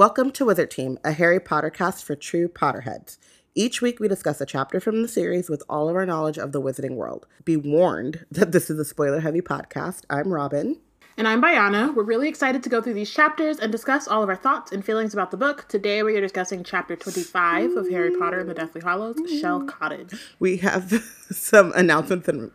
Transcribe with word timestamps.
Welcome 0.00 0.30
to 0.30 0.46
Wizard 0.46 0.70
Team, 0.70 0.98
a 1.04 1.12
Harry 1.12 1.38
Potter 1.38 1.68
cast 1.68 2.06
for 2.06 2.16
true 2.16 2.48
Potterheads. 2.48 3.18
Each 3.54 3.82
week, 3.82 4.00
we 4.00 4.08
discuss 4.08 4.40
a 4.40 4.46
chapter 4.46 4.80
from 4.80 5.02
the 5.02 5.08
series 5.08 5.50
with 5.50 5.62
all 5.68 5.90
of 5.90 5.94
our 5.94 6.06
knowledge 6.06 6.38
of 6.38 6.52
the 6.52 6.60
wizarding 6.62 6.94
world. 6.94 7.26
Be 7.44 7.54
warned 7.54 8.24
that 8.30 8.50
this 8.50 8.70
is 8.70 8.78
a 8.78 8.84
spoiler 8.86 9.20
heavy 9.20 9.42
podcast. 9.42 10.04
I'm 10.08 10.32
Robyn. 10.32 10.78
And 11.18 11.28
I'm 11.28 11.42
Bayana. 11.42 11.94
We're 11.94 12.04
really 12.04 12.30
excited 12.30 12.62
to 12.62 12.70
go 12.70 12.80
through 12.80 12.94
these 12.94 13.10
chapters 13.10 13.58
and 13.58 13.70
discuss 13.70 14.08
all 14.08 14.22
of 14.22 14.30
our 14.30 14.36
thoughts 14.36 14.72
and 14.72 14.82
feelings 14.82 15.12
about 15.12 15.32
the 15.32 15.36
book. 15.36 15.68
Today, 15.68 16.02
we 16.02 16.16
are 16.16 16.22
discussing 16.22 16.64
chapter 16.64 16.96
25 16.96 17.72
of 17.72 17.90
Harry 17.90 18.16
Potter 18.16 18.40
and 18.40 18.48
the 18.48 18.54
Deathly 18.54 18.80
Hallows, 18.80 19.18
Shell 19.38 19.64
Cottage. 19.64 20.14
We 20.38 20.56
have 20.56 20.90
some 21.30 21.74
announcements 21.76 22.26
and. 22.26 22.50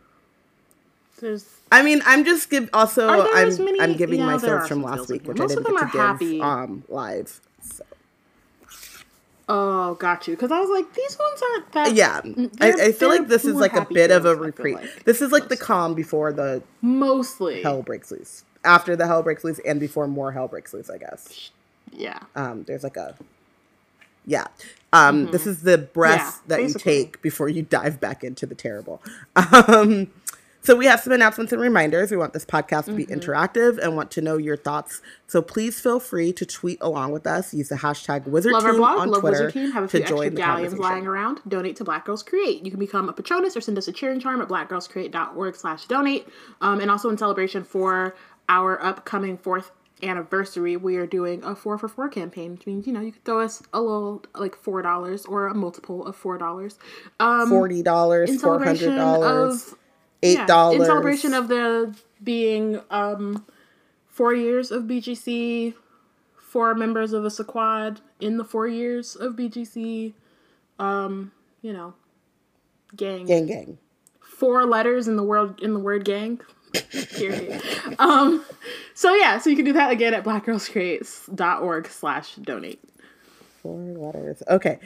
There's 1.20 1.55
I 1.72 1.82
mean, 1.84 2.02
I'm 2.06 2.24
just 2.26 2.50
give 2.50 2.70
also 2.74 3.08
I'm 3.08 3.64
many- 3.64 3.82
I'm 3.82 3.94
giving 3.94 4.20
yeah, 4.20 4.38
my 4.38 4.68
from 4.68 4.84
last 4.84 5.10
week, 5.10 5.28
which 5.28 5.38
Most 5.38 5.52
I 5.52 5.56
didn't 5.56 5.72
get 5.72 5.80
to 5.80 5.86
give 5.86 5.94
happy. 6.02 6.42
um 6.42 6.84
live. 6.90 7.42
So, 7.62 7.84
Oh, 9.48 9.94
got 9.96 10.28
you. 10.28 10.36
Because 10.36 10.52
I 10.52 10.60
was 10.60 10.70
like, 10.70 10.92
these 10.94 11.18
ones 11.20 11.42
aren't 11.52 11.72
that. 11.74 11.94
yeah, 11.96 12.22
I, 12.60 12.88
I 12.88 12.92
feel 12.92 13.10
like 13.10 13.28
this 13.28 13.46
is 13.46 13.56
like 13.56 13.74
a 13.74 13.86
bit 13.86 14.10
of 14.12 14.26
a 14.26 14.36
reprieve. 14.36 14.76
like. 14.76 15.04
This 15.06 15.22
is 15.22 15.32
like 15.32 15.50
the 15.50 15.58
calm 15.58 15.94
before 15.94 16.34
the 16.34 16.64
Mostly. 16.82 17.62
hell 17.62 17.84
breaks 17.84 18.12
loose. 18.12 18.44
After 18.64 18.96
the 18.96 19.06
hell 19.06 19.22
breaks 19.22 19.44
loose 19.44 19.60
and 19.66 19.80
before 19.80 20.08
more 20.08 20.32
hell 20.32 20.48
breaks 20.48 20.74
loose, 20.74 20.90
I 20.90 20.98
guess. 20.98 21.52
Yeah. 21.92 22.20
Um, 22.36 22.64
there's 22.64 22.84
like 22.84 22.98
a 22.98 23.16
yeah. 24.26 24.48
Um, 24.92 25.28
this 25.30 25.46
is 25.46 25.62
the 25.62 25.78
breath 25.78 26.42
Mm-hmm. 26.48 26.52
Yeah, 26.52 26.58
that 26.58 26.64
you 26.68 26.74
take 26.74 27.22
before 27.22 27.48
you 27.48 27.62
dive 27.62 28.00
back 28.00 28.24
into 28.24 28.46
the 28.48 28.56
terrible. 28.56 29.02
Um, 29.36 30.08
so 30.66 30.76
we 30.76 30.86
have 30.88 31.00
some 31.00 31.14
announcements 31.14 31.54
and 31.54 31.62
reminders. 31.62 32.12
We 32.12 32.18
want 32.18 32.34
this 32.34 32.46
podcast 32.46 32.86
to 32.86 32.94
be 32.94 33.06
Mm-hmm. 33.06 33.20
interactive 33.20 33.78
and 33.78 33.96
want 33.96 34.12
to 34.12 34.22
know 34.22 34.38
your 34.38 34.58
thoughts. 34.58 35.02
So 35.28 35.42
please 35.42 35.80
feel 35.80 36.00
free 36.00 36.34
to 36.34 36.46
tweet 36.46 36.80
along 36.82 37.12
with 37.12 37.26
us. 37.28 37.54
Use 37.54 37.70
the 37.70 37.76
hashtag 37.76 38.26
Wizard 38.28 38.52
Love 38.54 38.66
our 38.66 38.72
Team 38.72 38.80
blog, 38.80 39.00
on 39.00 39.10
Love 39.12 39.22
Twitter 39.22 39.46
Wizard 39.46 39.54
Team. 39.54 39.72
Have 39.72 39.84
a 39.84 39.88
to 39.88 39.92
few 39.92 40.00
extra 40.02 40.18
join 40.18 40.36
galleons 40.36 40.78
lying 40.80 41.08
around. 41.08 41.40
Donate 41.48 41.76
to 41.78 41.84
Black 41.84 42.06
Girls 42.06 42.24
Create. 42.24 42.66
You 42.66 42.72
can 42.72 42.80
become 42.80 43.08
a 43.10 43.14
Patronus 43.14 43.56
or 43.56 43.62
send 43.62 43.78
us 43.78 43.88
a 43.88 43.92
cheering 43.92 44.20
charm 44.20 44.42
at 44.42 44.48
blackgirlscreate.org 44.48 45.56
slash 45.56 45.86
donate. 45.86 46.28
Um, 46.62 46.80
and 46.80 46.90
also 46.92 47.10
in 47.10 47.18
celebration 47.18 47.64
for 47.64 48.16
our 48.50 48.84
upcoming 48.84 49.38
fourth 49.38 49.72
anniversary, 50.04 50.76
we 50.78 50.98
are 50.98 51.08
doing 51.08 51.44
a 51.44 51.56
four 51.56 51.78
for 51.78 51.88
four 51.88 52.10
campaign, 52.10 52.52
which 52.52 52.66
means, 52.66 52.86
you 52.88 52.94
know, 52.94 53.02
you 53.02 53.12
could 53.12 53.24
throw 53.24 53.40
us 53.42 53.64
a 53.74 53.80
little, 53.82 54.24
like 54.36 54.56
$4 54.62 55.30
or 55.30 55.48
a 55.48 55.54
multiple 55.54 56.06
of 56.06 56.22
$4. 56.22 56.78
Um, 57.20 57.50
Forty 57.50 57.82
dollars, 57.82 58.30
in 58.30 58.40
four 58.40 58.62
hundred 58.64 58.96
dollars, 58.96 59.74
eight 60.26 60.34
yeah, 60.34 60.46
dollars. 60.46 60.80
in 60.80 60.86
celebration 60.86 61.34
of 61.34 61.48
the 61.48 61.96
being 62.24 62.82
um 62.90 63.46
four 64.08 64.34
years 64.34 64.72
of 64.72 64.84
BGC, 64.84 65.74
four 66.38 66.74
members 66.74 67.14
of 67.14 67.26
a 67.26 67.30
squad 67.30 68.02
in 68.20 68.38
the 68.38 68.46
four 68.46 68.68
years 68.68 69.16
of 69.16 69.34
BGC, 69.34 70.14
um, 70.80 71.32
you 71.62 71.74
know, 71.74 71.94
gang, 72.96 73.26
gang 73.26 73.46
gang. 73.46 73.78
four 74.22 74.66
letters 74.66 75.08
in 75.08 75.18
the 75.18 75.24
world 75.24 75.62
in 75.62 75.74
the 75.74 75.80
word 75.80 76.06
gang. 76.06 76.40
Period. 77.18 77.62
um, 78.00 78.44
so 78.94 79.14
yeah, 79.14 79.38
so 79.38 79.50
you 79.50 79.56
can 79.56 79.66
do 79.66 79.74
that 79.74 79.92
again 79.92 80.14
at 80.14 80.24
blackgirlscreates.org 80.24 81.88
slash 81.88 82.36
donate. 82.36 82.82
Four 83.66 83.96
letters. 83.98 84.44
Okay. 84.48 84.78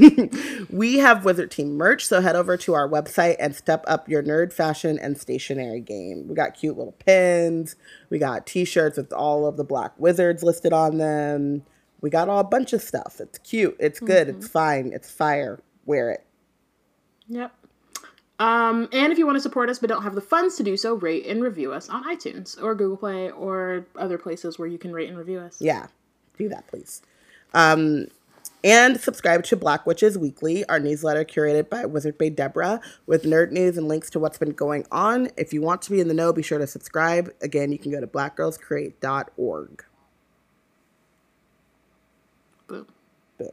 we 0.70 0.96
have 0.96 1.26
Wizard 1.26 1.50
Team 1.50 1.76
merch, 1.76 2.06
so 2.06 2.22
head 2.22 2.36
over 2.36 2.56
to 2.56 2.72
our 2.72 2.88
website 2.88 3.36
and 3.38 3.54
step 3.54 3.84
up 3.86 4.08
your 4.08 4.22
nerd 4.22 4.50
fashion 4.50 4.98
and 4.98 5.18
stationery 5.18 5.80
game. 5.80 6.26
We 6.26 6.34
got 6.34 6.54
cute 6.54 6.78
little 6.78 6.92
pins. 6.92 7.76
We 8.08 8.18
got 8.18 8.46
t-shirts 8.46 8.96
with 8.96 9.12
all 9.12 9.46
of 9.46 9.58
the 9.58 9.62
black 9.62 9.92
wizards 9.98 10.42
listed 10.42 10.72
on 10.72 10.96
them. 10.96 11.64
We 12.00 12.08
got 12.08 12.30
all 12.30 12.38
a 12.38 12.44
bunch 12.44 12.72
of 12.72 12.80
stuff. 12.80 13.20
It's 13.20 13.36
cute. 13.40 13.76
It's 13.78 14.00
good. 14.00 14.30
It's 14.30 14.48
fine. 14.48 14.92
It's 14.94 15.10
fire. 15.10 15.60
Wear 15.84 16.10
it. 16.10 16.24
Yep. 17.28 17.52
Um, 18.38 18.88
and 18.90 19.12
if 19.12 19.18
you 19.18 19.26
want 19.26 19.36
to 19.36 19.42
support 19.42 19.68
us 19.68 19.80
but 19.80 19.90
don't 19.90 20.02
have 20.02 20.14
the 20.14 20.22
funds 20.22 20.56
to 20.56 20.62
do 20.62 20.78
so, 20.78 20.94
rate 20.94 21.26
and 21.26 21.42
review 21.42 21.74
us 21.74 21.90
on 21.90 22.04
iTunes 22.04 22.58
or 22.62 22.74
Google 22.74 22.96
Play 22.96 23.30
or 23.32 23.84
other 23.96 24.16
places 24.16 24.58
where 24.58 24.66
you 24.66 24.78
can 24.78 24.94
rate 24.94 25.10
and 25.10 25.18
review 25.18 25.40
us. 25.40 25.60
Yeah. 25.60 25.88
Do 26.38 26.48
that, 26.48 26.66
please. 26.68 27.02
Um, 27.54 28.06
and 28.64 28.98
subscribe 28.98 29.44
to 29.44 29.56
Black 29.56 29.86
Witches 29.86 30.16
Weekly, 30.18 30.64
our 30.68 30.80
newsletter 30.80 31.24
curated 31.24 31.68
by 31.68 31.84
Wizard 31.84 32.16
Bay 32.16 32.30
Deborah 32.30 32.80
with 33.06 33.24
nerd 33.24 33.50
news 33.52 33.76
and 33.76 33.86
links 33.88 34.08
to 34.10 34.18
what's 34.18 34.38
been 34.38 34.52
going 34.52 34.86
on. 34.90 35.28
If 35.36 35.52
you 35.52 35.60
want 35.60 35.82
to 35.82 35.90
be 35.90 36.00
in 36.00 36.08
the 36.08 36.14
know, 36.14 36.32
be 36.32 36.42
sure 36.42 36.58
to 36.58 36.66
subscribe. 36.66 37.30
Again, 37.42 37.72
you 37.72 37.78
can 37.78 37.92
go 37.92 38.00
to 38.00 38.06
blackgirlscreate.org. 38.06 39.84
Boom. 42.66 42.86
Boom. 43.38 43.48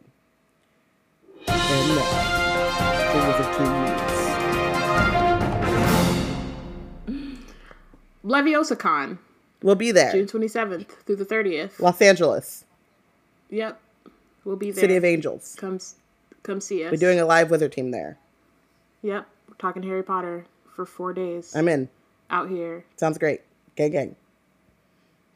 And 1.48 1.96
now, 1.96 3.14
the 3.14 3.18
Wizard 3.28 3.60
news. 3.62 4.12
LeviosaCon, 8.24 9.18
We'll 9.64 9.76
be 9.76 9.92
there. 9.92 10.12
June 10.12 10.26
27th 10.26 10.88
through 11.06 11.18
the 11.18 11.26
30th. 11.26 11.80
Los 11.80 12.02
Angeles, 12.02 12.66
Yep. 13.50 13.80
We'll 14.44 14.56
be 14.56 14.72
there. 14.72 14.82
City 14.82 14.96
of 14.96 15.06
Angels. 15.06 15.56
Come, 15.60 15.80
come 16.44 16.62
see 16.62 16.84
us. 16.84 16.92
We're 16.92 16.98
doing 16.98 17.20
a 17.20 17.26
live 17.26 17.52
Wizard 17.52 17.72
Team 17.72 17.92
there. 17.92 18.18
Yep. 19.04 19.28
We're 19.50 19.56
talking 19.56 19.84
Harry 19.84 20.04
Potter 20.04 20.46
for 20.76 20.86
four 20.86 21.14
days 21.14 21.56
I'm 21.56 21.68
in. 21.68 21.90
out 22.30 22.50
here. 22.50 22.86
Sounds 22.98 23.18
great. 23.18 23.42
Gang, 23.76 23.92
gang. 23.92 24.16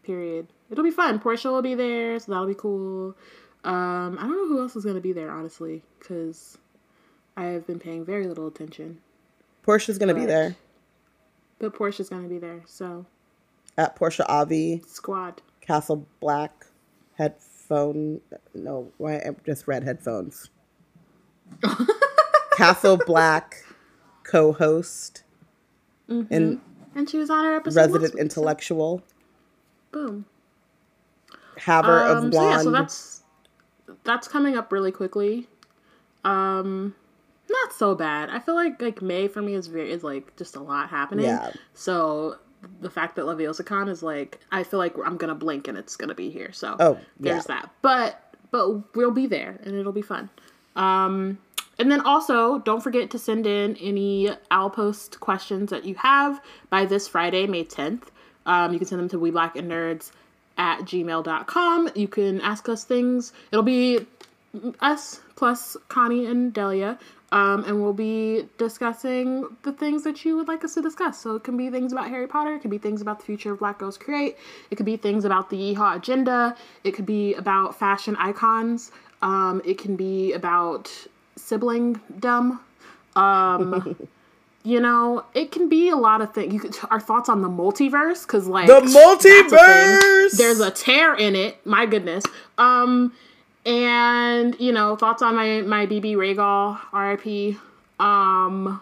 Period. 0.04 0.48
It'll 0.70 0.84
be 0.84 0.92
fun. 0.92 1.20
Portia 1.20 1.52
will 1.52 1.62
be 1.62 1.76
there, 1.76 2.20
so 2.20 2.32
that'll 2.32 2.48
be 2.48 2.56
cool. 2.56 3.16
Um, 3.64 4.18
I 4.20 4.24
don't 4.24 4.32
know 4.36 4.48
who 4.48 4.60
else 4.60 4.76
is 4.76 4.84
going 4.84 4.96
to 4.96 5.02
be 5.02 5.14
there, 5.14 5.32
honestly, 5.32 5.82
because 6.00 6.58
I 7.36 7.46
have 7.46 7.66
been 7.66 7.80
paying 7.80 8.06
very 8.06 8.28
little 8.28 8.48
attention. 8.48 9.00
Portia's 9.64 9.98
going 9.98 10.10
to 10.14 10.20
be 10.20 10.28
there 10.28 10.56
But 11.58 11.74
Portia's 11.74 12.08
going 12.10 12.22
to 12.22 12.30
be 12.30 12.38
there, 12.38 12.62
so 12.68 13.06
at 13.78 13.96
Portia 13.96 14.28
Avi. 14.28 14.84
squad. 14.88 15.42
Castle 15.62 16.06
Black 16.20 16.68
headphone. 17.70 18.22
No, 18.54 18.92
why 18.98 19.16
I 19.18 19.36
just 19.46 19.68
red 19.68 19.84
headphones. 19.84 20.50
Castle 22.58 22.98
Black 23.06 23.64
co-host 24.24 25.24
and 26.08 26.60
And 26.96 27.10
she 27.10 27.18
was 27.18 27.30
on 27.30 27.46
her 27.46 27.56
episode. 27.56 27.80
resident 27.80 28.14
so 28.14 28.20
intellectual. 28.20 29.04
boom. 29.92 30.26
Haver 31.58 32.04
Um, 32.04 32.26
of 32.28 32.34
so 32.34 32.40
Wand. 32.40 32.52
yeah, 32.52 32.62
so 32.64 32.72
that's 32.72 33.24
that's 34.04 34.28
coming 34.28 34.58
up 34.58 34.72
really 34.72 34.92
quickly. 34.92 35.48
Um, 36.24 36.96
not 37.50 37.72
so 37.74 37.96
bad. 37.96 38.30
I 38.30 38.40
feel 38.40 38.56
like 38.56 38.82
like 38.82 39.02
May 39.02 39.28
for 39.28 39.42
me 39.42 39.54
is 39.54 39.68
very 39.68 39.92
is 39.92 40.04
like 40.04 40.36
just 40.36 40.56
a 40.56 40.60
lot 40.62 40.90
happening. 40.90 41.26
Yeah. 41.26 41.52
So 41.74 42.38
the 42.82 42.90
fact 42.90 43.16
that 43.16 43.26
LeviosaCon 43.26 43.90
is 43.90 44.02
like, 44.04 44.40
I 44.52 44.64
feel 44.64 44.80
like 44.80 44.96
I'm 45.04 45.18
gonna 45.18 45.36
blink 45.36 45.68
and 45.68 45.78
it's 45.78 45.96
gonna 45.96 46.16
be 46.16 46.30
here. 46.30 46.52
So 46.52 46.76
Oh, 46.80 46.98
there's 47.20 47.46
yeah. 47.50 47.62
that. 47.62 47.70
But 47.82 48.22
but 48.52 48.96
we'll 48.96 49.12
be 49.12 49.28
there 49.28 49.60
and 49.64 49.76
it'll 49.76 49.92
be 49.92 50.02
fun. 50.02 50.30
Um, 50.76 51.38
and 51.78 51.92
then 51.92 52.02
also 52.02 52.60
don't 52.60 52.82
forget 52.82 53.10
to 53.12 53.20
send 53.20 53.46
in 53.48 53.76
any 53.78 54.30
Owl 54.52 54.70
Post 54.70 55.20
questions 55.20 55.70
that 55.72 55.84
you 55.86 55.96
have 55.96 56.42
by 56.70 56.86
this 56.86 57.08
Friday, 57.08 57.48
May 57.48 57.66
10th. 57.66 58.04
Um, 58.46 58.72
you 58.74 58.80
can 58.80 58.88
send 58.88 59.00
them 59.02 59.10
to 59.10 59.20
we 59.20 59.32
black 59.32 59.56
and 59.58 59.70
nerds 59.70 60.12
at 60.58 60.82
gmail.com. 60.82 61.90
You 61.96 62.08
can 62.08 62.40
ask 62.42 62.70
us 62.70 62.84
things. 62.86 63.34
It'll 63.52 63.64
be 63.64 64.06
us 64.80 65.20
plus 65.36 65.76
Connie 65.90 66.26
and 66.26 66.54
Delia. 66.54 66.98
Um, 67.32 67.64
and 67.66 67.82
we'll 67.82 67.94
be 67.94 68.48
discussing 68.58 69.46
the 69.64 69.72
things 69.72 70.04
that 70.04 70.24
you 70.24 70.38
would 70.38 70.48
like 70.48 70.64
us 70.64 70.76
to 70.76 70.82
discuss. 70.82 71.20
So 71.20 71.36
it 71.36 71.44
can 71.44 71.58
be 71.58 71.70
things 71.70 71.92
about 71.92 72.08
Harry 72.10 72.28
Potter, 72.28 72.54
it 72.54 72.60
could 72.60 72.72
be 72.72 72.78
things 72.78 73.02
about 73.02 73.20
the 73.20 73.26
future 73.26 73.52
of 73.52 73.60
Black 73.60 73.80
Girls 73.80 73.98
Create, 73.98 74.38
it 74.70 74.76
could 74.76 74.86
be 74.86 74.96
things 74.96 75.26
about 75.26 75.50
the 75.50 75.58
Yeehaw 75.58 75.98
agenda, 75.98 76.56
it 76.84 76.92
could 76.92 77.06
be 77.06 77.34
about 77.34 77.78
fashion 77.78 78.16
icons, 78.18 78.92
um, 79.22 79.62
it 79.66 79.78
can 79.78 79.96
be 79.96 80.34
about 80.34 80.92
sibling 81.36 82.00
dumb. 82.20 82.62
Um, 83.16 83.96
you 84.64 84.80
know, 84.80 85.24
it 85.34 85.52
can 85.52 85.70
be 85.70 85.90
a 85.90 85.96
lot 85.96 86.22
of 86.22 86.34
things. 86.34 86.54
You 86.54 86.60
could, 86.60 86.76
our 86.90 87.00
thoughts 87.00 87.30
on 87.30 87.42
the 87.42 87.50
multiverse, 87.50 88.26
because 88.26 88.48
like 88.48 88.68
The 88.68 88.82
that's 88.82 88.96
a 88.96 89.00
multiverse! 89.00 90.38
There's 90.38 90.60
a 90.60 90.72
tear 90.72 91.16
in 91.16 91.36
it. 91.36 91.66
My 91.66 91.86
goodness. 91.86 92.24
Um, 92.58 93.14
and 93.66 94.56
you 94.60 94.72
know, 94.72 94.96
thoughts 94.96 95.22
on 95.22 95.36
my 95.36 95.62
my 95.62 95.86
BB 95.86 96.16
Regal 96.18 96.78
RIP. 96.94 97.58
Um, 98.00 98.82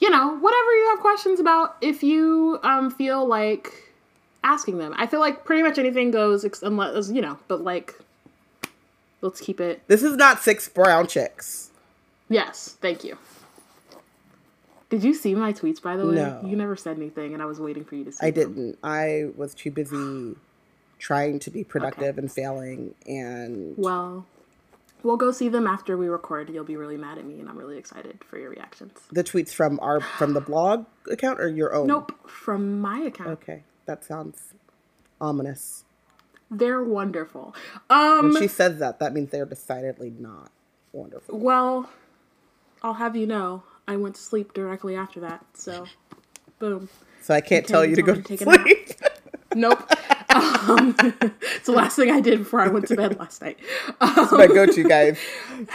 you 0.00 0.10
know, 0.10 0.36
whatever 0.36 0.72
you 0.72 0.88
have 0.90 1.00
questions 1.00 1.40
about, 1.40 1.76
if 1.80 2.02
you 2.02 2.58
um 2.62 2.90
feel 2.90 3.26
like 3.26 3.92
asking 4.44 4.78
them, 4.78 4.94
I 4.96 5.06
feel 5.06 5.20
like 5.20 5.44
pretty 5.44 5.62
much 5.62 5.78
anything 5.78 6.10
goes, 6.10 6.44
ex- 6.44 6.62
unless 6.62 7.10
you 7.10 7.20
know, 7.20 7.38
but 7.48 7.62
like, 7.62 7.98
let's 9.20 9.40
keep 9.40 9.60
it. 9.60 9.82
This 9.88 10.02
is 10.02 10.16
not 10.16 10.40
six 10.40 10.68
brown 10.68 11.06
chicks. 11.06 11.70
Yes, 12.28 12.76
thank 12.80 13.04
you. 13.04 13.16
Did 14.90 15.04
you 15.04 15.12
see 15.14 15.34
my 15.34 15.52
tweets 15.52 15.82
by 15.82 15.96
the 15.96 16.06
way? 16.06 16.14
No. 16.14 16.40
You 16.44 16.56
never 16.56 16.76
said 16.76 16.96
anything, 16.96 17.34
and 17.34 17.42
I 17.42 17.46
was 17.46 17.60
waiting 17.60 17.84
for 17.84 17.94
you 17.94 18.04
to 18.04 18.12
see. 18.12 18.26
I 18.26 18.30
them. 18.30 18.54
didn't. 18.54 18.78
I 18.82 19.28
was 19.36 19.54
too 19.54 19.70
busy 19.70 20.34
trying 20.98 21.38
to 21.40 21.50
be 21.50 21.64
productive 21.64 22.18
and 22.18 22.30
failing 22.30 22.94
and 23.06 23.74
Well, 23.76 24.26
we'll 25.02 25.16
go 25.16 25.30
see 25.30 25.48
them 25.48 25.66
after 25.66 25.96
we 25.96 26.08
record. 26.08 26.50
You'll 26.50 26.64
be 26.64 26.76
really 26.76 26.96
mad 26.96 27.18
at 27.18 27.24
me, 27.24 27.38
and 27.40 27.48
I'm 27.48 27.56
really 27.58 27.78
excited 27.78 28.18
for 28.28 28.38
your 28.38 28.50
reactions. 28.50 28.92
the 29.12 29.22
tweets 29.24 29.50
from 29.52 29.78
our 29.80 30.00
from 30.00 30.32
the 30.34 30.40
blog 30.40 30.86
account 31.10 31.40
or 31.40 31.48
your 31.48 31.74
own 31.74 31.86
Nope, 31.86 32.12
from 32.28 32.80
my 32.80 32.98
account. 33.00 33.30
okay 33.30 33.62
that 33.86 34.04
sounds 34.04 34.54
ominous 35.20 35.84
They're 36.50 36.82
wonderful. 36.82 37.54
Um, 37.90 38.32
when 38.32 38.42
she 38.42 38.48
says 38.48 38.78
that 38.80 38.98
that 39.00 39.12
means 39.12 39.30
they're 39.30 39.46
decidedly 39.46 40.10
not 40.18 40.50
wonderful 40.92 41.38
well, 41.38 41.90
I'll 42.82 42.94
have 42.94 43.14
you 43.16 43.26
know, 43.26 43.62
I 43.86 43.96
went 43.96 44.14
to 44.16 44.20
sleep 44.22 44.52
directly 44.54 44.94
after 44.96 45.20
that. 45.20 45.44
So, 45.54 45.86
boom. 46.58 46.88
so 47.22 47.34
i 47.34 47.40
can't 47.40 47.66
tell 47.66 47.84
you 47.84 47.94
to 47.96 48.02
go 48.02 48.14
to 48.14 48.22
to 48.22 48.36
take 48.36 48.40
a 48.42 48.44
nap. 48.46 48.60
sleep 48.62 48.90
Nope. 49.54 49.90
Um, 50.38 50.94
it's 51.40 51.66
the 51.66 51.72
last 51.72 51.96
thing 51.96 52.10
I 52.10 52.20
did 52.20 52.38
before 52.38 52.60
I 52.60 52.68
went 52.68 52.86
to 52.88 52.96
bed 52.96 53.18
last 53.18 53.42
night. 53.42 53.58
Um, 54.00 54.28
my 54.32 54.46
go-to 54.46 54.84
guys 54.84 55.18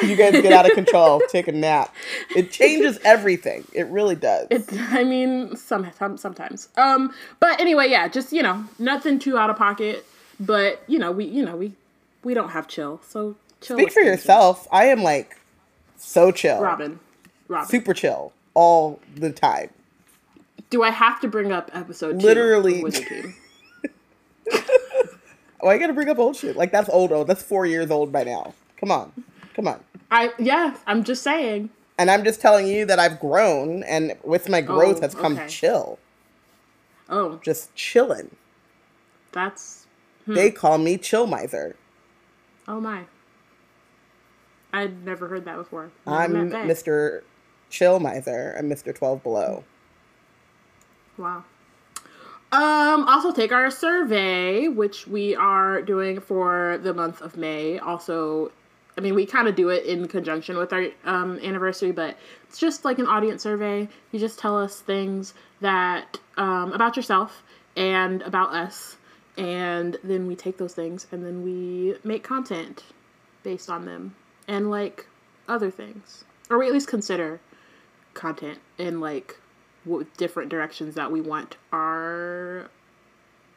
you 0.01 0.15
guys 0.15 0.33
get 0.33 0.53
out 0.53 0.65
of 0.65 0.71
control 0.73 1.21
take 1.29 1.47
a 1.47 1.51
nap 1.51 1.93
it 2.35 2.51
changes 2.51 2.97
everything 3.03 3.65
it 3.73 3.87
really 3.87 4.15
does 4.15 4.47
It, 4.49 4.65
I 4.71 5.03
mean, 5.03 5.55
some, 5.55 5.89
some 5.97 6.17
sometimes. 6.17 6.69
Um, 6.77 7.13
but 7.39 7.59
anyway, 7.59 7.89
yeah, 7.89 8.07
just 8.07 8.31
you 8.31 8.41
know, 8.43 8.63
nothing 8.79 9.19
too 9.19 9.37
out 9.37 9.49
of 9.49 9.57
pocket. 9.57 10.05
But 10.39 10.83
you 10.87 10.99
know, 10.99 11.11
we 11.11 11.25
you 11.25 11.43
know 11.43 11.55
we 11.55 11.73
we 12.23 12.33
don't 12.33 12.49
have 12.49 12.67
chill, 12.67 13.01
so 13.07 13.35
chill. 13.61 13.77
speak 13.77 13.91
for 13.91 14.01
yourself 14.01 14.67
i 14.71 14.85
am 14.85 15.03
like 15.03 15.37
so 15.97 16.31
chill 16.31 16.59
Robyn. 16.61 16.99
Robyn, 17.47 17.67
super 17.67 17.93
chill 17.93 18.33
all 18.53 18.99
the 19.15 19.31
time 19.31 19.69
do 20.73 20.81
I 20.81 20.89
have 20.89 21.21
to 21.21 21.27
bring 21.27 21.51
up 21.51 21.69
episode 21.73 22.19
two 22.19 22.25
Literally. 22.25 22.83
Of 24.47 24.53
Wizard 24.53 24.65
Team? 24.67 25.19
Oh, 25.61 25.69
I 25.69 25.77
gotta 25.77 25.93
bring 25.93 26.09
up 26.09 26.19
old 26.19 26.35
shit. 26.35 26.57
Like 26.57 26.71
that's 26.71 26.89
old 26.89 27.11
old. 27.11 27.27
That's 27.27 27.41
four 27.43 27.65
years 27.65 27.89
old 27.89 28.11
by 28.11 28.23
now. 28.23 28.53
Come 28.77 28.91
on. 28.91 29.13
Come 29.55 29.67
on. 29.67 29.79
I 30.11 30.31
yeah, 30.37 30.75
I'm 30.85 31.03
just 31.03 31.23
saying. 31.23 31.69
And 31.97 32.09
I'm 32.11 32.23
just 32.23 32.41
telling 32.41 32.67
you 32.67 32.85
that 32.85 32.99
I've 32.99 33.19
grown 33.19 33.83
and 33.83 34.17
with 34.23 34.49
my 34.49 34.61
growth 34.61 34.97
Oh, 34.97 35.01
has 35.01 35.15
come 35.15 35.33
okay. 35.37 35.47
chill. 35.47 35.99
Oh, 37.07 37.39
Just 37.43 37.73
chilling. 37.75 38.35
that's 39.31 39.85
hmm. 40.25 40.33
They 40.33 40.49
call 40.51 40.77
me 40.79 40.97
chill 40.97 41.27
miser. 41.27 41.75
oh 42.67 42.79
my. 42.81 43.03
I'd 44.73 45.05
never 45.05 45.27
heard 45.27 45.45
that 45.45 45.55
before. 45.57 45.91
I'm. 46.07 46.33
Mr. 46.49 47.21
Chill 47.69 47.99
Miser. 47.99 48.55
I'm 48.57 48.67
Mr. 48.69 48.93
12 48.93 49.21
Below. 49.21 49.63
Wow. 51.17 51.43
Um, 52.53 53.07
also 53.07 53.31
take 53.31 53.51
our 53.51 53.71
survey, 53.71 54.67
which 54.67 55.07
we 55.07 55.35
are 55.35 55.81
doing 55.81 56.19
for 56.19 56.79
the 56.83 56.93
month 56.93 57.19
of 57.19 57.35
May. 57.35 57.79
Also, 57.79 58.51
I 58.95 59.01
mean, 59.01 59.15
we 59.15 59.25
kind 59.25 59.47
of 59.47 59.55
do 59.55 59.69
it 59.69 59.85
in 59.85 60.07
conjunction 60.07 60.57
with 60.57 60.71
our 60.71 60.85
um, 61.03 61.39
anniversary, 61.39 61.91
but 61.91 62.15
it's 62.47 62.59
just 62.59 62.85
like 62.85 62.99
an 62.99 63.07
audience 63.07 63.41
survey. 63.41 63.89
You 64.11 64.19
just 64.19 64.37
tell 64.37 64.55
us 64.55 64.81
things 64.81 65.33
that 65.61 66.19
um, 66.37 66.73
about 66.73 66.95
yourself 66.95 67.41
and 67.75 68.21
about 68.21 68.53
us, 68.53 68.97
and 69.35 69.97
then 70.03 70.27
we 70.27 70.35
take 70.35 70.59
those 70.59 70.75
things 70.75 71.07
and 71.11 71.25
then 71.25 71.41
we 71.41 71.95
make 72.03 72.23
content 72.23 72.83
based 73.41 73.67
on 73.67 73.85
them 73.85 74.13
and 74.47 74.69
like 74.69 75.07
other 75.47 75.71
things, 75.71 76.23
or 76.51 76.59
we 76.59 76.67
at 76.67 76.73
least 76.73 76.87
consider 76.87 77.41
content 78.13 78.59
in 78.77 78.99
like 78.99 79.37
different 80.17 80.49
directions 80.49 80.95
that 80.95 81.11
we 81.11 81.21
want 81.21 81.57
our 81.71 82.69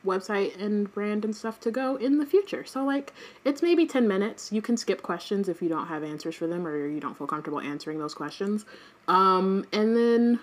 website 0.04 0.60
and 0.60 0.92
brand 0.94 1.24
and 1.24 1.34
stuff 1.34 1.58
to 1.60 1.70
go 1.70 1.96
in 1.96 2.18
the 2.18 2.26
future. 2.26 2.64
So 2.64 2.84
like 2.84 3.12
it's 3.44 3.62
maybe 3.62 3.86
10 3.86 4.06
minutes. 4.06 4.52
You 4.52 4.62
can 4.62 4.76
skip 4.76 5.02
questions 5.02 5.48
if 5.48 5.60
you 5.60 5.68
don't 5.68 5.88
have 5.88 6.04
answers 6.04 6.36
for 6.36 6.46
them 6.46 6.66
or 6.66 6.86
you 6.86 7.00
don't 7.00 7.18
feel 7.18 7.26
comfortable 7.26 7.60
answering 7.60 7.98
those 7.98 8.14
questions. 8.14 8.64
Um 9.08 9.66
and 9.72 9.96
then 9.96 10.40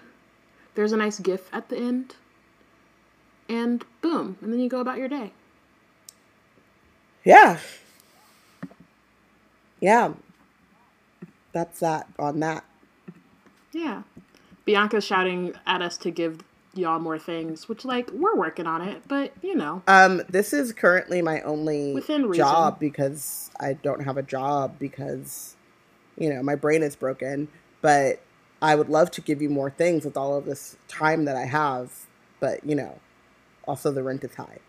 there's 0.76 0.92
a 0.92 0.98
nice 0.98 1.20
gif 1.20 1.50
at 1.54 1.70
the 1.70 1.78
end. 1.78 2.16
And 3.50 3.84
boom, 4.02 4.38
and 4.42 4.52
then 4.52 4.60
you 4.60 4.70
go 4.70 4.80
about 4.80 4.98
your 4.98 5.08
day. 5.08 5.32
Yeah. 7.24 7.60
Yeah. 9.80 10.14
That's 11.52 11.80
that 11.82 12.08
on 12.18 12.40
that. 12.40 12.66
Yeah. 13.72 14.04
Bianca's 14.66 15.04
shouting 15.04 15.54
at 15.66 15.82
us 15.82 15.98
to 15.98 16.12
give 16.12 16.44
y'all 16.74 17.00
more 17.00 17.20
things, 17.20 17.70
which 17.70 17.86
like 17.86 18.10
we're 18.12 18.36
working 18.36 18.66
on 18.68 18.82
it, 18.82 19.04
but 19.08 19.34
you 19.42 19.56
know. 19.56 19.84
Um, 19.88 20.22
this 20.30 20.54
is 20.54 20.74
currently 20.74 21.22
my 21.22 21.42
only 21.42 21.94
Within 21.94 22.32
job 22.34 22.80
because 22.80 23.52
I 23.60 23.74
don't 23.74 24.04
have 24.04 24.18
a 24.18 24.24
job 24.24 24.78
because, 24.80 25.56
you 26.18 26.34
know, 26.34 26.42
my 26.42 26.56
brain 26.56 26.84
is 26.84 26.96
broken. 26.96 27.48
But 27.82 28.22
I 28.62 28.76
would 28.76 28.90
love 28.90 29.12
to 29.12 29.22
give 29.22 29.42
you 29.42 29.50
more 29.50 29.70
things 29.70 30.06
with 30.06 30.16
all 30.16 30.38
of 30.38 30.46
this 30.46 30.78
time 30.88 31.26
that 31.26 31.36
I 31.36 31.46
have. 31.46 31.92
But, 32.40 32.66
you 32.66 32.76
know, 32.76 33.00
also 33.68 33.92
the 33.92 34.04
rent 34.04 34.24
is 34.24 34.36
high. 34.36 34.60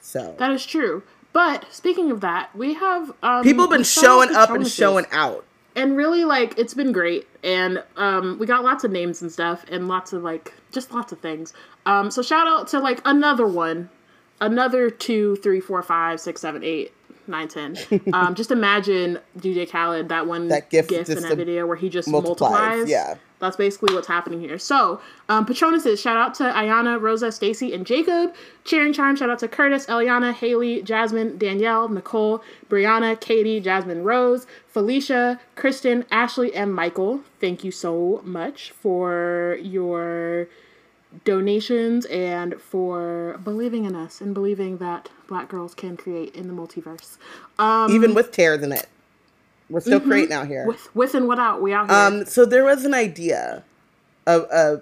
So 0.00 0.34
That 0.38 0.50
is 0.50 0.64
true. 0.66 1.02
But 1.32 1.66
speaking 1.70 2.10
of 2.10 2.20
that, 2.20 2.54
we 2.54 2.74
have 2.74 3.12
um, 3.22 3.42
people 3.42 3.64
have 3.64 3.70
been 3.70 3.84
showing 3.84 4.34
up 4.34 4.50
and 4.50 4.66
showing 4.66 5.06
out. 5.12 5.44
And 5.76 5.96
really 5.96 6.24
like 6.24 6.58
it's 6.58 6.74
been 6.74 6.92
great. 6.92 7.26
And 7.42 7.82
um 7.96 8.38
we 8.38 8.46
got 8.46 8.64
lots 8.64 8.84
of 8.84 8.90
names 8.90 9.22
and 9.22 9.30
stuff 9.30 9.64
and 9.70 9.88
lots 9.88 10.12
of 10.12 10.22
like 10.22 10.52
just 10.70 10.92
lots 10.92 11.12
of 11.12 11.20
things. 11.20 11.52
Um 11.86 12.10
so 12.10 12.22
shout 12.22 12.46
out 12.46 12.68
to 12.68 12.78
like 12.78 13.00
another 13.04 13.46
one. 13.46 13.90
Another 14.40 14.90
two 14.90 15.36
three 15.36 15.60
four 15.60 15.82
five 15.82 16.20
six 16.20 16.40
seven 16.40 16.62
eight 16.64 16.92
nine 17.26 17.48
ten. 17.48 17.76
Um 18.12 18.34
just 18.34 18.50
imagine 18.50 19.18
dj 19.38 19.70
khaled 19.70 20.08
that 20.08 20.26
one 20.26 20.48
That 20.48 20.70
gif 20.70 20.88
gif 20.88 21.08
in 21.08 21.22
that 21.22 21.36
video 21.36 21.66
where 21.66 21.76
he 21.76 21.88
just 21.88 22.08
multiplies, 22.08 22.50
multiplies, 22.52 22.88
yeah. 22.90 23.14
That's 23.42 23.56
basically 23.56 23.92
what's 23.92 24.06
happening 24.06 24.40
here. 24.40 24.56
So, 24.56 25.00
um, 25.28 25.44
Patronuses, 25.44 26.00
shout 26.00 26.16
out 26.16 26.32
to 26.34 26.44
Ayana, 26.44 27.00
Rosa, 27.00 27.32
Stacy, 27.32 27.74
and 27.74 27.84
Jacob. 27.84 28.32
Cheering 28.64 28.92
Charm, 28.92 29.16
shout 29.16 29.30
out 29.30 29.40
to 29.40 29.48
Curtis, 29.48 29.84
Eliana, 29.86 30.32
Haley, 30.32 30.80
Jasmine, 30.80 31.38
Danielle, 31.38 31.88
Nicole, 31.88 32.40
Brianna, 32.70 33.20
Katie, 33.20 33.58
Jasmine 33.58 34.04
Rose, 34.04 34.46
Felicia, 34.68 35.40
Kristen, 35.56 36.04
Ashley, 36.12 36.54
and 36.54 36.72
Michael. 36.72 37.22
Thank 37.40 37.64
you 37.64 37.72
so 37.72 38.22
much 38.24 38.70
for 38.70 39.58
your 39.60 40.46
donations 41.24 42.06
and 42.06 42.60
for 42.60 43.40
believing 43.42 43.84
in 43.84 43.96
us 43.96 44.20
and 44.20 44.32
believing 44.32 44.78
that 44.78 45.10
black 45.26 45.48
girls 45.48 45.74
can 45.74 45.96
create 45.96 46.32
in 46.36 46.46
the 46.46 46.54
multiverse. 46.54 47.18
Um, 47.58 47.90
Even 47.90 48.14
with 48.14 48.30
tears 48.30 48.62
in 48.62 48.70
it. 48.70 48.86
We're 49.70 49.80
still 49.80 50.00
creating 50.00 50.32
out 50.34 50.46
here. 50.46 50.66
with, 50.66 50.94
with 50.94 51.14
and 51.14 51.28
without, 51.28 51.62
we 51.62 51.72
out 51.72 51.88
here. 51.88 51.98
Um, 51.98 52.26
so 52.26 52.44
there 52.44 52.64
was 52.64 52.84
an 52.84 52.92
idea, 52.94 53.62
of 54.26 54.46
uh, 54.52 54.76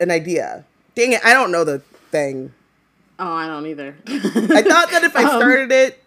an 0.00 0.10
idea. 0.10 0.64
Dang 0.94 1.12
it, 1.12 1.24
I 1.24 1.32
don't 1.32 1.50
know 1.52 1.64
the 1.64 1.80
thing. 2.10 2.52
oh, 3.18 3.32
I 3.32 3.46
don't 3.46 3.66
either. 3.66 3.96
I 4.06 4.62
thought 4.62 4.90
that 4.90 5.02
if 5.04 5.14
I 5.16 5.24
started 5.36 5.70
it, 5.72 6.02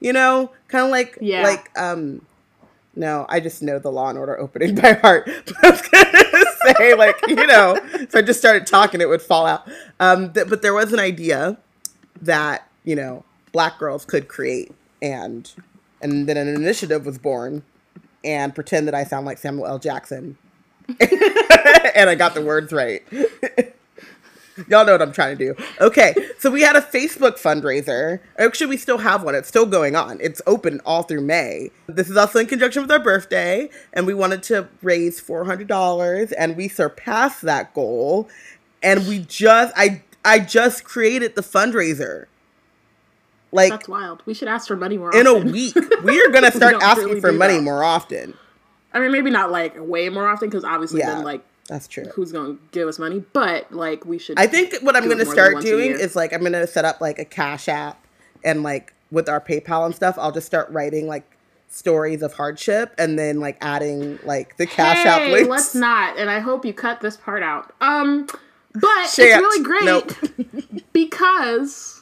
you 0.00 0.12
know, 0.12 0.50
kind 0.68 0.84
of 0.84 0.90
like, 0.90 1.12
Um, 1.18 1.18
Yeah. 1.26 1.42
like, 1.42 1.78
um, 1.78 2.24
no, 2.94 3.24
I 3.28 3.40
just 3.40 3.62
know 3.62 3.78
the 3.78 3.90
Law 3.90 4.08
and 4.10 4.18
Order 4.18 4.38
opening 4.38 4.74
by 4.82 4.92
heart. 4.94 5.24
But 5.46 5.56
I 5.64 5.70
was 5.70 5.82
gonna 5.82 6.76
say, 6.78 6.94
like, 6.94 7.16
you 7.28 7.46
know, 7.46 7.78
if 7.94 8.14
I 8.14 8.22
just 8.22 8.38
started 8.40 8.66
talking, 8.66 9.00
it 9.00 9.08
would 9.08 9.22
fall 9.22 9.46
out. 9.46 9.66
Um, 10.00 10.32
th- 10.32 10.48
but 10.48 10.62
there 10.62 10.74
was 10.74 10.92
an 10.92 10.98
idea 10.98 11.56
that 12.20 12.68
you 12.84 12.94
know 12.96 13.24
black 13.52 13.78
girls 13.78 14.04
could 14.04 14.28
create, 14.28 14.72
and 15.00 15.50
and 16.02 16.28
then 16.28 16.36
an 16.36 16.48
initiative 16.48 17.06
was 17.06 17.18
born, 17.18 17.62
and 18.24 18.54
pretend 18.54 18.86
that 18.88 18.94
I 18.94 19.04
sound 19.04 19.26
like 19.26 19.38
Samuel 19.38 19.66
L. 19.66 19.78
Jackson, 19.78 20.36
and 20.88 22.10
I 22.10 22.14
got 22.14 22.34
the 22.34 22.42
words 22.42 22.72
right. 22.72 23.02
Y'all 24.68 24.84
know 24.84 24.92
what 24.92 25.02
I'm 25.02 25.12
trying 25.12 25.38
to 25.38 25.54
do. 25.54 25.64
Okay, 25.80 26.14
so 26.38 26.50
we 26.50 26.60
had 26.60 26.76
a 26.76 26.82
Facebook 26.82 27.40
fundraiser. 27.40 28.20
Actually, 28.38 28.66
we 28.66 28.76
still 28.76 28.98
have 28.98 29.22
one. 29.22 29.34
It's 29.34 29.48
still 29.48 29.64
going 29.64 29.96
on. 29.96 30.18
It's 30.20 30.42
open 30.46 30.80
all 30.84 31.02
through 31.02 31.22
May. 31.22 31.70
This 31.86 32.10
is 32.10 32.16
also 32.16 32.38
in 32.38 32.46
conjunction 32.46 32.82
with 32.82 32.90
our 32.90 32.98
birthday, 32.98 33.70
and 33.94 34.06
we 34.06 34.12
wanted 34.12 34.42
to 34.44 34.68
raise 34.82 35.20
$400, 35.20 36.32
and 36.36 36.56
we 36.56 36.68
surpassed 36.68 37.42
that 37.42 37.72
goal. 37.72 38.28
And 38.82 39.06
we 39.08 39.20
just, 39.20 39.72
I, 39.76 40.02
I 40.24 40.40
just 40.40 40.84
created 40.84 41.34
the 41.34 41.42
fundraiser. 41.42 42.26
Like 43.52 43.70
That's 43.70 43.88
wild. 43.88 44.22
We 44.26 44.34
should 44.34 44.48
ask 44.48 44.66
for 44.66 44.76
money 44.76 44.96
more 44.98 45.14
in 45.14 45.26
a 45.26 45.34
week, 45.34 45.74
we 46.04 46.20
are 46.24 46.30
gonna 46.30 46.50
start 46.50 46.76
asking 46.82 47.04
really 47.08 47.20
for 47.20 47.32
money 47.32 47.56
that. 47.56 47.62
more 47.62 47.84
often. 47.84 48.34
I 48.94 48.98
mean, 49.00 49.12
maybe 49.12 49.30
not 49.30 49.50
like 49.50 49.74
way 49.78 50.08
more 50.08 50.26
often 50.28 50.48
because 50.48 50.64
obviously 50.64 51.00
Yeah. 51.00 51.14
then 51.16 51.24
like 51.24 51.42
That's 51.68 51.86
true. 51.88 52.04
who's 52.14 52.32
going 52.32 52.56
to 52.56 52.62
give 52.72 52.88
us 52.88 52.98
money? 52.98 53.24
But 53.32 53.72
like 53.72 54.04
we 54.04 54.18
should. 54.18 54.38
I 54.38 54.46
think 54.46 54.74
what 54.82 54.96
I'm 54.96 55.04
going 55.06 55.18
to 55.18 55.26
start 55.26 55.62
doing 55.62 55.92
is 55.92 56.14
like 56.16 56.32
I'm 56.32 56.40
going 56.40 56.52
to 56.52 56.66
set 56.66 56.84
up 56.84 57.00
like 57.00 57.18
a 57.18 57.24
Cash 57.24 57.68
App 57.68 58.04
and 58.44 58.62
like 58.62 58.92
with 59.10 59.28
our 59.28 59.40
PayPal 59.40 59.86
and 59.86 59.94
stuff, 59.94 60.16
I'll 60.18 60.32
just 60.32 60.46
start 60.46 60.68
writing 60.70 61.06
like 61.06 61.24
stories 61.68 62.20
of 62.20 62.34
hardship 62.34 62.94
and 62.98 63.18
then 63.18 63.40
like 63.40 63.56
adding 63.62 64.18
like 64.24 64.56
the 64.58 64.66
Cash 64.66 65.06
App 65.06 65.20
hey, 65.20 65.32
links. 65.32 65.48
let's 65.48 65.74
not. 65.74 66.18
And 66.18 66.28
I 66.28 66.40
hope 66.40 66.64
you 66.66 66.74
cut 66.74 67.00
this 67.00 67.16
part 67.16 67.42
out. 67.42 67.72
Um, 67.80 68.26
but 68.74 69.06
Shit. 69.08 69.28
it's 69.28 69.36
really 69.38 69.62
great 69.64 69.84
Nope. 69.84 70.12
because 70.92 72.01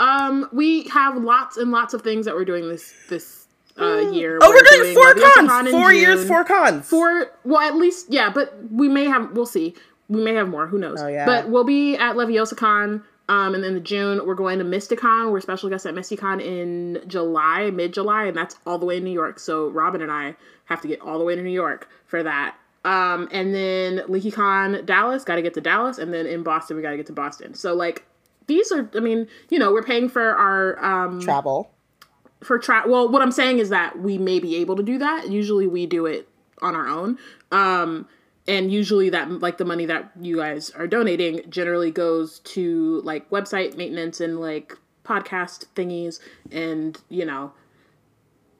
Um, 0.00 0.48
we 0.52 0.88
have 0.88 1.16
lots 1.16 1.56
and 1.56 1.70
lots 1.70 1.94
of 1.94 2.02
things 2.02 2.26
that 2.26 2.34
we're 2.34 2.44
doing 2.44 2.68
this 2.68 2.92
this 3.08 3.46
uh, 3.80 4.10
year. 4.10 4.38
Oh, 4.42 4.50
we're, 4.50 4.82
doing, 4.82 4.94
four 4.94 5.14
cons. 5.14 5.68
in 5.68 5.72
Four 5.72 5.92
years, 5.92 6.26
four 6.26 6.44
cons. 6.44 6.88
Four, 6.88 7.32
well, 7.44 7.60
at 7.60 7.76
least, 7.76 8.06
yeah, 8.10 8.30
but 8.30 8.54
we 8.70 8.88
may 8.88 9.04
have, 9.04 9.32
we'll 9.32 9.46
see. 9.46 9.74
We 10.08 10.22
may 10.22 10.34
have 10.34 10.48
more, 10.48 10.66
who 10.66 10.78
knows. 10.78 11.00
Oh, 11.00 11.08
yeah. 11.08 11.24
But 11.24 11.48
we'll 11.48 11.64
be 11.64 11.96
at 11.96 12.14
LeviosaCon, 12.14 13.02
um, 13.28 13.54
and 13.54 13.64
then 13.64 13.74
the 13.74 13.80
June, 13.80 14.26
we're 14.26 14.34
going 14.34 14.58
to 14.58 14.64
Mysticon. 14.64 15.32
We're 15.32 15.40
special 15.40 15.70
guests 15.70 15.86
at 15.86 15.94
Mysticon 15.94 16.44
in 16.44 17.02
July, 17.08 17.70
mid-July, 17.70 18.24
and 18.26 18.36
that's 18.36 18.56
all 18.66 18.78
the 18.78 18.86
way 18.86 18.98
in 18.98 19.04
New 19.04 19.12
York. 19.12 19.38
So 19.38 19.70
Robyn 19.70 20.02
and 20.02 20.12
I 20.12 20.36
have 20.66 20.80
to 20.82 20.88
get 20.88 21.00
all 21.00 21.18
the 21.18 21.24
way 21.24 21.34
to 21.34 21.42
New 21.42 21.50
York 21.50 21.88
for 22.06 22.22
that. 22.22 22.56
Um, 22.84 23.28
and 23.32 23.54
then 23.54 24.00
LeakyCon 24.08 24.84
Dallas, 24.84 25.24
got 25.24 25.36
to 25.36 25.42
get 25.42 25.54
to 25.54 25.60
Dallas, 25.62 25.96
and 25.96 26.12
then 26.12 26.26
in 26.26 26.42
Boston, 26.42 26.76
we 26.76 26.82
got 26.82 26.90
to 26.90 26.98
get 26.98 27.06
to 27.06 27.14
Boston. 27.14 27.54
So, 27.54 27.74
like, 27.74 28.04
these 28.46 28.70
are, 28.72 28.90
I 28.94 29.00
mean, 29.00 29.26
you 29.50 29.58
know, 29.58 29.72
we're 29.72 29.82
paying 29.82 30.08
for 30.08 30.34
our, 30.34 30.82
um, 30.84 31.20
Travel. 31.20 31.70
for 32.42 32.58
try 32.58 32.84
well 32.86 33.08
what 33.08 33.22
i'm 33.22 33.32
saying 33.32 33.58
is 33.58 33.70
that 33.70 33.98
we 34.00 34.18
may 34.18 34.38
be 34.38 34.56
able 34.56 34.76
to 34.76 34.82
do 34.82 34.98
that. 34.98 35.30
Usually 35.30 35.66
we 35.66 35.86
do 35.86 36.04
it 36.06 36.28
on 36.60 36.74
our 36.76 36.86
own. 36.86 37.18
Um 37.50 38.06
and 38.46 38.70
usually 38.70 39.08
that 39.10 39.30
like 39.40 39.56
the 39.56 39.64
money 39.64 39.86
that 39.86 40.10
you 40.20 40.36
guys 40.36 40.70
are 40.70 40.86
donating 40.86 41.40
generally 41.48 41.90
goes 41.90 42.40
to 42.40 43.00
like 43.02 43.28
website 43.30 43.76
maintenance 43.76 44.20
and 44.20 44.38
like 44.40 44.76
podcast 45.04 45.66
thingies 45.74 46.20
and 46.52 47.00
you 47.08 47.24
know 47.24 47.52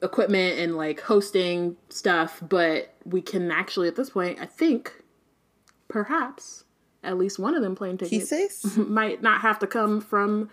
equipment 0.03 0.59
and 0.59 0.77
like 0.77 1.01
hosting 1.01 1.77
stuff. 1.91 2.43
But 2.47 2.95
we 3.05 3.21
can 3.21 3.51
actually 3.51 3.87
at 3.89 3.97
this 3.97 4.09
point 4.11 4.39
i 4.41 4.47
think 4.47 5.03
perhaps 5.89 6.64
at 7.05 7.19
least 7.19 7.39
one 7.39 7.55
of 7.55 7.63
them 7.63 7.75
plane 7.75 7.99
tickets 7.99 8.77
might 8.77 9.23
not 9.23 9.41
have 9.41 9.59
to 9.59 9.67
come 9.67 10.01
from 10.01 10.49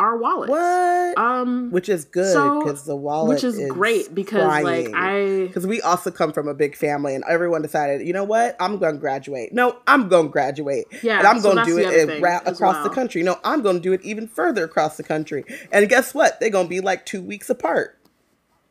our 0.00 0.16
wallet 0.16 0.50
what? 0.50 1.16
um 1.16 1.70
which 1.70 1.88
is 1.88 2.04
good 2.04 2.32
so- 2.32 2.58
because 2.60 2.84
the 2.84 2.96
wallet 2.96 3.28
which 3.28 3.44
is, 3.44 3.60
great 3.70 4.12
because 4.12 4.64
like 4.64 4.92
I 4.92 5.46
because 5.46 5.68
we 5.68 5.80
also 5.82 6.10
come 6.10 6.32
from 6.32 6.48
a 6.48 6.54
big 6.54 6.74
family 6.76 7.14
and 7.14 7.22
everyone 7.28 7.62
decided, 7.62 8.04
you 8.04 8.12
know 8.12 8.24
what, 8.24 8.56
I'm 8.58 8.78
going 8.78 8.94
to 8.94 9.00
graduate. 9.00 9.52
No, 9.52 9.78
I'm 9.86 10.08
going 10.08 10.26
to 10.26 10.32
graduate. 10.32 10.86
Yeah, 11.02 11.18
and 11.18 11.26
I'm 11.28 11.38
so 11.40 11.52
going 11.52 11.64
to 11.64 11.70
do 11.70 11.78
it 11.78 11.86
other 11.86 11.96
in 11.98 12.08
thing 12.08 12.22
ra- 12.22 12.40
across 12.44 12.82
the 12.82 12.90
country. 12.92 13.22
No, 13.22 13.38
I'm 13.44 13.62
going 13.62 13.76
to 13.76 13.82
do 13.82 13.92
it 13.92 14.02
even 14.02 14.26
further 14.26 14.64
across 14.64 14.96
the 14.96 15.04
country. 15.04 15.44
And 15.70 15.88
guess 15.88 16.12
what? 16.12 16.40
They're 16.40 16.50
going 16.50 16.66
to 16.66 16.70
be 16.70 16.80
like 16.80 17.06
two 17.06 17.22
weeks 17.22 17.48
apart. 17.48 17.98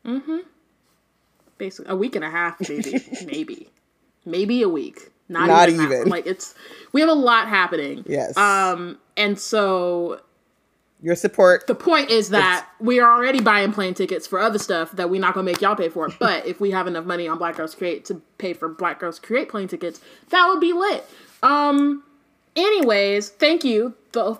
Mm-hmm. 0.05 0.39
Basically 1.57 1.89
a 1.91 1.95
week 1.95 2.15
and 2.15 2.25
a 2.25 2.29
half 2.29 2.59
maybe 2.67 3.01
maybe 3.25 3.69
maybe 4.25 4.61
a 4.61 4.69
week 4.69 5.12
not, 5.29 5.47
Not 5.47 5.69
even, 5.69 5.85
even. 5.85 6.09
like 6.09 6.25
it's 6.27 6.53
we 6.91 7.01
have 7.01 7.09
a 7.09 7.13
lot 7.13 7.47
happening 7.47 8.03
Yes. 8.07 8.35
um 8.37 8.97
and 9.17 9.39
so 9.39 10.19
Your 11.01 11.15
support. 11.15 11.65
the 11.67 11.75
point 11.75 12.09
is 12.09 12.29
that 12.29 12.67
we 12.79 12.99
are 12.99 13.11
already 13.17 13.39
buying 13.41 13.71
plane 13.71 13.93
tickets 13.93 14.27
for 14.27 14.39
other 14.39 14.59
stuff 14.59 14.91
that 14.93 15.09
we're 15.09 15.21
not 15.21 15.33
gonna 15.33 15.45
make 15.45 15.61
y'all 15.61 15.75
pay 15.75 15.89
for 15.89 16.09
but 16.19 16.45
if 16.45 16.59
we 16.59 16.71
have 16.71 16.87
enough 16.87 17.05
money 17.05 17.27
on 17.27 17.37
black 17.37 17.55
girls 17.55 17.73
create 17.75 18.05
to 18.05 18.21
pay 18.37 18.53
for 18.53 18.67
black 18.69 18.99
girls 18.99 19.19
create 19.19 19.49
plane 19.49 19.67
tickets 19.67 20.01
that 20.29 20.47
would 20.47 20.59
be 20.59 20.73
lit 20.73 21.05
um 21.41 22.03
anyways 22.55 23.29
thank 23.29 23.63
you 23.63 23.93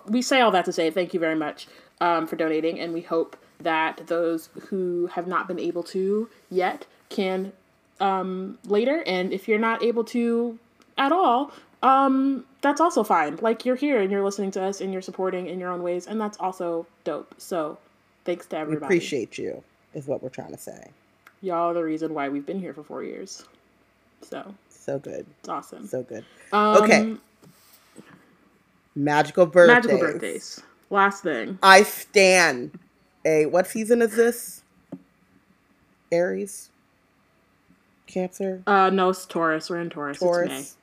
we 0.08 0.22
say 0.22 0.40
all 0.40 0.50
that 0.50 0.64
to 0.64 0.72
say 0.72 0.90
thank 0.90 1.12
you 1.14 1.20
very 1.20 1.34
much 1.34 1.66
um, 2.00 2.26
for 2.26 2.36
donating 2.36 2.78
and 2.78 2.92
we 2.92 3.00
hope 3.00 3.36
that 3.60 4.06
those 4.08 4.50
who 4.68 5.06
have 5.08 5.26
not 5.26 5.48
been 5.48 5.58
able 5.58 5.82
to 5.82 6.28
yet 6.50 6.86
can 7.08 7.52
um, 8.00 8.58
later 8.64 9.02
and 9.06 9.32
if 9.32 9.48
you're 9.48 9.58
not 9.58 9.82
able 9.82 10.04
to 10.04 10.58
at 10.98 11.12
all 11.12 11.52
um, 11.82 12.44
that's 12.62 12.80
also 12.80 13.04
fine 13.04 13.36
like 13.42 13.66
you're 13.66 13.76
here 13.76 14.00
and 14.00 14.10
you're 14.10 14.24
listening 14.24 14.50
to 14.52 14.62
us 14.62 14.80
and 14.80 14.92
you're 14.92 15.02
supporting 15.02 15.46
in 15.48 15.60
your 15.60 15.70
own 15.70 15.82
ways 15.82 16.06
and 16.06 16.20
that's 16.20 16.38
also 16.40 16.86
dope 17.04 17.34
so 17.38 17.76
thanks 18.24 18.46
to 18.46 18.56
We 18.56 18.62
everybody 18.62 18.84
appreciate 18.86 19.36
you, 19.38 19.62
is 19.94 20.06
what 20.06 20.22
we're 20.22 20.30
trying 20.30 20.52
to 20.52 20.58
say. 20.58 20.90
y'all 21.42 21.70
are 21.70 21.74
the 21.74 21.82
reason 21.84 22.14
why 22.14 22.28
we've 22.30 22.46
been 22.46 22.58
here 22.60 22.72
for 22.72 22.82
four 22.82 23.02
years 23.02 23.44
so 24.22 24.54
So 24.70 24.98
good. 24.98 25.26
it's 25.40 25.48
awesome 25.48 25.86
So 25.86 26.02
good. 26.02 26.24
um, 26.52 26.82
okay. 26.82 27.16
Magical 28.96 29.46
birthdays. 29.46 29.74
magical 29.86 29.98
birthdays 29.98 30.62
last 30.90 31.22
thing 31.22 31.58
I 31.62 31.82
stand. 31.82 32.78
a 33.26 33.46
what 33.46 33.66
season 33.66 34.00
is 34.02 34.14
this? 34.16 34.62
Aries, 36.12 36.70
Cancer, 38.06 38.62
uh 38.66 38.88
no 38.90 39.10
it's 39.10 39.26
taurus 39.26 39.68
we're 39.68 39.80
in 39.80 39.90
taurus, 39.90 40.16
it's 40.18 40.22
may 40.22 40.28
Taurus. 40.28 40.76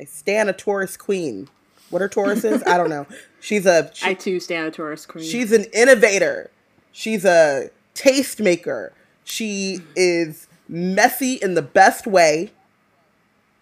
I 0.00 0.04
stan 0.04 0.48
a 0.48 0.52
Taurus 0.52 0.96
queen. 0.96 1.48
What 1.90 2.02
are 2.02 2.08
Tauruses? 2.08 2.66
I 2.66 2.76
don't 2.76 2.90
know. 2.90 3.06
She's 3.40 3.64
a 3.66 3.90
she- 3.94 4.06
I 4.06 4.14
too 4.14 4.40
stand 4.40 4.66
a 4.66 4.70
Taurus 4.70 5.06
queen. 5.06 5.24
she's 5.24 5.52
an 5.52 5.64
innovator. 5.72 6.50
She's 6.92 7.24
a 7.24 7.70
tastemaker. 7.94 8.90
She 9.24 9.80
is 9.94 10.48
messy 10.68 11.34
in 11.34 11.54
the 11.54 11.62
best 11.62 12.06
way. 12.06 12.52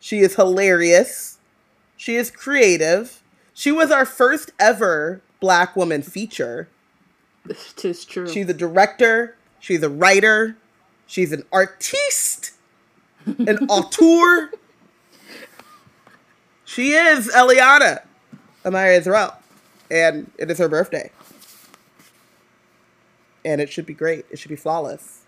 She 0.00 0.18
is 0.20 0.36
hilarious. 0.36 1.38
She 1.96 2.16
is 2.16 2.30
creative. 2.30 3.22
She 3.54 3.70
was 3.72 3.90
our 3.90 4.04
first 4.04 4.52
ever 4.58 5.20
black 5.40 5.76
woman 5.76 6.02
feature. 6.02 6.68
Tis 7.76 8.04
true. 8.04 8.28
She's 8.28 8.48
a 8.48 8.54
director. 8.54 9.36
She's 9.60 9.82
a 9.82 9.88
writer. 9.88 10.56
She's 11.06 11.32
an 11.32 11.44
artiste, 11.52 12.52
an 13.26 13.58
auteur. 13.68 14.50
She 16.74 16.94
is 16.94 17.28
Eliana 17.28 18.02
Amaya 18.64 18.98
Israel, 18.98 19.36
and 19.92 20.28
it 20.36 20.50
is 20.50 20.58
her 20.58 20.68
birthday. 20.68 21.12
And 23.44 23.60
it 23.60 23.70
should 23.70 23.86
be 23.86 23.94
great. 23.94 24.26
It 24.28 24.40
should 24.40 24.48
be 24.48 24.56
flawless. 24.56 25.20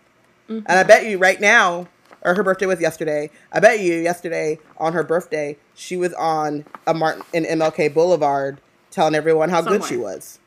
And 0.49 0.67
I 0.67 0.83
bet 0.83 1.05
you 1.05 1.17
right 1.17 1.39
now, 1.39 1.87
or 2.21 2.35
her 2.35 2.43
birthday 2.43 2.65
was 2.65 2.81
yesterday. 2.81 3.29
I 3.53 3.61
bet 3.61 3.79
you 3.79 3.93
yesterday 3.93 4.59
on 4.77 4.91
her 4.91 5.03
birthday, 5.03 5.55
she 5.73 5.95
was 5.95 6.13
on 6.15 6.65
a 6.85 6.93
Martin 6.93 7.23
in 7.31 7.45
MLK 7.45 7.93
Boulevard 7.93 8.59
telling 8.91 9.15
everyone 9.15 9.47
how 9.47 9.61
good 9.61 9.85
she 9.85 9.95
was. 9.95 10.39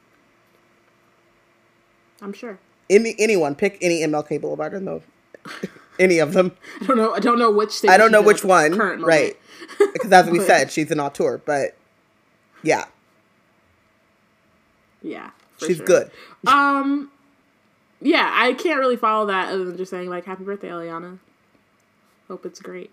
I'm 2.21 2.35
sure. 2.35 2.59
Any 2.91 3.15
anyone 3.19 3.55
pick 3.55 3.79
any 3.81 4.01
MLK 4.01 4.39
Boulevard. 4.39 4.73
I 4.73 4.77
don't 4.77 4.85
know 4.85 5.03
any 6.01 6.19
of 6.19 6.33
them. 6.33 6.53
I 6.81 6.87
don't 6.87 6.97
know. 6.97 7.13
I 7.15 7.21
don't 7.21 7.39
know 7.39 7.51
which. 7.51 7.85
I 7.85 7.97
don't 7.97 8.11
know 8.11 8.23
which 8.23 8.43
one. 8.45 8.77
Current 8.77 9.01
moment. 9.03 9.07
Right. 9.07 9.37
Because 9.93 10.13
as 10.13 10.29
we 10.29 10.41
said, 10.41 10.71
she's 10.73 10.91
an 10.91 10.99
auteur. 11.01 11.39
But 11.39 11.77
yeah, 12.63 12.87
Yeah. 15.03 15.31
she's 15.59 15.77
sure. 15.79 15.87
good. 15.87 16.11
Um. 16.47 17.11
Yeah, 18.03 18.31
I 18.35 18.55
can't 18.55 18.79
really 18.81 18.97
follow 18.97 19.27
that 19.27 19.53
other 19.53 19.65
than 19.65 19.77
just 19.77 19.91
saying 19.91 20.09
like 20.09 20.25
"Happy 20.25 20.45
birthday, 20.45 20.69
Eliana." 20.69 21.19
Hope 22.29 22.45
it's 22.47 22.61
great. 22.61 22.91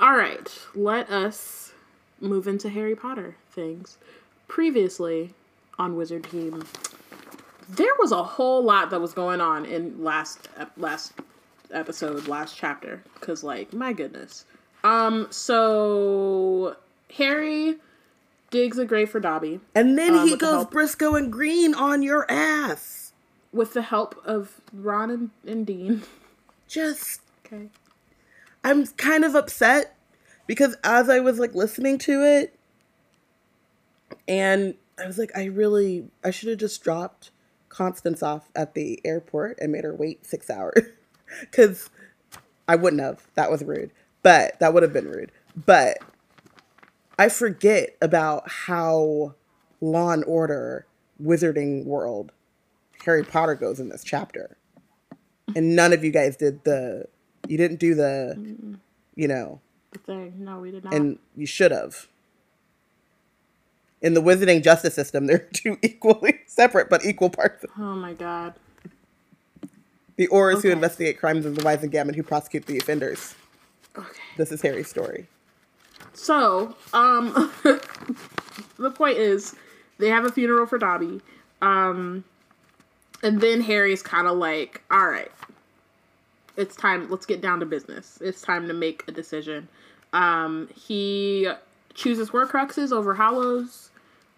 All 0.00 0.16
right, 0.16 0.48
let 0.74 1.10
us 1.10 1.72
move 2.20 2.46
into 2.46 2.68
Harry 2.70 2.94
Potter 2.96 3.36
things. 3.50 3.98
Previously 4.48 5.34
on 5.78 5.96
Wizard 5.96 6.24
Team, 6.24 6.64
there 7.68 7.92
was 7.98 8.12
a 8.12 8.22
whole 8.22 8.62
lot 8.64 8.90
that 8.90 9.00
was 9.00 9.12
going 9.12 9.40
on 9.40 9.64
in 9.66 10.02
last 10.02 10.48
ep- 10.56 10.72
last 10.76 11.12
episode, 11.72 12.28
last 12.28 12.56
chapter. 12.56 13.02
Cause 13.20 13.42
like 13.44 13.72
my 13.72 13.92
goodness. 13.92 14.44
Um. 14.84 15.26
So 15.30 16.76
Harry 17.16 17.76
digs 18.50 18.78
a 18.78 18.84
grave 18.84 19.08
for 19.10 19.20
Dobby 19.20 19.60
And 19.74 19.96
then 19.98 20.14
Um, 20.14 20.24
he 20.26 20.32
with 20.32 20.40
the 20.40 20.46
goes 20.46 20.66
Briscoe 20.66 21.14
and 21.14 21.32
Green 21.32 21.72
on 21.74 22.02
your 22.02 22.30
ass. 22.30 23.12
with 23.52 23.74
the 23.74 23.82
help 23.82 24.20
of 24.24 24.60
Ron 24.72 25.10
and, 25.10 25.30
and 25.46 25.66
Dean. 25.66 26.02
Just 26.68 27.20
Okay. 27.46 27.66
I'm 28.64 28.86
kind 28.86 29.24
of 29.24 29.34
upset 29.34 29.96
because 30.46 30.76
as 30.84 31.08
I 31.08 31.18
was 31.20 31.38
like 31.38 31.54
listening 31.54 31.98
to 31.98 32.22
it, 32.24 32.56
and 34.28 34.74
I 35.02 35.06
was 35.06 35.18
like, 35.18 35.30
I 35.36 35.44
really, 35.46 36.08
I 36.24 36.30
should 36.30 36.48
have 36.50 36.58
just 36.58 36.82
dropped 36.84 37.30
Constance 37.68 38.22
off 38.22 38.48
at 38.54 38.74
the 38.74 39.00
airport 39.04 39.58
and 39.60 39.72
made 39.72 39.84
her 39.84 39.94
wait 39.94 40.26
six 40.26 40.50
hours 40.50 40.84
because 41.40 41.90
I 42.68 42.76
wouldn't 42.76 43.02
have. 43.02 43.26
That 43.34 43.50
was 43.50 43.62
rude, 43.62 43.90
but 44.22 44.58
that 44.60 44.72
would 44.74 44.82
have 44.82 44.92
been 44.92 45.08
rude. 45.08 45.32
But 45.66 45.98
I 47.18 47.28
forget 47.28 47.96
about 48.00 48.48
how 48.48 49.34
Law 49.80 50.10
and 50.10 50.24
Order 50.24 50.86
Wizarding 51.22 51.84
World 51.84 52.32
Harry 53.04 53.24
Potter 53.24 53.54
goes 53.54 53.80
in 53.80 53.88
this 53.88 54.04
chapter, 54.04 54.56
and 55.56 55.74
none 55.76 55.92
of 55.92 56.04
you 56.04 56.10
guys 56.10 56.36
did 56.36 56.64
the. 56.64 57.06
You 57.48 57.56
didn't 57.56 57.80
do 57.80 57.94
the, 57.94 58.78
you 59.16 59.26
know, 59.26 59.60
The 59.92 59.98
thing. 59.98 60.34
No, 60.38 60.60
we 60.60 60.70
did 60.70 60.84
not. 60.84 60.92
and 60.94 61.18
you 61.36 61.46
should 61.46 61.72
have. 61.72 62.06
In 64.02 64.14
the 64.14 64.22
wizarding 64.22 64.62
justice 64.62 64.94
system, 64.94 65.26
they're 65.26 65.38
two 65.54 65.78
equally 65.82 66.40
separate 66.46 66.88
but 66.88 67.04
equal 67.04 67.30
parts. 67.30 67.64
oh 67.78 67.94
my 67.96 68.12
god. 68.14 68.54
The 70.20 70.28
Aurors 70.28 70.60
who 70.60 70.68
investigate 70.68 71.18
crimes 71.18 71.46
of 71.46 71.56
the 71.56 71.62
Wizengamot 71.62 72.14
who 72.14 72.22
prosecute 72.22 72.66
the 72.66 72.76
offenders. 72.76 73.34
Okay. 73.96 74.20
This 74.36 74.52
is 74.52 74.60
Harry's 74.60 74.86
story. 74.86 75.26
So, 76.12 76.76
um, 76.92 77.50
the 78.78 78.90
point 78.90 79.16
is, 79.16 79.56
they 79.96 80.08
have 80.08 80.26
a 80.26 80.30
funeral 80.30 80.66
for 80.66 80.76
Dobby. 80.76 81.22
Um, 81.62 82.22
and 83.22 83.40
then 83.40 83.62
Harry's 83.62 84.02
kind 84.02 84.26
of 84.26 84.36
like, 84.36 84.82
all 84.90 85.06
right, 85.06 85.32
it's 86.58 86.76
time. 86.76 87.08
Let's 87.08 87.24
get 87.24 87.40
down 87.40 87.58
to 87.60 87.64
business. 87.64 88.18
It's 88.20 88.42
time 88.42 88.68
to 88.68 88.74
make 88.74 89.02
a 89.08 89.12
decision. 89.12 89.68
Um, 90.12 90.68
he 90.76 91.50
chooses 91.94 92.28
Horcruxes 92.28 92.92
over 92.92 93.14
Hallows. 93.14 93.88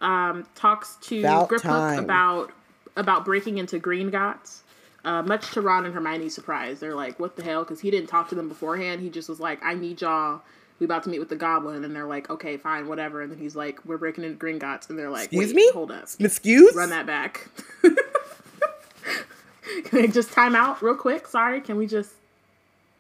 Um, 0.00 0.46
talks 0.54 0.94
to 1.08 1.18
About 1.18 1.48
Griphook 1.48 1.98
about 1.98 2.52
about 2.94 3.24
breaking 3.24 3.58
into 3.58 3.80
Gringotts. 3.80 4.60
Uh, 5.04 5.23
much 5.23 5.50
to 5.52 5.61
Ron 5.61 5.85
and 5.85 5.94
Hermione's 5.94 6.35
surprise, 6.35 6.78
they're 6.80 6.94
like, 6.94 7.18
"What 7.18 7.37
the 7.37 7.42
hell?" 7.42 7.64
Because 7.64 7.80
he 7.80 7.90
didn't 7.90 8.09
talk 8.09 8.28
to 8.28 8.35
them 8.35 8.49
beforehand. 8.49 9.00
He 9.00 9.11
just 9.11 9.28
was 9.28 9.40
like, 9.40 9.62
"I 9.64 9.75
need 9.75 10.00
y'all. 10.00 10.42
We 10.78 10.85
about 10.85 11.02
to 11.04 11.11
meet 11.11 11.18
with 11.18 11.28
the 11.28 11.37
Goblin," 11.37 11.85
and 11.85 11.94
they're 11.94 12.06
like, 12.06 12.30
"Okay, 12.30 12.56
fine, 12.56 12.87
whatever." 12.88 13.21
And 13.23 13.30
then 13.32 13.38
he's 13.38 13.56
like, 13.56 13.85
"We're 13.85 13.99
breaking 13.99 14.25
into 14.25 14.38
Gringotts," 14.44 14.90
and 14.90 14.99
they're 14.99 15.11
like, 15.11 15.25
Excuse 15.32 15.54
me? 15.54 15.68
hold 15.73 15.90
up, 15.90 16.06
Excuse? 16.21 16.75
run 16.75 16.90
that 16.90 17.06
back." 17.06 17.49
Can 19.85 20.00
I 20.02 20.06
just 20.06 20.32
time 20.32 20.54
out 20.54 20.82
real 20.82 20.94
quick? 20.94 21.26
Sorry, 21.26 21.61
can 21.61 21.76
we 21.76 21.87
just 21.87 22.12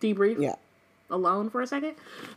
debrief? 0.00 0.40
Yeah. 0.40 0.54
alone 1.10 1.50
for 1.50 1.60
a 1.60 1.66
second. 1.66 1.94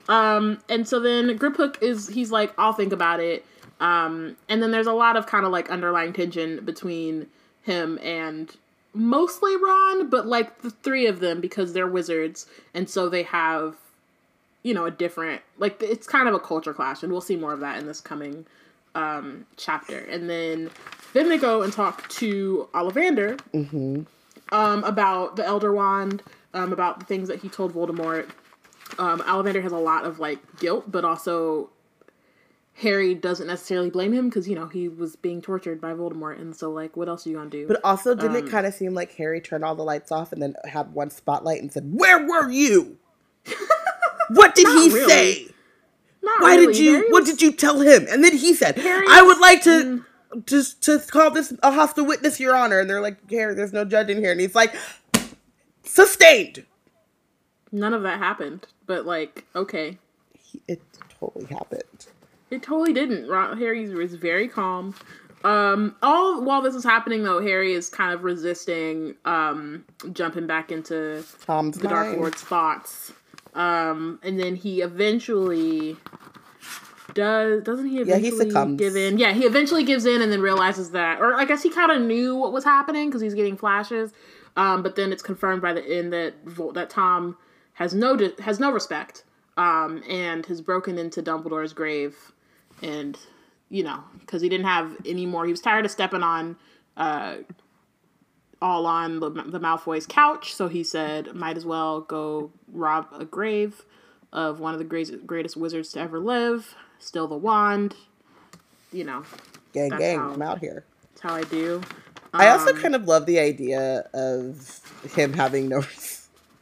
Um, 0.10 0.60
and 0.68 0.86
so 0.88 1.00
then 1.00 1.38
Griphook 1.40 1.82
is 1.82 2.10
he's 2.10 2.32
like, 2.32 2.54
I'll 2.58 2.74
think 2.74 2.92
about 2.92 3.20
it. 3.22 3.46
Um, 3.80 4.36
and 4.50 4.62
then 4.62 4.72
there's 4.72 4.88
a 4.88 4.94
lot 4.94 5.16
of 5.16 5.26
kind 5.28 5.46
of 5.46 5.52
like 5.52 5.70
underlying 5.70 6.12
tension 6.12 6.64
between 6.66 7.28
him 7.64 7.98
and 8.04 8.54
mostly 8.96 9.56
Ron, 9.56 10.10
but 10.10 10.26
like 10.26 10.62
the 10.62 10.72
three 10.72 11.06
of 11.06 11.20
them 11.20 11.42
because 11.42 11.74
they're 11.74 11.88
wizards, 11.88 12.48
and 12.74 12.90
so 12.90 13.10
they 13.10 13.24
have, 13.24 13.76
you 14.64 14.74
know, 14.74 14.86
a 14.86 14.92
different 14.92 15.42
like 15.58 15.82
it's 15.84 16.08
kind 16.08 16.28
of 16.28 16.34
a 16.34 16.40
culture 16.40 16.74
clash, 16.74 17.04
and 17.04 17.12
we'll 17.12 17.22
see 17.22 17.36
more 17.36 17.54
of 17.54 17.60
that 17.60 17.78
in 17.78 17.86
this 17.88 18.02
coming 18.02 18.46
um 18.96 19.46
chapter. 19.58 20.00
And 20.00 20.30
then 20.30 20.70
then 21.14 21.30
they 21.30 21.38
go 21.38 21.62
and 21.62 21.72
talk 21.72 22.08
to 22.10 22.68
Ollivander 22.74 23.40
um, 24.52 24.84
about 24.84 25.36
the 25.36 25.46
Elder 25.46 25.74
Wand, 25.74 26.24
um, 26.54 26.72
about 26.74 27.00
the 27.00 27.06
things 27.06 27.28
that 27.28 27.40
he 27.42 27.50
told 27.50 27.74
Voldemort. 27.74 28.30
Um, 29.00 29.20
Ollivander 29.22 29.62
has 29.64 29.72
a 29.72 29.78
lot 29.78 30.06
of 30.06 30.20
like 30.20 30.40
guilt, 30.60 30.92
but 30.92 31.04
also 31.04 31.70
Harry 32.80 33.16
doesn't 33.16 33.48
necessarily 33.48 33.90
blame 33.90 34.14
him 34.14 34.28
because 34.28 34.48
you 34.50 34.56
know 34.56 34.68
he 34.68 34.90
was 34.90 35.16
being 35.16 35.42
tortured 35.42 35.80
by 35.80 35.94
Voldemort, 35.94 36.40
and 36.40 36.54
so 36.56 36.72
like, 36.72 36.98
what 36.98 37.08
else 37.08 37.26
are 37.26 37.30
you 37.30 37.38
gonna 37.38 37.50
do? 37.50 37.68
But 37.68 37.80
also, 37.84 38.14
didn't 38.14 38.36
Um, 38.36 38.46
it 38.48 38.50
kind 38.52 38.66
of 38.68 38.74
seem 38.74 38.94
like 38.94 39.14
Harry 39.16 39.40
turned 39.40 39.64
all 39.64 39.76
the 39.76 39.84
lights 39.84 40.12
off 40.12 40.34
and 40.34 40.42
then 40.42 40.56
had 40.66 40.94
one 40.94 41.10
spotlight 41.10 41.62
and 41.62 41.72
said, 41.72 41.90
"Where 41.94 42.26
were 42.28 42.50
you? 42.50 42.98
what 44.30 44.56
did 44.56 44.68
he 44.68 44.90
really. 44.94 45.10
say? 45.10 45.48
Not 46.22 46.42
Why 46.42 46.56
really. 46.56 46.74
did 46.74 46.78
you? 46.78 46.94
Harry 46.96 47.12
what 47.12 47.22
was- 47.22 47.30
did 47.30 47.42
you 47.42 47.52
tell 47.54 47.80
him?" 47.80 48.08
And 48.10 48.24
then 48.24 48.36
he 48.36 48.54
said, 48.54 48.78
Harry 48.78 49.06
"I 49.10 49.22
would 49.22 49.40
like 49.40 49.64
to." 49.64 50.04
Just 50.46 50.82
to 50.84 51.00
call 51.00 51.32
this 51.32 51.54
a 51.64 51.72
hostile 51.72 52.06
witness, 52.06 52.42
Your 52.42 52.58
Honor, 52.58 52.82
and 52.82 52.90
they're 52.90 53.00
like, 53.00 53.30
"Harry, 53.32 53.54
there's 53.56 53.72
no 53.72 53.86
judge 53.86 54.10
in 54.10 54.18
here," 54.18 54.32
and 54.34 54.42
he's 54.42 54.54
like, 54.56 54.76
"Sustained." 55.84 56.66
None 57.72 57.94
of 57.94 58.04
that 58.04 58.18
happened, 58.20 58.68
but 58.86 59.06
like, 59.06 59.46
okay, 59.56 59.98
It 60.68 60.82
totally 61.20 61.46
happened. 61.46 62.08
It 62.52 62.64
totally 62.64 62.94
didn't. 62.94 63.28
Ron, 63.28 63.58
Harry 63.58 63.88
was 63.90 64.16
very 64.16 64.48
calm. 64.48 64.94
Um, 65.44 65.96
all 66.02 66.42
while 66.44 66.62
this 66.62 66.74
is 66.76 66.84
happening, 66.84 67.24
though, 67.24 67.42
Harry 67.42 67.74
is 67.74 67.90
kind 67.90 68.14
of 68.14 68.24
resisting 68.24 69.16
um, 69.26 69.86
jumping 70.12 70.48
back 70.48 70.72
into 70.72 71.24
Tom's 71.46 71.78
the 71.78 71.88
Dark 71.88 72.08
mind. 72.08 72.18
Lord 72.20 72.36
spots. 72.38 73.14
Um, 73.54 74.20
and 74.24 74.40
then 74.40 74.56
he 74.56 74.82
eventually 74.82 75.98
does 77.14 77.64
doesn't 77.64 77.88
he 77.88 77.98
Yeah, 78.00 78.18
he 78.18 78.28
eventually 78.28 78.50
succumbs. 78.50 78.80
give 78.80 78.96
in? 78.96 79.18
Yeah, 79.18 79.34
he 79.34 79.44
eventually 79.46 79.84
gives 79.84 80.06
in 80.06 80.22
and 80.22 80.32
then 80.32 80.42
realizes 80.42 80.92
that 80.92 81.22
or 81.22 81.36
I 81.36 81.46
guess 81.46 81.64
he 81.64 81.70
kind 81.70 81.92
of 81.92 82.02
knew 82.02 82.36
what 82.36 82.52
was 82.52 82.64
happening 82.64 83.10
because 83.10 83.22
he's 83.22 83.34
getting 83.36 83.56
flashes. 83.56 84.12
Um, 84.58 84.84
but 84.84 84.96
then 84.96 85.12
it's 85.12 85.22
confirmed 85.24 85.62
by 85.62 85.74
the 85.74 85.86
end 85.86 86.12
that 86.14 86.34
Vol- 86.46 86.72
that 86.74 86.90
Tom 86.90 87.38
has 87.74 87.94
no 87.94 88.18
has 88.40 88.60
no 88.60 88.72
respect 88.72 89.24
um, 89.58 90.02
and 90.10 90.46
has 90.48 90.60
broken 90.62 90.98
into 90.98 91.22
Dumbledore's 91.22 91.72
grave 91.74 92.32
and 92.82 93.18
you 93.70 93.84
know 93.84 94.04
because 94.20 94.42
he 94.42 94.50
didn't 94.50 94.66
have 94.68 94.96
any 95.06 95.26
more 95.26 95.46
he 95.46 95.52
was 95.52 95.62
tired 95.62 95.86
of 95.86 95.92
stepping 95.92 96.24
on 96.24 96.56
uh, 96.98 97.38
all 98.62 98.86
on 98.86 99.20
the, 99.20 99.30
the 99.30 99.60
Malfoy's 99.60 100.08
couch, 100.08 100.54
so 100.54 100.68
he 100.68 100.84
said, 100.84 101.36
might 101.36 101.58
as 101.58 101.66
well 101.66 102.02
go 102.02 102.52
rob 102.72 103.08
a 103.14 103.26
grave 103.26 103.84
of 104.32 104.60
one 104.60 104.74
of 104.74 104.80
the 104.80 104.86
greatest, 104.86 105.28
greatest 105.28 105.58
wizards 105.58 105.92
to 105.92 106.00
ever 106.00 106.20
live, 106.20 106.74
steal 106.98 107.28
the 107.28 107.36
wand. 107.38 107.96
You 108.94 109.04
know, 109.04 109.24
Gang, 109.74 109.90
gang, 109.90 110.20
how- 110.20 110.32
I'm 110.32 110.42
out 110.42 110.60
here. 110.60 110.86
that's 111.12 111.22
how 111.22 111.36
I 111.36 111.44
do. 111.44 111.82
I 112.34 112.50
also 112.50 112.72
Um, 112.72 112.82
kind 112.82 112.96
of 112.96 113.08
love 113.08 113.26
the 113.26 113.40
idea 113.40 114.08
of 114.14 114.82
him 115.16 115.34
having 115.34 115.68
no. 115.70 115.84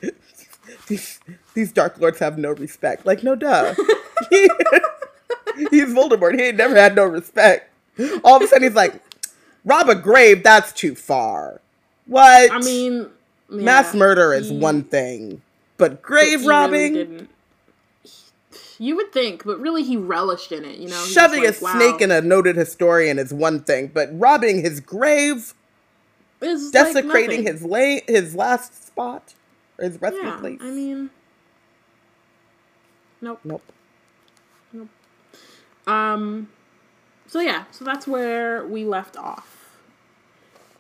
these, 0.88 1.20
these 1.54 1.72
Dark 1.72 2.00
Lords 2.00 2.20
have 2.20 2.38
no 2.38 2.52
respect. 2.52 3.06
Like, 3.06 3.24
no 3.24 3.36
duh. 3.36 3.74
He- 5.58 5.68
he's 5.72 5.90
Voldemort. 5.94 6.36
He 6.38 6.42
ain't 6.48 6.58
never 6.58 6.76
had 6.76 6.96
no 6.96 7.06
respect. 7.06 7.70
All 8.24 8.38
of 8.38 8.42
a 8.44 8.48
sudden, 8.48 8.64
he's 8.64 8.76
like, 8.76 9.02
rob 9.66 9.90
a 9.90 9.96
grave, 9.96 10.44
that's 10.44 10.72
too 10.72 10.96
far. 10.96 11.62
What? 12.08 12.52
I 12.52 12.60
mean, 12.60 13.08
yeah, 13.50 13.62
mass 13.64 13.94
murder 13.94 14.34
is 14.34 14.50
he- 14.50 14.58
one 14.58 14.84
thing, 14.84 15.42
but 15.78 15.92
but 15.92 16.02
grave 16.02 16.40
really 16.40 16.48
robbing, 16.48 16.94
didn't. 16.94 17.30
You 18.80 18.96
would 18.96 19.14
think, 19.14 19.46
but 19.46 19.60
really 19.60 19.84
he 19.84 19.96
relished 19.96 20.52
in 20.52 20.66
it. 20.66 20.78
You 20.78 20.90
know, 20.90 21.04
shoving 21.06 21.44
just 21.44 21.62
a 21.62 21.64
like, 21.66 21.76
snake 21.76 22.02
in 22.02 22.12
a 22.12 22.22
noted 22.22 22.56
historian 22.56 23.20
is 23.20 23.32
one 23.34 23.62
thing, 23.62 23.92
but 23.94 24.10
robbing 24.20 24.62
his 24.62 24.80
grave, 24.80 25.54
like 26.42 26.50
desecrating 26.72 27.44
nothing. 27.44 27.54
his 27.54 27.64
la- 27.64 28.00
his 28.08 28.36
last 28.36 28.88
spot, 28.88 29.34
or 29.78 29.86
his 29.86 30.02
resting 30.02 30.24
Yeah, 30.26 30.38
place. 30.38 30.60
I 30.62 30.72
mean, 30.72 31.12
nope. 33.22 33.40
nope. 33.44 33.62
Um, 35.88 36.50
so 37.28 37.40
yeah, 37.40 37.66
so 37.72 37.84
that's 37.86 38.08
where 38.08 38.66
we 38.66 38.86
left 38.86 39.18
off. 39.18 39.80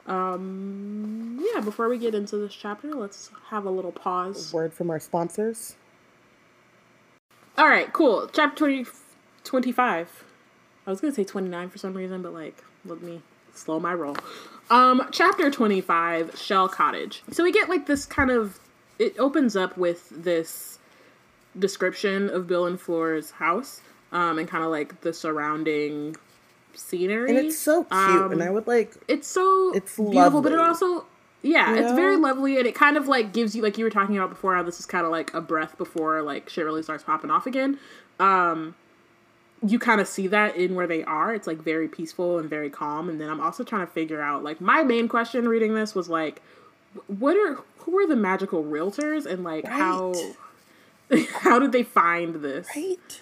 Um, 0.06 1.46
yeah, 1.54 1.62
before 1.62 1.88
we 1.88 1.98
get 1.98 2.14
into 2.14 2.38
this 2.38 2.54
chapter, 2.54 2.94
let's 2.94 3.32
have 3.50 3.66
a 3.66 3.70
little 3.70 3.92
pause. 3.92 4.54
Word 4.54 4.74
from 4.74 4.90
our 4.90 5.00
sponsors. 5.00 5.76
All 7.58 7.68
right, 7.68 7.92
cool. 7.94 8.30
Chapter 8.32 8.58
20, 8.58 8.86
25. 9.44 10.24
I 10.86 10.90
was 10.90 11.00
going 11.00 11.14
to 11.14 11.16
say 11.16 11.24
29 11.24 11.70
for 11.70 11.78
some 11.78 11.94
reason, 11.94 12.22
but 12.22 12.34
like, 12.34 12.64
let 12.86 13.02
me 13.02 13.22
slow 13.54 13.80
my 13.80 13.94
roll. 13.94 14.18
Um, 14.70 15.08
chapter 15.12 15.50
25, 15.50 16.38
Shell 16.38 16.70
Cottage. 16.70 17.24
So 17.32 17.44
we 17.44 17.52
get 17.52 17.70
like 17.70 17.86
this 17.86 18.06
kind 18.06 18.32
of, 18.32 18.60
it 19.00 19.18
opens 19.20 19.56
up 19.56 19.78
with 19.78 20.10
this 20.10 20.80
description 21.58 22.30
of 22.30 22.48
Bill 22.48 22.66
and 22.66 22.80
Fleur's 22.80 23.32
house, 23.32 23.82
um, 24.14 24.40
and 24.40 24.48
kind 24.48 24.64
of 24.64 24.72
like 24.72 25.02
the 25.02 25.12
surrounding 25.12 26.16
scenery. 26.74 27.30
And 27.30 27.46
it's 27.46 27.60
so 27.60 27.84
cute, 27.84 28.00
Um, 28.00 28.32
and 28.32 28.42
I 28.44 28.50
would 28.50 28.68
like. 28.68 28.96
it's 29.08 29.28
so 29.28 29.74
It's 29.74 29.98
beautiful, 29.98 30.42
but 30.42 30.54
it 30.54 30.60
also 30.60 31.06
yeah, 31.42 31.74
You 31.74 31.84
it's 31.84 31.92
very 31.92 32.16
lovely, 32.16 32.58
and 32.58 32.66
it 32.66 32.74
kind 32.74 32.96
of 32.96 33.10
like 33.10 33.34
gives 33.34 33.54
you 33.54 33.62
like 33.62 33.78
you 33.78 33.84
were 33.84 33.90
talking 33.90 34.18
about 34.18 34.30
before. 34.30 34.56
How 34.56 34.64
this 34.64 34.80
is 34.80 34.86
kind 34.86 35.06
of 35.06 35.12
like 35.12 35.34
a 35.34 35.42
breath 35.42 35.78
before 35.78 36.22
like 36.22 36.48
shit 36.50 36.64
really 36.64 36.82
starts 36.82 37.04
popping 37.04 37.30
off 37.30 37.46
again. 37.46 37.78
Um, 38.18 38.76
you 39.66 39.78
kind 39.78 40.00
of 40.00 40.08
see 40.08 40.28
that 40.28 40.56
in 40.56 40.76
where 40.76 40.88
they 40.88 41.04
are. 41.04 41.34
It's 41.34 41.48
like 41.48 41.58
very 41.58 41.88
peaceful 41.90 42.40
and 42.40 42.50
very 42.50 42.70
calm. 42.70 43.10
And 43.10 43.20
then 43.20 43.30
I'm 43.30 43.42
also 43.42 43.64
trying 43.64 43.86
to 43.86 43.92
figure 43.92 44.22
out 44.22 44.44
like 44.44 44.62
my 44.62 44.84
main 44.84 45.10
question 45.10 45.48
reading 45.48 45.74
this 45.74 45.94
was 45.94 46.08
like, 46.08 46.42
what 47.08 47.36
are 47.36 47.60
who 47.80 47.98
are 47.98 48.08
the 48.08 48.16
magical 48.16 48.64
realtors 48.64 49.26
and 49.26 49.44
like 49.44 49.66
how 49.66 50.14
how 51.42 51.60
did 51.60 51.74
they 51.74 51.84
find 51.84 52.36
this? 52.36 52.68
Right? 52.74 53.20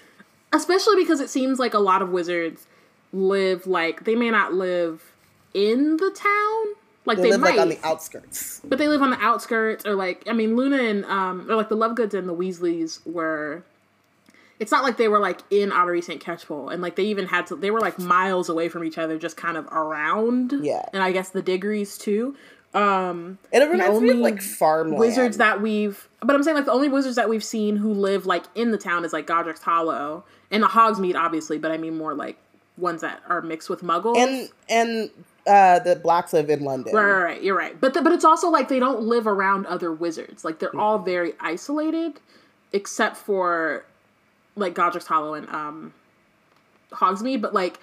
Especially 0.54 0.96
because 0.98 1.20
it 1.22 1.30
seems 1.30 1.60
like 1.60 1.74
a 1.74 1.80
lot 1.80 2.02
of 2.02 2.10
wizards 2.10 2.68
live 3.14 3.68
like 3.68 4.06
they 4.06 4.16
may 4.16 4.30
not 4.30 4.54
live 4.54 5.14
in 5.54 5.98
the 5.98 6.10
town 6.12 6.76
like 7.06 7.18
They, 7.18 7.24
they, 7.24 7.30
live 7.32 7.42
might 7.42 7.52
like 7.52 7.60
on 7.60 7.70
the 7.70 7.80
outskirts. 7.84 8.62
but 8.64 8.78
they 8.78 8.88
live 8.88 9.02
on 9.02 9.10
the 9.10 9.20
outskirts 9.20 9.86
or 9.86 9.96
like 9.96 10.24
i 10.30 10.34
mean 10.34 10.56
luna 10.56 10.78
and 10.78 11.04
um 11.06 11.50
or 11.50 11.56
like 11.56 11.68
the 11.70 11.76
lovegoods 11.78 12.14
and 12.14 12.28
the 12.30 12.34
weasleys 12.36 13.00
were 13.06 13.64
it's 14.60 14.72
not 14.72 14.84
like 14.84 14.98
they 14.98 15.08
were 15.08 15.18
like 15.20 15.40
in 15.50 15.72
Ottery 15.72 16.04
St. 16.04 16.24
Catchpole 16.24 16.72
and 16.72 16.84
like 16.84 16.96
they 16.96 17.04
even 17.06 17.26
had 17.26 17.48
to 17.48 17.56
they 17.56 17.72
were 17.72 17.82
like 17.82 17.98
miles 17.98 18.48
away 18.48 18.70
from 18.70 18.84
each 18.84 18.98
other 19.00 19.18
just 19.18 19.36
kind 19.36 19.58
of 19.58 19.66
around 19.68 20.54
Yeah. 20.62 20.86
and 20.94 21.02
i 21.04 21.12
guess 21.12 21.30
the 21.30 21.42
diggories 21.42 21.98
too 21.98 22.36
um 22.74 23.40
it 23.52 23.58
reminds 23.60 24.00
me 24.00 24.10
of 24.10 24.16
only 24.16 24.32
like 24.32 24.42
farmland. 24.42 24.98
wizards 25.00 25.38
that 25.38 25.62
we've 25.62 26.08
but 26.22 26.36
I'm 26.36 26.44
saying 26.44 26.56
like 26.56 26.66
the 26.66 26.72
only 26.72 26.88
wizards 26.88 27.16
that 27.18 27.28
we've 27.28 27.44
seen 27.44 27.76
who 27.76 27.92
live 27.92 28.26
like 28.28 28.44
in 28.56 28.72
the 28.72 28.78
town 28.78 29.04
is 29.04 29.12
like 29.12 29.26
Godric's 29.28 29.62
Hollow 29.64 30.24
and 30.52 30.64
the 30.64 30.68
Hogsmeade 30.68 31.16
obviously, 31.16 31.58
but 31.58 31.72
I 31.72 31.78
mean 31.78 31.98
more 31.98 32.14
like 32.14 32.38
ones 32.78 33.02
that 33.02 33.22
are 33.28 33.42
mixed 33.42 33.70
with 33.70 33.82
muggles. 33.82 34.18
and 34.18 34.50
and 34.70 35.10
uh, 35.48 35.80
the 35.80 35.96
blacks 35.96 36.34
live 36.34 36.50
in 36.50 36.64
London. 36.64 36.94
right, 36.94 37.04
right, 37.04 37.24
right, 37.24 37.44
you're 37.44 37.58
right. 37.58 37.80
But 37.80 37.94
the, 37.94 38.02
but 38.02 38.12
it's 38.12 38.26
also 38.26 38.50
like 38.50 38.68
they 38.68 38.80
don't 38.80 39.02
live 39.02 39.26
around 39.26 39.66
other 39.66 39.92
wizards. 39.92 40.46
Like 40.46 40.60
they're 40.60 40.76
all 40.76 41.00
very 41.00 41.34
isolated 41.40 42.20
except 42.74 43.18
for 43.18 43.86
like 44.56 44.74
Godric's 44.74 45.08
Hollow 45.08 45.34
and 45.34 45.48
um 45.50 45.94
Hogsmeade, 46.92 47.42
but 47.42 47.54
like 47.54 47.80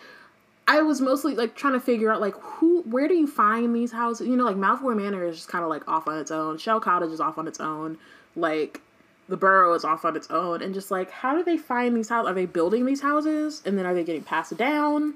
I 0.69 0.83
was 0.83 1.01
mostly 1.01 1.35
like 1.35 1.57
trying 1.57 1.73
to 1.73 1.81
figure 1.81 2.13
out 2.13 2.21
like 2.21 2.35
who, 2.35 2.83
where 2.83 3.09
do 3.09 3.15
you 3.15 3.27
find 3.27 3.75
these 3.75 3.91
houses? 3.91 4.29
You 4.29 4.37
know, 4.37 4.45
like 4.45 4.57
Malfoy 4.57 4.95
Manor 4.97 5.25
is 5.25 5.37
just 5.37 5.49
kind 5.49 5.65
of 5.65 5.71
like 5.71 5.89
off 5.89 6.07
on 6.07 6.19
its 6.19 6.31
own. 6.31 6.59
Shell 6.59 6.81
Cottage 6.81 7.11
is 7.11 7.21
off 7.21 7.39
on 7.39 7.49
its 7.49 7.59
own. 7.59 7.97
Like 8.37 8.83
the 9.29 9.37
Burrow 9.37 9.75
is 9.75 9.85
off 9.85 10.05
on 10.05 10.17
its 10.17 10.31
own, 10.31 10.63
and 10.63 10.73
just 10.73 10.91
like 10.91 11.11
how 11.11 11.37
do 11.37 11.45
they 11.45 11.57
find 11.57 11.97
these 11.97 12.09
houses? 12.09 12.31
Are 12.31 12.35
they 12.35 12.47
building 12.47 12.87
these 12.87 13.03
houses, 13.03 13.63
and 13.65 13.79
then 13.79 13.87
are 13.87 13.95
they 13.95 14.05
getting 14.05 14.23
passed 14.23 14.57
down, 14.57 15.15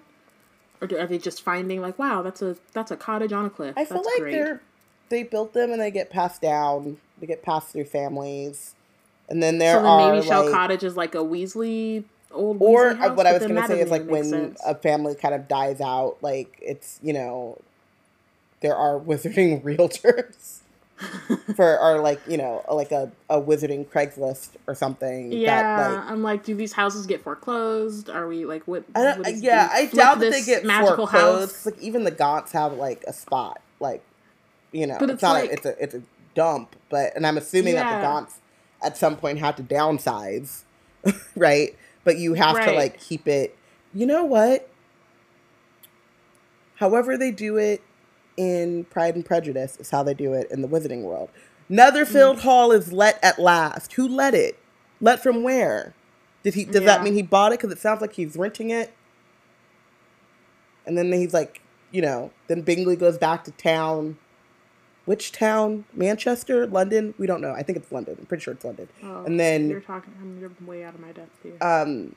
or 0.81 0.87
do, 0.87 0.98
are 0.98 1.07
they 1.07 1.18
just 1.18 1.42
finding 1.42 1.81
like 1.81 1.98
wow, 1.98 2.22
that's 2.22 2.42
a 2.42 2.57
that's 2.72 2.90
a 2.90 2.96
cottage 2.96 3.33
on 3.33 3.46
a 3.46 3.51
cliff? 3.51 3.75
I 3.77 3.85
feel 3.85 4.03
like 4.05 4.18
great. 4.18 4.33
they're 4.33 4.62
they 5.09 5.22
built 5.22 5.53
them 5.53 5.70
and 5.72 5.81
they 5.81 5.90
get 5.90 6.11
passed 6.11 6.42
down. 6.42 6.98
They 7.20 7.27
get 7.27 7.42
passed 7.42 7.68
through 7.68 7.85
families, 7.85 8.75
and 9.29 9.42
then 9.42 9.59
there 9.59 9.77
so 9.77 9.83
then 9.83 9.90
are 9.90 10.14
maybe 10.14 10.27
Shell 10.27 10.44
like, 10.44 10.55
Cottage 10.55 10.85
is 10.85 10.96
like 10.96 11.14
a 11.14 11.18
Weasley 11.18 12.05
old 12.33 12.59
or 12.61 12.87
Weasley 12.87 12.92
uh, 12.92 12.96
house, 12.96 13.16
what 13.16 13.27
I 13.27 13.33
was 13.33 13.46
gonna 13.46 13.66
say 13.66 13.81
is 13.81 13.90
like 13.90 14.07
when 14.07 14.25
sense. 14.25 14.61
a 14.66 14.75
family 14.75 15.14
kind 15.14 15.35
of 15.35 15.48
dies 15.48 15.81
out, 15.81 16.16
like 16.20 16.59
it's 16.61 17.01
you 17.03 17.14
know, 17.14 17.59
there 18.61 18.77
are 18.77 18.98
wizarding 19.01 19.62
realtors 19.64 20.62
for 21.57 21.79
or 21.81 22.01
like 22.01 22.21
you 22.29 22.37
know 22.37 22.65
like 22.71 22.93
a, 22.93 23.11
a 23.29 23.41
wizarding 23.41 23.87
Craigslist 23.87 24.51
or 24.67 24.75
something. 24.75 25.33
Yeah, 25.33 25.62
that, 25.77 25.93
like, 25.95 26.11
I'm 26.11 26.23
like, 26.23 26.45
do 26.45 26.55
these 26.55 26.73
houses 26.73 27.07
get 27.07 27.23
foreclosed? 27.23 28.09
Are 28.11 28.27
we 28.29 28.45
like 28.45 28.62
what? 28.67 28.85
I 28.95 29.03
don't, 29.03 29.19
what 29.19 29.29
is- 29.29 29.43
yeah, 29.43 29.69
I 29.73 29.87
doubt 29.87 30.21
that 30.21 30.31
they 30.33 30.43
get 30.43 30.65
magical 30.65 31.07
foreclosed. 31.07 31.53
house. 31.55 31.67
Like 31.67 31.79
even 31.81 32.05
the 32.05 32.11
Gaunts 32.11 32.53
have 32.53 32.75
like 32.75 33.03
a 33.07 33.12
spot, 33.12 33.61
like 33.81 34.03
you 34.73 34.87
know, 34.87 34.97
But 34.99 35.11
it's, 35.11 35.15
it's 35.15 35.23
not 35.23 35.33
like- 35.33 35.51
a, 35.51 35.53
it's 35.53 35.67
a 35.67 35.83
it's 35.83 35.95
a 35.95 36.03
dump, 36.35 36.77
but 36.88 37.15
and 37.17 37.27
I'm 37.27 37.37
assuming 37.37 37.75
that 37.75 37.85
the 37.85 37.97
Yeah. 37.97 38.03
Gaunts 38.03 38.35
at 38.83 38.97
some 38.97 39.17
point 39.17 39.38
have 39.38 39.57
to 39.57 39.62
downsize, 39.62 40.62
right? 41.37 41.77
But 42.05 42.19
you 42.19 42.35
have 42.35 42.62
to 42.65 42.73
like 42.73 42.99
keep 43.01 43.29
it. 43.29 43.57
You 43.95 44.07
know 44.07 44.25
what? 44.25 44.69
However 46.77 47.17
they 47.17 47.31
do 47.31 47.57
it 47.59 47.81
in 48.43 48.85
Pride 48.85 49.15
and 49.15 49.25
Prejudice 49.25 49.77
is 49.79 49.91
how 49.91 50.03
they 50.03 50.15
do 50.15 50.33
it 50.33 50.51
in 50.51 50.63
the 50.63 50.69
Wizarding 50.69 51.03
world. 51.03 51.31
Netherfield 51.69 52.39
Mm. 52.39 52.43
Hall 52.43 52.73
is 52.73 52.93
let 52.93 53.23
at 53.23 53.39
last. 53.39 53.93
Who 53.95 54.09
let 54.09 54.35
it? 54.35 54.59
Let 55.01 55.23
from 55.23 55.43
where? 55.43 55.95
Did 56.43 56.55
he? 56.55 56.65
Does 56.65 56.85
that 56.85 57.03
mean 57.05 57.15
he 57.15 57.23
bought 57.23 57.53
it? 57.53 57.61
Because 57.61 57.73
it 57.73 57.81
sounds 57.81 58.01
like 58.01 58.15
he's 58.15 58.37
renting 58.37 58.71
it. 58.71 58.93
And 60.85 60.99
then 60.99 61.13
he's 61.13 61.33
like, 61.33 61.61
you 61.93 62.03
know, 62.03 62.33
then 62.49 62.63
Bingley 62.63 62.97
goes 62.97 63.17
back 63.19 63.45
to 63.45 63.53
town. 63.53 64.19
Which 65.05 65.33
town? 65.33 65.85
Manchester, 65.95 66.67
London? 66.67 67.15
We 67.19 67.27
don't 67.27 67.41
know. 67.41 67.53
I 67.53 67.63
think 67.63 67.79
it's 67.79 67.91
London. 67.93 68.17
I'm 68.19 68.27
pretty 68.27 68.43
sure 68.43 68.55
it's 68.55 68.65
London. 68.65 68.89
Oh, 69.03 69.25
and 69.25 69.39
then 69.39 69.69
you're 69.71 69.81
talking. 69.81 70.13
I'm, 70.21 70.41
you're 70.41 70.51
way 70.67 70.85
out 70.85 70.95
of 70.95 71.01
my 71.01 71.13
depth 71.13 71.39
here. 71.43 71.57
um 71.61 72.17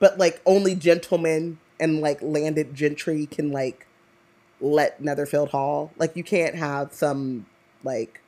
but 0.00 0.16
like 0.16 0.40
only 0.46 0.76
gentlemen 0.76 1.58
and 1.80 2.00
like 2.00 2.22
landed 2.22 2.72
gentry 2.74 3.26
can 3.26 3.50
like 3.50 3.86
let 4.60 5.00
Netherfield 5.00 5.50
Hall. 5.50 5.92
Like 5.98 6.16
you 6.16 6.24
can't 6.24 6.54
have 6.54 6.92
some 6.92 7.46
like 7.84 8.20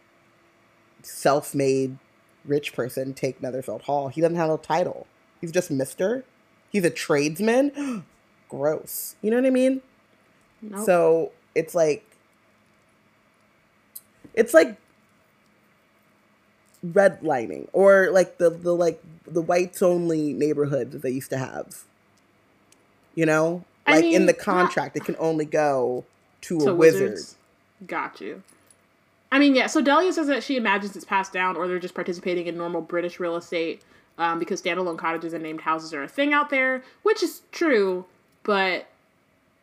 self-made 1.02 1.98
rich 2.44 2.72
person 2.72 3.14
take 3.14 3.42
Netherfield 3.42 3.82
Hall. 3.82 4.08
He 4.08 4.20
doesn't 4.20 4.36
have 4.36 4.50
a 4.50 4.58
title. 4.58 5.06
He's 5.40 5.52
just 5.52 5.70
Mister. 5.70 6.24
He's 6.70 6.84
a 6.84 6.90
tradesman. 6.90 8.04
Gross. 8.48 9.16
You 9.22 9.30
know 9.30 9.36
what 9.36 9.46
I 9.46 9.50
mean? 9.50 9.82
nope. 10.62 10.84
So 10.84 11.32
it's 11.54 11.74
like 11.74 12.04
it's 14.34 14.54
like 14.54 14.76
redlining 16.86 17.68
or 17.72 18.10
like 18.10 18.38
the 18.38 18.50
the 18.50 18.74
like 18.74 19.02
the 19.26 19.42
whites 19.42 19.82
only 19.82 20.32
neighborhoods 20.32 20.92
that 20.92 21.02
they 21.02 21.10
used 21.10 21.30
to 21.30 21.38
have. 21.38 21.84
You 23.14 23.26
know, 23.26 23.64
I 23.86 23.96
like 23.96 24.04
in 24.04 24.10
mean, 24.10 24.26
the 24.26 24.32
not- 24.32 24.38
contract, 24.38 24.96
it 24.96 25.04
can 25.04 25.16
only 25.18 25.44
go 25.44 26.04
to, 26.42 26.59
a 26.59 26.74
wizard. 26.74 27.12
wizards. 27.12 27.37
Got 27.87 28.20
you. 28.20 28.42
I 29.33 29.38
mean, 29.38 29.55
yeah. 29.55 29.66
So 29.66 29.81
Delia 29.81 30.12
says 30.12 30.26
that 30.26 30.42
she 30.42 30.57
imagines 30.57 30.96
it's 30.96 31.05
passed 31.05 31.33
down, 31.33 31.57
or 31.57 31.68
they're 31.68 31.79
just 31.79 31.94
participating 31.94 32.46
in 32.46 32.57
normal 32.57 32.81
British 32.81 33.20
real 33.20 33.37
estate 33.37 33.83
um, 34.18 34.38
because 34.38 34.61
standalone 34.61 34.98
cottages 34.98 35.33
and 35.33 35.42
named 35.42 35.62
houses 35.62 35.94
are 35.94 36.03
a 36.03 36.09
thing 36.09 36.33
out 36.33 36.50
there, 36.50 36.83
which 37.03 37.22
is 37.22 37.42
true. 37.53 38.07
But 38.42 38.87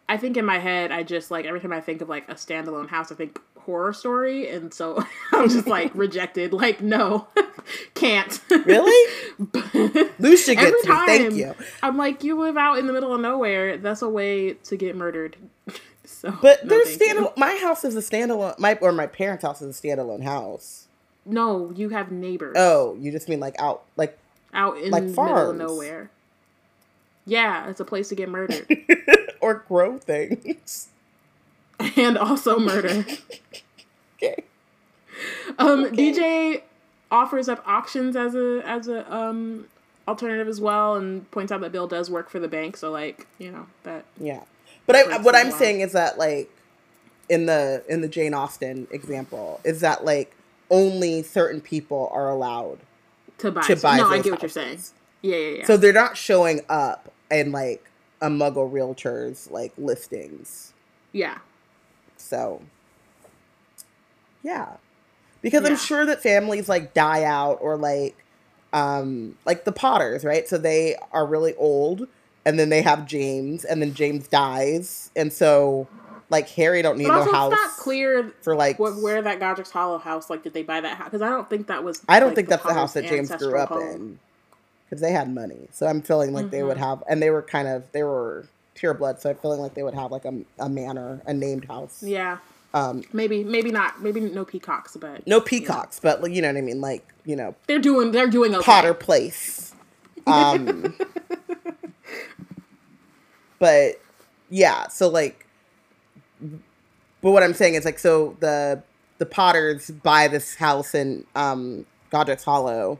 I 0.08 0.18
think 0.18 0.38
in 0.38 0.46
my 0.46 0.60
head, 0.60 0.92
I 0.92 1.04
just 1.04 1.32
like 1.32 1.46
every 1.46 1.60
time 1.60 1.74
I 1.74 1.82
think 1.82 2.02
of 2.02 2.10
like 2.10 2.28
a 2.30 2.36
standalone 2.36 2.88
house, 2.88 3.12
I 3.12 3.16
think 3.16 3.40
horror 3.60 3.92
story, 3.92 4.50
and 4.50 4.74
so 4.74 5.04
I'm 5.34 5.50
just 5.50 5.68
like 5.68 5.92
rejected. 5.96 6.54
Like, 6.54 6.82
no, 6.82 7.28
can't. 7.94 8.42
Really? 8.50 9.13
Lucia 10.18 10.52
Every 10.52 10.72
gets 10.72 10.88
me. 10.88 10.96
Thank 11.06 11.30
time. 11.30 11.36
you. 11.36 11.56
I'm 11.84 11.98
like, 11.98 12.24
you 12.24 12.40
live 12.40 12.58
out 12.58 12.80
in 12.80 12.88
the 12.88 12.94
middle 12.94 13.13
of 13.13 13.20
nowhere. 13.20 13.78
That's 13.78 14.02
a 14.02 14.10
way 14.10 14.54
to 14.54 14.78
get 14.78 14.96
murdered. 14.96 15.36
So, 16.21 16.38
But 16.41 16.63
no, 16.63 16.69
there's 16.69 16.95
thank 16.97 17.01
you. 17.13 17.25
standalone. 17.25 17.38
My 17.38 17.56
house 17.62 17.84
is 17.86 17.95
a 17.95 17.99
standalone. 17.99 18.58
My 18.60 18.77
or 18.82 18.91
my 18.91 19.08
parents' 19.08 19.43
house 19.43 19.62
is 19.62 19.77
a 19.77 19.82
standalone 19.82 20.23
house. 20.23 20.88
No, 21.25 21.71
you 21.75 21.89
have 21.89 22.12
neighbors. 22.12 22.56
Oh, 22.58 22.95
you 22.99 23.12
just 23.12 23.27
mean 23.30 23.39
like 23.39 23.56
out, 23.60 23.84
like 23.97 24.17
out 24.53 24.77
in 24.77 24.91
like 24.91 25.03
the 25.03 25.10
middle 25.10 25.49
of 25.51 25.58
nowhere. 25.58 26.10
Yeah, 27.25 27.69
it's 27.69 27.80
a 27.82 27.86
place 27.86 28.08
to 28.10 28.15
get 28.15 28.30
murdered 28.30 28.65
or 29.41 29.56
grow 29.67 29.97
things. 29.97 30.88
and 31.97 32.17
also 32.17 32.58
murder. 32.60 33.06
okay. 34.17 34.43
Um, 35.60 35.86
Okay. 35.86 36.13
DJ 36.13 36.62
offers 37.12 37.47
up 37.49 37.62
auctions 37.67 38.15
as 38.15 38.34
a 38.36 38.62
as 38.65 38.88
a 38.88 39.13
um 39.13 39.65
alternative 40.08 40.47
as 40.47 40.62
well, 40.62 40.95
and 40.95 41.30
points 41.32 41.51
out 41.51 41.60
that 41.62 41.71
Bill 41.73 41.88
does 41.88 42.10
work 42.10 42.30
for 42.30 42.39
the 42.39 42.47
bank. 42.47 42.77
So 42.77 42.89
like 42.91 43.27
you 43.38 43.51
know 43.51 43.67
that 43.84 44.06
Yeah, 44.19 44.43
but 44.88 44.95
I, 44.95 45.17
what 45.19 45.36
I'm 45.36 45.52
saying 45.52 45.82
is 45.82 45.91
that 45.91 46.17
like 46.17 46.50
in 47.30 47.45
the 47.45 47.84
in 47.88 48.02
the 48.02 48.08
Jane 48.08 48.34
Austen 48.34 48.88
example 48.91 49.60
is 49.63 49.82
that 49.82 50.06
like 50.06 50.36
only 50.69 51.23
certain 51.23 51.62
people 51.62 52.10
are 52.12 52.30
allowed 52.30 52.80
to 53.39 53.52
buy. 53.52 53.62
to 53.62 53.76
buy. 53.76 53.97
no, 53.97 54.08
I 54.08 54.19
get 54.19 54.32
what 54.32 54.41
you're 54.41 54.50
saying. 54.50 54.80
Yeah, 55.21 55.36
yeah, 55.36 55.58
yeah. 55.58 55.65
So 55.65 55.78
they're 55.78 55.93
not 55.93 56.17
showing 56.17 56.62
up 56.69 57.12
in 57.30 57.52
like 57.52 57.84
a 58.21 58.28
Muggle 58.30 58.71
realtors 58.71 59.52
like 59.52 59.73
listings. 59.78 60.73
yeah, 61.12 61.39
So 62.17 62.62
yeah, 64.43 64.78
because 65.41 65.63
Yeah. 65.63 65.69
I'm 65.69 65.76
sure 65.78 66.06
that 66.06 66.23
families 66.23 66.69
like 66.69 66.93
die 66.93 67.23
out 67.23 67.60
or 67.62 67.78
like 67.78 68.15
um 68.73 69.38
like 69.45 69.65
the 69.65 69.71
Potters, 69.71 70.23
right? 70.23 70.47
So 70.47 70.58
they 70.58 70.95
are 71.12 71.26
really 71.26 71.56
old 71.56 72.08
and 72.47 72.57
then 72.57 72.69
they 72.69 72.81
have 72.81 73.05
James 73.05 73.65
and 73.65 73.81
then 73.81 73.93
James 73.93 74.27
dies 74.27 75.12
and 75.15 75.31
so 75.33 75.88
like 76.29 76.49
Harry 76.51 76.81
don't 76.81 76.97
need 76.97 77.07
but 77.07 77.25
no 77.25 77.31
house 77.31 77.53
it's 77.53 77.62
not 77.62 77.77
clear 77.77 78.31
for 78.41 78.55
like 78.55 78.79
what, 78.79 78.95
where 79.01 79.21
that 79.21 79.39
Godric's 79.39 79.71
Hollow 79.71 79.97
house. 79.97 80.29
Like, 80.29 80.43
did 80.43 80.53
they 80.53 80.63
buy 80.63 80.81
that 80.81 80.97
house? 80.97 81.07
Because 81.07 81.21
I 81.21 81.29
don't 81.29 81.49
think 81.49 81.67
that 81.67 81.83
was. 81.83 82.01
I 82.10 82.19
don't 82.19 82.29
like, 82.29 82.36
think 82.36 82.49
that's 82.49 82.65
the 82.65 82.73
house 82.73 82.93
that 82.93 83.07
James 83.07 83.29
grew 83.36 83.57
up 83.60 83.69
home. 83.69 83.81
in 83.81 84.19
because 84.86 85.01
they 85.01 85.12
had 85.12 85.33
money. 85.33 85.67
So 85.71 85.86
I'm 85.88 86.01
feeling 86.01 86.33
like 86.33 86.49
they 86.51 86.63
would 86.63 86.77
Mhm. 86.77 86.81
have, 86.81 87.03
and 87.10 87.21
they 87.21 87.29
were 87.29 87.41
kind 87.41 87.67
of 87.67 87.91
they 87.91 88.03
were 88.03 88.45
pure 88.75 88.93
blood. 88.93 89.19
So 89.21 89.29
I'm 89.29 89.36
feeling 89.38 89.60
like 89.60 89.73
they 89.73 89.83
would 89.83 89.93
have 89.93 90.12
like 90.12 90.25
a, 90.25 90.33
a 90.60 90.69
manor, 90.69 91.21
a 91.25 91.33
named 91.33 91.65
house. 91.65 92.03
Yeah, 92.03 92.38
Um, 92.73 93.03
maybe, 93.13 93.43
maybe 93.43 93.71
not. 93.71 94.01
Maybe 94.01 94.19
no 94.21 94.45
peacocks, 94.45 94.95
but 94.99 95.25
no 95.27 95.39
peacocks, 95.41 95.99
but 95.99 96.21
like, 96.21 96.33
you 96.33 96.41
know 96.41 96.49
what 96.49 96.57
I 96.57 96.62
mean, 96.62 96.81
like 96.81 97.03
you 97.25 97.36
know 97.36 97.55
they're 97.67 97.79
doing. 97.79 98.12
They're 98.12 98.27
doing 98.27 98.53
okay. 98.55 98.63
Potter 98.65 98.93
Place. 98.93 99.73
Um, 100.27 100.93
but 103.60 104.00
yeah, 104.50 104.88
so 104.88 105.08
like, 105.10 105.46
but 107.22 107.32
what 107.32 107.43
I'm 107.43 107.54
saying 107.54 107.76
is 107.76 107.86
like, 107.86 108.00
so 108.00 108.36
the 108.39 108.82
the 109.17 109.26
Potters 109.26 109.89
buy 109.89 110.28
this 110.28 110.56
house 110.56 110.93
in 110.93 111.26
um, 111.36 111.86
Godric's 112.12 112.43
Hollow, 112.43 113.00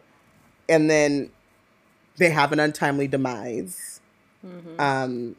and 0.68 0.90
then 0.90 1.30
they 2.18 2.30
have 2.30 2.52
an 2.52 2.60
untimely 2.60 3.08
demise. 3.08 4.02
Mhm. 4.46 4.80
Um, 4.80 5.36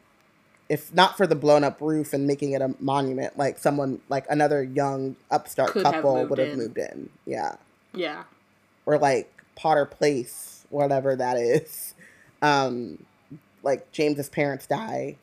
if 0.69 0.93
not 0.93 1.17
for 1.17 1.25
the 1.25 1.35
blown 1.35 1.63
up 1.63 1.81
roof 1.81 2.13
and 2.13 2.27
making 2.27 2.51
it 2.51 2.61
a 2.61 2.73
monument, 2.79 3.37
like 3.37 3.57
someone 3.57 4.01
like 4.07 4.25
another 4.29 4.63
young 4.63 5.15
upstart 5.31 5.71
Could 5.71 5.83
couple 5.83 6.15
moved 6.17 6.29
would 6.29 6.39
have 6.39 6.49
in. 6.49 6.57
moved 6.57 6.77
in. 6.77 7.09
Yeah 7.25 7.55
Yeah, 7.93 8.23
or 8.85 8.97
like 8.99 9.31
Potter 9.55 9.85
Place, 9.85 10.65
whatever 10.69 11.15
that 11.15 11.37
is. 11.37 11.93
Um, 12.41 13.03
like 13.63 13.91
James's 13.91 14.29
parents 14.29 14.65
die, 14.67 15.17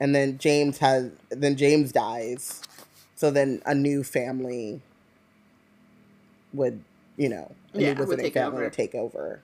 and 0.00 0.14
then 0.14 0.38
James 0.38 0.78
has 0.78 1.10
then 1.30 1.56
James 1.56 1.92
dies, 1.92 2.62
so 3.16 3.30
then 3.30 3.62
a 3.66 3.74
new 3.74 4.02
family 4.04 4.80
would 6.52 6.82
you 7.16 7.28
know 7.28 7.50
a 7.74 7.80
Yeah, 7.80 7.88
new 7.88 7.94
would 7.94 8.06
visiting 8.08 8.24
take 8.24 8.34
family 8.34 8.52
over. 8.52 8.64
would 8.64 8.72
take 8.72 8.94
over. 8.94 9.40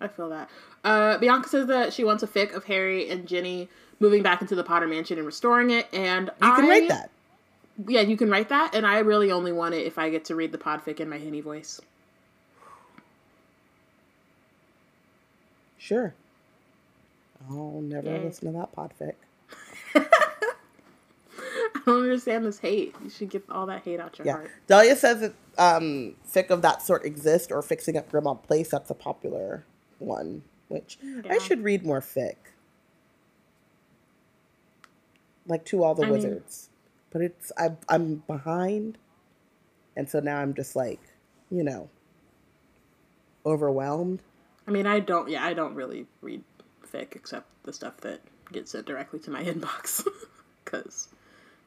I 0.00 0.08
feel 0.08 0.28
that. 0.28 0.50
Uh, 0.84 1.18
Bianca 1.18 1.48
says 1.48 1.66
that 1.68 1.92
she 1.92 2.04
wants 2.04 2.22
a 2.22 2.26
fic 2.26 2.54
of 2.54 2.64
Harry 2.64 3.08
and 3.08 3.26
Ginny 3.26 3.68
moving 3.98 4.22
back 4.22 4.42
into 4.42 4.54
the 4.54 4.62
Potter 4.64 4.86
Mansion 4.86 5.16
and 5.18 5.26
restoring 5.26 5.70
it, 5.70 5.88
and 5.92 6.30
You 6.40 6.52
can 6.52 6.68
write 6.68 6.88
that. 6.88 7.10
Yeah, 7.88 8.02
you 8.02 8.16
can 8.16 8.30
write 8.30 8.48
that, 8.50 8.74
and 8.74 8.86
I 8.86 8.98
really 9.00 9.30
only 9.32 9.52
want 9.52 9.74
it 9.74 9.86
if 9.86 9.98
I 9.98 10.10
get 10.10 10.26
to 10.26 10.34
read 10.34 10.52
the 10.52 10.58
podfic 10.58 11.00
in 11.00 11.08
my 11.08 11.18
Henny 11.18 11.40
voice. 11.40 11.80
Sure. 15.78 16.14
I'll 17.48 17.80
never 17.82 18.08
Yay. 18.08 18.24
listen 18.24 18.52
to 18.52 18.58
that 18.58 18.74
podfic. 18.74 19.14
I 19.94 21.80
don't 21.86 22.02
understand 22.02 22.44
this 22.44 22.58
hate. 22.58 22.94
You 23.04 23.10
should 23.10 23.30
get 23.30 23.44
all 23.50 23.66
that 23.66 23.84
hate 23.84 24.00
out 24.00 24.18
your 24.18 24.26
Yeah. 24.26 24.32
heart. 24.34 24.50
Dahlia 24.66 24.96
says 24.96 25.20
that 25.20 25.34
um, 25.58 26.14
fic 26.28 26.50
of 26.50 26.62
that 26.62 26.82
sort 26.82 27.04
exist 27.04 27.52
or 27.52 27.62
fixing 27.62 27.96
up 27.96 28.10
Grimmauld 28.10 28.42
Place. 28.42 28.70
That's 28.70 28.90
a 28.90 28.94
popular 28.94 29.64
one, 29.98 30.42
which 30.68 30.98
I 31.28 31.38
should 31.38 31.62
read 31.62 31.84
more 31.86 32.00
fic. 32.00 32.34
Like 35.46 35.64
to 35.66 35.84
all 35.84 35.94
the 35.94 36.02
I 36.02 36.06
mean- 36.06 36.14
wizards, 36.14 36.70
but 37.12 37.22
it's 37.22 37.52
I, 37.56 37.70
I'm 37.88 38.16
behind, 38.26 38.98
and 39.96 40.08
so 40.10 40.18
now 40.18 40.38
I'm 40.38 40.54
just 40.54 40.74
like, 40.74 41.00
you 41.52 41.62
know, 41.62 41.88
overwhelmed. 43.44 44.22
I 44.66 44.72
mean, 44.72 44.86
I 44.88 44.98
don't. 44.98 45.28
Yeah, 45.28 45.44
I 45.44 45.54
don't 45.54 45.76
really 45.76 46.06
read 46.20 46.42
fic 46.96 47.14
except 47.16 47.46
the 47.64 47.72
stuff 47.72 47.98
that 48.02 48.20
gets 48.52 48.70
sent 48.72 48.86
directly 48.86 49.18
to 49.20 49.30
my 49.30 49.42
inbox, 49.52 50.06
because 50.64 51.08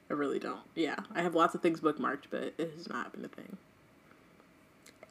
I 0.09 0.13
really 0.13 0.39
don't. 0.39 0.61
Yeah, 0.75 0.95
I 1.13 1.21
have 1.21 1.35
lots 1.35 1.55
of 1.55 1.61
things 1.61 1.79
bookmarked, 1.81 2.25
but 2.31 2.53
it 2.57 2.71
has 2.75 2.89
not 2.89 3.11
been 3.13 3.25
a 3.25 3.27
thing. 3.29 3.57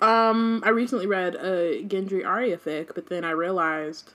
Um, 0.01 0.63
I 0.65 0.69
recently 0.71 1.07
read 1.07 1.35
a 1.35 1.83
Gendry 1.85 2.25
Arya 2.25 2.57
fic, 2.59 2.95
but 2.95 3.09
then 3.09 3.25
I 3.25 3.31
realized 3.33 4.13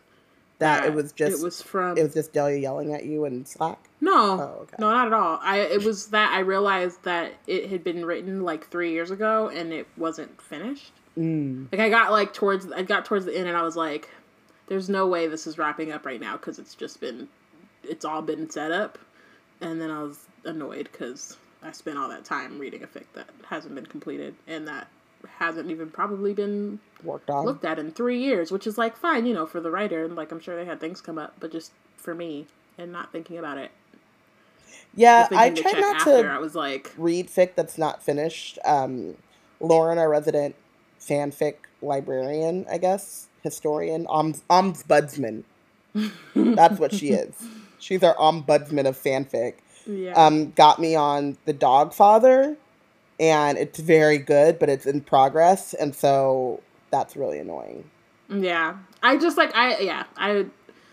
That 0.59 0.85
it 0.85 0.93
was 0.93 1.11
just 1.11 1.39
it 1.41 1.43
was 1.43 1.61
from 1.61 1.97
it 1.97 2.03
was 2.03 2.13
just 2.13 2.31
Dahlia 2.31 2.57
yelling 2.57 2.93
at 2.93 3.03
you 3.05 3.25
in 3.25 3.45
Slack. 3.45 3.79
no, 3.99 4.13
Oh, 4.39 4.59
okay. 4.61 4.77
no, 4.79 4.89
not 4.91 5.07
at 5.07 5.13
all. 5.13 5.39
I 5.41 5.59
it 5.59 5.83
was 5.83 6.07
that 6.07 6.31
I 6.31 6.39
realized 6.39 7.03
that 7.03 7.33
it 7.47 7.69
had 7.69 7.83
been 7.83 8.05
written 8.05 8.43
like 8.43 8.69
three 8.69 8.91
years 8.93 9.11
ago 9.11 9.49
and 9.53 9.73
it 9.73 9.85
wasn't 9.97 10.41
finished. 10.41 10.93
Mm. 11.17 11.69
Like 11.69 11.81
I 11.81 11.89
got 11.89 12.11
like 12.13 12.33
towards 12.33 12.71
I 12.71 12.83
got 12.83 13.03
towards 13.03 13.25
the 13.25 13.37
end 13.37 13.49
and 13.49 13.57
I 13.57 13.61
was 13.63 13.75
like, 13.75 14.09
"There's 14.67 14.89
no 14.89 15.07
way 15.07 15.27
this 15.27 15.47
is 15.47 15.57
wrapping 15.57 15.91
up 15.91 16.05
right 16.05 16.21
now 16.21 16.37
because 16.37 16.59
it's 16.59 16.75
just 16.75 16.99
been, 16.99 17.27
it's 17.83 18.05
all 18.05 18.21
been 18.21 18.49
set 18.49 18.71
up." 18.71 18.97
And 19.61 19.79
then 19.81 19.91
I 19.91 20.03
was 20.03 20.25
annoyed 20.45 20.89
because 20.91 21.37
I 21.61 21.71
spent 21.71 21.97
all 21.97 22.09
that 22.09 22.25
time 22.25 22.59
reading 22.59 22.83
a 22.83 22.87
fic 22.87 23.05
that 23.13 23.29
hasn't 23.47 23.75
been 23.75 23.85
completed 23.85 24.35
and 24.47 24.67
that 24.67 24.87
hasn't 25.39 25.69
even 25.71 25.89
probably 25.89 26.33
been 26.33 26.79
Worked 27.03 27.29
on. 27.29 27.45
looked 27.45 27.65
at 27.65 27.79
in 27.79 27.91
three 27.91 28.19
years, 28.19 28.51
which 28.51 28.67
is 28.67 28.77
like 28.77 28.97
fine, 28.97 29.25
you 29.25 29.33
know, 29.33 29.45
for 29.45 29.61
the 29.61 29.71
writer 29.71 30.03
and 30.03 30.15
like 30.15 30.31
I'm 30.31 30.39
sure 30.39 30.55
they 30.55 30.65
had 30.65 30.79
things 30.79 31.01
come 31.01 31.17
up, 31.17 31.35
but 31.39 31.51
just 31.51 31.71
for 31.95 32.13
me 32.13 32.47
and 32.77 32.91
not 32.91 33.11
thinking 33.11 33.37
about 33.37 33.57
it. 33.57 33.71
yeah, 34.95 35.27
I 35.31 35.49
try 35.51 35.71
not 35.71 35.97
after, 35.97 36.23
to 36.23 36.29
I 36.29 36.39
was 36.39 36.55
like, 36.55 36.91
read 36.97 37.27
fic 37.27 37.55
that's 37.55 37.77
not 37.77 38.03
finished. 38.03 38.59
Um, 38.65 39.15
Lauren, 39.59 39.97
our 39.97 40.09
resident 40.09 40.55
fanfic 40.99 41.55
librarian, 41.81 42.65
I 42.69 42.77
guess, 42.77 43.27
historian, 43.43 44.05
oms, 44.07 44.41
ombudsman. 44.49 45.43
that's 46.35 46.79
what 46.79 46.93
she 46.93 47.09
is. 47.11 47.35
She's 47.79 48.01
our 48.03 48.15
ombudsman 48.15 48.87
of 48.87 48.97
fanfic. 48.97 49.55
yeah, 49.85 50.13
Um, 50.13 50.51
got 50.51 50.79
me 50.79 50.95
on 50.95 51.37
the 51.45 51.53
Dog 51.53 51.93
Father, 51.93 52.57
and 53.19 53.57
it's 53.57 53.79
very 53.79 54.17
good, 54.17 54.57
but 54.57 54.69
it's 54.69 54.85
in 54.85 55.01
progress, 55.01 55.73
and 55.73 55.93
so 55.95 56.61
that's 56.91 57.15
really 57.15 57.39
annoying. 57.39 57.83
yeah. 58.29 58.77
I 59.03 59.17
just 59.17 59.37
like 59.37 59.53
I 59.53 59.79
yeah 59.79 60.05
I 60.15 60.45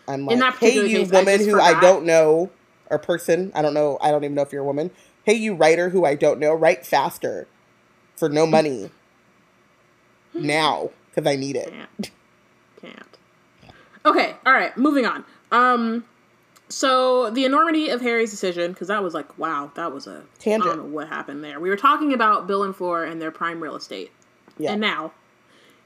I'm 0.09 0.21
In 0.23 0.27
like, 0.27 0.39
that 0.41 0.55
hey, 0.57 0.75
you 0.87 0.99
case, 0.99 1.11
woman 1.13 1.39
just 1.39 1.49
who 1.49 1.61
I 1.61 1.81
don't 1.81 2.05
know, 2.05 2.51
or 2.91 2.99
person, 2.99 3.53
I 3.55 3.63
don't 3.63 3.75
know, 3.75 3.99
I 4.01 4.11
don't 4.11 4.25
even 4.25 4.35
know 4.35 4.43
if 4.43 4.53
you're 4.53 4.63
a 4.63 4.67
woman. 4.67 4.91
Hey, 5.23 5.35
you 5.35 5.55
writer 5.55 5.91
who 5.91 6.05
I 6.05 6.17
don't 6.17 6.41
know, 6.41 6.53
write 6.53 6.85
faster 6.85 7.47
for 8.17 8.29
no 8.29 8.47
money 8.47 8.91
now 10.35 10.91
because 11.15 11.31
I 11.31 11.37
need 11.37 11.55
it. 11.57 11.71
can't 11.71 12.11
can't. 12.81 13.19
Okay, 14.05 14.35
all 14.47 14.53
right, 14.53 14.77
moving 14.77 15.07
on. 15.07 15.25
Um, 15.53 16.05
so 16.69 17.31
the 17.31 17.45
enormity 17.45 17.91
of 17.91 18.01
Harry's 18.01 18.31
decision 18.31 18.73
because 18.73 18.89
that 18.89 19.03
was 19.03 19.13
like 19.13 19.39
wow, 19.39 19.71
that 19.75 19.93
was 19.93 20.07
a 20.07 20.23
Tangent. 20.39 20.63
I 20.63 20.77
don't 20.77 20.87
know 20.87 20.95
what 20.95 21.09
happened 21.09 21.45
there. 21.45 21.61
We 21.61 21.69
were 21.69 21.77
talking 21.77 22.13
about 22.13 22.47
Bill 22.47 22.63
and 22.63 22.75
Fleur 22.75 23.05
and 23.05 23.21
their 23.21 23.31
prime 23.31 23.61
real 23.61 23.77
estate. 23.77 24.13
Yeah. 24.59 24.73
And 24.73 24.81
now, 24.81 25.13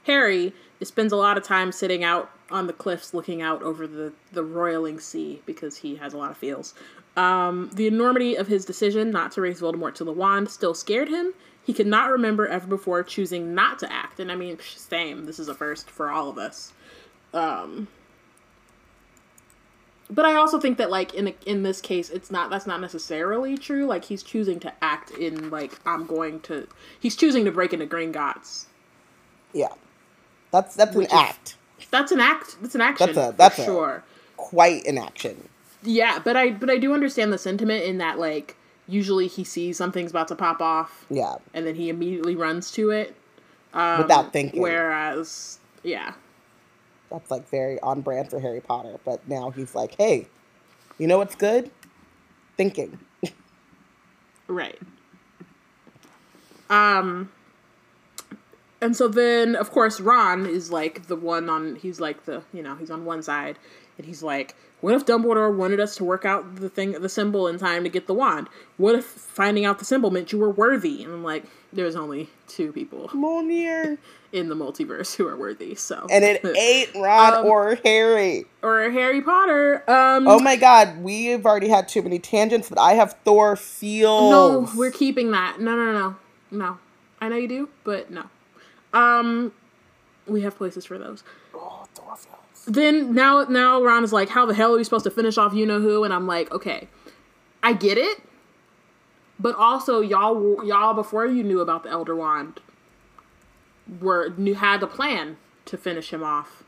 Harry 0.03 0.53
spends 0.83 1.11
a 1.11 1.15
lot 1.15 1.37
of 1.37 1.43
time 1.43 1.71
sitting 1.71 2.03
out 2.03 2.29
on 2.51 2.67
the 2.67 2.73
cliffs 2.73 3.13
looking 3.13 3.41
out 3.41 3.63
over 3.63 3.87
the, 3.87 4.13
the 4.31 4.43
roiling 4.43 4.99
sea 4.99 5.41
because 5.45 5.77
he 5.77 5.95
has 5.95 6.13
a 6.13 6.17
lot 6.17 6.31
of 6.31 6.37
feels. 6.37 6.75
Um, 7.17 7.71
the 7.73 7.87
enormity 7.87 8.35
of 8.35 8.47
his 8.47 8.65
decision 8.65 9.09
not 9.09 9.31
to 9.33 9.41
raise 9.41 9.61
Voldemort 9.61 9.95
to 9.95 10.03
the 10.03 10.11
wand 10.11 10.49
still 10.49 10.73
scared 10.73 11.09
him. 11.09 11.33
He 11.63 11.73
could 11.73 11.87
not 11.87 12.11
remember 12.11 12.47
ever 12.47 12.67
before 12.67 13.01
choosing 13.03 13.55
not 13.55 13.79
to 13.79 13.91
act. 13.91 14.19
And 14.19 14.31
I 14.31 14.35
mean, 14.35 14.59
same. 14.75 15.25
This 15.25 15.39
is 15.39 15.47
a 15.47 15.55
first 15.55 15.89
for 15.89 16.11
all 16.11 16.29
of 16.29 16.37
us. 16.37 16.73
Um, 17.35 17.87
but 20.09 20.23
I 20.25 20.35
also 20.35 20.59
think 20.59 20.77
that, 20.77 20.89
like 20.91 21.13
in 21.13 21.29
a, 21.29 21.35
in 21.45 21.63
this 21.63 21.81
case, 21.81 22.09
it's 22.09 22.29
not 22.31 22.49
that's 22.49 22.67
not 22.67 22.79
necessarily 22.79 23.57
true. 23.57 23.85
Like 23.85 24.05
he's 24.05 24.21
choosing 24.23 24.59
to 24.61 24.73
act 24.83 25.11
in 25.11 25.49
like 25.49 25.79
I'm 25.85 26.05
going 26.05 26.39
to. 26.41 26.67
He's 26.99 27.15
choosing 27.15 27.43
to 27.45 27.51
break 27.51 27.73
into 27.73 27.85
Gringotts. 27.87 28.65
Yeah, 29.53 29.69
that's 30.51 30.75
that's 30.75 30.95
Which 30.95 31.11
an 31.11 31.17
is- 31.17 31.23
act, 31.29 31.55
That's 31.91 32.11
an 32.11 32.19
act. 32.19 32.57
That's 32.61 32.75
an 32.75 32.81
action. 32.81 33.07
That's 33.13 33.17
a- 33.17 33.35
that's 33.35 33.59
a- 33.59 33.65
sure. 33.65 34.03
quite 34.37 34.85
an 34.85 34.97
action. 34.97 35.49
Yeah, 35.83 36.19
but 36.23 36.35
I 36.37 36.51
but 36.51 36.69
I 36.69 36.77
do 36.77 36.93
understand 36.93 37.33
the 37.33 37.37
sentiment 37.37 37.83
in 37.83 37.97
that 37.97 38.19
like 38.19 38.55
usually 38.87 39.27
he 39.27 39.43
sees 39.43 39.75
something's 39.77 40.11
about 40.11 40.27
to 40.27 40.35
pop 40.35 40.61
off 40.61 41.05
Yeah, 41.09 41.35
and 41.55 41.65
then 41.65 41.73
he 41.75 41.89
immediately 41.89 42.35
runs 42.35 42.69
to 42.71 42.91
it. 42.91 43.15
without 43.73 44.31
thinking. 44.31 44.61
Whereas, 44.61 45.57
yeah, 45.83 46.13
That's 47.15 47.31
like 47.31 47.49
very 47.49 47.79
on 47.79 48.01
brand 48.01 48.29
for 48.29 48.41
Harry 48.41 48.59
Potter. 48.59 48.99
But 49.05 49.25
now 49.29 49.49
he's 49.49 49.73
like, 49.73 49.95
hey, 49.95 50.27
you 50.97 51.07
know 51.07 51.17
what's 51.17 51.35
good? 51.35 51.71
Thinking. 52.57 52.99
right. 54.47 54.77
Um, 56.69 57.31
and 58.81 58.97
so 58.97 59.07
then 59.07 59.55
of 59.55 59.71
course 59.71 60.01
Ron 60.01 60.45
is 60.45 60.71
like 60.71 61.07
the 61.07 61.15
one 61.15 61.49
on. 61.49 61.77
He's 61.77 62.01
like 62.01 62.25
the 62.25 62.43
you 62.51 62.61
know 62.61 62.75
he's 62.75 62.91
on 62.91 63.05
one 63.05 63.23
side, 63.23 63.57
and 63.97 64.05
he's 64.05 64.21
like, 64.21 64.55
what 64.85 64.93
if 64.93 65.03
Dumbledore 65.03 65.51
wanted 65.51 65.79
us 65.79 65.95
to 65.95 66.03
work 66.03 66.25
out 66.25 66.57
the 66.57 66.69
thing, 66.69 66.91
the 66.91 67.09
symbol 67.09 67.47
in 67.47 67.57
time 67.57 67.83
to 67.85 67.89
get 67.89 68.05
the 68.05 68.13
wand? 68.13 68.47
What 68.77 68.93
if 68.93 69.03
finding 69.03 69.65
out 69.65 69.79
the 69.79 69.85
symbol 69.85 70.11
meant 70.11 70.31
you 70.31 70.37
were 70.37 70.51
worthy? 70.51 71.03
And 71.03 71.11
I'm 71.11 71.23
like, 71.23 71.43
there's 71.73 71.95
only 71.95 72.29
two 72.47 72.71
people 72.71 73.09
Monier. 73.11 73.97
in 74.31 74.47
the 74.47 74.53
multiverse 74.53 75.15
who 75.15 75.27
are 75.27 75.35
worthy. 75.35 75.73
So 75.73 76.05
And 76.11 76.23
it 76.23 76.45
ain't 76.55 76.93
Ron 76.95 77.33
Um, 77.33 77.45
or 77.47 77.79
Harry. 77.83 78.45
or 78.61 78.91
Harry 78.91 79.23
Potter. 79.23 79.83
Um, 79.89 80.27
Oh 80.27 80.39
my 80.39 80.55
god, 80.55 80.99
we've 80.99 81.47
already 81.47 81.69
had 81.69 81.87
too 81.87 82.03
many 82.03 82.19
tangents, 82.19 82.69
but 82.69 82.77
I 82.77 82.93
have 82.93 83.13
Thor 83.25 83.55
feels. 83.55 84.29
no, 84.29 84.69
we're 84.77 84.91
keeping 84.91 85.31
that. 85.31 85.59
No, 85.59 85.75
no, 85.75 85.85
no, 85.93 85.99
no, 85.99 86.15
no. 86.51 86.77
I 87.19 87.29
know 87.29 87.37
you 87.37 87.47
do, 87.47 87.69
but 87.83 88.11
no. 88.11 88.25
Um, 88.93 89.51
we 90.27 90.43
have 90.43 90.55
places 90.55 90.85
for 90.85 90.99
those. 90.99 91.23
Oh, 91.55 91.87
Thor 91.95 92.15
feels. 92.15 92.35
Then 92.67 93.13
now, 93.13 93.43
now 93.43 93.81
Ron 93.81 94.03
is 94.03 94.11
like, 94.13 94.29
"How 94.29 94.45
the 94.45 94.53
hell 94.53 94.73
are 94.73 94.77
we 94.77 94.83
supposed 94.83 95.03
to 95.03 95.11
finish 95.11 95.37
off 95.37 95.53
you 95.53 95.65
know 95.65 95.79
who?" 95.79 96.03
And 96.03 96.13
I'm 96.13 96.27
like, 96.27 96.51
"Okay, 96.51 96.87
I 97.61 97.73
get 97.73 97.97
it." 97.97 98.21
But 99.39 99.55
also, 99.55 100.01
y'all, 100.01 100.65
y'all, 100.65 100.93
before 100.93 101.25
you 101.25 101.43
knew 101.43 101.59
about 101.59 101.83
the 101.83 101.89
Elder 101.89 102.15
Wand, 102.15 102.61
were 103.99 104.33
knew 104.37 104.55
had 104.55 104.81
a 104.81 104.87
plan 104.87 105.37
to 105.65 105.77
finish 105.77 106.11
him 106.11 106.23
off, 106.23 106.63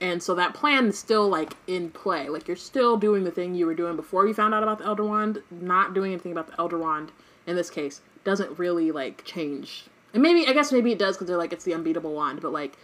and 0.00 0.22
so 0.22 0.34
that 0.34 0.54
plan 0.54 0.86
is 0.86 0.98
still 0.98 1.28
like 1.28 1.54
in 1.66 1.90
play. 1.90 2.28
Like 2.28 2.48
you're 2.48 2.56
still 2.56 2.96
doing 2.96 3.24
the 3.24 3.30
thing 3.30 3.54
you 3.54 3.66
were 3.66 3.74
doing 3.74 3.96
before 3.96 4.26
you 4.26 4.34
found 4.34 4.54
out 4.54 4.62
about 4.62 4.78
the 4.78 4.86
Elder 4.86 5.04
Wand. 5.04 5.42
Not 5.50 5.94
doing 5.94 6.12
anything 6.12 6.32
about 6.32 6.48
the 6.48 6.58
Elder 6.58 6.78
Wand 6.78 7.12
in 7.46 7.56
this 7.56 7.70
case 7.70 8.00
doesn't 8.24 8.58
really 8.58 8.90
like 8.90 9.24
change. 9.24 9.84
And 10.12 10.22
maybe 10.22 10.46
I 10.46 10.52
guess 10.52 10.72
maybe 10.72 10.92
it 10.92 10.98
does 10.98 11.16
because 11.16 11.28
they're 11.28 11.36
like 11.36 11.52
it's 11.52 11.64
the 11.64 11.74
unbeatable 11.74 12.12
wand, 12.12 12.40
but 12.42 12.52
like, 12.52 12.76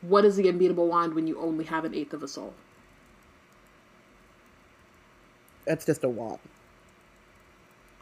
what 0.00 0.24
is 0.24 0.36
the 0.36 0.48
unbeatable 0.48 0.88
wand 0.88 1.14
when 1.14 1.26
you 1.26 1.38
only 1.38 1.64
have 1.64 1.84
an 1.84 1.94
eighth 1.94 2.12
of 2.12 2.22
a 2.22 2.28
soul? 2.28 2.54
That's 5.64 5.84
just 5.84 6.04
a 6.04 6.08
wand. 6.08 6.38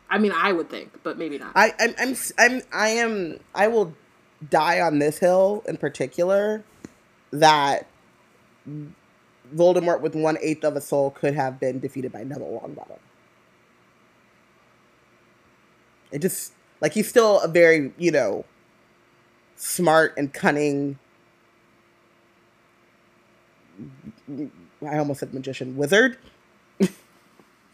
I 0.08 0.18
mean, 0.18 0.32
I 0.32 0.52
would 0.52 0.70
think, 0.70 1.00
but 1.02 1.18
maybe 1.18 1.38
not. 1.38 1.52
I, 1.56 1.74
I'm, 1.80 1.94
I'm, 1.98 2.16
I'm, 2.38 2.62
I 2.72 2.88
am, 2.90 3.40
I 3.54 3.66
will 3.66 3.94
die 4.50 4.80
on 4.80 4.98
this 4.98 5.18
hill 5.18 5.64
in 5.66 5.76
particular 5.76 6.64
that 7.32 7.86
Voldemort 9.54 10.00
with 10.00 10.14
one 10.14 10.38
eighth 10.40 10.64
of 10.64 10.76
a 10.76 10.80
soul 10.80 11.10
could 11.10 11.34
have 11.34 11.60
been 11.60 11.80
defeated 11.80 12.12
by 12.12 12.24
Neville 12.24 12.60
Longbottom. 12.62 12.98
It 16.12 16.20
just 16.20 16.52
like 16.80 16.92
he's 16.92 17.08
still 17.08 17.40
a 17.40 17.48
very 17.48 17.92
you 17.98 18.10
know 18.10 18.44
smart 19.56 20.14
and 20.16 20.32
cunning. 20.32 20.98
I 24.82 24.98
almost 24.98 25.20
said 25.20 25.32
magician 25.34 25.76
wizard. 25.76 26.18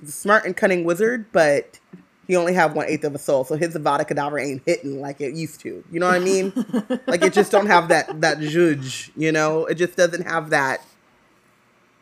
Smart 0.05 0.45
and 0.45 0.57
cunning 0.57 0.85
wizard, 0.85 1.27
but 1.33 1.79
he 2.27 2.37
only 2.37 2.55
have 2.55 2.75
one 2.75 2.87
eighth 2.89 3.05
of 3.05 3.15
a 3.15 3.19
soul, 3.19 3.45
so 3.45 3.57
his 3.57 3.75
Avada 3.75 4.07
Kedavra 4.07 4.45
ain't 4.45 4.63
hitting 4.67 5.01
like 5.01 5.21
it 5.21 5.35
used 5.35 5.61
to. 5.61 5.85
You 5.91 6.01
know 6.01 6.07
what 6.07 6.17
I 6.17 6.19
mean? 6.21 6.53
like 7.07 7.23
it 7.23 7.33
just 7.33 7.53
don't 7.53 7.67
have 7.67 7.89
that 7.89 8.21
that 8.21 8.41
judge. 8.41 9.13
You 9.17 9.33
know, 9.33 9.67
it 9.67 9.75
just 9.75 9.97
doesn't 9.97 10.27
have 10.27 10.51
that 10.51 10.85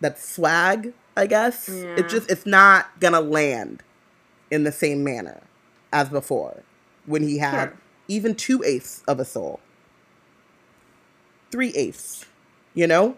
that 0.01 0.19
swag 0.19 0.95
I 1.17 1.27
guess. 1.27 1.69
Yeah. 1.69 1.97
It 1.97 2.09
just 2.09 2.31
it's 2.31 2.47
not 2.47 2.99
gonna 3.01 3.21
land 3.21 3.83
in 4.51 4.65
the 4.65 4.73
same 4.73 5.05
manner 5.05 5.43
as 5.93 6.09
before 6.09 6.63
when 7.07 7.23
he 7.23 7.39
had 7.39 7.71
Sure. 7.71 7.79
even 8.09 8.35
two 8.35 8.63
eighths 8.65 9.03
of 9.07 9.21
a 9.21 9.25
soul. 9.25 9.61
Three 11.51 11.73
eighths. 11.75 12.25
You 12.75 12.87
know? 12.87 13.17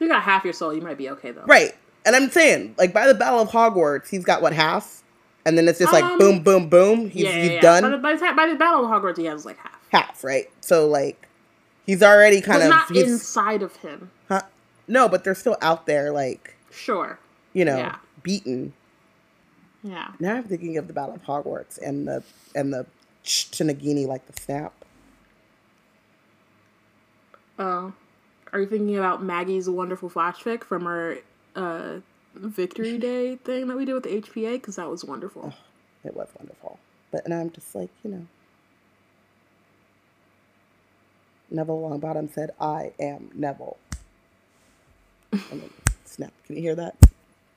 You 0.00 0.08
got 0.08 0.22
half 0.22 0.42
your 0.44 0.52
soul, 0.52 0.74
you 0.74 0.80
might 0.82 0.98
be 0.98 1.08
okay 1.10 1.30
though. 1.30 1.44
Right. 1.46 1.72
And 2.04 2.16
I'm 2.16 2.30
saying, 2.30 2.74
like 2.78 2.92
by 2.92 3.06
the 3.06 3.14
Battle 3.14 3.40
of 3.40 3.50
Hogwarts, 3.50 4.08
he's 4.08 4.24
got 4.24 4.42
what 4.42 4.52
half? 4.52 5.02
And 5.46 5.56
then 5.56 5.68
it's 5.68 5.78
just 5.78 5.92
like 5.92 6.02
Um, 6.04 6.18
boom, 6.18 6.42
boom, 6.42 6.68
boom. 6.68 7.10
He's, 7.10 7.24
yeah, 7.24 7.30
yeah, 7.36 7.42
he's 7.42 7.50
yeah. 7.52 7.60
done 7.60 7.82
By 7.82 7.90
the, 7.90 7.98
by, 7.98 8.14
the 8.14 8.34
by 8.36 8.46
the 8.48 8.56
Battle 8.56 8.84
of 8.84 8.90
Hogwarts, 8.90 9.18
he 9.18 9.26
has 9.26 9.44
like 9.46 9.58
half. 9.58 9.78
half, 9.92 10.24
right? 10.24 10.50
So 10.62 10.86
like 10.88 11.28
he's 11.86 12.02
already 12.02 12.40
kind 12.40 12.58
But 12.60 12.64
of 12.64 12.70
not 12.70 12.90
inside 12.96 13.62
of 13.62 13.76
him. 13.76 14.10
huh? 14.28 14.42
No, 14.88 15.08
but 15.08 15.22
they're 15.24 15.34
still 15.34 15.56
out 15.62 15.86
there, 15.86 16.10
like 16.10 16.56
Sure. 16.70 17.18
you 17.52 17.64
know, 17.64 17.76
Yeah. 17.76 17.96
beaten. 18.22 18.72
Yeah. 19.82 20.08
Now 20.18 20.36
I'm 20.36 20.44
thinking 20.44 20.76
of 20.78 20.86
the 20.88 20.92
Battle 20.92 21.14
of 21.14 21.22
Hogwarts 21.24 21.78
and 21.78 22.06
the 22.08 22.22
and 22.54 22.72
the 22.72 22.86
Shinigami 23.24 24.06
like 24.06 24.26
the 24.26 24.40
snap. 24.40 24.72
Oh. 27.58 27.92
Are 28.52 28.60
you 28.60 28.66
thinking 28.66 28.96
about 28.96 29.22
Maggie's 29.22 29.68
wonderful 29.68 30.08
flash 30.08 30.42
fic 30.42 30.64
from 30.64 30.86
our 30.86 31.18
uh, 31.54 31.98
Victory 32.34 32.98
Day 33.10 33.36
thing 33.36 33.68
that 33.68 33.76
we 33.76 33.84
did 33.84 33.94
with 33.94 34.04
the 34.04 34.20
HPA? 34.20 34.54
Because 34.54 34.76
that 34.76 34.90
was 34.90 35.04
wonderful. 35.04 35.54
It 36.04 36.16
was 36.16 36.28
wonderful. 36.38 36.78
But 37.10 37.24
and 37.24 37.34
I'm 37.34 37.50
just 37.50 37.74
like, 37.74 37.90
you 38.04 38.10
know. 38.10 38.26
Neville 41.50 41.80
Longbottom 41.80 42.32
said, 42.32 42.50
I 42.60 42.92
am 43.00 43.30
Neville. 43.34 43.76
And 45.32 45.62
then 45.62 45.70
snap. 46.04 46.32
Can 46.46 46.56
you 46.56 46.62
hear 46.62 46.74
that? 46.76 46.96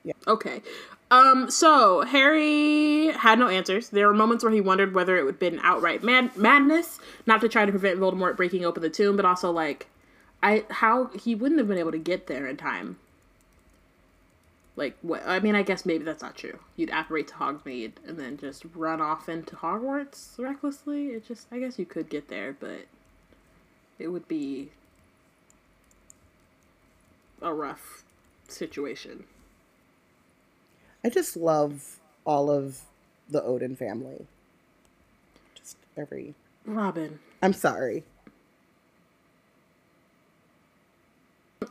Yeah. 0.04 0.14
Okay. 0.26 0.62
Um, 1.10 1.50
so 1.50 2.02
Harry 2.02 3.12
had 3.12 3.38
no 3.38 3.48
answers. 3.48 3.90
There 3.90 4.08
were 4.08 4.14
moments 4.14 4.42
where 4.42 4.52
he 4.52 4.60
wondered 4.60 4.94
whether 4.94 5.16
it 5.16 5.24
would 5.24 5.34
have 5.34 5.40
been 5.40 5.60
outright 5.62 6.02
mad- 6.02 6.36
madness, 6.36 6.98
not 7.26 7.40
to 7.42 7.48
try 7.48 7.64
to 7.64 7.70
prevent 7.70 8.00
Voldemort 8.00 8.36
breaking 8.36 8.64
open 8.64 8.82
the 8.82 8.90
tomb, 8.90 9.16
but 9.16 9.24
also 9.24 9.50
like, 9.50 9.86
I 10.44 10.64
how 10.68 11.06
he 11.06 11.34
wouldn't 11.34 11.58
have 11.58 11.68
been 11.68 11.78
able 11.78 11.92
to 11.92 11.98
get 11.98 12.26
there 12.26 12.46
in 12.46 12.58
time. 12.58 12.98
Like 14.76 14.96
what? 15.00 15.22
I 15.26 15.40
mean, 15.40 15.54
I 15.54 15.62
guess 15.62 15.86
maybe 15.86 16.04
that's 16.04 16.22
not 16.22 16.36
true. 16.36 16.58
You'd 16.76 16.90
apparate 16.90 17.28
to 17.28 17.34
Hogsmeade 17.34 17.92
and 18.06 18.18
then 18.18 18.36
just 18.36 18.62
run 18.74 19.00
off 19.00 19.28
into 19.28 19.56
Hogwarts 19.56 20.38
recklessly. 20.38 21.06
It 21.06 21.26
just, 21.26 21.46
I 21.50 21.60
guess 21.60 21.78
you 21.78 21.86
could 21.86 22.10
get 22.10 22.28
there, 22.28 22.54
but 22.58 22.86
it 23.98 24.08
would 24.08 24.28
be 24.28 24.70
a 27.40 27.54
rough 27.54 28.04
situation. 28.46 29.24
I 31.02 31.08
just 31.08 31.38
love 31.38 32.00
all 32.26 32.50
of 32.50 32.82
the 33.30 33.42
Odin 33.42 33.76
family. 33.76 34.26
Just 35.54 35.78
every 35.96 36.34
Robin. 36.66 37.18
I'm 37.42 37.54
sorry. 37.54 38.04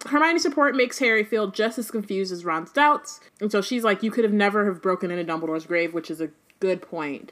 Hermione's 0.05 0.41
support 0.41 0.75
makes 0.75 0.99
Harry 0.99 1.23
feel 1.23 1.47
just 1.47 1.77
as 1.79 1.91
confused 1.91 2.31
as 2.31 2.45
Ron's 2.45 2.71
doubts, 2.71 3.19
and 3.41 3.51
so 3.51 3.61
she's 3.61 3.83
like, 3.83 4.03
"You 4.03 4.11
could 4.11 4.23
have 4.23 4.33
never 4.33 4.65
have 4.65 4.81
broken 4.81 5.11
into 5.11 5.23
Dumbledore's 5.23 5.65
grave," 5.65 5.93
which 5.93 6.09
is 6.11 6.21
a 6.21 6.29
good 6.59 6.81
point. 6.81 7.31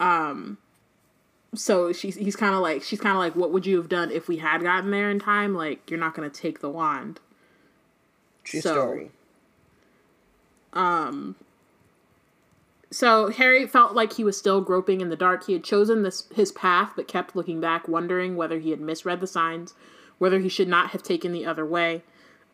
Um, 0.00 0.58
so 1.54 1.92
she's 1.92 2.16
he's 2.16 2.36
kind 2.36 2.54
of 2.54 2.60
like 2.60 2.82
she's 2.82 3.00
kind 3.00 3.12
of 3.12 3.18
like, 3.18 3.36
"What 3.36 3.52
would 3.52 3.66
you 3.66 3.76
have 3.76 3.88
done 3.88 4.10
if 4.10 4.28
we 4.28 4.38
had 4.38 4.62
gotten 4.62 4.90
there 4.90 5.10
in 5.10 5.18
time? 5.18 5.54
Like, 5.54 5.90
you're 5.90 6.00
not 6.00 6.14
going 6.14 6.28
to 6.30 6.40
take 6.40 6.60
the 6.60 6.70
wand." 6.70 7.20
True 8.44 8.60
So- 8.60 8.72
story. 8.74 9.10
Um. 10.72 11.36
So 12.90 13.30
Harry 13.30 13.66
felt 13.66 13.94
like 13.94 14.12
he 14.14 14.24
was 14.24 14.36
still 14.36 14.60
groping 14.60 15.00
in 15.00 15.08
the 15.08 15.16
dark. 15.16 15.46
He 15.46 15.54
had 15.54 15.64
chosen 15.64 16.02
this 16.02 16.28
his 16.34 16.52
path, 16.52 16.92
but 16.94 17.08
kept 17.08 17.34
looking 17.34 17.58
back, 17.60 17.88
wondering 17.88 18.36
whether 18.36 18.58
he 18.58 18.70
had 18.70 18.80
misread 18.80 19.20
the 19.20 19.26
signs, 19.26 19.72
whether 20.22 20.38
he 20.38 20.48
should 20.48 20.68
not 20.68 20.90
have 20.90 21.02
taken 21.02 21.32
the 21.32 21.44
other 21.44 21.66
way. 21.66 22.00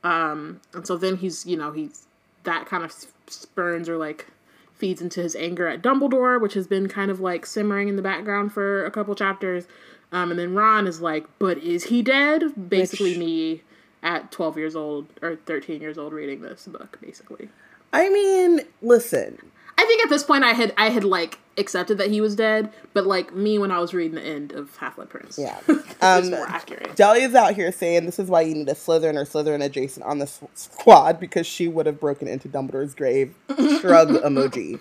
Um, 0.02 0.62
and 0.72 0.86
so 0.86 0.96
then 0.96 1.18
he's, 1.18 1.44
you 1.44 1.54
know, 1.54 1.70
he's 1.70 2.06
that 2.44 2.64
kind 2.64 2.82
of 2.82 2.90
spurns 3.26 3.90
or 3.90 3.98
like 3.98 4.26
feeds 4.72 5.02
into 5.02 5.20
his 5.20 5.36
anger 5.36 5.68
at 5.68 5.82
Dumbledore, 5.82 6.40
which 6.40 6.54
has 6.54 6.66
been 6.66 6.88
kind 6.88 7.10
of 7.10 7.20
like 7.20 7.44
simmering 7.44 7.88
in 7.88 7.96
the 7.96 8.00
background 8.00 8.54
for 8.54 8.86
a 8.86 8.90
couple 8.90 9.14
chapters. 9.14 9.66
Um, 10.12 10.30
and 10.30 10.40
then 10.40 10.54
Ron 10.54 10.86
is 10.86 11.02
like, 11.02 11.26
"But 11.38 11.58
is 11.58 11.84
he 11.84 12.00
dead?" 12.00 12.70
Basically, 12.70 13.10
Which- 13.10 13.18
me 13.18 13.62
at 14.02 14.32
twelve 14.32 14.56
years 14.56 14.74
old 14.74 15.04
or 15.20 15.36
thirteen 15.36 15.82
years 15.82 15.98
old 15.98 16.14
reading 16.14 16.40
this 16.40 16.66
book, 16.66 16.96
basically. 17.02 17.50
I 17.92 18.08
mean, 18.08 18.62
listen. 18.80 19.42
I 19.76 19.84
think 19.84 20.02
at 20.02 20.08
this 20.08 20.24
point 20.24 20.42
I 20.42 20.54
had 20.54 20.72
I 20.78 20.88
had 20.88 21.04
like 21.04 21.38
accepted 21.58 21.98
that 21.98 22.10
he 22.10 22.20
was 22.20 22.34
dead, 22.36 22.72
but 22.94 23.06
like 23.06 23.34
me 23.34 23.58
when 23.58 23.70
I 23.70 23.78
was 23.78 23.92
reading 23.92 24.14
the 24.14 24.22
end 24.22 24.52
of 24.52 24.74
Half 24.76 24.96
Blood 24.96 25.10
Prince. 25.10 25.38
Yeah. 25.38 25.58
Um, 26.00 26.30
more 26.30 26.46
accurate. 26.46 26.94
Delia's 26.94 27.34
out 27.34 27.54
here 27.54 27.72
saying 27.72 28.06
this 28.06 28.20
is 28.20 28.28
why 28.28 28.42
you 28.42 28.54
need 28.54 28.68
a 28.68 28.74
Slytherin 28.74 29.16
or 29.16 29.24
Slytherin 29.24 29.64
adjacent 29.64 30.06
on 30.06 30.18
the 30.20 30.26
s- 30.26 30.40
squad 30.54 31.18
because 31.18 31.44
she 31.44 31.66
would 31.66 31.86
have 31.86 31.98
broken 31.98 32.28
into 32.28 32.48
Dumbledore's 32.48 32.94
grave. 32.94 33.34
Shrug 33.80 34.10
emoji. 34.10 34.78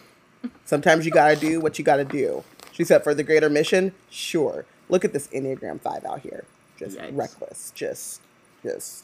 Sometimes 0.65 1.03
you 1.07 1.11
gotta 1.11 1.35
do 1.35 1.59
what 1.59 1.79
you 1.79 1.83
gotta 1.83 2.05
do. 2.05 2.43
She 2.71 2.83
said 2.83 3.03
for 3.03 3.15
the 3.15 3.23
greater 3.23 3.49
mission, 3.49 3.93
sure. 4.11 4.65
Look 4.89 5.03
at 5.03 5.11
this 5.11 5.27
Enneagram 5.29 5.81
5 5.81 6.05
out 6.05 6.19
here. 6.21 6.43
Just 6.77 6.99
Yikes. 6.99 7.17
reckless. 7.17 7.71
Just, 7.73 8.21
just, 8.61 9.03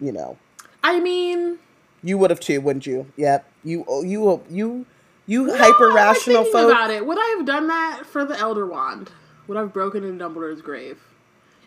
you 0.00 0.12
know. 0.12 0.36
I 0.84 1.00
mean, 1.00 1.58
You 2.02 2.18
would 2.18 2.28
have 2.30 2.40
too, 2.40 2.60
wouldn't 2.60 2.86
you? 2.86 3.06
Yep. 3.16 3.48
You, 3.64 3.84
oh, 3.88 4.02
you, 4.02 4.42
you, 4.50 4.84
you 5.26 5.46
no, 5.46 5.56
hyper 5.56 5.88
like, 5.88 5.94
rational 5.96 6.44
thinking 6.44 6.52
folk. 6.52 6.70
about 6.70 6.90
it. 6.90 7.06
Would 7.06 7.18
I 7.18 7.34
have 7.36 7.46
done 7.46 7.68
that 7.68 8.02
for 8.06 8.24
the 8.24 8.36
Elder 8.38 8.66
Wand? 8.66 9.10
Would 9.46 9.56
I 9.56 9.60
have 9.60 9.72
broken 9.72 10.04
into 10.04 10.24
Dumbledore's 10.24 10.62
grave? 10.62 11.00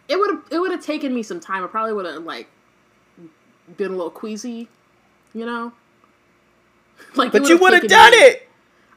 It 0.07 0.17
would 0.17 0.29
have. 0.29 0.43
It 0.51 0.59
would 0.59 0.71
have 0.71 0.83
taken 0.83 1.13
me 1.13 1.23
some 1.23 1.39
time. 1.39 1.63
I 1.63 1.67
probably 1.67 1.93
would 1.93 2.05
have 2.05 2.23
like 2.23 2.47
been 3.77 3.87
a 3.91 3.95
little 3.95 4.11
queasy, 4.11 4.67
you 5.33 5.45
know. 5.45 5.71
Like, 7.15 7.33
But 7.33 7.49
you 7.49 7.57
would 7.57 7.73
have 7.73 7.87
done 7.87 8.11
me- 8.11 8.17
it. 8.19 8.47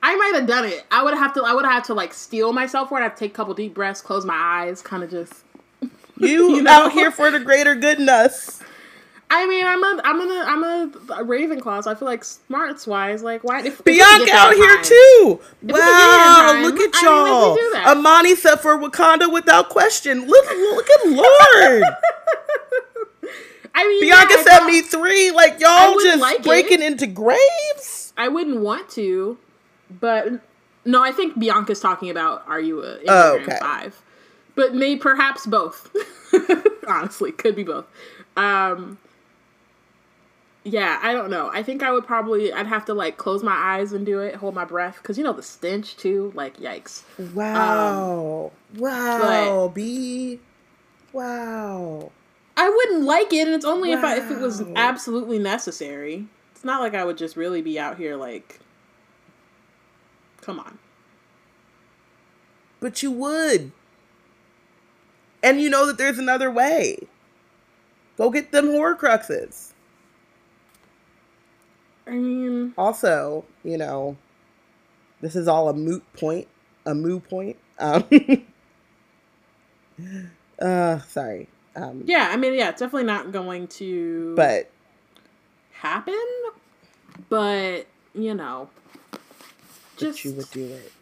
I 0.05 0.15
might 0.15 0.33
have 0.37 0.47
done 0.47 0.65
it. 0.65 0.85
I 0.91 1.03
would 1.03 1.15
have 1.15 1.35
to. 1.35 1.43
I 1.43 1.53
would 1.53 1.65
have 1.65 1.85
to 1.87 1.95
like 1.95 2.15
steel 2.15 2.53
myself 2.53 2.91
for 2.91 3.01
it. 3.01 3.05
I'd 3.05 3.17
take 3.17 3.33
a 3.33 3.35
couple 3.35 3.55
deep 3.55 3.75
breaths, 3.75 4.01
close 4.01 4.25
my 4.25 4.37
eyes, 4.37 4.81
kind 4.83 5.03
of 5.03 5.11
just. 5.11 5.35
You, 6.21 6.57
You 6.57 6.63
know? 6.63 6.71
out 6.87 6.93
here 6.93 7.11
for 7.13 7.31
the 7.31 7.39
greater 7.41 7.75
good 7.77 7.99
in 8.01 8.09
us. 8.09 8.61
I 9.31 9.47
mean, 9.47 9.67
I'm 9.67 9.83
a, 9.85 10.01
I'm 10.05 10.21
a, 10.21 10.45
I'm 10.47 10.65
a, 10.65 11.23
Ravenclaw, 11.25 11.85
so 11.85 11.91
I 11.91 11.95
feel 11.95 12.09
like 12.09 12.25
smarts 12.25 12.87
wise, 12.87 13.23
like 13.23 13.45
why? 13.45 13.61
If, 13.61 13.67
if 13.81 13.85
Bianca 13.85 14.33
out 14.33 14.55
here 14.55 14.75
time- 14.77 14.85
too. 14.85 15.41
we 15.63 15.69
could 15.69 15.77
get 15.77 15.81
Wow, 15.81 16.47
time, 16.53 16.63
look 16.65 16.81
at 16.81 16.91
I 16.95 17.03
mean, 17.03 17.27
y'all. 17.27 17.55
do 17.55 17.71
that. 17.75 17.95
Amani 17.97 18.35
said 18.35 18.57
for 18.57 18.79
Wakanda 18.79 19.31
without 19.31 19.69
question. 19.69 20.27
Look, 20.27 20.47
look 20.47 20.87
at 20.91 21.09
Lord. 21.11 21.83
I 23.75 23.87
mean, 23.87 24.01
Bianca 24.01 24.35
yeah, 24.35 24.41
I 24.41 24.43
thought- 24.59 24.67
me 24.67 24.81
three. 24.83 25.31
Like 25.31 25.61
y'all 25.61 25.95
just 26.01 26.21
like 26.21 26.39
it. 26.39 26.45
breaking 26.45 26.83
into 26.83 27.07
graves. 27.07 28.13
I 28.17 28.29
wouldn't 28.29 28.61
want 28.61 28.89
to, 28.91 29.39
but 30.01 30.41
no, 30.85 31.03
I 31.05 31.13
think 31.13 31.39
Bianca's 31.39 31.81
talking 31.81 32.11
about 32.11 32.45
are 32.49 32.61
you 32.61 32.83
a 32.83 32.97
Enneagram 32.99 33.05
Oh, 33.09 33.39
okay. 33.43 33.59
five, 33.61 34.03
but 34.57 34.75
may 34.75 34.97
perhaps 34.97 35.47
both. 35.47 35.95
Honestly, 36.89 37.31
could 37.31 37.55
be 37.55 37.63
both. 37.63 37.85
Um, 38.37 38.99
yeah, 40.73 40.99
I 41.03 41.13
don't 41.13 41.31
know. 41.31 41.51
I 41.53 41.63
think 41.63 41.83
I 41.83 41.91
would 41.91 42.07
probably 42.07 42.53
I'd 42.53 42.67
have 42.67 42.85
to 42.87 42.95
like 42.95 43.17
close 43.17 43.43
my 43.43 43.55
eyes 43.55 43.93
and 43.93 44.05
do 44.05 44.21
it, 44.21 44.35
hold 44.37 44.55
my 44.55 44.65
breath, 44.65 44.99
because 45.01 45.17
you 45.17 45.25
know 45.25 45.33
the 45.33 45.43
stench 45.43 45.97
too. 45.97 46.33
Like 46.35 46.59
yikes. 46.59 47.03
Wow. 47.35 48.53
Um, 48.75 48.81
wow. 48.81 49.73
B. 49.75 50.41
Wow. 51.13 52.13
I 52.57 52.69
wouldn't 52.69 53.05
like 53.05 53.33
it, 53.33 53.47
and 53.47 53.55
it's 53.55 53.65
only 53.65 53.93
if 53.93 54.03
I 54.03 54.19
if 54.19 54.31
it 54.31 54.39
was 54.39 54.63
absolutely 54.77 55.39
necessary. 55.39 56.27
It's 56.53 56.65
not 56.65 56.81
like 56.81 56.95
I 56.95 57.05
would 57.05 57.17
just 57.17 57.37
really 57.37 57.63
be 57.63 57.79
out 57.79 57.97
here 57.97 58.17
like, 58.17 58.59
come 60.41 60.59
on. 60.59 60.79
But 62.81 63.03
you 63.03 63.13
would. 63.13 63.73
And 65.43 65.61
you 65.61 65.71
know 65.71 65.87
that 65.87 65.99
there's 65.99 66.19
another 66.19 66.51
way. 66.51 66.99
Go 68.17 68.31
get 68.31 68.51
them 68.51 68.67
Horcruxes. 68.67 69.73
I 72.09 72.13
mean, 72.13 72.73
also, 72.79 73.45
you 73.65 73.77
know, 73.79 74.17
this 75.21 75.37
is 75.37 75.47
all 75.49 75.69
a 75.69 75.75
moot 75.75 76.03
point, 76.15 76.49
a 76.87 76.95
moo 76.95 77.21
point. 77.21 77.57
Um, 77.79 78.05
uh, 80.61 80.99
sorry. 81.01 81.49
Um, 81.77 82.03
yeah, 82.07 82.29
I 82.33 82.37
mean, 82.37 82.55
yeah, 82.55 82.71
it's 82.71 82.81
definitely 82.81 83.05
not 83.05 83.31
going 83.31 83.69
to 83.69 84.35
but 84.35 84.71
happen, 85.73 86.19
but 87.29 87.87
you 88.15 88.35
know, 88.35 88.69
just 89.97 90.25
you 90.25 90.33
would 90.33 90.51
do 90.51 90.65
it. 90.67 90.93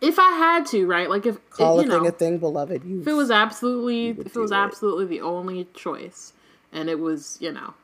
if 0.00 0.18
I 0.18 0.30
had 0.32 0.66
to, 0.66 0.86
right? 0.86 1.10
Like 1.10 1.26
if 1.26 1.38
Call 1.50 1.76
you 1.76 1.80
a 1.80 1.90
thing 1.90 2.02
know, 2.02 2.08
a 2.08 2.12
thing, 2.12 2.38
beloved. 2.38 2.84
You 2.84 3.00
if 3.00 3.08
it 3.08 3.12
was 3.14 3.30
absolutely 3.32 4.10
if 4.10 4.26
it 4.26 4.36
was 4.36 4.52
it. 4.52 4.56
absolutely 4.56 5.06
the 5.06 5.22
only 5.22 5.66
choice 5.74 6.32
and 6.72 6.88
it 6.88 7.00
was 7.00 7.38
you 7.40 7.50
know 7.50 7.74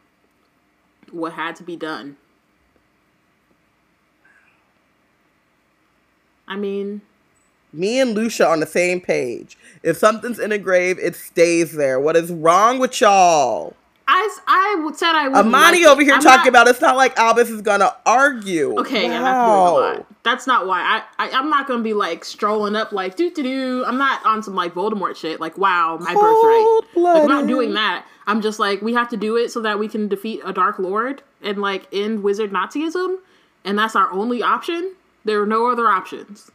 what 1.13 1.33
had 1.35 1.57
to 1.57 1.63
be 1.63 1.77
done. 1.77 2.17
I 6.49 6.57
mean, 6.57 7.01
Me 7.73 7.99
and 8.01 8.15
Lucia 8.15 8.47
on 8.47 8.61
the 8.61 8.67
same 8.67 9.01
page. 9.01 9.57
If 9.83 9.97
something's 9.97 10.39
in 10.39 10.53
a 10.53 10.59
grave, 10.59 10.99
it 10.99 11.17
stays 11.17 11.73
there. 11.73 11.99
What 11.99 12.17
is 12.17 12.31
wrong 12.31 12.79
with 12.79 13.01
y'all? 13.01 13.75
I, 14.07 14.39
I 14.47 14.83
would- 14.85 14.97
said 14.97 15.15
I 15.15 15.29
would. 15.29 15.37
Amani 15.39 15.87
over 15.87 16.03
here 16.03 16.19
talking 16.19 16.49
about 16.49 16.69
it's 16.69 16.81
not 16.81 16.97
like 16.97 17.17
Albus 17.19 17.49
is 17.49 17.63
gonna 17.63 17.95
argue. 18.05 18.79
Okay, 18.81 19.05
yeah, 19.05 19.23
that's 19.23 19.73
lot. 19.73 20.07
That's 20.23 20.47
not 20.47 20.67
why. 20.67 20.81
I, 20.81 21.27
I 21.27 21.31
I'm 21.31 21.49
not 21.49 21.67
gonna 21.67 21.83
be 21.83 21.95
like 21.95 22.25
strolling 22.25 22.77
up 22.77 22.93
like 22.93 23.17
doo 23.17 23.31
doo 23.31 23.43
doo. 23.43 23.85
I'm 23.87 23.97
not 23.97 24.25
on 24.27 24.43
some 24.43 24.55
like 24.55 24.75
Voldemort 24.75 25.17
shit. 25.17 25.41
Like 25.41 25.57
wow, 25.57 25.97
my 25.99 26.13
birthright. 26.13 27.05
Like, 27.05 27.23
I'm 27.23 27.29
not 27.29 27.47
doing 27.47 27.73
that. 27.75 28.05
I'm 28.27 28.41
just 28.41 28.59
like 28.59 28.83
we 28.83 28.95
have 28.95 29.09
to 29.11 29.17
do 29.17 29.37
it 29.37 29.51
so 29.51 29.61
that 29.63 29.79
we 29.79 29.89
can 29.89 30.09
defeat 30.09 30.41
a 30.45 30.53
Dark 30.53 30.79
Lord 30.79 31.23
and 31.43 31.59
like 31.59 31.87
end 31.93 32.23
Wizard 32.23 32.53
Nazism, 32.53 33.19
and 33.65 33.79
that's 33.79 33.97
our 33.97 34.11
only 34.13 34.43
option. 34.43 34.95
There 35.25 35.41
are 35.41 35.47
no 35.47 35.71
other 35.71 35.87
options. 35.89 36.51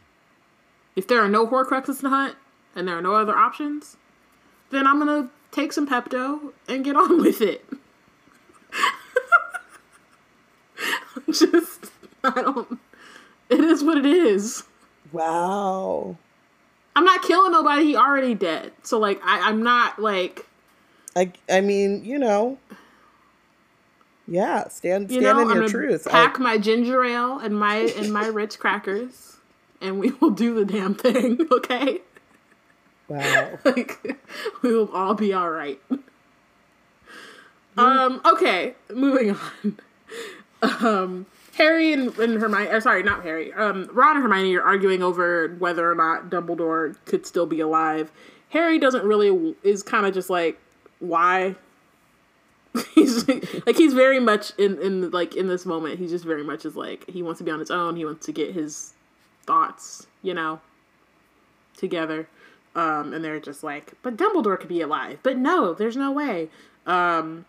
If 0.96 1.06
there 1.06 1.20
are 1.22 1.28
no 1.28 1.46
Horcruxes 1.46 2.00
to 2.00 2.08
hunt 2.08 2.36
and 2.74 2.88
there 2.88 2.96
are 2.96 3.02
no 3.02 3.14
other 3.14 3.36
options, 3.36 3.96
then 4.70 4.86
I'm 4.86 4.98
gonna 4.98 5.30
take 5.50 5.72
some 5.72 5.88
Pepto 5.88 6.52
and 6.66 6.84
get 6.84 6.96
on 6.96 7.22
with 7.22 7.40
it. 7.40 7.64
just 11.26 11.86
I 12.24 12.42
don't. 12.42 12.78
It 13.50 13.60
is 13.60 13.82
what 13.82 13.98
it 13.98 14.06
is. 14.06 14.64
Wow. 15.12 16.16
I'm 16.94 17.04
not 17.04 17.22
killing 17.22 17.52
nobody. 17.52 17.84
He 17.84 17.96
already 17.96 18.34
dead. 18.34 18.72
So 18.82 18.98
like 18.98 19.20
I, 19.22 19.48
I'm 19.48 19.62
not 19.62 19.98
like 20.00 20.47
I 21.18 21.32
I 21.50 21.60
mean, 21.60 22.04
you 22.04 22.18
know. 22.18 22.58
Yeah, 24.26 24.68
stand 24.68 25.10
you 25.10 25.20
stand 25.20 25.38
know 25.38 25.42
in 25.44 25.50
I'm 25.50 25.56
your 25.62 25.68
truth. 25.68 26.06
I- 26.06 26.10
pack 26.10 26.38
my 26.38 26.58
ginger 26.58 27.02
ale 27.04 27.38
and 27.38 27.58
my 27.58 27.76
and 27.96 28.12
my 28.12 28.26
Ritz 28.26 28.56
crackers, 28.56 29.38
and 29.80 29.98
we 29.98 30.10
will 30.12 30.30
do 30.30 30.54
the 30.54 30.64
damn 30.64 30.94
thing. 30.94 31.38
Okay, 31.52 32.00
wow. 33.08 33.58
like 33.64 34.18
we 34.62 34.74
will 34.74 34.90
all 34.92 35.14
be 35.14 35.32
all 35.32 35.50
right. 35.50 35.80
Um. 37.76 38.20
Okay. 38.24 38.74
Moving 38.94 39.36
on. 39.36 39.78
Um. 40.62 41.26
Harry 41.56 41.92
and, 41.92 42.16
and 42.18 42.40
Hermione, 42.40 42.68
or 42.70 42.80
sorry, 42.80 43.02
not 43.02 43.24
Harry. 43.24 43.52
Um, 43.52 43.88
Ron 43.92 44.14
and 44.16 44.22
Hermione 44.22 44.54
are 44.54 44.62
arguing 44.62 45.02
over 45.02 45.56
whether 45.58 45.90
or 45.90 45.94
not 45.96 46.30
Dumbledore 46.30 46.94
could 47.04 47.26
still 47.26 47.46
be 47.46 47.58
alive. 47.58 48.12
Harry 48.50 48.78
doesn't 48.78 49.04
really 49.04 49.56
is 49.64 49.82
kind 49.82 50.06
of 50.06 50.14
just 50.14 50.30
like, 50.30 50.60
why? 51.00 51.56
he's 52.94 53.26
like 53.28 53.76
he's 53.76 53.94
very 53.94 54.20
much 54.20 54.52
in 54.58 54.80
in 54.80 55.10
like 55.10 55.34
in 55.36 55.48
this 55.48 55.66
moment. 55.66 55.98
He's 55.98 56.10
just 56.10 56.24
very 56.24 56.44
much 56.44 56.64
is 56.64 56.76
like 56.76 57.08
he 57.08 57.22
wants 57.22 57.38
to 57.38 57.44
be 57.44 57.50
on 57.50 57.60
his 57.60 57.70
own. 57.70 57.96
He 57.96 58.04
wants 58.04 58.26
to 58.26 58.32
get 58.32 58.54
his 58.54 58.92
thoughts, 59.46 60.06
you 60.22 60.34
know, 60.34 60.60
together. 61.76 62.28
Um, 62.74 63.12
and 63.12 63.24
they're 63.24 63.40
just 63.40 63.64
like, 63.64 63.94
but 64.02 64.16
Dumbledore 64.16 64.58
could 64.60 64.68
be 64.68 64.82
alive. 64.82 65.18
But 65.22 65.36
no, 65.36 65.74
there's 65.74 65.96
no 65.96 66.12
way. 66.12 66.48
Um, 66.86 67.46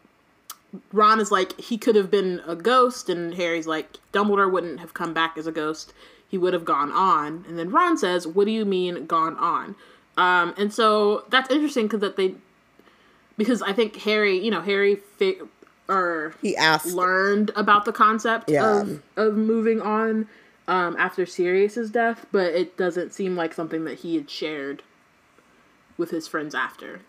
Ron 0.92 1.20
is 1.20 1.32
like, 1.32 1.60
he 1.60 1.78
could 1.78 1.96
have 1.96 2.10
been 2.10 2.42
a 2.48 2.56
ghost, 2.56 3.10
and 3.10 3.36
Harry's 3.36 3.68
like, 3.68 3.98
Dumbledore 4.14 4.52
wouldn't 4.52 4.80
have 4.80 4.94
come 4.94 5.14
back 5.14 5.38
as 5.38 5.46
a 5.46 5.52
ghost. 5.52 5.94
He 6.28 6.38
would 6.38 6.54
have 6.54 6.66
gone 6.66 6.92
on. 6.92 7.46
And 7.48 7.60
then 7.60 7.70
Ron 7.70 7.98
says, 7.98 8.26
What 8.26 8.46
do 8.46 8.52
you 8.52 8.66
mean 8.66 9.06
gone 9.06 9.36
on? 9.38 9.76
Um, 10.18 10.54
and 10.58 10.74
so 10.74 11.26
that's 11.30 11.50
interesting 11.50 11.86
because 11.86 12.02
that 12.02 12.18
they, 12.18 12.36
because 13.40 13.64
I 13.64 13.74
think 13.74 13.96
Harry, 14.02 14.38
you 14.38 14.52
know, 14.52 14.62
Harry 14.62 14.98
fi- 15.18 15.40
or 15.88 16.36
He 16.44 16.56
asked 16.56 16.86
learned 16.94 17.50
about 17.56 17.86
the 17.86 17.92
concept 17.92 18.50
Yeah. 18.52 18.82
of 18.82 19.02
of 19.16 19.36
moving 19.36 19.82
on 19.82 20.28
um, 20.68 20.96
after 21.00 21.26
Sirius's 21.26 21.90
death, 21.90 22.28
but 22.32 22.54
it 22.54 22.78
doesn't 22.78 23.12
seem 23.14 23.36
like 23.36 23.56
something 23.56 23.86
that 23.86 24.00
he 24.02 24.16
had 24.16 24.30
shared 24.30 24.84
with 25.98 26.12
his 26.12 26.28
friends 26.28 26.54
after. 26.54 27.00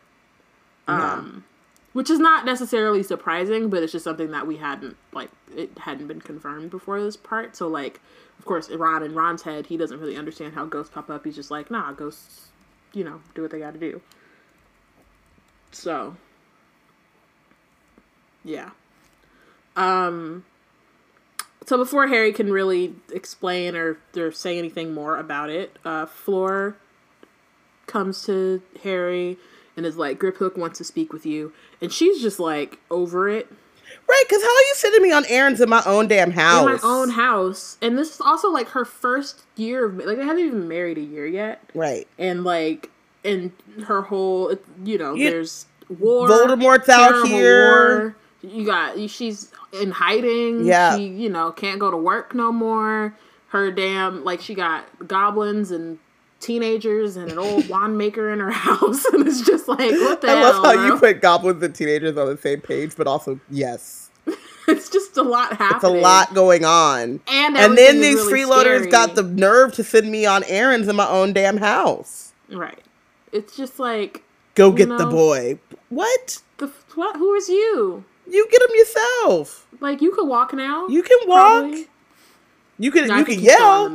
Um, 0.88 1.44
which 1.92 2.08
is 2.10 2.18
not 2.18 2.44
necessarily 2.44 3.02
surprising, 3.02 3.68
but 3.68 3.82
it's 3.82 3.92
just 3.92 4.04
something 4.04 4.30
that 4.30 4.46
we 4.46 4.56
hadn't 4.56 4.96
like 5.12 5.30
it 5.54 5.76
hadn't 5.78 6.06
been 6.08 6.20
confirmed 6.20 6.70
before 6.70 7.00
this 7.02 7.16
part. 7.16 7.54
So 7.56 7.68
like, 7.68 8.00
of 8.38 8.44
course, 8.44 8.70
Ron 8.70 9.02
in 9.02 9.14
Ron's 9.14 9.42
head, 9.42 9.66
he 9.66 9.76
doesn't 9.76 10.00
really 10.00 10.16
understand 10.16 10.54
how 10.54 10.64
ghosts 10.64 10.92
pop 10.94 11.10
up. 11.10 11.24
He's 11.24 11.36
just 11.36 11.50
like, 11.50 11.70
nah, 11.70 11.92
ghosts, 11.92 12.48
you 12.92 13.04
know, 13.04 13.20
do 13.34 13.42
what 13.42 13.50
they 13.50 13.58
got 13.58 13.74
to 13.74 13.78
do. 13.80 14.00
So, 15.70 16.16
yeah. 18.44 18.70
Um. 19.76 20.44
So 21.66 21.76
before 21.76 22.08
Harry 22.08 22.32
can 22.32 22.50
really 22.50 22.94
explain 23.12 23.76
or, 23.76 23.98
or 24.16 24.32
say 24.32 24.58
anything 24.58 24.92
more 24.92 25.16
about 25.18 25.50
it, 25.50 25.78
uh, 25.84 26.06
Fleur 26.06 26.74
comes 27.86 28.24
to 28.24 28.60
Harry 28.82 29.36
and 29.76 29.86
is 29.86 29.96
like, 29.96 30.18
Griphook 30.18 30.56
wants 30.56 30.78
to 30.78 30.84
speak 30.84 31.12
with 31.12 31.24
you. 31.24 31.52
And 31.80 31.92
she's 31.92 32.20
just 32.20 32.40
like 32.40 32.78
over 32.90 33.28
it 33.28 33.52
Right, 34.08 34.24
because 34.28 34.42
how 34.42 34.48
are 34.48 34.62
you 34.62 34.74
sending 34.74 35.02
me 35.02 35.12
on 35.12 35.24
errands 35.26 35.60
in 35.60 35.68
my 35.68 35.82
own 35.86 36.08
damn 36.08 36.32
house? 36.32 36.66
in 36.66 36.72
my 36.72 36.80
own 36.82 37.10
house. 37.10 37.78
And 37.80 37.96
this 37.96 38.14
is 38.14 38.20
also 38.20 38.50
like 38.50 38.70
her 38.70 38.84
first 38.84 39.42
year 39.56 39.86
of, 39.86 39.96
like, 39.98 40.16
they 40.16 40.24
haven't 40.24 40.44
even 40.44 40.68
married 40.68 40.98
a 40.98 41.02
year 41.02 41.26
yet. 41.26 41.62
Right. 41.74 42.08
And 42.18 42.42
like, 42.44 42.89
and 43.24 43.52
her 43.86 44.02
whole, 44.02 44.54
you 44.84 44.98
know, 44.98 45.14
You- 45.14 45.30
there's 45.30 45.66
war. 45.98 46.28
Voldemort's 46.28 46.88
out 46.88 47.26
here. 47.26 47.68
war. 47.68 48.16
You 48.42 48.64
got, 48.64 48.98
she's 49.10 49.50
in 49.82 49.90
hiding. 49.90 50.64
Yeah. 50.64 50.96
She, 50.96 51.04
you 51.06 51.28
know, 51.28 51.52
can't 51.52 51.78
go 51.78 51.90
to 51.90 51.96
work 51.96 52.34
no 52.34 52.50
more. 52.52 53.14
Her 53.48 53.70
damn, 53.70 54.24
like, 54.24 54.40
she 54.40 54.54
got 54.54 54.86
goblins 55.06 55.70
and 55.70 55.98
teenagers 56.40 57.16
and 57.16 57.30
an 57.30 57.38
old 57.38 57.68
wand 57.68 57.98
maker 57.98 58.30
in 58.32 58.40
her 58.40 58.50
house. 58.50 59.04
And 59.12 59.26
it's 59.26 59.42
just 59.42 59.68
like, 59.68 59.90
what 59.90 60.20
the 60.22 60.28
hell. 60.28 60.36
I 60.38 60.40
hell? 60.52 60.62
love 60.62 60.76
how 60.76 60.86
you 60.86 60.96
put 60.98 61.20
goblins 61.20 61.62
and 61.62 61.74
teenagers 61.74 62.16
on 62.16 62.28
the 62.28 62.38
same 62.38 62.60
page, 62.60 62.92
but 62.96 63.06
also 63.06 63.38
yes, 63.50 64.10
It's 64.68 64.88
just 64.88 65.16
a 65.16 65.22
lot 65.22 65.56
happening. 65.56 65.76
it's 65.76 65.84
a 65.84 65.88
lot 66.02 66.32
going 66.32 66.64
on. 66.64 67.20
And, 67.28 67.56
And 67.58 67.76
then 67.76 68.00
these 68.00 68.16
really 68.26 68.42
freeloaders 68.44 68.76
scary. 68.78 68.90
got 68.90 69.14
the 69.16 69.24
nerve 69.24 69.74
to 69.74 69.84
send 69.84 70.10
me 70.10 70.24
on 70.26 70.44
errands 70.44 70.86
in 70.88 70.94
my 70.96 71.08
own 71.08 71.32
damn 71.32 71.56
house. 71.58 72.32
Right. 72.48 72.78
It's 73.32 73.56
just 73.56 73.78
like, 73.78 74.22
Go 74.54 74.72
get 74.72 74.88
the 74.88 75.06
boy. 75.06 75.58
What? 75.88 76.42
the 76.58 76.70
what? 76.94 77.16
Who 77.16 77.34
is 77.34 77.48
you? 77.48 78.04
You 78.28 78.48
get 78.50 78.62
him 78.62 78.76
yourself. 78.76 79.66
Like 79.80 80.02
you 80.02 80.12
can 80.12 80.28
walk 80.28 80.52
now. 80.52 80.86
You 80.88 81.02
can 81.02 81.18
walk. 81.26 81.60
probably. 81.62 81.86
You 82.78 82.90
can 82.90 83.08
No, 83.08 83.16
you 83.18 83.24
can 83.24 83.38
yell. 83.40 83.88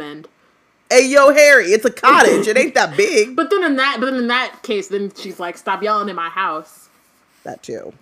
Hey 0.90 1.08
yo, 1.08 1.34
Harry, 1.34 1.66
it's 1.68 1.86
a 1.86 1.92
cottage. 1.92 2.48
it 2.48 2.58
ain't 2.58 2.74
that 2.76 2.96
big. 2.98 3.36
But 3.36 3.50
then 3.50 3.64
in 3.64 3.76
that, 3.78 3.98
but 4.00 4.06
then 4.08 4.16
in 4.16 4.28
that 4.28 4.62
case, 4.64 4.88
then 4.90 5.12
she's 5.16 5.40
like, 5.40 5.58
"Stop 5.58 5.82
yelling 5.84 6.10
in 6.10 6.16
my 6.16 6.30
house." 6.30 6.90
That 7.44 7.64
too. 7.64 7.94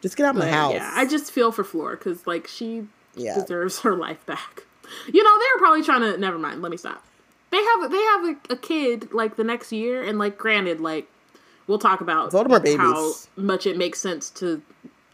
Just 0.00 0.16
get 0.16 0.26
out 0.26 0.34
of 0.36 0.40
my 0.40 0.48
house. 0.48 0.74
Yeah, 0.74 0.90
I 0.94 1.06
just 1.06 1.30
feel 1.32 1.52
for 1.52 1.64
Fleur 1.64 1.96
because 1.96 2.26
like 2.26 2.46
she 2.46 2.86
Yeah. 3.14 3.34
deserves 3.34 3.80
her 3.80 3.94
life 3.94 4.24
back. 4.26 4.62
You 5.12 5.22
know, 5.22 5.38
they 5.38 5.44
were 5.54 5.58
probably 5.58 5.82
trying 5.82 6.00
to. 6.02 6.16
Never 6.18 6.38
mind. 6.38 6.62
Let 6.62 6.70
me 6.70 6.76
stop. 6.76 7.04
They 7.50 7.62
have 7.62 7.90
they 7.90 8.02
have 8.02 8.24
a, 8.24 8.36
a 8.52 8.56
kid 8.56 9.12
like 9.12 9.36
the 9.36 9.44
next 9.44 9.72
year, 9.72 10.02
and 10.02 10.18
like 10.18 10.38
granted, 10.38 10.80
like 10.80 11.08
we'll 11.66 11.78
talk 11.78 12.00
about 12.00 12.32
Voldemort 12.32 12.76
how 12.76 13.14
much 13.36 13.66
it 13.66 13.76
makes 13.76 14.00
sense 14.00 14.30
to 14.30 14.62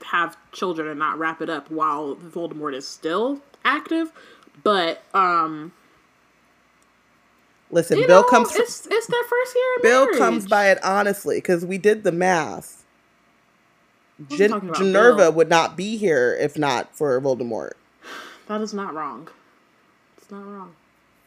have 0.04 0.36
children 0.52 0.88
and 0.88 0.98
not 0.98 1.18
wrap 1.18 1.40
it 1.40 1.48
up 1.48 1.70
while 1.70 2.16
Voldemort 2.16 2.74
is 2.74 2.86
still 2.86 3.40
active. 3.64 4.12
But 4.62 5.02
um, 5.14 5.72
Listen, 7.70 7.98
Bill 7.98 8.08
know, 8.08 8.22
comes. 8.22 8.54
It's 8.54 8.86
it's 8.86 9.06
their 9.06 9.24
first 9.24 9.54
year. 9.54 9.82
Bill 9.82 10.04
marriage. 10.04 10.18
comes 10.18 10.46
by 10.46 10.70
it 10.70 10.82
honestly 10.84 11.38
because 11.38 11.64
we 11.64 11.78
did 11.78 12.04
the 12.04 12.12
math. 12.12 12.84
Gen- 14.30 14.72
Ginevra 14.74 15.16
Bill? 15.16 15.32
would 15.32 15.48
not 15.48 15.76
be 15.76 15.96
here 15.96 16.36
if 16.40 16.56
not 16.56 16.96
for 16.96 17.20
Voldemort. 17.20 17.72
That 18.46 18.60
is 18.60 18.72
not 18.72 18.94
wrong. 18.94 19.28
It's 20.16 20.30
not 20.30 20.46
wrong. 20.46 20.74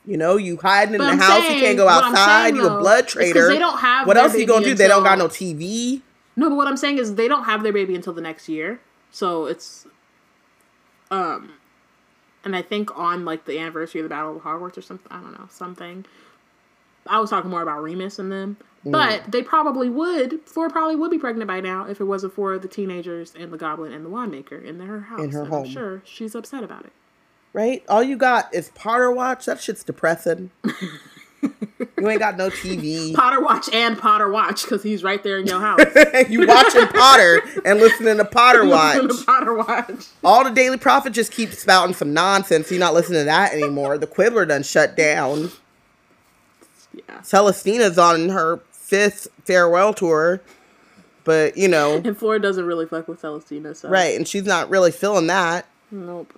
You 0.10 0.18
know, 0.18 0.38
you 0.38 0.58
hiding 0.58 0.96
in 0.96 0.98
But 0.98 1.06
the 1.06 1.12
I'm 1.12 1.20
house, 1.20 1.44
saying- 1.44 1.54
you 1.60 1.64
can't 1.64 1.78
go 1.78 1.88
outside, 1.88 2.46
saying, 2.46 2.56
you 2.56 2.66
a 2.66 2.80
blood 2.80 3.08
traitor. 3.08 3.48
they 3.48 3.60
don't 3.60 3.78
have 3.78 4.08
what 4.08 4.18
else 4.18 4.36
you 4.36 4.48
gonna 4.48 4.66
do? 4.66 4.74
They 4.74 4.88
don't 4.88 5.04
got 5.04 5.20
no 5.20 5.28
TV. 5.28 6.02
No, 6.36 6.50
but 6.50 6.56
what 6.56 6.68
I'm 6.68 6.78
saying 6.78 6.98
is 6.98 7.14
they 7.14 7.28
don't 7.28 7.44
have 7.44 7.62
their 7.62 7.72
baby 7.72 7.94
until 7.94 8.14
the 8.14 8.22
next 8.22 8.50
year. 8.50 8.80
So 9.12 9.46
it's 9.46 9.86
um 11.12 11.52
and 12.44 12.56
I 12.56 12.64
think 12.64 12.98
on 12.98 13.24
like 13.24 13.46
the 13.46 13.60
anniversary 13.60 14.02
of 14.02 14.06
the 14.06 14.10
Battle 14.10 14.38
of 14.38 14.42
Hogwarts 14.42 14.80
or 14.80 14.82
something, 14.82 15.12
I 15.12 15.20
don't 15.22 15.34
know, 15.34 15.48
something. 15.52 16.06
I 17.06 17.20
was 17.20 17.30
talking 17.30 17.52
more 17.52 17.62
about 17.62 17.84
Remus 17.84 18.18
and 18.18 18.32
them. 18.32 18.58
Mm. 18.84 18.92
But 18.92 19.32
they 19.32 19.44
probably 19.44 19.90
would, 19.90 20.40
Fleur 20.48 20.70
probably 20.72 20.96
would 20.96 21.12
be 21.12 21.20
pregnant 21.20 21.48
by 21.48 21.60
now 21.60 21.86
if 21.86 22.02
it 22.02 22.06
wasn't 22.06 22.34
for 22.34 22.58
the 22.58 22.68
teenagers 22.68 23.36
and 23.38 23.54
the 23.54 23.58
goblin 23.58 23.92
and 23.92 24.04
the 24.04 24.10
wand 24.10 24.32
maker 24.32 24.58
in 24.58 24.80
her 24.80 25.02
house. 25.02 25.20
In 25.22 25.32
her 25.32 25.42
and 25.42 25.50
home. 25.50 25.66
I'm 25.66 25.70
sure 25.70 26.02
she's 26.04 26.34
upset 26.34 26.64
about 26.64 26.86
it. 26.86 26.94
Right? 27.54 27.84
All 27.90 28.04
you 28.04 28.16
got 28.18 28.54
is 28.54 28.70
Potter 28.76 29.12
Watch. 29.12 29.46
That 29.46 29.60
shit's 29.60 29.84
depressing. 29.84 30.52
You 31.98 32.10
ain't 32.10 32.20
got 32.20 32.38
no 32.38 32.50
TV. 32.50 33.14
Potter 33.14 33.42
Watch 33.42 33.70
and 33.74 33.98
Potter 33.98 34.30
Watch 34.30 34.64
because 34.64 34.84
he's 34.84 35.04
right 35.04 35.22
there 35.22 35.38
in 35.38 35.48
your 35.48 35.60
house. 35.60 35.80
you 36.30 36.48
watching 36.48 36.88
Potter 36.88 37.42
and 37.66 37.80
listening 37.80 38.18
to 38.18 38.26
Potter 38.26 38.66
Watch. 38.68 39.02
Listen 39.02 39.20
to 39.20 39.26
Potter 39.26 39.54
Watch. 39.54 40.06
All 40.24 40.44
the 40.44 40.50
Daily 40.50 40.78
Prophet 40.78 41.12
just 41.14 41.32
keeps 41.32 41.60
spouting 41.60 41.94
some 41.94 42.14
nonsense. 42.14 42.72
You're 42.72 42.80
not 42.80 42.94
listening 42.94 43.22
to 43.22 43.26
that 43.26 43.54
anymore. 43.54 43.98
The 43.98 44.08
Quibbler 44.08 44.46
done 44.46 44.64
shut 44.64 44.96
down. 44.96 45.52
Yeah. 46.94 47.20
Celestina's 47.22 47.98
on 47.98 48.30
her 48.30 48.62
fifth 48.72 49.28
farewell 49.44 49.94
tour, 49.94 50.42
but 51.24 51.58
you 51.58 51.68
know, 51.68 52.02
And 52.04 52.18
Fleur 52.18 52.40
doesn't 52.40 52.66
really 52.66 52.86
fuck 52.86 53.08
with 53.08 53.22
Celestina, 53.22 53.76
so 53.76 53.90
right? 53.90 54.16
And 54.16 54.28
she's 54.28 54.46
not 54.46 54.70
really 54.70 54.92
feeling 54.92 55.28
that. 55.28 55.66
Nope. 55.92 56.34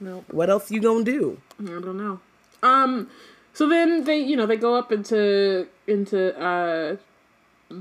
Nope. 0.00 0.24
What 0.30 0.50
else 0.50 0.70
you 0.70 0.80
gonna 0.80 1.04
do? 1.04 1.40
I 1.60 1.66
don't 1.66 1.96
know. 1.96 2.20
Um, 2.62 3.08
so 3.52 3.68
then 3.68 4.04
they, 4.04 4.18
you 4.18 4.36
know, 4.36 4.46
they 4.46 4.56
go 4.56 4.74
up 4.74 4.90
into 4.92 5.68
into 5.86 6.36
uh 6.38 6.96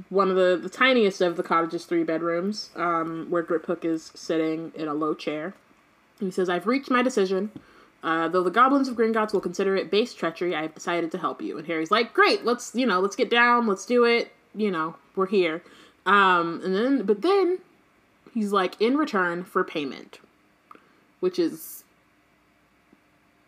one 0.09 0.29
of 0.29 0.35
the 0.35 0.59
the 0.61 0.69
tiniest 0.69 1.21
of 1.21 1.37
the 1.37 1.43
cottage's 1.43 1.85
three 1.85 2.03
bedrooms, 2.03 2.69
um, 2.75 3.27
where 3.29 3.43
Griphook 3.43 3.83
is 3.83 4.11
sitting 4.15 4.71
in 4.75 4.87
a 4.87 4.93
low 4.93 5.13
chair. 5.13 5.53
He 6.19 6.31
says, 6.31 6.49
"I've 6.49 6.67
reached 6.67 6.89
my 6.89 7.01
decision. 7.01 7.51
Uh, 8.03 8.27
though 8.27 8.43
the 8.43 8.51
goblins 8.51 8.89
of 8.89 8.97
Gringotts 8.97 9.31
will 9.31 9.39
consider 9.39 9.77
it 9.77 9.89
base 9.89 10.13
treachery, 10.13 10.53
I 10.53 10.63
have 10.63 10.75
decided 10.75 11.11
to 11.11 11.17
help 11.17 11.41
you." 11.41 11.57
And 11.57 11.67
Harry's 11.67 11.91
like, 11.91 12.13
"Great, 12.13 12.45
let's 12.45 12.73
you 12.75 12.85
know, 12.85 12.99
let's 12.99 13.15
get 13.15 13.29
down, 13.29 13.67
let's 13.67 13.85
do 13.85 14.03
it. 14.03 14.31
You 14.55 14.71
know, 14.71 14.95
we're 15.15 15.27
here." 15.27 15.63
Um, 16.05 16.61
and 16.63 16.75
then, 16.75 17.03
but 17.03 17.21
then 17.21 17.59
he's 18.33 18.51
like, 18.51 18.79
"In 18.81 18.97
return 18.97 19.43
for 19.43 19.63
payment," 19.63 20.19
which 21.19 21.39
is 21.39 21.82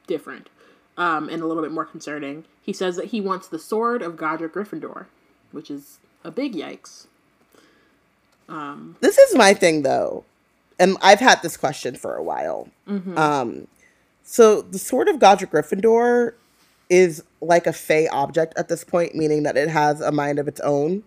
different 0.08 0.50
um, 0.98 1.30
and 1.30 1.42
a 1.42 1.48
little 1.48 1.64
bit 1.64 1.72
more 1.72 1.86
concerning. 1.86 2.46
He 2.62 2.74
says 2.74 2.96
that 2.96 3.06
he 3.08 3.22
wants 3.22 3.48
the 3.48 3.60
sword 3.60 4.02
of 4.02 4.18
Godric 4.18 4.54
Gryffindor, 4.54 5.06
which 5.52 5.70
is 5.70 6.00
a 6.24 6.32
big 6.32 6.54
yikes. 6.54 7.08
This 9.02 9.18
is 9.18 9.36
my 9.36 9.54
thing 9.54 9.82
though, 9.82 10.24
and 10.80 10.98
I've 11.02 11.20
had 11.20 11.42
this 11.42 11.58
question 11.58 11.96
for 11.96 12.16
a 12.16 12.24
while. 12.24 12.70
Um, 13.18 13.68
so 14.24 14.62
the 14.62 14.78
sword 14.80 15.08
of 15.08 15.20
Godric 15.20 15.52
Gryffindor 15.52 16.34
is 16.90 17.24
like 17.42 17.66
a 17.66 17.74
fey 17.74 18.08
object 18.08 18.54
at 18.58 18.68
this 18.70 18.84
point, 18.84 19.16
meaning 19.16 19.44
that 19.44 19.58
it 19.58 19.70
has 19.70 20.02
a 20.02 20.12
mind 20.12 20.38
of 20.40 20.48
its 20.48 20.60
own. 20.62 21.04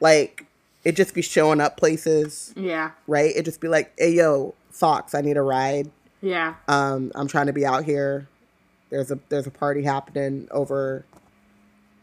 Like 0.00 0.46
it 0.82 0.96
just 0.96 1.14
be 1.14 1.22
showing 1.22 1.60
up 1.60 1.76
places, 1.76 2.52
Yeah, 2.56 2.90
right? 3.06 3.32
It 3.36 3.44
just 3.44 3.60
be 3.60 3.68
like, 3.68 3.92
"Hey, 3.96 4.14
yo, 4.14 4.54
Fawkes, 4.70 5.14
I 5.14 5.20
need 5.20 5.36
a 5.36 5.42
ride. 5.42 5.90
Yeah, 6.22 6.54
Um, 6.68 7.12
I'm 7.14 7.28
trying 7.28 7.46
to 7.46 7.52
be 7.52 7.64
out 7.64 7.84
here. 7.84 8.28
There's 8.90 9.10
a 9.10 9.18
there's 9.28 9.46
a 9.46 9.50
party 9.50 9.82
happening 9.82 10.48
over 10.50 11.04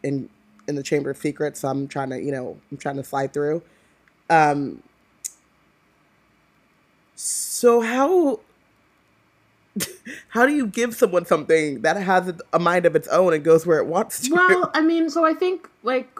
in 0.03 0.29
in 0.67 0.75
the 0.75 0.83
Chamber 0.83 1.09
of 1.11 1.17
Secrets, 1.17 1.59
so 1.61 1.67
I'm 1.67 1.87
trying 1.87 2.09
to 2.11 2.21
you 2.21 2.31
know 2.31 2.57
I'm 2.71 2.77
trying 2.77 2.95
to 2.97 3.03
slide 3.03 3.33
through. 3.33 3.61
Um, 4.29 4.81
so 7.15 7.81
how 7.81 8.39
how 10.29 10.45
do 10.45 10.55
you 10.55 10.67
give 10.67 10.95
someone 10.95 11.25
something 11.25 11.81
that 11.81 11.97
has 11.97 12.33
a 12.53 12.59
mind 12.59 12.85
of 12.85 12.95
its 12.95 13.07
own 13.09 13.33
and 13.33 13.43
goes 13.43 13.65
where 13.65 13.79
it 13.79 13.85
wants 13.87 14.21
to? 14.21 14.33
Well, 14.33 14.71
I 14.75 14.81
mean, 14.81 15.09
so 15.09 15.25
I 15.25 15.33
think 15.33 15.69
like 15.83 16.19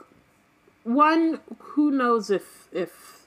one, 0.84 1.40
who 1.58 1.90
knows 1.90 2.30
if 2.30 2.68
if 2.72 3.26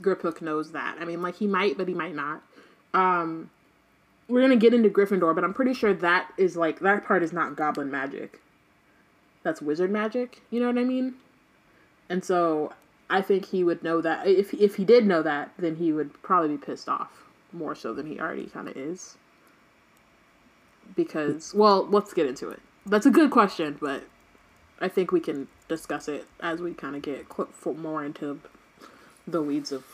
Griphook 0.00 0.40
knows 0.40 0.72
that? 0.72 0.96
I 1.00 1.04
mean, 1.04 1.22
like 1.22 1.36
he 1.36 1.46
might, 1.46 1.76
but 1.76 1.88
he 1.88 1.94
might 1.94 2.14
not. 2.14 2.42
Um, 2.94 3.50
we're 4.30 4.40
gonna 4.40 4.56
get 4.56 4.72
into 4.72 4.88
Gryffindor, 4.88 5.34
but 5.34 5.44
I'm 5.44 5.54
pretty 5.54 5.74
sure 5.74 5.92
that 5.92 6.32
is 6.38 6.56
like 6.56 6.80
that 6.80 7.04
part 7.04 7.22
is 7.22 7.32
not 7.32 7.56
Goblin 7.56 7.90
magic. 7.90 8.40
That's 9.42 9.60
wizard 9.60 9.90
magic. 9.90 10.42
You 10.50 10.60
know 10.60 10.66
what 10.66 10.78
I 10.78 10.84
mean? 10.84 11.14
And 12.08 12.24
so 12.24 12.72
I 13.08 13.22
think 13.22 13.46
he 13.46 13.64
would 13.64 13.82
know 13.82 14.00
that. 14.00 14.26
If 14.26 14.54
if 14.54 14.76
he 14.76 14.84
did 14.84 15.06
know 15.06 15.22
that, 15.22 15.52
then 15.58 15.76
he 15.76 15.92
would 15.92 16.22
probably 16.22 16.56
be 16.56 16.58
pissed 16.58 16.88
off 16.88 17.26
more 17.52 17.74
so 17.74 17.92
than 17.92 18.06
he 18.06 18.20
already 18.20 18.46
kind 18.46 18.68
of 18.68 18.76
is. 18.76 19.16
Because, 20.94 21.54
well, 21.54 21.86
let's 21.86 22.12
get 22.12 22.26
into 22.26 22.48
it. 22.50 22.60
That's 22.86 23.06
a 23.06 23.10
good 23.10 23.30
question, 23.30 23.78
but 23.80 24.04
I 24.80 24.88
think 24.88 25.12
we 25.12 25.20
can 25.20 25.48
discuss 25.68 26.08
it 26.08 26.26
as 26.40 26.60
we 26.60 26.74
kind 26.74 26.96
of 26.96 27.02
get 27.02 27.26
more 27.76 28.04
into 28.04 28.40
the 29.26 29.42
weeds 29.42 29.70
of 29.72 29.84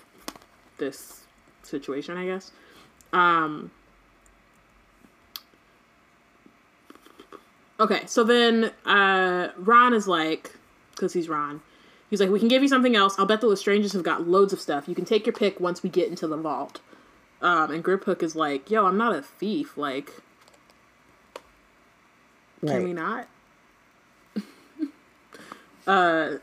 this 0.78 1.24
situation, 1.62 2.16
I 2.16 2.26
guess. 2.26 2.52
Um, 3.12 3.70
okay, 7.80 8.02
so 8.06 8.24
then 8.24 8.72
uh, 8.84 9.48
Ron 9.56 9.94
is 9.94 10.08
like, 10.08 10.52
because 10.92 11.12
he's 11.12 11.28
Ron, 11.28 11.62
he's 12.10 12.20
like, 12.20 12.30
we 12.30 12.38
can 12.38 12.48
give 12.48 12.62
you 12.62 12.68
something 12.68 12.96
else. 12.96 13.18
I'll 13.18 13.26
bet 13.26 13.40
the 13.40 13.46
Lestranges 13.46 13.92
have 13.92 14.02
got 14.02 14.26
loads 14.26 14.52
of 14.52 14.60
stuff. 14.60 14.88
You 14.88 14.94
can 14.94 15.04
take 15.04 15.26
your 15.26 15.32
pick 15.32 15.60
once 15.60 15.82
we 15.82 15.90
get 15.90 16.08
into 16.08 16.26
the 16.26 16.36
vault. 16.36 16.80
Um, 17.42 17.70
and 17.70 17.84
Griphook 17.84 18.22
is 18.22 18.34
like, 18.34 18.70
yo, 18.70 18.86
I'm 18.86 18.96
not 18.96 19.14
a 19.14 19.22
thief. 19.22 19.76
Like, 19.76 20.10
can 22.64 22.84
we 22.84 22.92
not? 22.92 23.28
uh, 25.86 26.36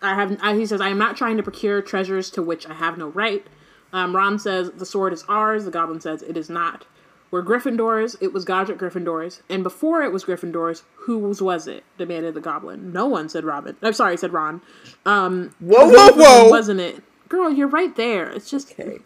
I 0.00 0.14
have. 0.14 0.38
I, 0.42 0.54
he 0.54 0.66
says, 0.66 0.80
I 0.80 0.88
am 0.88 0.98
not 0.98 1.16
trying 1.16 1.36
to 1.38 1.42
procure 1.42 1.80
treasures 1.82 2.30
to 2.30 2.42
which 2.42 2.66
I 2.66 2.74
have 2.74 2.98
no 2.98 3.08
right. 3.08 3.46
Um, 3.92 4.14
Ron 4.14 4.38
says 4.38 4.70
the 4.72 4.86
sword 4.86 5.12
is 5.12 5.24
ours. 5.28 5.64
The 5.64 5.70
Goblin 5.70 6.00
says 6.00 6.22
it 6.22 6.36
is 6.36 6.50
not. 6.50 6.84
We're 7.30 7.42
Gryffindors. 7.42 8.16
It 8.20 8.32
was 8.32 8.44
Godric 8.44 8.78
Gryffindors, 8.78 9.42
and 9.50 9.62
before 9.62 10.02
it 10.02 10.12
was 10.12 10.24
Gryffindors, 10.24 10.82
whose 10.94 11.42
was 11.42 11.66
it? 11.66 11.84
Demanded 11.98 12.34
the 12.34 12.40
Goblin. 12.40 12.92
No 12.92 13.06
one 13.06 13.28
said 13.28 13.44
Robin. 13.44 13.76
I'm 13.82 13.92
sorry, 13.92 14.16
said 14.16 14.32
Ron. 14.32 14.62
Um, 15.04 15.54
Whoa, 15.60 15.88
whoa, 15.90 16.12
whoa! 16.12 16.48
wasn't 16.48 16.80
it? 16.80 17.02
Girl, 17.28 17.52
you're 17.52 17.68
right 17.68 17.94
there. 17.96 18.30
It's 18.30 18.50
just 18.50 18.72
Okay. 18.72 19.00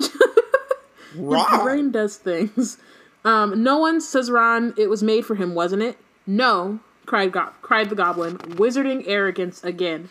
your 1.14 1.62
brain 1.62 1.90
does 1.90 2.16
things. 2.16 2.78
Um, 3.24 3.62
no 3.62 3.78
one 3.78 4.00
says 4.00 4.30
Ron. 4.30 4.72
It 4.78 4.88
was 4.88 5.02
made 5.02 5.26
for 5.26 5.34
him, 5.34 5.54
wasn't 5.54 5.82
it? 5.82 5.98
No, 6.26 6.80
cried 7.04 7.32
Go- 7.32 7.50
cried 7.62 7.90
the 7.90 7.94
goblin, 7.94 8.38
wizarding 8.38 9.04
arrogance 9.06 9.62
again. 9.62 10.08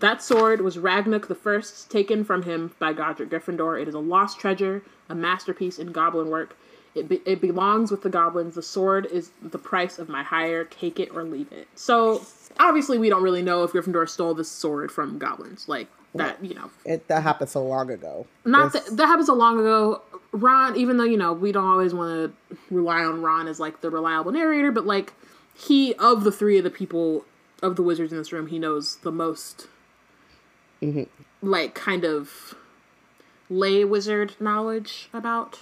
That 0.00 0.22
sword 0.22 0.60
was 0.60 0.78
Ragnarok 0.78 1.28
the 1.28 1.34
First, 1.34 1.90
taken 1.90 2.24
from 2.24 2.42
him 2.42 2.72
by 2.78 2.92
Godric 2.92 3.30
Gryffindor. 3.30 3.80
It 3.80 3.88
is 3.88 3.94
a 3.94 3.98
lost 3.98 4.38
treasure, 4.38 4.82
a 5.08 5.14
masterpiece 5.14 5.78
in 5.78 5.92
goblin 5.92 6.28
work. 6.28 6.56
It, 6.94 7.08
be- 7.08 7.22
it 7.26 7.40
belongs 7.40 7.90
with 7.90 8.02
the 8.02 8.08
goblins. 8.10 8.54
The 8.54 8.62
sword 8.62 9.06
is 9.06 9.30
the 9.42 9.58
price 9.58 9.98
of 9.98 10.08
my 10.08 10.22
hire. 10.22 10.64
Take 10.64 10.98
it 11.00 11.10
or 11.14 11.24
leave 11.24 11.50
it. 11.52 11.68
So 11.74 12.24
obviously, 12.58 12.98
we 12.98 13.08
don't 13.08 13.22
really 13.22 13.42
know 13.42 13.64
if 13.64 13.72
Gryffindor 13.72 14.08
stole 14.08 14.34
this 14.34 14.50
sword 14.50 14.90
from 14.92 15.18
goblins. 15.18 15.68
Like 15.68 15.88
that, 16.14 16.42
you 16.44 16.54
know, 16.54 16.70
It, 16.84 17.06
that 17.08 17.22
happened 17.22 17.50
so 17.50 17.62
long 17.64 17.90
ago. 17.90 18.26
not 18.44 18.72
that 18.72 18.86
that 18.96 19.06
happened 19.06 19.26
so 19.26 19.34
long 19.34 19.58
ago. 19.60 20.02
Ron, 20.32 20.76
even 20.76 20.96
though 20.98 21.04
you 21.04 21.16
know 21.16 21.32
we 21.32 21.52
don't 21.52 21.64
always 21.66 21.94
want 21.94 22.34
to 22.50 22.56
rely 22.70 23.02
on 23.04 23.22
Ron 23.22 23.48
as 23.48 23.60
like 23.60 23.80
the 23.80 23.90
reliable 23.90 24.32
narrator, 24.32 24.70
but 24.72 24.86
like 24.86 25.12
he 25.54 25.94
of 25.94 26.24
the 26.24 26.32
three 26.32 26.58
of 26.58 26.64
the 26.64 26.70
people 26.70 27.24
of 27.62 27.76
the 27.76 27.82
wizards 27.82 28.12
in 28.12 28.18
this 28.18 28.32
room, 28.32 28.46
he 28.48 28.58
knows 28.58 28.96
the 28.96 29.12
most, 29.12 29.66
like 31.42 31.74
kind 31.74 32.04
of 32.04 32.54
lay 33.48 33.84
wizard 33.84 34.34
knowledge 34.40 35.08
about. 35.12 35.60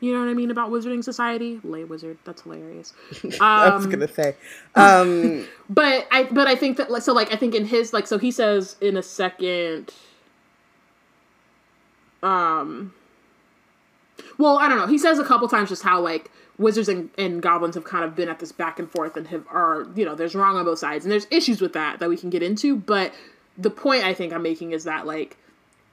You 0.00 0.12
know 0.12 0.20
what 0.20 0.28
I 0.28 0.34
mean 0.34 0.52
about 0.52 0.70
wizarding 0.70 1.02
society? 1.02 1.60
Lay 1.64 1.82
wizard. 1.82 2.18
That's 2.24 2.42
hilarious. 2.42 2.92
I 3.40 3.74
was 3.74 3.86
gonna 3.86 4.06
say. 4.06 4.36
Um, 4.76 5.46
But 5.68 6.06
I 6.12 6.22
but 6.24 6.46
I 6.46 6.54
think 6.54 6.76
that 6.76 6.88
like 6.90 7.02
so 7.02 7.12
like 7.12 7.32
I 7.32 7.36
think 7.36 7.54
in 7.54 7.64
his 7.64 7.92
like 7.92 8.06
so 8.06 8.16
he 8.16 8.30
says 8.30 8.76
in 8.80 8.96
a 8.96 9.02
second 9.02 9.92
um 12.22 12.92
well, 14.38 14.58
I 14.58 14.68
don't 14.68 14.78
know. 14.78 14.86
He 14.86 14.98
says 14.98 15.18
a 15.18 15.24
couple 15.24 15.48
times 15.48 15.68
just 15.68 15.82
how 15.82 16.00
like 16.00 16.30
wizards 16.58 16.88
and, 16.88 17.10
and 17.18 17.40
goblins 17.42 17.74
have 17.74 17.84
kind 17.84 18.04
of 18.04 18.14
been 18.14 18.28
at 18.28 18.38
this 18.38 18.52
back 18.52 18.78
and 18.78 18.90
forth 18.90 19.16
and 19.16 19.26
have 19.28 19.46
are 19.48 19.86
you 19.96 20.04
know, 20.04 20.14
there's 20.14 20.34
wrong 20.34 20.56
on 20.56 20.64
both 20.64 20.78
sides 20.78 21.04
and 21.04 21.10
there's 21.12 21.26
issues 21.30 21.60
with 21.60 21.72
that 21.72 21.98
that 21.98 22.08
we 22.08 22.16
can 22.16 22.30
get 22.30 22.42
into, 22.42 22.76
but 22.76 23.12
the 23.58 23.70
point 23.70 24.04
I 24.04 24.14
think 24.14 24.32
I'm 24.32 24.42
making 24.42 24.72
is 24.72 24.84
that 24.84 25.06
like 25.06 25.36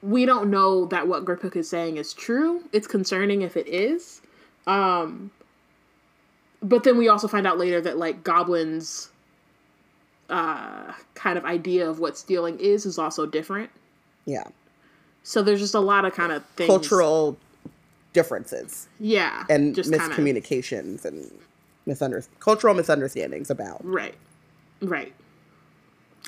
we 0.01 0.25
don't 0.25 0.49
know 0.51 0.85
that 0.85 1.07
what 1.07 1.25
Griphook 1.25 1.55
is 1.55 1.67
saying 1.67 1.97
is 1.97 2.13
true. 2.13 2.63
It's 2.71 2.85
concerning 2.87 3.41
if 3.41 3.57
it 3.57 3.67
is. 3.67 4.21
Um 4.67 5.31
but 6.61 6.83
then 6.83 6.97
we 6.97 7.07
also 7.09 7.27
find 7.27 7.45
out 7.45 7.57
later 7.57 7.81
that 7.81 7.97
like 7.97 8.23
goblins 8.23 9.09
uh 10.29 10.93
kind 11.13 11.37
of 11.37 11.45
idea 11.45 11.87
of 11.89 11.99
what 11.99 12.17
stealing 12.17 12.59
is 12.59 12.85
is 12.85 12.97
also 12.97 13.25
different. 13.25 13.69
yeah, 14.25 14.45
So 15.23 15.41
there's 15.43 15.59
just 15.59 15.75
a 15.75 15.79
lot 15.79 16.03
of 16.05 16.13
kind 16.13 16.31
of 16.31 16.43
things 16.55 16.67
cultural 16.67 17.37
differences 18.13 18.87
yeah 18.99 19.43
and 19.49 19.75
just 19.75 19.91
kinda- 19.91 20.07
miscommunications 20.15 21.03
and 21.05 21.29
misunder- 21.87 22.27
cultural 22.39 22.73
misunderstandings 22.73 23.49
about. 23.51 23.83
right 23.85 24.15
right 24.81 25.13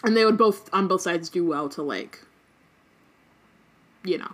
and 0.04 0.16
they 0.16 0.26
would 0.26 0.38
both 0.38 0.70
on 0.74 0.88
both 0.88 1.02
sides 1.02 1.30
do 1.30 1.46
well 1.46 1.70
to 1.70 1.82
like 1.82 2.22
you 4.04 4.18
know 4.18 4.32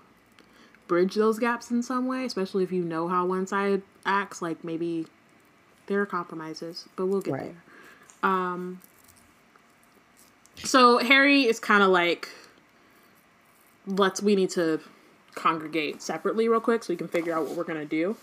bridge 0.87 1.15
those 1.15 1.39
gaps 1.39 1.71
in 1.71 1.81
some 1.81 2.05
way 2.05 2.25
especially 2.25 2.63
if 2.63 2.71
you 2.71 2.83
know 2.83 3.07
how 3.07 3.25
one 3.25 3.47
side 3.47 3.81
acts 4.05 4.41
like 4.41 4.63
maybe 4.63 5.05
there 5.87 6.01
are 6.01 6.05
compromises 6.05 6.87
but 6.95 7.05
we'll 7.05 7.21
get 7.21 7.33
Right. 7.33 7.55
Um, 8.23 8.79
so 10.63 10.99
Harry 10.99 11.43
is 11.43 11.59
kind 11.59 11.83
of 11.83 11.89
like, 11.89 12.29
let's 13.85 14.21
we 14.21 14.35
need 14.35 14.49
to 14.51 14.79
congregate 15.35 16.01
separately 16.01 16.47
real 16.47 16.61
quick 16.61 16.83
so 16.83 16.93
we 16.93 16.97
can 16.97 17.07
figure 17.07 17.35
out 17.35 17.45
what 17.45 17.57
we're 17.57 17.63
gonna 17.63 17.85
do. 17.85 18.15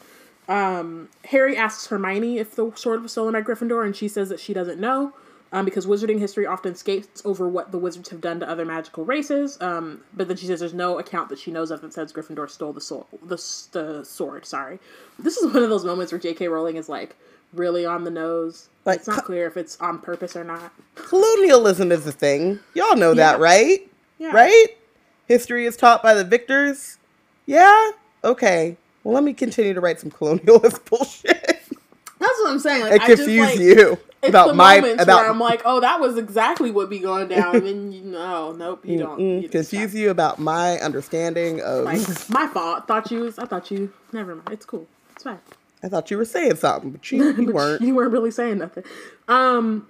Um, 0.49 1.11
Harry 1.26 1.57
asks 1.57 1.86
Hermione 1.86 2.38
if 2.38 2.57
the 2.57 2.72
sword 2.74 3.03
was 3.03 3.12
stolen 3.12 3.34
by 3.34 3.43
Gryffindor, 3.43 3.84
and 3.84 3.95
she 3.95 4.09
says 4.09 4.30
that 4.30 4.41
she 4.41 4.53
doesn't 4.53 4.80
know. 4.80 5.12
Um, 5.53 5.65
because 5.65 5.85
wizarding 5.85 6.21
history 6.21 6.47
often 6.47 6.77
skates 6.77 7.23
over 7.25 7.49
what 7.49 7.73
the 7.73 7.79
wizards 7.79 8.11
have 8.11 8.21
done 8.21 8.39
to 8.39 8.49
other 8.49 8.65
magical 8.65 9.05
races. 9.05 9.61
Um, 9.61 10.03
but 10.15 10.29
then 10.29 10.37
she 10.37 10.47
says 10.47 10.61
there's 10.61 10.73
no 10.73 11.01
account 11.01 11.29
that 11.31 11.41
she 11.41 11.51
knows 11.51 11.73
of 11.73 11.81
that 11.81 11.93
says 11.93 12.13
Gryffindor 12.13 12.49
stole 12.49 12.73
the 12.73 12.81
sword. 12.81 13.07
The, 13.25 13.37
the 13.73 14.05
sword. 14.05 14.47
Sorry, 14.47 14.79
this 15.19 15.37
is 15.37 15.53
one 15.53 15.63
of 15.63 15.69
those 15.69 15.85
moments 15.85 16.13
where 16.13 16.21
J.K. 16.21 16.47
Rowling 16.47 16.77
is 16.77 16.89
like 16.89 17.17
really 17.53 17.85
on 17.85 18.05
the 18.05 18.11
nose. 18.11 18.69
Like, 18.85 19.01
it's 19.01 19.09
not 19.09 19.25
clear 19.25 19.47
if 19.47 19.57
it's 19.57 19.81
on 19.81 19.99
purpose 19.99 20.37
or 20.37 20.45
not. 20.45 20.73
Colonialism 20.95 21.93
is 21.93 22.07
a 22.07 22.13
thing. 22.13 22.61
Y'all 22.75 22.97
know 22.97 23.15
that, 23.15 23.39
yeah. 23.39 23.45
right? 23.45 23.91
Yeah. 24.19 24.33
Right? 24.33 24.69
History 25.27 25.67
is 25.67 25.77
taught 25.77 26.03
by 26.03 26.15
the 26.15 26.25
victors. 26.25 26.99
Yeah? 27.47 27.91
Okay. 28.25 28.77
Well, 29.05 29.15
let 29.15 29.25
me 29.25 29.33
continue 29.33 29.75
to 29.75 29.81
write 29.81 30.01
some 30.01 30.11
colonialist 30.11 30.85
bullshit. 30.89 31.43
That's 31.45 32.39
what 32.41 32.51
I'm 32.51 32.59
saying. 32.59 32.83
Like, 32.83 33.01
I 33.01 33.07
confuse 33.07 33.49
just, 33.49 33.59
like, 33.59 33.61
you 33.61 33.99
about 34.23 34.57
my 34.57 34.77
about. 34.77 35.29
I'm 35.29 35.39
like, 35.39 35.62
oh, 35.64 35.81
that 35.81 36.01
was 36.01 36.18
exactly 36.18 36.71
what 36.71 36.91
be 36.91 36.99
going 36.99 37.29
down, 37.37 37.57
and 37.57 37.66
then 37.66 37.93
you 37.93 38.03
know, 38.03 38.53
nope, 38.53 38.85
you 38.85 38.99
don't. 38.99 39.21
You 39.43 39.49
confuse 39.49 39.95
you 39.95 40.11
about 40.11 40.39
my 40.39 40.79
understanding 40.79 41.61
of. 41.61 41.85
Like, 41.85 42.01
my 42.31 42.47
fault. 42.49 42.87
Thought 42.87 43.11
you 43.11 43.21
was. 43.21 43.39
I 43.39 43.47
thought 43.47 43.71
you. 43.71 43.93
Never 44.12 44.35
mind. 44.35 44.51
It's 44.51 44.66
cool. 44.66 44.87
It's 45.14 45.25
fine. 45.25 45.39
I 45.83 45.89
thought 45.89 46.11
you 46.11 46.18
were 46.18 46.25
saying 46.25 46.57
something, 46.57 46.91
but 46.91 47.11
you, 47.11 47.25
you 47.25 47.33
but 47.47 47.55
weren't. 47.55 47.83
You 47.83 47.95
weren't 47.95 48.12
really 48.12 48.31
saying 48.31 48.59
nothing. 48.59 48.85
Um, 49.29 49.89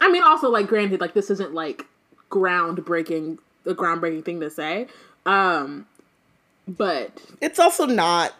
I 0.00 0.10
mean, 0.10 0.22
also 0.22 0.48
like, 0.48 0.66
granted, 0.66 1.00
like 1.00 1.14
this 1.14 1.30
isn't 1.30 1.52
like 1.52 1.86
groundbreaking, 2.30 3.38
a 3.66 3.74
groundbreaking 3.74 4.24
thing 4.24 4.40
to 4.40 4.50
say. 4.50 4.86
Um, 5.26 5.86
but 6.66 7.20
it's 7.40 7.58
also 7.58 7.86
not 7.86 8.34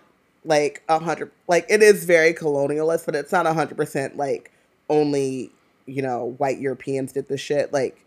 like 0.45 0.83
a 0.89 0.99
hundred. 0.99 1.31
Like 1.47 1.67
it 1.69 1.83
is 1.83 2.05
very 2.05 2.33
colonialist, 2.33 3.05
but 3.05 3.15
it's 3.15 3.33
not 3.33 3.47
a 3.47 3.53
hundred 3.53 3.77
percent 3.77 4.17
like 4.17 4.51
only 4.89 5.51
you 5.87 6.03
know 6.03 6.35
white 6.39 6.59
Europeans 6.59 7.13
did 7.13 7.29
this 7.29 7.41
shit. 7.41 7.73
Like 7.73 8.05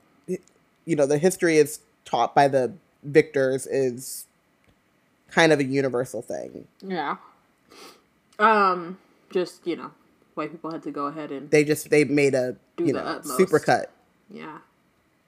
you 0.89 0.95
know, 0.95 1.05
the 1.05 1.19
history 1.19 1.57
is 1.57 1.81
taught 2.03 2.33
by 2.33 2.47
the 2.47 2.73
victors 3.03 3.67
is 3.67 4.25
kind 5.29 5.51
of 5.51 5.59
a 5.59 5.63
universal 5.63 6.23
thing. 6.23 6.67
Yeah. 6.81 7.17
Um, 8.39 8.97
just 9.29 9.67
you 9.67 9.75
know, 9.75 9.91
white 10.33 10.51
people 10.51 10.71
had 10.71 10.81
to 10.83 10.91
go 10.91 11.05
ahead 11.05 11.31
and 11.31 11.51
they 11.51 11.63
just 11.63 11.91
they 11.91 12.05
made 12.05 12.33
a 12.33 12.55
you 12.79 12.93
know 12.93 13.21
super 13.23 13.59
cut. 13.59 13.91
Yeah. 14.31 14.57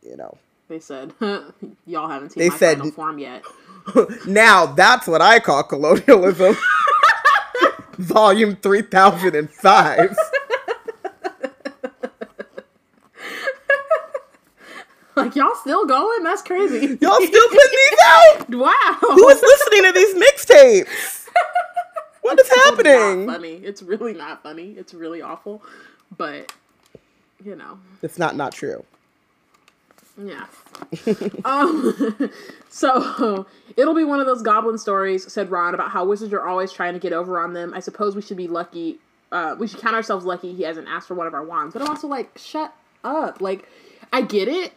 You 0.01 0.17
know. 0.17 0.37
They 0.67 0.79
said 0.79 1.13
y'all 1.85 2.09
haven't 2.09 2.31
seen 2.31 2.41
they 2.41 2.49
my 2.49 2.57
said, 2.57 2.77
final 2.79 2.91
form 2.93 3.19
yet. 3.19 3.43
now 4.25 4.65
that's 4.65 5.05
what 5.07 5.21
I 5.21 5.39
call 5.39 5.61
colonialism. 5.63 6.55
Volume 7.97 8.55
three 8.55 8.81
thousand 8.81 9.35
and 9.35 9.51
five. 9.51 10.17
Like 15.15 15.35
y'all 15.35 15.55
still 15.55 15.85
going? 15.85 16.23
That's 16.23 16.41
crazy. 16.41 16.97
Y'all 17.01 17.21
still 17.21 17.47
putting 17.49 17.71
these 17.71 17.99
out? 18.05 18.49
Wow. 18.49 18.97
Who 19.01 19.29
is 19.29 19.41
listening 19.41 19.83
to 19.83 19.91
these 19.93 20.15
mixtapes? 20.15 21.17
What 22.21 22.39
is 22.39 22.47
happening? 22.49 23.25
funny. 23.25 23.55
It's 23.55 23.81
really 23.81 24.13
not 24.13 24.43
funny. 24.43 24.75
It's 24.77 24.93
really 24.93 25.23
awful. 25.23 25.63
But 26.15 26.53
you 27.43 27.55
know. 27.55 27.79
It's 28.03 28.19
not 28.19 28.35
not 28.35 28.53
true. 28.53 28.85
Yeah. 30.23 30.45
um 31.45 32.29
so 32.69 33.47
it'll 33.75 33.95
be 33.95 34.03
one 34.03 34.19
of 34.19 34.27
those 34.27 34.43
goblin 34.43 34.77
stories, 34.77 35.33
said 35.33 35.49
Ron, 35.49 35.73
about 35.73 35.89
how 35.89 36.05
wizards 36.05 36.31
are 36.31 36.45
always 36.47 36.71
trying 36.71 36.93
to 36.93 36.99
get 36.99 37.11
over 37.11 37.39
on 37.39 37.53
them. 37.53 37.73
I 37.73 37.79
suppose 37.79 38.15
we 38.15 38.21
should 38.21 38.37
be 38.37 38.47
lucky 38.47 38.99
uh, 39.31 39.55
we 39.57 39.67
should 39.67 39.79
count 39.79 39.95
ourselves 39.95 40.25
lucky 40.25 40.53
he 40.53 40.63
hasn't 40.63 40.87
asked 40.87 41.07
for 41.07 41.15
one 41.15 41.27
of 41.27 41.33
our 41.33 41.43
wands. 41.43 41.73
But 41.73 41.81
I'm 41.81 41.89
also 41.89 42.07
like, 42.07 42.37
shut 42.37 42.73
up. 43.03 43.41
Like, 43.41 43.67
I 44.11 44.21
get 44.21 44.47
it 44.47 44.73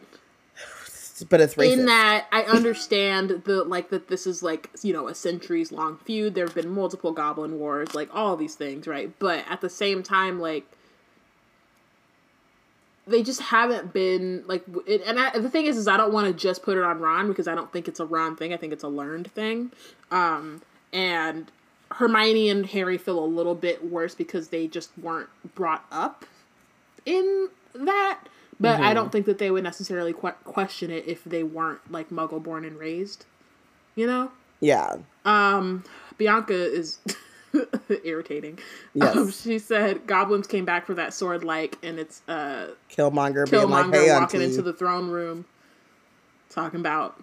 but 1.23 1.41
it's 1.41 1.55
racist. 1.55 1.73
In 1.73 1.85
that 1.85 2.27
I 2.31 2.41
understand 2.43 3.43
the 3.45 3.63
like 3.63 3.89
that 3.89 4.07
this 4.07 4.27
is 4.27 4.43
like 4.43 4.69
you 4.81 4.93
know 4.93 5.07
a 5.07 5.15
centuries 5.15 5.71
long 5.71 5.97
feud. 5.97 6.35
There 6.35 6.45
have 6.45 6.55
been 6.55 6.69
multiple 6.69 7.11
Goblin 7.11 7.59
Wars, 7.59 7.95
like 7.95 8.09
all 8.13 8.35
these 8.35 8.55
things, 8.55 8.87
right? 8.87 9.11
But 9.19 9.45
at 9.49 9.61
the 9.61 9.69
same 9.69 10.03
time, 10.03 10.39
like 10.39 10.65
they 13.07 13.23
just 13.23 13.41
haven't 13.41 13.93
been 13.93 14.43
like 14.47 14.63
it, 14.85 15.01
and 15.05 15.19
I, 15.19 15.37
the 15.37 15.49
thing 15.49 15.65
is 15.65 15.77
is 15.77 15.87
i 15.87 15.97
don't 15.97 16.11
want 16.11 16.27
to 16.27 16.33
just 16.33 16.63
put 16.63 16.77
it 16.77 16.83
on 16.83 16.99
ron 16.99 17.27
because 17.27 17.47
i 17.47 17.55
don't 17.55 17.71
think 17.71 17.87
it's 17.87 17.99
a 17.99 18.05
ron 18.05 18.35
thing 18.35 18.53
i 18.53 18.57
think 18.57 18.73
it's 18.73 18.83
a 18.83 18.87
learned 18.87 19.31
thing 19.31 19.71
um 20.11 20.61
and 20.91 21.51
hermione 21.91 22.49
and 22.49 22.65
harry 22.65 22.97
feel 22.97 23.23
a 23.23 23.25
little 23.25 23.55
bit 23.55 23.89
worse 23.89 24.15
because 24.15 24.47
they 24.47 24.67
just 24.67 24.89
weren't 24.97 25.29
brought 25.53 25.85
up 25.91 26.25
in 27.05 27.49
that 27.73 28.21
but 28.59 28.75
mm-hmm. 28.75 28.83
I 28.83 28.93
don't 28.93 29.11
think 29.11 29.25
that 29.25 29.37
they 29.37 29.51
would 29.51 29.63
necessarily 29.63 30.13
qu- 30.13 30.31
question 30.43 30.91
it 30.91 31.05
if 31.07 31.23
they 31.23 31.43
weren't 31.43 31.91
like 31.91 32.09
Muggle 32.09 32.41
born 32.41 32.65
and 32.65 32.77
raised. 32.77 33.25
You 33.95 34.07
know? 34.07 34.31
Yeah. 34.59 34.97
Um, 35.23 35.83
Bianca 36.17 36.53
is 36.53 36.99
irritating. 38.03 38.59
Yes. 38.93 39.15
Um, 39.15 39.31
she 39.31 39.59
said 39.59 40.07
goblins 40.07 40.47
came 40.47 40.65
back 40.65 40.85
for 40.85 40.93
that 40.95 41.13
sword 41.13 41.43
like 41.43 41.77
and 41.83 41.99
it's 41.99 42.21
uh 42.27 42.69
Killmonger, 42.89 43.45
Killmonger 43.45 43.51
being 43.51 43.69
like, 43.69 43.93
hey, 43.93 44.11
walking 44.11 44.41
auntie. 44.41 44.51
into 44.51 44.61
the 44.61 44.73
throne 44.73 45.09
room 45.09 45.45
talking 46.49 46.79
about 46.79 47.21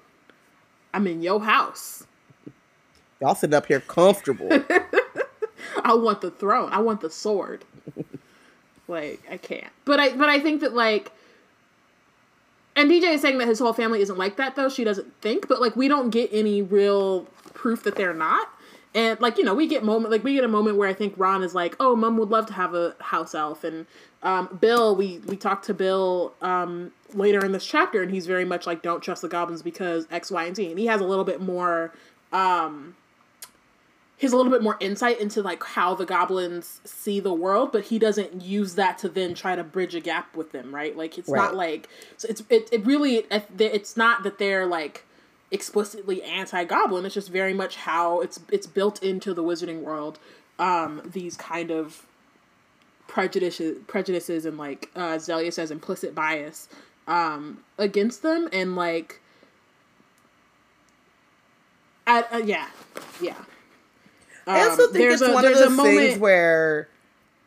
I'm 0.94 1.06
in 1.06 1.22
your 1.22 1.40
house. 1.40 2.04
Y'all 3.20 3.34
sitting 3.34 3.54
up 3.54 3.66
here 3.66 3.80
comfortable. 3.80 4.48
I 5.84 5.94
want 5.94 6.20
the 6.20 6.30
throne. 6.30 6.70
I 6.72 6.80
want 6.80 7.00
the 7.00 7.10
sword. 7.10 7.64
like 8.88 9.22
I 9.30 9.36
can't. 9.36 9.72
But 9.84 10.00
I 10.00 10.16
but 10.16 10.28
I 10.28 10.38
think 10.40 10.60
that 10.60 10.74
like 10.74 11.10
and 12.76 12.90
DJ 12.90 13.14
is 13.14 13.20
saying 13.20 13.38
that 13.38 13.48
his 13.48 13.58
whole 13.58 13.72
family 13.72 14.00
isn't 14.00 14.18
like 14.18 14.36
that 14.36 14.56
though. 14.56 14.68
She 14.68 14.84
doesn't 14.84 15.20
think, 15.20 15.48
but 15.48 15.60
like 15.60 15.76
we 15.76 15.88
don't 15.88 16.10
get 16.10 16.30
any 16.32 16.62
real 16.62 17.24
proof 17.54 17.82
that 17.84 17.96
they're 17.96 18.14
not. 18.14 18.48
And 18.94 19.18
like 19.20 19.38
you 19.38 19.44
know, 19.44 19.54
we 19.54 19.66
get 19.66 19.84
moment 19.84 20.10
like 20.10 20.22
we 20.22 20.34
get 20.34 20.44
a 20.44 20.48
moment 20.48 20.76
where 20.76 20.88
I 20.88 20.92
think 20.92 21.14
Ron 21.16 21.42
is 21.42 21.54
like, 21.54 21.76
"Oh, 21.80 21.96
Mom 21.96 22.18
would 22.18 22.28
love 22.28 22.46
to 22.46 22.52
have 22.52 22.74
a 22.74 22.94
house 23.00 23.34
elf," 23.34 23.64
and 23.64 23.86
um, 24.22 24.58
Bill, 24.60 24.94
we 24.94 25.18
we 25.26 25.36
talked 25.36 25.64
to 25.66 25.74
Bill 25.74 26.34
um, 26.42 26.92
later 27.14 27.44
in 27.44 27.52
this 27.52 27.64
chapter, 27.64 28.02
and 28.02 28.10
he's 28.10 28.26
very 28.26 28.44
much 28.44 28.66
like, 28.66 28.82
"Don't 28.82 29.02
trust 29.02 29.22
the 29.22 29.28
goblins 29.28 29.62
because 29.62 30.06
X, 30.10 30.30
Y, 30.30 30.44
and 30.44 30.56
Z," 30.56 30.70
and 30.70 30.78
he 30.78 30.86
has 30.86 31.00
a 31.00 31.04
little 31.04 31.24
bit 31.24 31.40
more 31.40 31.92
um, 32.32 32.94
has 34.22 34.32
a 34.32 34.36
little 34.36 34.52
bit 34.52 34.62
more 34.62 34.76
insight 34.80 35.20
into 35.20 35.42
like 35.42 35.62
how 35.62 35.94
the 35.94 36.04
goblins 36.04 36.80
see 36.84 37.20
the 37.20 37.32
world, 37.32 37.72
but 37.72 37.84
he 37.84 37.98
doesn't 37.98 38.42
use 38.42 38.74
that 38.76 38.98
to 38.98 39.08
then 39.08 39.34
try 39.34 39.56
to 39.56 39.64
bridge 39.64 39.94
a 39.94 40.00
gap 40.00 40.36
with 40.36 40.52
them, 40.52 40.74
right? 40.74 40.96
Like 40.96 41.18
it's 41.18 41.28
right. 41.28 41.38
not 41.38 41.54
like 41.54 41.88
so 42.16 42.28
it's 42.28 42.42
it, 42.48 42.68
it 42.72 42.86
really 42.86 43.26
it's 43.30 43.96
not 43.96 44.22
that 44.22 44.38
they're 44.38 44.66
like 44.66 45.04
explicitly 45.50 46.22
anti-goblin. 46.22 47.04
It's 47.04 47.14
just 47.14 47.30
very 47.30 47.52
much 47.52 47.76
how 47.76 48.20
it's 48.20 48.40
it's 48.50 48.66
built 48.66 49.02
into 49.02 49.34
the 49.34 49.42
wizarding 49.42 49.82
world. 49.82 50.18
Um, 50.58 51.02
these 51.04 51.36
kind 51.36 51.70
of 51.70 52.06
prejudices 53.06 53.78
prejudices 53.86 54.46
and 54.46 54.56
like 54.56 54.90
uh, 54.96 55.18
Zelia 55.18 55.52
says 55.52 55.70
implicit 55.70 56.14
bias 56.14 56.68
um, 57.06 57.64
against 57.78 58.22
them 58.22 58.48
and 58.52 58.74
like. 58.76 59.20
At, 62.04 62.32
uh, 62.32 62.38
yeah, 62.38 62.68
yeah. 63.20 63.36
Um, 64.47 64.57
I 64.57 64.62
also 64.62 64.88
think 64.88 65.11
it's 65.11 65.22
a, 65.22 65.32
one 65.32 65.45
of 65.45 65.55
those 65.55 65.76
things 65.76 66.18
where, 66.18 66.88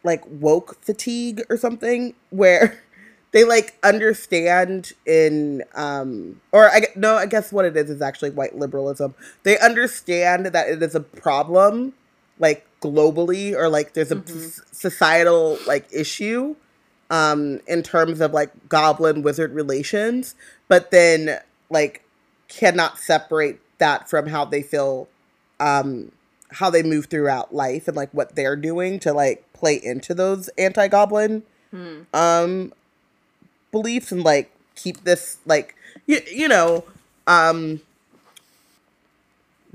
like, 0.04 0.24
woke 0.28 0.82
fatigue 0.82 1.44
or 1.50 1.58
something, 1.58 2.14
where 2.30 2.82
they 3.32 3.44
like 3.44 3.78
understand 3.84 4.94
in, 5.06 5.64
um, 5.74 6.40
or 6.52 6.70
I 6.70 6.88
no, 6.96 7.16
I 7.16 7.26
guess 7.26 7.52
what 7.52 7.66
it 7.66 7.76
is 7.76 7.90
is 7.90 8.02
actually 8.02 8.32
white 8.32 8.58
liberalism. 8.58 9.14
They 9.44 9.60
understand 9.60 10.48
that 10.48 10.70
it 10.70 10.82
is 10.82 10.96
a 10.96 11.02
problem, 11.02 11.94
like 12.40 12.66
globally, 12.82 13.54
or 13.54 13.68
like 13.68 13.94
there's 13.94 14.12
a 14.12 14.16
mm-hmm. 14.16 14.62
societal 14.72 15.58
like 15.68 15.86
issue, 15.92 16.56
um, 17.10 17.60
in 17.68 17.84
terms 17.84 18.22
of 18.22 18.34
like 18.34 18.52
goblin 18.70 19.22
wizard 19.22 19.54
relations, 19.54 20.36
but 20.68 20.92
then 20.92 21.40
like 21.70 22.04
cannot 22.48 22.98
separate 23.00 23.60
that 23.80 24.10
from 24.10 24.28
how 24.28 24.46
they 24.46 24.62
feel 24.62 25.08
um 25.60 26.12
how 26.56 26.70
they 26.70 26.84
move 26.84 27.06
throughout 27.06 27.54
life 27.54 27.88
and 27.88 27.96
like 27.96 28.10
what 28.12 28.36
they're 28.36 28.56
doing 28.56 29.00
to 29.00 29.14
like 29.14 29.46
play 29.54 29.80
into 29.82 30.14
those 30.14 30.50
anti-goblin 30.58 31.44
hmm. 31.72 32.02
um 32.14 32.74
beliefs 33.72 34.12
and 34.12 34.24
like 34.24 34.52
keep 34.76 35.04
this 35.04 35.38
like 35.46 35.76
you, 36.06 36.20
you 36.32 36.48
know 36.48 36.84
um 37.28 37.82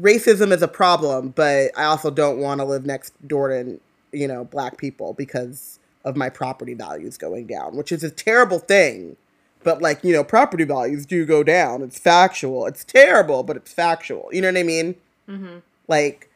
racism 0.01 0.53
is 0.53 0.63
a 0.63 0.69
problem 0.69 1.29
but 1.31 1.71
i 1.77 1.85
also 1.85 2.11
don't 2.11 2.39
want 2.39 2.61
to 2.61 2.65
live 2.65 2.87
next 2.87 3.13
door 3.27 3.49
to 3.49 3.79
you 4.13 4.27
know 4.27 4.45
black 4.45 4.77
people 4.77 5.13
because 5.13 5.81
of 6.05 6.17
my 6.17 6.29
property 6.29 6.75
values 6.75 7.17
going 7.17 7.47
down, 7.47 7.77
which 7.77 7.93
is 7.93 8.03
a 8.03 8.11
terrible 8.11 8.59
thing. 8.59 9.17
But 9.63 9.83
like, 9.83 10.03
you 10.03 10.13
know, 10.13 10.25
property 10.25 10.65
values 10.65 11.05
do 11.05 11.27
go 11.27 11.43
down. 11.43 11.83
It's 11.83 11.99
factual. 11.99 12.67
It's 12.67 12.85
terrible, 12.85 13.43
but 13.43 13.57
it's 13.57 13.73
factual. 13.73 14.29
You 14.33 14.41
know 14.41 14.49
what 14.49 14.57
I 14.57 14.63
mean? 14.63 14.95
Mm-hmm. 15.29 15.59
Like, 15.87 16.30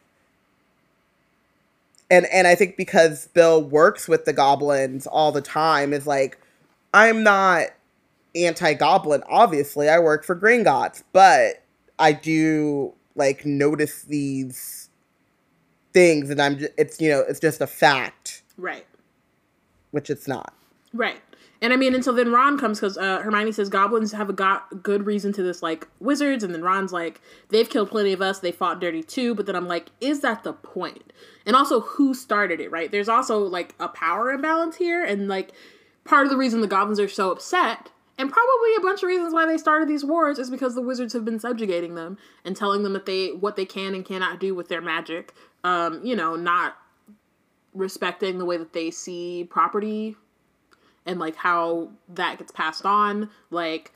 and 2.11 2.27
and 2.27 2.47
I 2.47 2.55
think 2.55 2.77
because 2.77 3.29
Bill 3.29 3.63
works 3.63 4.09
with 4.09 4.25
the 4.25 4.33
goblins 4.33 5.07
all 5.07 5.33
the 5.33 5.41
time, 5.41 5.93
is 5.93 6.07
like, 6.07 6.39
I'm 6.93 7.23
not 7.23 7.69
anti-goblin. 8.35 9.23
Obviously, 9.29 9.89
I 9.89 9.99
work 9.99 10.25
for 10.25 10.37
Gringotts, 10.37 11.03
but 11.13 11.65
I 11.99 12.13
do 12.13 12.93
like 13.15 13.47
notice 13.47 14.03
these 14.03 14.91
things, 15.93 16.31
and 16.31 16.41
I'm. 16.41 16.59
Just, 16.59 16.73
it's 16.77 17.01
you 17.01 17.11
know, 17.11 17.21
it's 17.21 17.41
just 17.41 17.61
a 17.61 17.67
fact, 17.67 18.43
right? 18.57 18.87
Which 19.93 20.11
it's 20.11 20.29
not, 20.29 20.53
right? 20.93 21.21
And 21.65 21.73
I 21.73 21.77
mean, 21.77 21.95
and 21.95 22.05
so 22.05 22.13
then 22.13 22.31
Ron 22.31 22.59
comes 22.59 22.79
because 22.79 22.99
uh, 22.99 23.21
Hermione 23.21 23.51
says 23.51 23.71
goblins 23.71 24.13
have 24.13 24.29
a 24.29 24.35
got 24.35 24.83
good 24.83 25.07
reason 25.07 25.33
to 25.33 25.43
this 25.43 25.63
like 25.63 25.89
wizards, 25.99 26.45
and 26.45 26.53
then 26.55 26.61
Ron's 26.61 26.93
like, 26.93 27.23
they've 27.49 27.71
killed 27.71 27.91
plenty 27.91 28.13
of 28.13 28.21
us, 28.21 28.41
they 28.41 28.53
fought 28.53 28.83
dirty 28.83 29.03
too. 29.03 29.35
But 29.35 29.47
then 29.47 29.57
I'm 29.57 29.67
like, 29.67 29.87
is 29.99 30.21
that 30.21 30.45
the 30.45 30.53
point? 30.53 31.11
And 31.47 31.57
also, 31.57 31.81
who 31.81 32.13
started 32.13 32.61
it? 32.61 32.71
Right? 32.71 32.93
There's 32.93 33.09
also 33.09 33.39
like 33.39 33.75
a 33.81 33.89
power 33.89 34.31
imbalance 34.31 34.77
here, 34.77 35.03
and 35.03 35.27
like 35.27 35.53
part 36.05 36.27
of 36.27 36.31
the 36.31 36.37
reason 36.37 36.61
the 36.61 36.67
goblins 36.67 37.01
are 37.01 37.09
so 37.09 37.31
upset, 37.31 37.91
and 38.19 38.31
probably 38.31 38.77
a 38.77 38.83
bunch 38.83 39.03
of 39.03 39.07
reasons 39.07 39.33
why 39.33 39.47
they 39.47 39.57
started 39.57 39.89
these 39.89 40.05
wars, 40.05 40.39
is 40.39 40.51
because 40.51 40.75
the 40.75 40.83
wizards 40.83 41.15
have 41.15 41.25
been 41.25 41.41
subjugating 41.41 41.95
them 41.95 42.19
and 42.45 42.59
telling 42.59 42.83
them 42.83 42.93
that 42.93 43.07
they 43.07 43.29
what 43.29 43.57
they 43.57 43.65
can 43.65 43.95
and 43.95 44.05
cannot 44.05 44.39
do 44.39 44.55
with 44.55 44.69
their 44.69 44.83
magic. 44.83 45.33
Um, 45.65 46.05
you 46.05 46.15
know, 46.15 46.37
not 46.37 46.77
respecting 47.73 48.37
the 48.37 48.45
way 48.45 48.59
that 48.59 48.75
they 48.75 48.91
see 48.91 49.49
property 49.49 50.15
and 51.07 51.19
like 51.19 51.37
how 51.37 51.91
that 52.09 52.39
gets 52.39 52.53
passed 52.53 52.87
on, 52.87 53.31
like 53.51 53.93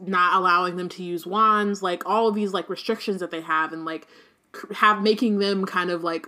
not 0.00 0.34
allowing 0.34 0.76
them 0.76 0.88
to 0.90 1.02
use 1.02 1.26
wands, 1.26 1.82
like 1.82 2.02
all 2.06 2.28
of 2.28 2.34
these 2.34 2.52
like 2.52 2.68
restrictions 2.68 3.20
that 3.20 3.30
they 3.30 3.40
have 3.40 3.72
and 3.72 3.84
like 3.84 4.06
have 4.74 5.02
making 5.02 5.38
them 5.38 5.64
kind 5.64 5.90
of 5.90 6.02
like 6.02 6.26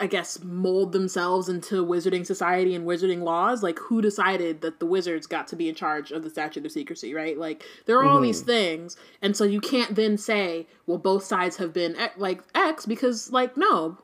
I 0.00 0.08
guess 0.08 0.42
mold 0.42 0.92
themselves 0.92 1.48
into 1.48 1.86
wizarding 1.86 2.26
society 2.26 2.74
and 2.74 2.86
wizarding 2.86 3.22
laws. 3.22 3.62
Like 3.62 3.78
who 3.78 4.02
decided 4.02 4.60
that 4.62 4.80
the 4.80 4.86
wizards 4.86 5.26
got 5.26 5.46
to 5.48 5.56
be 5.56 5.68
in 5.68 5.74
charge 5.74 6.10
of 6.10 6.22
the 6.22 6.30
statute 6.30 6.66
of 6.66 6.72
secrecy, 6.72 7.14
right? 7.14 7.38
Like 7.38 7.64
there 7.86 7.98
are 7.98 8.04
all 8.04 8.16
mm-hmm. 8.16 8.24
these 8.24 8.40
things, 8.40 8.96
and 9.22 9.36
so 9.36 9.44
you 9.44 9.60
can't 9.60 9.94
then 9.94 10.18
say, 10.18 10.66
well, 10.86 10.98
both 10.98 11.24
sides 11.24 11.56
have 11.56 11.72
been 11.72 11.96
like 12.16 12.42
X 12.54 12.86
because 12.86 13.30
like 13.32 13.56
no, 13.56 13.98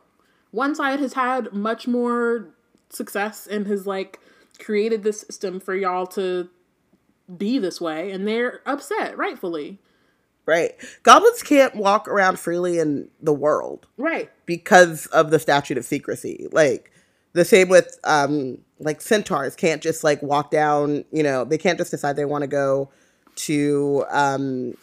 one 0.52 0.74
side 0.74 1.00
has 1.00 1.14
had 1.14 1.52
much 1.52 1.88
more 1.88 2.50
success 2.90 3.46
and 3.46 3.66
has 3.66 3.86
like 3.86 4.20
created 4.58 5.02
this 5.02 5.20
system 5.20 5.60
for 5.60 5.74
y'all 5.74 6.06
to 6.06 6.48
be 7.36 7.58
this 7.58 7.80
way 7.80 8.10
and 8.10 8.26
they're 8.26 8.60
upset 8.66 9.16
rightfully. 9.16 9.78
Right. 10.46 10.72
Goblins 11.02 11.42
can't 11.42 11.76
walk 11.76 12.08
around 12.08 12.38
freely 12.38 12.78
in 12.78 13.08
the 13.22 13.32
world 13.32 13.86
right. 13.96 14.30
because 14.46 15.06
of 15.06 15.30
the 15.30 15.38
statute 15.38 15.78
of 15.78 15.84
secrecy. 15.84 16.48
Like 16.50 16.90
the 17.32 17.44
same 17.44 17.68
with 17.68 17.98
um 18.04 18.58
like 18.78 19.00
centaurs 19.00 19.54
can't 19.54 19.82
just 19.82 20.02
like 20.02 20.22
walk 20.22 20.50
down 20.50 21.04
you 21.12 21.22
know 21.22 21.44
they 21.44 21.58
can't 21.58 21.78
just 21.78 21.90
decide 21.90 22.16
they 22.16 22.24
want 22.24 22.42
to 22.42 22.48
go 22.48 22.90
to 23.36 24.04
um 24.10 24.74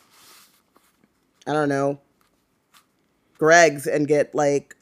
i 1.46 1.54
don't 1.54 1.70
know 1.70 2.00
greg's 3.38 3.88
and 3.88 4.08
get 4.08 4.34
like 4.34 4.76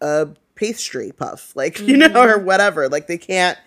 a 0.00 0.28
pastry 0.64 1.12
puff, 1.12 1.52
like, 1.56 1.80
you 1.80 1.96
know, 1.96 2.06
or 2.06 2.36
mm-hmm. 2.36 2.46
whatever. 2.46 2.88
Like 2.88 3.06
they 3.06 3.18
can't 3.18 3.58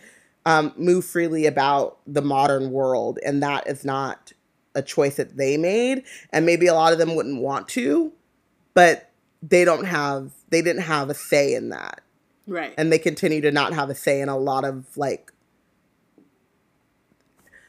um, 0.45 0.73
move 0.77 1.05
freely 1.05 1.45
about 1.45 1.99
the 2.07 2.21
modern 2.21 2.71
world. 2.71 3.19
And 3.25 3.43
that 3.43 3.67
is 3.67 3.85
not 3.85 4.31
a 4.75 4.81
choice 4.81 5.15
that 5.15 5.37
they 5.37 5.57
made. 5.57 6.03
And 6.31 6.45
maybe 6.45 6.67
a 6.67 6.73
lot 6.73 6.93
of 6.93 6.99
them 6.99 7.15
wouldn't 7.15 7.41
want 7.41 7.67
to, 7.69 8.13
but 8.73 9.11
they 9.41 9.65
don't 9.65 9.85
have, 9.85 10.31
they 10.49 10.61
didn't 10.61 10.83
have 10.83 11.09
a 11.09 11.13
say 11.13 11.53
in 11.53 11.69
that. 11.69 12.01
Right. 12.47 12.73
And 12.77 12.91
they 12.91 12.99
continue 12.99 13.41
to 13.41 13.51
not 13.51 13.73
have 13.73 13.89
a 13.89 13.95
say 13.95 14.21
in 14.21 14.29
a 14.29 14.37
lot 14.37 14.63
of 14.63 14.85
like, 14.95 15.31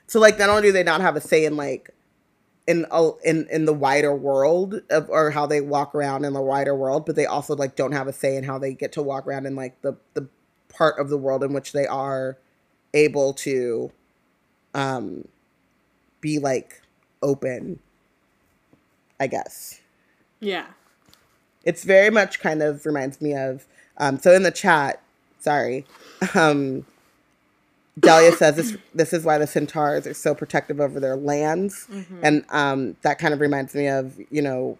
so 0.06 0.20
like 0.20 0.38
not 0.38 0.48
only 0.48 0.62
do 0.62 0.72
they 0.72 0.84
not 0.84 1.00
have 1.00 1.16
a 1.16 1.20
say 1.20 1.44
in 1.44 1.56
like 1.56 1.90
in 2.68 2.84
in 3.24 3.48
in 3.50 3.64
the 3.64 3.72
wider 3.72 4.14
world 4.14 4.82
of 4.90 5.08
or 5.08 5.30
how 5.30 5.46
they 5.46 5.62
walk 5.62 5.94
around 5.94 6.26
in 6.26 6.34
the 6.34 6.42
wider 6.42 6.74
world, 6.74 7.06
but 7.06 7.16
they 7.16 7.24
also 7.24 7.56
like 7.56 7.74
don't 7.74 7.92
have 7.92 8.06
a 8.06 8.12
say 8.12 8.36
in 8.36 8.44
how 8.44 8.58
they 8.58 8.74
get 8.74 8.92
to 8.92 9.02
walk 9.02 9.26
around 9.26 9.46
in 9.46 9.56
like 9.56 9.80
the 9.80 9.96
the 10.12 10.28
part 10.68 10.98
of 10.98 11.08
the 11.08 11.16
world 11.16 11.42
in 11.42 11.54
which 11.54 11.72
they 11.72 11.86
are 11.86 12.36
able 12.92 13.32
to 13.32 13.90
um 14.74 15.26
be 16.20 16.38
like 16.38 16.82
open 17.22 17.80
I 19.18 19.26
guess. 19.28 19.80
Yeah. 20.38 20.66
It's 21.64 21.84
very 21.84 22.10
much 22.10 22.38
kind 22.38 22.62
of 22.62 22.84
reminds 22.84 23.20
me 23.22 23.34
of 23.34 23.66
um 23.96 24.18
so 24.18 24.34
in 24.34 24.42
the 24.42 24.50
chat, 24.50 25.02
sorry. 25.40 25.86
Um 26.34 26.84
Delia 27.98 28.32
says 28.32 28.56
this 28.56 28.76
this 28.94 29.12
is 29.12 29.24
why 29.24 29.38
the 29.38 29.46
centaurs 29.46 30.06
are 30.06 30.14
so 30.14 30.34
protective 30.34 30.80
over 30.80 31.00
their 31.00 31.16
lands, 31.16 31.86
mm-hmm. 31.90 32.20
and 32.22 32.44
um, 32.50 32.96
that 33.02 33.18
kind 33.18 33.32
of 33.32 33.40
reminds 33.40 33.74
me 33.74 33.88
of 33.88 34.18
you 34.30 34.42
know 34.42 34.78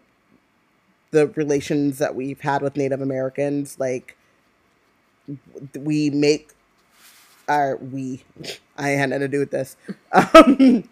the 1.11 1.29
relations 1.29 1.99
that 1.99 2.15
we've 2.15 2.41
had 2.41 2.63
with 2.63 2.77
Native 2.77 3.01
Americans. 3.01 3.79
Like 3.79 4.17
we 5.79 6.11
make 6.11 6.51
our 7.49 7.77
we 7.77 8.25
I 8.77 8.91
had 8.91 9.11
nothing 9.11 9.21
to 9.21 9.29
do 9.29 9.39
with 9.41 9.51
this. 9.51 9.77
Um, 10.13 10.89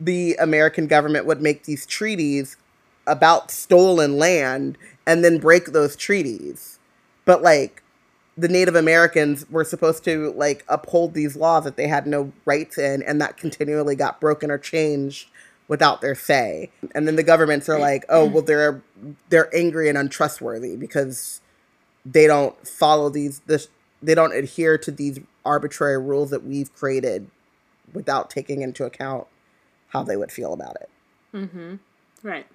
the 0.00 0.34
American 0.40 0.88
government 0.88 1.24
would 1.24 1.40
make 1.40 1.64
these 1.64 1.86
treaties 1.86 2.56
about 3.06 3.52
stolen 3.52 4.18
land 4.18 4.76
and 5.06 5.22
then 5.22 5.38
break 5.38 5.66
those 5.66 5.94
treaties, 5.94 6.80
but 7.24 7.42
like 7.42 7.83
the 8.36 8.48
Native 8.48 8.74
Americans 8.74 9.48
were 9.50 9.64
supposed 9.64 10.04
to 10.04 10.32
like 10.32 10.64
uphold 10.68 11.14
these 11.14 11.36
laws 11.36 11.64
that 11.64 11.76
they 11.76 11.86
had 11.86 12.06
no 12.06 12.32
rights 12.44 12.78
in, 12.78 13.02
and 13.02 13.20
that 13.20 13.36
continually 13.36 13.96
got 13.96 14.20
broken 14.20 14.50
or 14.50 14.58
changed 14.58 15.28
without 15.68 16.00
their 16.00 16.14
say. 16.14 16.70
And 16.94 17.06
then 17.06 17.16
the 17.16 17.22
governments 17.22 17.68
are 17.68 17.78
like, 17.78 18.04
oh 18.08 18.26
well, 18.26 18.42
they're 18.42 18.82
they're 19.28 19.54
angry 19.54 19.88
and 19.88 19.96
untrustworthy 19.96 20.76
because 20.76 21.40
they 22.04 22.26
don't 22.26 22.66
follow 22.66 23.08
these 23.08 23.40
this 23.40 23.68
they 24.02 24.14
don't 24.14 24.34
adhere 24.34 24.76
to 24.78 24.90
these 24.90 25.20
arbitrary 25.44 25.98
rules 25.98 26.30
that 26.30 26.44
we've 26.44 26.74
created 26.74 27.30
without 27.92 28.30
taking 28.30 28.62
into 28.62 28.84
account 28.84 29.26
how 29.88 30.02
they 30.02 30.16
would 30.16 30.32
feel 30.32 30.52
about 30.52 30.76
it. 30.76 30.90
Mm-hmm. 31.34 31.76
Right 32.22 32.46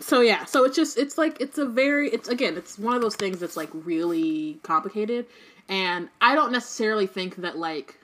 so 0.00 0.20
yeah 0.20 0.44
so 0.44 0.64
it's 0.64 0.76
just 0.76 0.96
it's 0.96 1.18
like 1.18 1.40
it's 1.40 1.58
a 1.58 1.66
very 1.66 2.08
it's 2.10 2.28
again 2.28 2.56
it's 2.56 2.78
one 2.78 2.94
of 2.94 3.02
those 3.02 3.16
things 3.16 3.40
that's 3.40 3.56
like 3.56 3.70
really 3.72 4.58
complicated. 4.62 5.26
And 5.68 6.08
i 6.20 6.34
don't 6.34 6.52
necessarily 6.52 7.06
think 7.06 7.36
that 7.36 7.58
like 7.58 7.98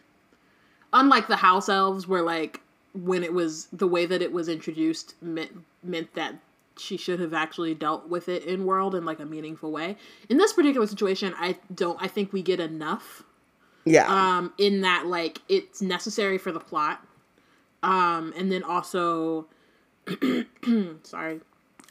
unlike 0.93 1.29
the 1.29 1.37
house 1.37 1.69
elves 1.69 2.07
where 2.07 2.23
like 2.23 2.61
when 2.95 3.25
it 3.25 3.33
was 3.33 3.67
the 3.73 3.87
way 3.87 4.07
that 4.07 4.23
it 4.23 4.33
was 4.33 4.49
introduced 4.49 5.15
meant 5.23 5.51
meant 5.83 6.13
that 6.15 6.35
she 6.77 6.97
should 6.97 7.21
have 7.21 7.33
actually 7.33 7.75
dealt 7.75 8.09
with 8.09 8.29
it 8.29 8.45
in 8.45 8.67
world 8.67 8.95
in 8.97 9.05
like 9.05 9.21
a 9.21 9.25
meaningful 9.25 9.71
way. 9.71 9.97
In 10.29 10.39
this 10.39 10.53
particular 10.53 10.87
situation 10.87 11.35
i 11.39 11.57
don't 11.75 12.01
i 12.03 12.09
think 12.09 12.33
we 12.33 12.43
get 12.43 12.61
enough 12.61 13.23
yeah. 13.85 14.07
um 14.09 14.53
in 14.59 14.81
that 14.83 15.07
like 15.07 15.41
it's 15.49 15.81
necessary 15.81 16.39
for 16.39 16.53
the 16.53 16.61
plot. 16.61 17.05
Um 17.83 18.33
and 18.37 18.51
then 18.51 18.63
also 18.63 19.47
sorry 21.03 21.41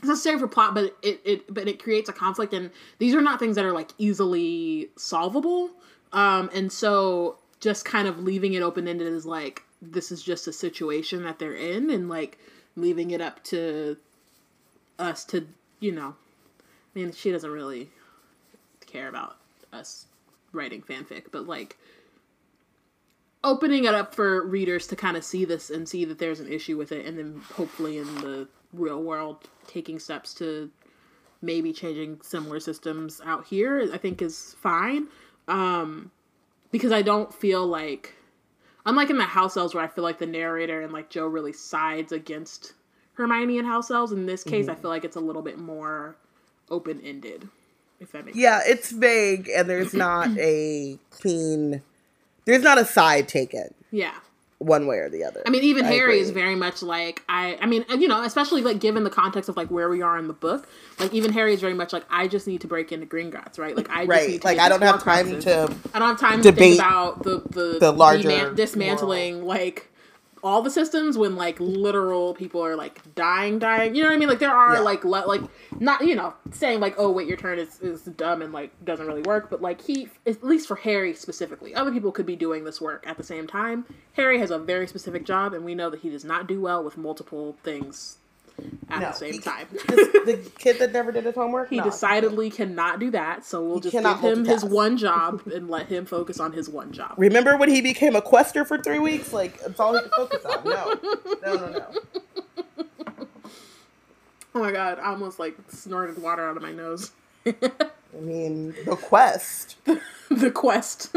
it's 0.03 0.09
necessary 0.09 0.37
for 0.37 0.49
plot, 0.49 0.75
but 0.75 0.97
it, 1.01 1.21
it 1.23 1.53
but 1.53 1.65
it 1.69 1.81
creates 1.81 2.09
a 2.09 2.13
conflict, 2.13 2.53
and 2.53 2.71
these 2.99 3.15
are 3.15 3.21
not 3.21 3.39
things 3.39 3.55
that 3.55 3.63
are 3.63 3.71
like 3.71 3.91
easily 3.97 4.89
solvable. 4.97 5.69
Um, 6.11 6.49
and 6.53 6.69
so 6.69 7.37
just 7.61 7.85
kind 7.85 8.05
of 8.05 8.19
leaving 8.19 8.53
it 8.53 8.61
open 8.61 8.85
ended 8.85 9.07
is 9.07 9.25
like 9.25 9.63
this 9.81 10.11
is 10.11 10.21
just 10.21 10.45
a 10.47 10.51
situation 10.51 11.23
that 11.23 11.39
they're 11.39 11.55
in, 11.55 11.89
and 11.89 12.09
like 12.09 12.37
leaving 12.75 13.11
it 13.11 13.21
up 13.21 13.41
to 13.45 13.95
us 14.99 15.23
to 15.25 15.47
you 15.79 15.93
know, 15.93 16.15
I 16.93 16.99
mean, 16.99 17.13
she 17.13 17.31
doesn't 17.31 17.49
really 17.49 17.89
care 18.85 19.07
about 19.07 19.37
us 19.71 20.05
writing 20.51 20.81
fanfic, 20.81 21.27
but 21.31 21.47
like 21.47 21.77
opening 23.41 23.85
it 23.85 23.95
up 23.95 24.13
for 24.13 24.45
readers 24.45 24.85
to 24.87 24.97
kind 24.97 25.15
of 25.15 25.23
see 25.23 25.45
this 25.45 25.69
and 25.69 25.87
see 25.87 26.03
that 26.03 26.19
there's 26.19 26.41
an 26.41 26.51
issue 26.51 26.75
with 26.75 26.91
it, 26.91 27.05
and 27.05 27.17
then 27.17 27.41
hopefully 27.53 27.97
in 27.97 28.15
the 28.15 28.49
real 28.73 29.01
world 29.01 29.49
taking 29.67 29.99
steps 29.99 30.33
to 30.33 30.69
maybe 31.41 31.73
changing 31.73 32.19
similar 32.21 32.59
systems 32.59 33.21
out 33.25 33.45
here 33.45 33.89
i 33.93 33.97
think 33.97 34.21
is 34.21 34.55
fine 34.61 35.07
um 35.47 36.11
because 36.71 36.91
i 36.91 37.01
don't 37.01 37.33
feel 37.33 37.65
like 37.65 38.15
unlike 38.85 39.09
in 39.09 39.17
the 39.17 39.23
house 39.23 39.57
elves 39.57 39.73
where 39.73 39.83
i 39.83 39.87
feel 39.87 40.03
like 40.03 40.19
the 40.19 40.25
narrator 40.25 40.81
and 40.81 40.93
like 40.93 41.09
joe 41.09 41.27
really 41.27 41.53
sides 41.53 42.11
against 42.11 42.73
hermione 43.15 43.59
and 43.59 43.67
house 43.67 43.91
elves 43.91 44.11
in 44.11 44.25
this 44.25 44.43
case 44.43 44.65
mm-hmm. 44.65 44.71
i 44.71 44.75
feel 44.75 44.89
like 44.89 45.05
it's 45.05 45.17
a 45.17 45.21
little 45.21 45.41
bit 45.41 45.59
more 45.59 46.15
open-ended 46.69 47.47
If 47.99 48.11
that 48.11 48.25
makes 48.25 48.37
Yeah, 48.37 48.61
it's 48.65 48.91
vague 48.91 49.49
and 49.55 49.69
there's 49.69 49.93
not 49.93 50.29
a 50.37 50.97
clean 51.11 51.81
there's 52.45 52.63
not 52.63 52.77
a 52.77 52.85
side 52.85 53.27
taken 53.27 53.73
yeah. 53.91 54.15
One 54.63 54.87
way 54.87 54.97
or 54.97 55.09
the 55.09 55.23
other. 55.23 55.43
I 55.45 55.49
mean, 55.49 55.63
even 55.63 55.85
I 55.85 55.89
Harry 55.89 56.19
is 56.19 56.31
very 56.31 56.55
much 56.55 56.81
like 56.81 57.23
I. 57.29 57.57
I 57.61 57.65
mean, 57.65 57.85
and, 57.89 58.01
you 58.01 58.07
know, 58.07 58.23
especially 58.23 58.61
like 58.61 58.79
given 58.79 59.03
the 59.03 59.09
context 59.09 59.49
of 59.49 59.57
like 59.57 59.69
where 59.69 59.89
we 59.89 60.01
are 60.01 60.17
in 60.17 60.27
the 60.27 60.33
book, 60.33 60.67
like 60.99 61.13
even 61.13 61.33
Harry 61.33 61.53
is 61.53 61.61
very 61.61 61.73
much 61.73 61.93
like 61.93 62.05
I 62.09 62.27
just 62.27 62.47
need 62.47 62.61
to 62.61 62.67
break 62.67 62.91
into 62.91 63.05
Gringotts, 63.05 63.59
right? 63.59 63.75
Like 63.75 63.89
I 63.89 64.05
just 64.05 64.27
need 64.27 64.33
right. 64.33 64.41
to 64.41 64.47
Like 64.47 64.59
I 64.59 64.69
don't 64.69 64.81
have 64.81 65.03
time 65.03 65.39
to 65.41 65.75
I 65.93 65.99
don't 65.99 66.09
have 66.09 66.19
time 66.19 66.41
to 66.41 66.51
debate 66.51 66.79
about 66.79 67.23
the 67.23 67.43
the, 67.49 67.77
the 67.79 67.91
larger 67.91 68.53
dismantling 68.53 69.45
like 69.45 69.89
all 70.43 70.61
the 70.61 70.69
systems 70.69 71.17
when 71.17 71.35
like 71.35 71.57
literal 71.59 72.33
people 72.33 72.63
are 72.63 72.75
like 72.75 73.01
dying, 73.15 73.57
dying. 73.59 73.95
You 73.95 74.03
know 74.03 74.09
what 74.09 74.15
I 74.15 74.17
mean? 74.17 74.27
Like 74.29 74.39
there 74.39 74.51
are 74.53 74.73
Yeah. 74.75 74.79
like 74.81 75.03
le- 75.05 75.25
like 75.25 75.41
not 75.79 76.05
you 76.05 76.15
know 76.15 76.33
saying 76.51 76.79
like 76.81 76.95
oh 76.97 77.09
wait 77.09 77.27
your 77.27 77.37
turn 77.37 77.57
is 77.59 77.79
is 77.79 78.01
dumb 78.03 78.41
and 78.41 78.51
like 78.53 78.71
doesn't 78.83 79.07
really 79.07 79.21
work, 79.21 79.49
but 79.49 79.61
like 79.61 79.81
he 79.81 80.09
at 80.27 80.43
least 80.43 80.67
for 80.67 80.75
Harry 80.75 81.13
specifically, 81.13 81.73
other 81.73 81.91
people 81.91 82.11
could 82.11 82.25
be 82.25 82.35
doing 82.35 82.65
this 82.65 82.81
work 82.81 83.03
at 83.07 83.17
the 83.17 83.23
same 83.23 83.47
time. 83.47 83.85
Harry 84.13 84.37
has 84.39 84.51
a 84.51 84.59
very 84.59 84.85
specific 84.87 85.25
job, 85.25 85.53
and 85.53 85.63
we 85.65 85.73
know 85.73 85.89
that 85.89 86.01
he 86.01 86.09
does 86.09 86.25
not 86.25 86.47
do 86.47 86.59
well 86.61 86.83
with 86.83 86.97
multiple 86.97 87.57
things 87.63 88.17
at 88.89 88.99
No, 88.99 89.07
the 89.07 89.11
same 89.13 89.33
he- 89.33 89.39
time. 89.39 89.67
this, 89.71 90.07
the 90.25 90.51
kid 90.59 90.79
that 90.79 90.91
never 90.93 91.11
did 91.11 91.25
his 91.25 91.35
homework. 91.35 91.69
He 91.69 91.77
No. 91.77 91.83
decidedly 91.85 92.49
cannot 92.49 92.99
do 92.99 93.11
that, 93.11 93.45
so 93.45 93.63
we'll 93.63 93.79
just 93.79 93.93
give 93.93 94.19
him 94.19 94.45
his 94.45 94.63
one 94.63 94.97
job 94.97 95.41
and 95.53 95.69
let 95.69 95.87
him 95.87 96.05
focus 96.05 96.39
on 96.39 96.51
his 96.53 96.69
one 96.69 96.91
job. 96.91 97.13
Remember 97.17 97.57
when 97.57 97.69
he 97.69 97.81
became 97.81 98.15
a 98.15 98.21
quester 98.21 98.63
for 98.65 98.77
three 98.77 98.99
weeks? 98.99 99.33
Like 99.33 99.59
that's 99.61 99.79
all 99.79 99.93
he 99.95 100.01
could 100.01 100.11
focus 100.11 100.45
on. 100.45 100.63
No, 100.65 100.99
no, 101.43 101.55
no, 101.55 101.69
no. 101.71 101.87
Oh 104.55 104.59
my 104.59 104.71
god, 104.71 104.99
I 104.99 105.07
almost 105.09 105.39
like 105.39 105.55
snorted 105.69 106.21
water 106.21 106.47
out 106.47 106.55
of 106.57 106.61
my 106.63 106.71
nose. 106.71 107.11
I 107.45 107.53
mean, 108.21 108.75
the 108.85 108.95
quest, 108.95 109.77
the 110.29 110.51
quest. 110.51 111.15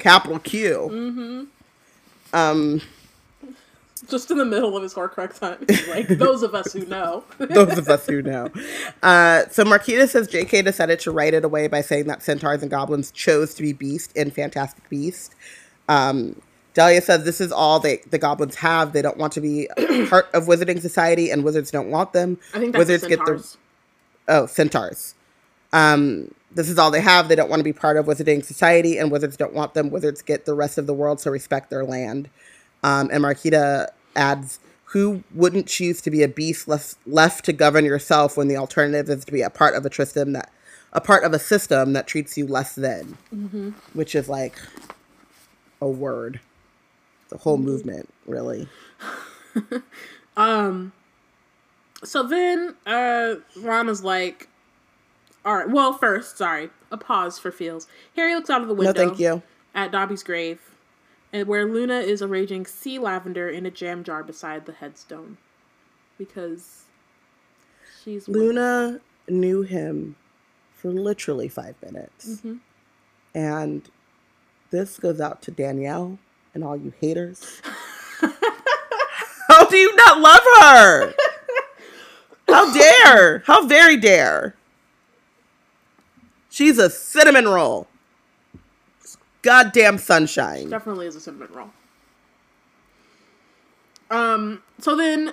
capital 0.00 0.38
Q. 0.38 0.88
Mm-hmm. 0.92 1.44
Um, 2.34 2.80
just 4.12 4.30
in 4.30 4.38
the 4.38 4.44
middle 4.44 4.76
of 4.76 4.82
his 4.84 4.94
Horcrux 4.94 5.40
hunt. 5.40 5.68
Like, 5.88 6.06
those 6.06 6.44
of 6.44 6.54
us 6.54 6.72
who 6.72 6.86
know. 6.86 7.24
those 7.38 7.76
of 7.76 7.88
us 7.88 8.06
who 8.06 8.22
know. 8.22 8.50
Uh, 9.02 9.46
so 9.50 9.64
Marquita 9.64 10.08
says 10.08 10.28
J.K. 10.28 10.62
decided 10.62 11.00
to 11.00 11.10
write 11.10 11.34
it 11.34 11.44
away 11.44 11.66
by 11.66 11.80
saying 11.80 12.06
that 12.06 12.22
centaurs 12.22 12.62
and 12.62 12.70
goblins 12.70 13.10
chose 13.10 13.54
to 13.54 13.62
be 13.62 13.72
beast 13.72 14.16
in 14.16 14.30
Fantastic 14.30 14.88
Beast. 14.88 15.34
Um, 15.88 16.40
Delia 16.74 17.02
says 17.02 17.24
this 17.24 17.40
is 17.40 17.52
all 17.52 17.80
they 17.80 17.98
the 18.08 18.18
goblins 18.18 18.54
have. 18.56 18.92
They 18.92 19.02
don't 19.02 19.18
want 19.18 19.32
to 19.34 19.40
be 19.40 19.68
part 20.08 20.28
of 20.32 20.44
Wizarding 20.44 20.80
Society, 20.80 21.30
and 21.30 21.44
wizards 21.44 21.70
don't 21.70 21.90
want 21.90 22.12
them. 22.12 22.38
I 22.54 22.60
think 22.60 22.72
that's 22.72 22.88
wizards 22.88 23.02
the 23.02 23.08
get 23.08 23.18
the 23.26 23.56
oh 24.28 24.46
centaurs. 24.46 25.14
Um, 25.74 26.34
this 26.54 26.68
is 26.68 26.78
all 26.78 26.90
they 26.90 27.00
have. 27.00 27.28
They 27.28 27.34
don't 27.34 27.50
want 27.50 27.60
to 27.60 27.64
be 27.64 27.72
part 27.72 27.96
of 27.96 28.06
Wizarding 28.06 28.44
Society, 28.44 28.98
and 28.98 29.10
wizards 29.10 29.36
don't 29.36 29.52
want 29.52 29.74
them. 29.74 29.90
Wizards 29.90 30.22
get 30.22 30.44
the 30.44 30.54
rest 30.54 30.78
of 30.78 30.86
the 30.86 30.94
world, 30.94 31.20
so 31.20 31.30
respect 31.30 31.70
their 31.70 31.84
land. 31.84 32.30
Um, 32.82 33.10
and 33.12 33.22
Marquita 33.22 33.88
adds, 34.16 34.58
"Who 34.86 35.22
wouldn't 35.34 35.66
choose 35.66 36.00
to 36.02 36.10
be 36.10 36.22
a 36.22 36.28
beast 36.28 36.68
left 36.68 36.96
left 37.06 37.44
to 37.46 37.52
govern 37.52 37.84
yourself 37.84 38.36
when 38.36 38.48
the 38.48 38.56
alternative 38.56 39.08
is 39.10 39.24
to 39.24 39.32
be 39.32 39.42
a 39.42 39.50
part 39.50 39.74
of 39.74 39.84
a 39.86 39.92
system 39.92 40.32
that 40.32 40.50
a 40.92 41.00
part 41.00 41.24
of 41.24 41.32
a 41.32 41.38
system 41.38 41.92
that 41.94 42.06
treats 42.06 42.36
you 42.36 42.46
less 42.46 42.74
than?" 42.74 43.16
Which 43.94 44.14
is 44.14 44.28
like 44.28 44.56
a 45.80 45.88
word. 45.88 46.40
The 47.30 47.38
whole 47.38 47.56
movement, 47.58 48.08
really. 48.26 48.68
um 50.36 50.92
So 52.04 52.22
then 52.22 52.74
uh 52.86 53.36
Ron 53.58 53.88
is 53.88 54.02
like 54.04 54.48
Alright, 55.44 55.70
well 55.70 55.92
first, 55.94 56.38
sorry. 56.38 56.70
A 56.92 56.96
pause 56.96 57.38
for 57.38 57.50
feels. 57.50 57.88
Harry 58.16 58.34
looks 58.34 58.48
out 58.50 58.62
of 58.62 58.68
the 58.68 58.74
window 58.74 58.92
No, 58.92 59.08
thank 59.08 59.18
you. 59.18 59.42
at 59.74 59.90
Dobby's 59.90 60.22
grave, 60.22 60.60
and 61.32 61.48
where 61.48 61.64
Luna 61.66 62.00
is 62.00 62.20
arranging 62.22 62.66
sea 62.66 62.98
lavender 62.98 63.48
in 63.48 63.64
a 63.66 63.70
jam 63.70 64.04
jar 64.04 64.22
beside 64.22 64.66
the 64.66 64.72
headstone. 64.72 65.38
Because 66.18 66.84
she's 68.02 68.28
Luna 68.28 69.00
knew 69.28 69.62
him 69.62 70.16
for 70.74 70.90
literally 70.90 71.48
five 71.48 71.74
minutes. 71.82 72.28
Mm-hmm. 72.28 72.56
And 73.34 73.88
this 74.70 74.98
goes 74.98 75.20
out 75.20 75.42
to 75.42 75.50
Danielle 75.50 76.18
and 76.54 76.62
all 76.62 76.76
you 76.76 76.92
haters. 77.00 77.62
How 79.48 79.66
do 79.66 79.76
you 79.76 79.94
not 79.96 80.20
love 80.20 80.40
her? 80.60 81.14
How 82.48 82.72
dare? 82.72 83.38
How 83.46 83.66
very 83.66 83.96
dare? 83.96 84.54
She's 86.50 86.78
a 86.78 86.90
cinnamon 86.90 87.46
roll. 87.48 87.86
Goddamn 89.42 89.98
sunshine. 89.98 90.70
definitely 90.70 91.06
is 91.06 91.16
a 91.16 91.20
cinnamon 91.20 91.48
roll. 91.52 91.70
Um. 94.10 94.62
So 94.78 94.94
then, 94.96 95.32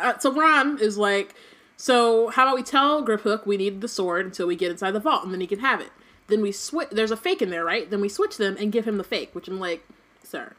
uh, 0.00 0.18
so 0.18 0.32
Ron 0.32 0.78
is 0.78 0.98
like, 0.98 1.34
so 1.76 2.28
how 2.28 2.44
about 2.44 2.56
we 2.56 2.62
tell 2.62 3.04
Griphook 3.04 3.46
we 3.46 3.56
need 3.56 3.80
the 3.80 3.88
sword 3.88 4.26
until 4.26 4.46
we 4.46 4.54
get 4.54 4.70
inside 4.70 4.92
the 4.92 5.00
vault, 5.00 5.24
and 5.24 5.32
then 5.32 5.40
he 5.40 5.46
can 5.46 5.60
have 5.60 5.80
it. 5.80 5.90
Then 6.28 6.40
we 6.42 6.52
switch. 6.52 6.90
There's 6.90 7.10
a 7.10 7.16
fake 7.16 7.42
in 7.42 7.50
there, 7.50 7.64
right? 7.64 7.90
Then 7.90 8.00
we 8.00 8.08
switch 8.08 8.36
them 8.36 8.56
and 8.58 8.70
give 8.70 8.86
him 8.86 8.96
the 8.96 9.04
fake, 9.04 9.34
which 9.34 9.48
I'm 9.48 9.58
like, 9.58 9.84
sir, 10.22 10.54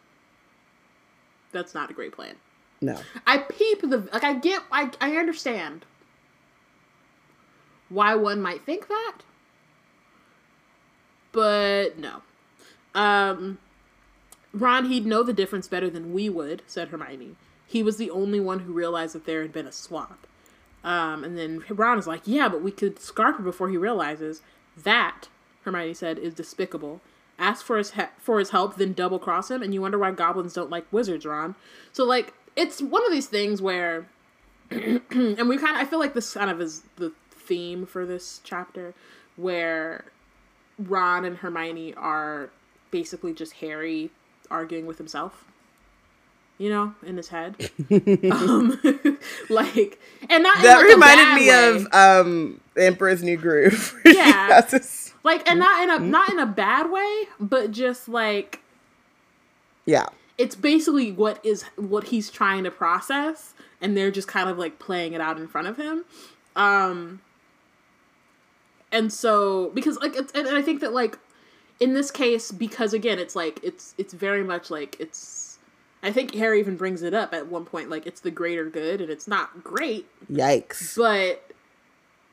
that's 1.51 1.73
not 1.73 1.89
a 1.89 1.93
great 1.93 2.11
plan. 2.11 2.35
No. 2.81 2.99
I 3.25 3.37
peep 3.37 3.81
the 3.81 4.09
like. 4.11 4.23
I 4.23 4.33
get. 4.33 4.61
I 4.71 4.91
I 4.99 5.15
understand 5.15 5.85
why 7.89 8.15
one 8.15 8.41
might 8.41 8.65
think 8.65 8.87
that, 8.87 9.19
but 11.31 11.97
no. 11.97 12.23
Um, 12.95 13.57
Ron, 14.53 14.85
he'd 14.85 15.05
know 15.05 15.23
the 15.23 15.33
difference 15.33 15.67
better 15.67 15.89
than 15.89 16.13
we 16.13 16.29
would," 16.29 16.61
said 16.67 16.89
Hermione. 16.89 17.35
He 17.65 17.81
was 17.81 17.97
the 17.97 18.11
only 18.11 18.39
one 18.39 18.59
who 18.59 18.73
realized 18.73 19.15
that 19.15 19.25
there 19.25 19.41
had 19.41 19.51
been 19.53 19.65
a 19.67 19.71
swap. 19.71 20.27
Um, 20.83 21.23
and 21.23 21.37
then 21.37 21.63
Ron 21.69 21.97
is 21.97 22.07
like, 22.07 22.21
"Yeah, 22.25 22.49
but 22.49 22.61
we 22.61 22.71
could 22.71 22.99
scarp 22.99 23.43
before 23.43 23.69
he 23.69 23.77
realizes 23.77 24.41
that." 24.77 25.27
Hermione 25.63 25.93
said, 25.93 26.19
"is 26.19 26.33
despicable." 26.33 27.01
Ask 27.39 27.65
for 27.65 27.77
his 27.77 27.91
he- 27.91 28.03
for 28.19 28.37
his 28.37 28.51
help, 28.51 28.75
then 28.75 28.93
double 28.93 29.17
cross 29.17 29.49
him, 29.49 29.63
and 29.63 29.73
you 29.73 29.81
wonder 29.81 29.97
why 29.97 30.11
goblins 30.11 30.53
don't 30.53 30.69
like 30.69 30.85
wizards, 30.91 31.25
Ron. 31.25 31.55
So 31.91 32.03
like, 32.03 32.33
it's 32.55 32.81
one 32.81 33.03
of 33.05 33.11
these 33.11 33.27
things 33.27 33.61
where, 33.61 34.05
and 34.69 35.49
we 35.49 35.57
kind 35.57 35.75
of 35.75 35.81
I 35.81 35.85
feel 35.85 35.99
like 35.99 36.13
this 36.13 36.33
kind 36.33 36.51
of 36.51 36.61
is 36.61 36.83
the 36.97 37.11
theme 37.31 37.85
for 37.85 38.05
this 38.05 38.39
chapter, 38.43 38.93
where 39.35 40.05
Ron 40.77 41.25
and 41.25 41.37
Hermione 41.37 41.93
are 41.95 42.51
basically 42.93 43.33
just 43.33 43.53
Harry 43.53 44.11
arguing 44.49 44.85
with 44.85 44.97
himself. 44.99 45.43
You 46.59 46.69
know, 46.69 46.95
in 47.03 47.17
his 47.17 47.29
head. 47.29 47.55
um, 48.31 48.79
like, 49.49 49.99
and 50.29 50.43
not 50.43 50.57
in, 50.57 50.63
That 50.63 50.77
like, 50.77 50.85
a 50.85 50.87
reminded 50.87 51.33
me 51.35 51.49
way. 51.49 51.69
of 51.69 51.87
um 51.91 52.61
Emperor's 52.77 53.21
New 53.23 53.35
Groove. 53.35 53.99
Yeah. 54.05 54.61
Just- 54.69 55.13
like, 55.25 55.49
and 55.49 55.59
not 55.59 55.83
in 55.83 55.89
a 55.89 55.99
not 55.99 56.29
in 56.29 56.37
a 56.39 56.45
bad 56.45 56.91
way, 56.91 57.23
but 57.39 57.71
just 57.71 58.07
like 58.07 58.61
yeah. 59.85 60.07
it's 60.37 60.55
basically 60.55 61.11
what 61.11 61.43
is 61.43 61.63
what 61.75 62.05
he's 62.05 62.29
trying 62.29 62.63
to 62.63 62.71
process 62.71 63.53
and 63.81 63.97
they're 63.97 64.11
just 64.11 64.27
kind 64.27 64.49
of 64.49 64.57
like 64.57 64.79
playing 64.79 65.13
it 65.13 65.21
out 65.21 65.37
in 65.37 65.47
front 65.47 65.67
of 65.67 65.75
him 65.77 66.05
um 66.55 67.19
and 68.91 69.11
so 69.11 69.71
because 69.73 69.97
like 69.99 70.15
it's, 70.15 70.31
and 70.33 70.47
i 70.49 70.61
think 70.61 70.79
that 70.81 70.93
like 70.93 71.17
in 71.79 71.93
this 71.93 72.11
case 72.11 72.51
because 72.51 72.93
again 72.93 73.19
it's 73.19 73.35
like 73.35 73.59
it's 73.63 73.95
it's 73.97 74.13
very 74.13 74.43
much 74.43 74.69
like 74.69 74.95
it's 74.99 75.57
i 76.01 76.11
think 76.11 76.33
harry 76.35 76.59
even 76.59 76.77
brings 76.77 77.01
it 77.01 77.13
up 77.13 77.33
at 77.33 77.47
one 77.47 77.65
point 77.65 77.89
like 77.89 78.05
it's 78.05 78.21
the 78.21 78.31
greater 78.31 78.69
good 78.69 79.01
and 79.01 79.09
it's 79.09 79.27
not 79.27 79.63
great 79.63 80.05
Yikes. 80.31 80.95
but 80.95 81.53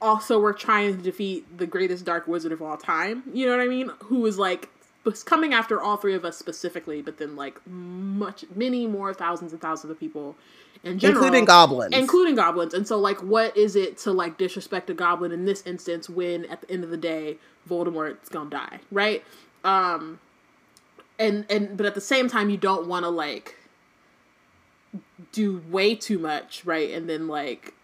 also 0.01 0.41
we're 0.41 0.53
trying 0.53 0.97
to 0.97 1.03
defeat 1.03 1.59
the 1.59 1.67
greatest 1.67 2.05
dark 2.05 2.27
wizard 2.27 2.53
of 2.53 2.63
all 2.63 2.77
time. 2.77 3.23
You 3.33 3.47
know 3.47 3.57
what 3.57 3.63
I 3.63 3.69
mean? 3.69 3.91
Who 4.05 4.25
is 4.27 4.39
like 4.39 4.69
was 5.05 5.23
coming 5.23 5.55
after 5.55 5.81
all 5.81 5.97
three 5.97 6.15
of 6.15 6.25
us 6.25 6.37
specifically, 6.37 7.03
but 7.03 7.19
then 7.19 7.37
like 7.37 7.61
much 7.67 8.45
many 8.55 8.87
more 8.87 9.15
thousands 9.15 9.53
and 9.53 9.61
thousands 9.61 9.91
of 9.91 10.01
people 10.01 10.37
in 10.83 10.99
general, 10.99 11.23
Including 11.23 11.45
goblins. 11.45 11.95
including 11.95 12.35
goblins. 12.35 12.75
And 12.75 12.87
so 12.89 12.99
like, 12.99 13.23
what 13.23 13.57
is 13.57 13.77
it 13.77 13.99
to 13.99 14.13
like 14.13 14.39
disrespect 14.39 14.89
a 14.91 14.95
goblin 14.95 15.33
in 15.33 15.45
this 15.45 15.63
instance 15.67 16.09
when 16.09 16.47
at 16.47 16.63
the 16.63 16.71
end 16.71 16.85
of 16.85 16.91
the 16.91 16.97
day 16.97 17.37
Voldemort's 17.69 18.29
gonna 18.29 18.51
die, 18.51 18.81
right? 18.91 19.23
Um, 19.63 20.21
and 21.19 21.45
and 21.51 21.77
but 21.77 21.87
at 21.87 21.95
the 21.95 22.01
same 22.01 22.29
time, 22.29 22.49
you 22.51 22.57
don't 22.57 22.87
want 22.87 23.05
to 23.05 23.11
like 23.11 23.57
do 25.33 25.63
way 25.69 25.95
too 25.95 26.19
much, 26.19 26.65
right? 26.65 26.91
And 26.91 27.09
then 27.09 27.29
like 27.29 27.75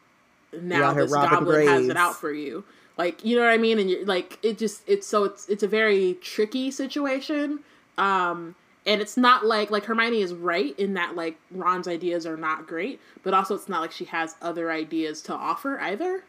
now 0.52 0.92
this 0.94 1.12
goblin 1.12 1.66
has 1.66 1.88
it 1.88 1.96
out 1.96 2.16
for 2.16 2.32
you. 2.32 2.64
Like, 2.96 3.22
you 3.24 3.36
know 3.36 3.42
what 3.42 3.52
I 3.52 3.58
mean? 3.58 3.78
And 3.78 3.90
you're 3.90 4.06
like 4.06 4.38
it 4.42 4.56
just 4.56 4.82
it's 4.86 5.06
so 5.06 5.24
it's 5.24 5.48
it's 5.48 5.62
a 5.62 5.68
very 5.68 6.14
tricky 6.14 6.70
situation. 6.70 7.60
Um 7.98 8.54
and 8.86 9.00
it's 9.00 9.16
not 9.16 9.44
like 9.44 9.70
like 9.70 9.84
Hermione 9.84 10.20
is 10.20 10.32
right 10.32 10.78
in 10.78 10.94
that 10.94 11.16
like 11.16 11.36
Ron's 11.50 11.88
ideas 11.88 12.24
are 12.24 12.36
not 12.36 12.66
great, 12.66 13.00
but 13.22 13.34
also 13.34 13.54
it's 13.54 13.68
not 13.68 13.80
like 13.80 13.92
she 13.92 14.04
has 14.06 14.36
other 14.40 14.70
ideas 14.70 15.20
to 15.22 15.34
offer 15.34 15.78
either. 15.80 16.24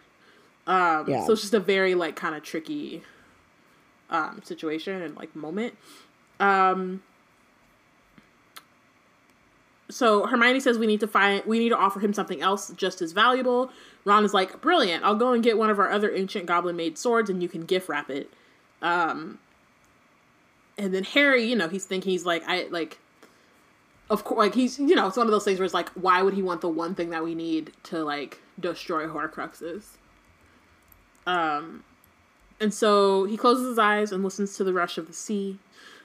Um, 0.66 1.10
Yeah. 1.10 1.26
So 1.26 1.34
it's 1.34 1.42
just 1.42 1.54
a 1.54 1.60
very 1.60 1.96
like 1.96 2.16
kind 2.16 2.36
of 2.36 2.44
tricky 2.44 3.04
um, 4.10 4.42
situation 4.44 5.02
and 5.02 5.16
like 5.16 5.36
moment. 5.36 5.78
Um, 6.40 7.04
so 9.90 10.26
Hermione 10.26 10.60
says 10.60 10.78
we 10.78 10.88
need 10.88 11.00
to 11.00 11.08
find 11.08 11.44
we 11.46 11.60
need 11.60 11.70
to 11.70 11.78
offer 11.78 12.00
him 12.00 12.14
something 12.14 12.42
else 12.42 12.72
just 12.76 13.02
as 13.02 13.12
valuable. 13.12 13.72
Ron 14.04 14.26
is 14.26 14.34
like, 14.34 14.62
brilliant. 14.62 15.04
I'll 15.04 15.16
go 15.16 15.34
and 15.34 15.44
get 15.44 15.58
one 15.58 15.70
of 15.70 15.80
our 15.80 15.90
other 15.92 16.14
ancient 16.14 16.46
goblin 16.46 16.76
made 16.76 16.98
swords 16.98 17.30
and 17.30 17.42
you 17.42 17.50
can 17.50 17.66
gift 17.66 17.90
wrap 17.90 18.10
it. 18.10 18.32
Um, 18.82 19.40
and 20.78 20.94
then 20.94 21.04
Harry, 21.04 21.44
you 21.44 21.56
know, 21.56 21.68
he's 21.68 21.86
thinking 21.86 22.12
he's 22.12 22.26
like 22.26 22.44
I 22.48 22.68
like 22.70 22.98
of 24.10 24.24
course 24.24 24.38
like 24.38 24.56
he's 24.56 24.80
you 24.80 24.96
know, 24.96 25.08
it's 25.08 25.18
one 25.18 25.28
of 25.28 25.32
those 25.32 25.44
things 25.44 25.60
where 25.60 25.66
it's 25.66 25.74
like 25.74 25.90
why 25.90 26.22
would 26.22 26.34
he 26.34 26.42
want 26.42 26.62
the 26.62 26.70
one 26.70 26.96
thing 26.96 27.10
that 27.10 27.24
we 27.24 27.36
need 27.36 27.72
to 27.84 28.04
like 28.04 28.40
destroy 28.60 29.08
Horcruxes? 29.08 29.98
Um 31.26 31.84
and 32.60 32.74
so 32.74 33.26
he 33.26 33.38
closes 33.38 33.68
his 33.68 33.80
eyes 33.80 34.12
and 34.12 34.24
listens 34.24 34.56
to 34.58 34.64
the 34.64 34.74
rush 34.74 34.98
of 34.98 35.08
the 35.08 35.14
sea. 35.14 35.60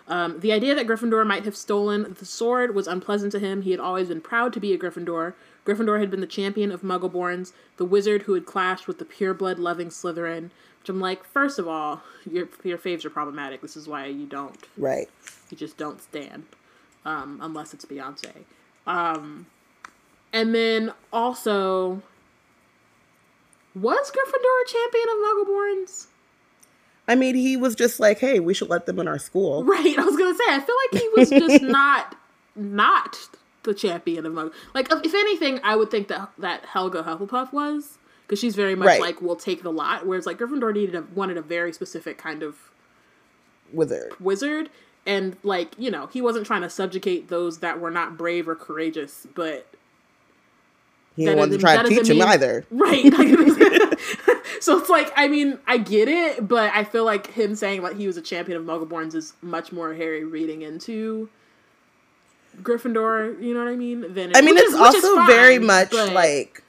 Um, 0.08 0.40
the 0.40 0.52
idea 0.52 0.74
that 0.74 0.86
Gryffindor 0.86 1.26
might 1.26 1.44
have 1.44 1.56
stolen 1.56 2.14
the 2.18 2.26
sword 2.26 2.74
was 2.74 2.86
unpleasant 2.86 3.32
to 3.32 3.38
him. 3.38 3.62
He 3.62 3.70
had 3.70 3.80
always 3.80 4.08
been 4.08 4.20
proud 4.20 4.52
to 4.52 4.60
be 4.60 4.72
a 4.72 4.78
Gryffindor. 4.78 5.34
Gryffindor 5.64 6.00
had 6.00 6.10
been 6.10 6.20
the 6.20 6.26
champion 6.26 6.72
of 6.72 6.82
Muggleborns, 6.82 7.52
the 7.76 7.84
wizard 7.84 8.22
who 8.22 8.34
had 8.34 8.44
clashed 8.44 8.88
with 8.88 8.98
the 8.98 9.04
pureblood 9.04 9.58
loving 9.58 9.88
Slytherin. 9.88 10.50
Which 10.82 10.88
I'm 10.88 10.98
like, 11.00 11.24
first 11.24 11.60
of 11.60 11.68
all, 11.68 12.02
your 12.28 12.48
your 12.64 12.76
faves 12.76 13.04
are 13.04 13.10
problematic. 13.10 13.60
This 13.62 13.76
is 13.76 13.86
why 13.86 14.06
you 14.06 14.26
don't 14.26 14.58
Right. 14.76 15.08
you 15.48 15.56
just 15.56 15.76
don't 15.76 16.02
stand 16.02 16.44
um, 17.04 17.38
unless 17.40 17.72
it's 17.72 17.84
Beyonce. 17.84 18.32
Um, 18.84 19.46
and 20.32 20.52
then 20.52 20.92
also, 21.12 22.02
was 23.76 24.10
Gryffindor 24.10 24.64
a 24.64 24.68
champion 24.68 25.04
of 25.08 25.46
Muggleborns? 25.46 26.06
I 27.08 27.14
mean, 27.14 27.34
he 27.36 27.56
was 27.56 27.74
just 27.74 28.00
like, 28.00 28.18
hey, 28.18 28.40
we 28.40 28.54
should 28.54 28.68
let 28.68 28.86
them 28.86 28.98
in 28.98 29.06
our 29.08 29.18
school. 29.18 29.62
Right. 29.64 29.96
I 29.98 30.04
was 30.04 30.16
gonna 30.16 30.34
say. 30.34 30.44
I 30.48 30.60
feel 30.60 30.76
like 30.92 31.02
he 31.02 31.08
was 31.16 31.30
just 31.30 31.62
not 31.70 32.16
not 32.56 33.18
the 33.62 33.72
champion 33.74 34.26
of 34.26 34.32
Muggle. 34.32 34.52
Like, 34.74 34.90
if 34.90 35.00
if 35.04 35.14
anything, 35.14 35.60
I 35.62 35.76
would 35.76 35.92
think 35.92 36.08
that 36.08 36.30
that 36.38 36.64
Helga 36.66 37.04
Hufflepuff 37.04 37.52
was 37.52 37.98
because 38.32 38.40
she's 38.40 38.54
very 38.56 38.74
much 38.74 38.86
Right. 38.86 39.00
like 39.02 39.20
we'll 39.20 39.36
take 39.36 39.62
the 39.62 39.70
lot. 39.70 40.06
Whereas 40.06 40.24
like 40.24 40.38
Gryffindor 40.38 40.72
needed 40.72 40.94
a, 40.94 41.02
wanted 41.14 41.36
a 41.36 41.42
very 41.42 41.70
specific 41.70 42.16
kind 42.16 42.42
of 42.42 42.56
Wizard. 43.74 44.14
wizard 44.18 44.70
and 45.04 45.36
like 45.42 45.74
you 45.78 45.90
know 45.90 46.06
he 46.06 46.22
wasn't 46.22 46.46
trying 46.46 46.62
to 46.62 46.70
subjugate 46.70 47.28
those 47.28 47.58
that 47.58 47.78
were 47.78 47.90
not 47.90 48.16
brave 48.16 48.48
or 48.48 48.54
courageous 48.54 49.26
but 49.34 49.66
He 51.16 51.24
didn't 51.26 51.38
want 51.38 51.52
to 51.52 51.58
try 51.58 51.82
to 51.82 51.86
teach 51.88 52.08
him 52.08 52.18
mean- 52.20 52.28
either. 52.28 52.64
right 52.70 53.02
so 54.60 54.78
it's 54.78 54.88
like 54.90 55.10
i 55.16 55.26
mean 55.28 55.58
i 55.66 55.76
get 55.78 56.08
it 56.08 56.46
but 56.48 56.70
i 56.74 56.84
feel 56.84 57.04
like 57.04 57.26
him 57.32 57.54
saying 57.54 57.82
like 57.82 57.96
he 57.96 58.06
was 58.06 58.16
a 58.18 58.22
champion 58.22 58.56
of 58.58 58.64
muggleborns 58.64 59.14
is 59.14 59.32
much 59.42 59.72
more 59.72 59.92
harry 59.94 60.24
reading 60.24 60.60
into 60.62 61.28
gryffindor 62.62 63.42
you 63.42 63.54
know 63.54 63.60
what 63.64 63.70
i 63.72 63.76
mean 63.76 64.02
than 64.14 64.32
I 64.36 64.40
mean, 64.42 64.56
it's 64.58 64.72
is- 64.72 64.78
also 64.80 65.24
very 65.26 65.58
much 65.58 65.92
like 65.92 66.62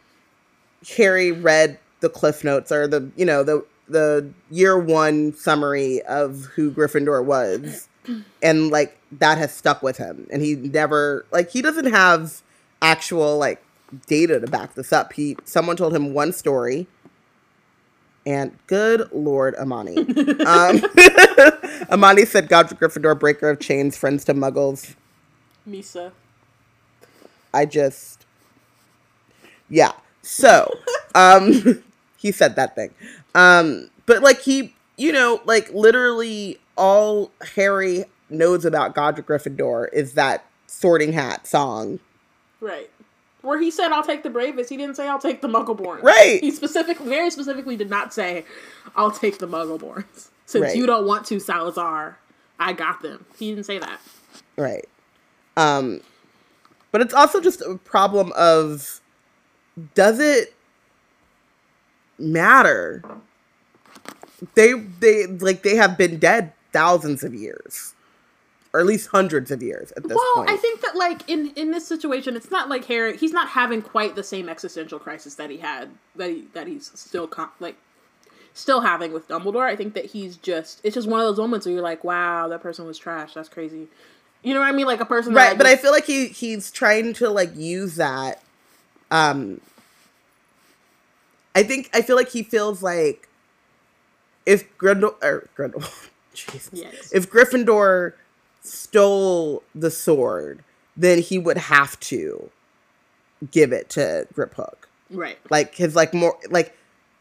Harry 0.98 1.32
read 1.32 1.80
the 2.00 2.10
cliff 2.10 2.44
notes 2.44 2.72
or 2.72 2.88
the 2.88 3.10
you 3.16 3.26
know 3.26 3.44
the 3.44 3.66
the 3.88 4.30
year 4.50 4.78
one 4.78 5.34
summary 5.34 6.02
of 6.04 6.46
who 6.56 6.72
Gryffindor 6.72 7.24
was, 7.24 7.88
and 8.44 8.70
like 8.70 8.98
that 9.12 9.38
has 9.38 9.54
stuck 9.54 9.82
with 9.84 9.98
him, 9.98 10.28
and 10.32 10.42
he 10.42 10.56
never 10.56 11.26
like 11.32 11.52
he 11.52 11.62
doesn't 11.62 11.88
have 11.92 12.42
actual 12.82 13.38
like 13.38 13.64
data 14.08 14.40
to 14.40 14.48
back 14.48 14.76
this 14.76 14.94
up. 14.94 15.14
He 15.14 15.38
someone 15.46 15.76
told 15.76 15.96
him 15.96 16.14
one 16.14 16.34
story. 16.34 16.88
And 18.26 18.58
good 18.68 19.10
Lord, 19.12 19.54
Amani. 19.56 19.98
um, 20.46 20.82
Amani 21.92 22.24
said, 22.24 22.48
Godric 22.48 22.80
Gryffindor, 22.80 23.20
breaker 23.20 23.50
of 23.50 23.60
chains, 23.60 23.98
friends 23.98 24.24
to 24.24 24.34
muggles. 24.34 24.96
misa 25.68 26.14
I 27.54 27.66
just 27.66 28.26
yeah. 29.70 29.92
So, 30.24 30.72
um 31.16 31.84
he 32.18 32.32
said 32.32 32.56
that 32.56 32.74
thing. 32.76 32.92
Um 33.36 33.90
but 34.06 34.22
like 34.24 34.40
he, 34.42 34.74
you 34.98 35.12
know, 35.12 35.42
like 35.46 35.72
literally 35.74 36.60
all 36.76 37.32
Harry 37.56 38.06
knows 38.30 38.66
about 38.66 38.96
Godric 38.96 39.28
Gryffindor 39.28 39.88
is 39.94 40.14
that 40.14 40.44
Sorting 40.68 41.14
Hat 41.14 41.46
song. 41.46 42.00
right 42.60 42.90
where 43.44 43.60
he 43.60 43.70
said 43.70 43.92
i'll 43.92 44.04
take 44.04 44.24
the 44.24 44.30
bravest 44.30 44.70
he 44.70 44.78
didn't 44.78 44.96
say 44.96 45.06
i'll 45.08 45.20
take 45.20 45.42
the 45.42 45.48
muggleborns 45.50 46.02
Right. 46.02 46.40
he 46.42 46.50
specifically 46.50 47.10
very 47.10 47.30
specifically 47.30 47.76
did 47.76 47.90
not 47.90 48.14
say 48.14 48.46
i'll 48.96 49.12
take 49.12 49.38
the 49.40 49.48
muggleborns 49.50 50.30
since 50.46 50.64
Right. 50.64 50.76
you 50.78 50.86
don't 50.86 51.06
want 51.06 51.26
to 51.28 51.40
salazar 51.42 52.18
i 52.58 52.72
got 52.72 53.02
them 53.02 53.26
he 53.38 53.50
didn't 53.50 53.66
say 53.66 53.78
that 53.80 54.00
Right. 54.58 54.86
Um 55.58 56.00
but 56.92 57.02
it's 57.02 57.14
also 57.14 57.42
just 57.42 57.62
a 57.62 57.76
problem 57.84 58.32
of 58.36 59.02
does 59.96 60.20
it 60.20 60.54
matter? 62.20 63.04
They 64.56 64.74
they 64.74 65.28
like 65.28 65.64
they 65.64 65.76
have 65.76 65.98
been 65.98 66.20
dead 66.20 66.54
thousands 66.72 67.24
of 67.24 67.34
years. 67.34 67.94
Or 68.76 68.80
at 68.80 68.88
least 68.88 69.10
hundreds 69.10 69.52
of 69.52 69.62
years 69.62 69.92
at 69.92 70.02
this 70.02 70.16
well 70.16 70.34
point. 70.34 70.48
Well, 70.48 70.56
I 70.56 70.58
think 70.58 70.82
that 70.82 70.96
like 70.96 71.30
in 71.30 71.52
in 71.56 71.70
this 71.70 71.88
situation 71.88 72.36
it's 72.36 72.50
not 72.50 72.70
like 72.70 72.86
harry 72.86 73.16
he's 73.18 73.32
not 73.32 73.50
having 73.50 73.84
quite 73.84 74.16
the 74.16 74.24
same 74.24 74.50
existential 74.50 74.98
crisis 74.98 75.36
that 75.36 75.52
he 75.52 75.58
had 75.58 75.90
that 76.16 76.30
he 76.30 76.48
that 76.54 76.66
he's 76.66 76.92
still 76.96 77.28
con- 77.28 77.52
like 77.60 77.76
still 78.54 78.82
having 78.82 79.14
with 79.14 79.28
dumbledore 79.28 79.68
i 79.68 79.76
think 79.76 79.94
that 79.94 80.06
he's 80.06 80.38
just 80.38 80.82
it's 80.84 80.96
just 80.96 81.08
one 81.08 81.20
of 81.20 81.26
those 81.28 81.38
moments 81.38 81.66
where 81.66 81.74
you're 81.74 81.84
like 81.84 82.04
wow 82.04 82.48
that 82.48 82.62
person 82.62 82.86
was 82.86 82.98
trash 82.98 83.34
that's 83.34 83.50
crazy 83.50 83.88
you 84.44 84.54
know 84.54 84.60
what 84.60 84.70
i 84.70 84.72
mean 84.72 84.86
like 84.86 85.00
a 85.00 85.06
person 85.06 85.34
right 85.34 85.50
that 85.50 85.58
but 85.58 85.68
i 85.68 85.76
feel 85.76 85.92
like 85.92 86.06
he 86.06 86.28
he's 86.28 86.72
trying 86.72 87.14
to 87.14 87.30
like 87.30 87.56
use 87.56 87.96
that 87.96 88.42
um 89.14 89.62
i 91.56 91.64
think 91.64 91.90
i 91.94 92.02
feel 92.02 92.16
like 92.16 92.30
he 92.30 92.44
feels 92.44 92.82
like 92.84 93.30
if 94.46 94.76
grendel 94.78 95.16
or 95.22 95.48
grendel 95.56 95.84
jesus 96.34 96.70
Yes. 96.74 97.12
if 97.14 97.30
gryffindor 97.30 98.14
stole 98.64 99.64
the 99.76 99.92
sword 99.92 100.64
then 100.98 101.20
he 101.20 101.38
would 101.38 101.58
have 101.58 102.00
to 102.02 102.50
give 103.52 103.72
it 103.74 103.90
to 103.92 104.28
Griphook. 104.34 104.86
right 105.10 105.38
like 105.50 105.76
his 105.76 105.96
like 105.96 106.14
more 106.14 106.38
like 106.50 106.76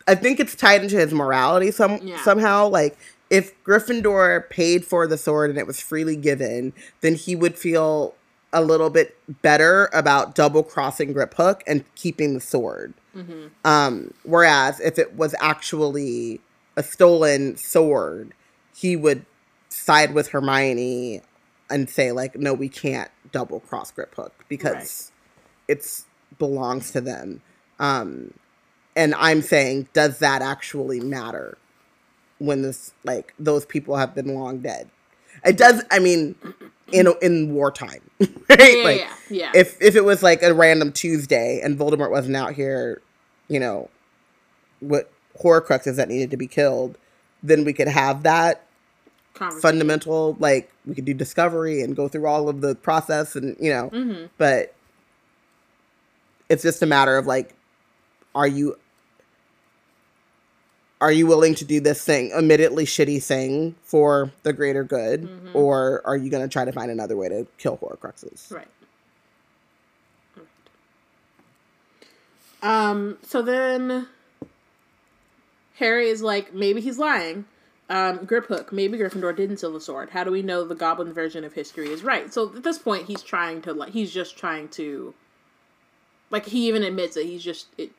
I 0.08 0.16
think 0.16 0.40
it's 0.40 0.56
tied 0.56 0.82
into 0.82 0.96
his 0.98 1.12
morality 1.14 1.70
some 1.70 2.00
Yeah. 2.02 2.20
somehow. 2.24 2.66
Like 2.66 2.98
if 3.30 3.52
Gryffindor 3.62 4.50
paid 4.50 4.84
for 4.84 5.06
the 5.06 5.16
sword 5.16 5.48
and 5.50 5.58
it 5.60 5.66
was 5.66 5.78
freely 5.80 6.16
given, 6.16 6.72
then 7.02 7.14
he 7.14 7.36
would 7.36 7.56
feel 7.56 8.16
a 8.52 8.62
little 8.62 8.90
bit 8.90 9.16
better 9.42 9.88
about 9.92 10.34
double 10.34 10.62
crossing 10.62 11.14
Griphook 11.14 11.62
and 11.66 11.84
keeping 11.94 12.34
the 12.34 12.40
sword. 12.40 12.94
Mm-hmm. 13.16 13.46
Um, 13.64 14.14
whereas 14.24 14.80
if 14.80 14.98
it 14.98 15.16
was 15.16 15.34
actually 15.40 16.40
a 16.76 16.82
stolen 16.82 17.56
sword, 17.56 18.32
he 18.74 18.96
would 18.96 19.24
side 19.68 20.14
with 20.14 20.28
Hermione 20.28 21.22
and 21.70 21.88
say 21.88 22.12
like, 22.12 22.36
"No, 22.36 22.52
we 22.52 22.68
can't 22.68 23.10
double 23.30 23.60
cross 23.60 23.92
Griphook 23.92 24.30
because 24.48 25.12
it's 25.68 26.06
belongs 26.38 26.90
to 26.92 27.00
them." 27.00 27.40
Um, 27.78 28.34
and 28.94 29.14
I'm 29.14 29.42
saying, 29.42 29.88
does 29.92 30.18
that 30.18 30.42
actually 30.42 31.00
matter 31.00 31.56
when 32.38 32.62
this 32.62 32.92
like 33.04 33.34
those 33.38 33.64
people 33.64 33.96
have 33.96 34.14
been 34.14 34.34
long 34.34 34.58
dead? 34.58 34.90
It 35.44 35.56
does. 35.56 35.82
I 35.90 35.98
mean, 35.98 36.34
in 36.92 37.12
in 37.20 37.54
wartime, 37.54 38.00
right? 38.20 38.28
yeah 38.78 38.84
like, 38.84 39.00
yeah 39.00 39.12
yeah 39.30 39.52
if 39.54 39.80
if 39.80 39.96
it 39.96 40.04
was 40.04 40.22
like 40.22 40.42
a 40.42 40.52
random 40.54 40.92
Tuesday 40.92 41.60
and 41.62 41.78
Voldemort 41.78 42.10
wasn't 42.10 42.36
out 42.36 42.54
here, 42.54 43.00
you 43.48 43.58
know, 43.60 43.88
what 44.80 45.10
Horcruxes 45.42 45.96
that 45.96 46.08
needed 46.08 46.30
to 46.30 46.36
be 46.36 46.46
killed, 46.46 46.96
then 47.42 47.64
we 47.64 47.72
could 47.72 47.88
have 47.88 48.22
that 48.24 48.66
fundamental 49.60 50.36
like 50.38 50.70
we 50.86 50.94
could 50.94 51.06
do 51.06 51.14
discovery 51.14 51.80
and 51.80 51.96
go 51.96 52.06
through 52.06 52.26
all 52.26 52.48
of 52.48 52.60
the 52.60 52.74
process 52.76 53.34
and 53.34 53.56
you 53.58 53.70
know, 53.70 53.88
Mhm. 53.90 54.28
but 54.38 54.74
it's 56.48 56.62
just 56.62 56.82
a 56.82 56.86
matter 56.86 57.16
of 57.16 57.26
like, 57.26 57.54
are 58.34 58.46
you 58.46 58.76
are 61.02 61.10
you 61.10 61.26
willing 61.26 61.54
to 61.56 61.64
do 61.64 61.80
this 61.80 62.04
thing, 62.04 62.32
admittedly 62.32 62.84
shitty 62.86 63.20
thing 63.22 63.74
for 63.82 64.30
the 64.44 64.52
greater 64.52 64.84
good, 64.84 65.22
Mhm. 65.24 65.54
or 65.54 66.00
are 66.04 66.16
you 66.16 66.30
going 66.30 66.42
to 66.42 66.48
try 66.48 66.64
to 66.64 66.70
find 66.70 66.92
another 66.92 67.16
way 67.16 67.28
to 67.28 67.44
kill 67.58 67.76
Horcruxes? 67.78 68.50
Right. 68.52 68.68
Um, 72.62 73.18
so 73.22 73.42
then 73.42 74.06
Harry 75.74 76.08
is 76.08 76.22
like, 76.22 76.54
maybe 76.54 76.80
he's 76.80 76.98
lying. 76.98 77.46
Um, 77.90 78.20
Griphook, 78.20 78.70
maybe 78.70 78.96
Gryffindor 78.96 79.34
didn't 79.36 79.56
steal 79.58 79.72
the 79.72 79.80
sword. 79.80 80.10
How 80.10 80.22
do 80.22 80.30
we 80.30 80.40
know 80.40 80.64
the 80.64 80.76
goblin 80.76 81.12
version 81.12 81.42
of 81.42 81.52
history 81.54 81.88
is 81.88 82.04
right? 82.04 82.32
So 82.32 82.54
at 82.54 82.62
this 82.62 82.78
point, 82.78 83.06
he's 83.06 83.22
trying 83.22 83.60
to 83.62 83.72
like, 83.72 83.90
he's 83.92 84.12
just 84.12 84.38
trying 84.38 84.68
to, 84.70 85.14
like, 86.30 86.46
he 86.46 86.68
even 86.68 86.84
admits 86.84 87.16
that 87.16 87.24
he's 87.26 87.42
just 87.42 87.66
it. 87.76 87.90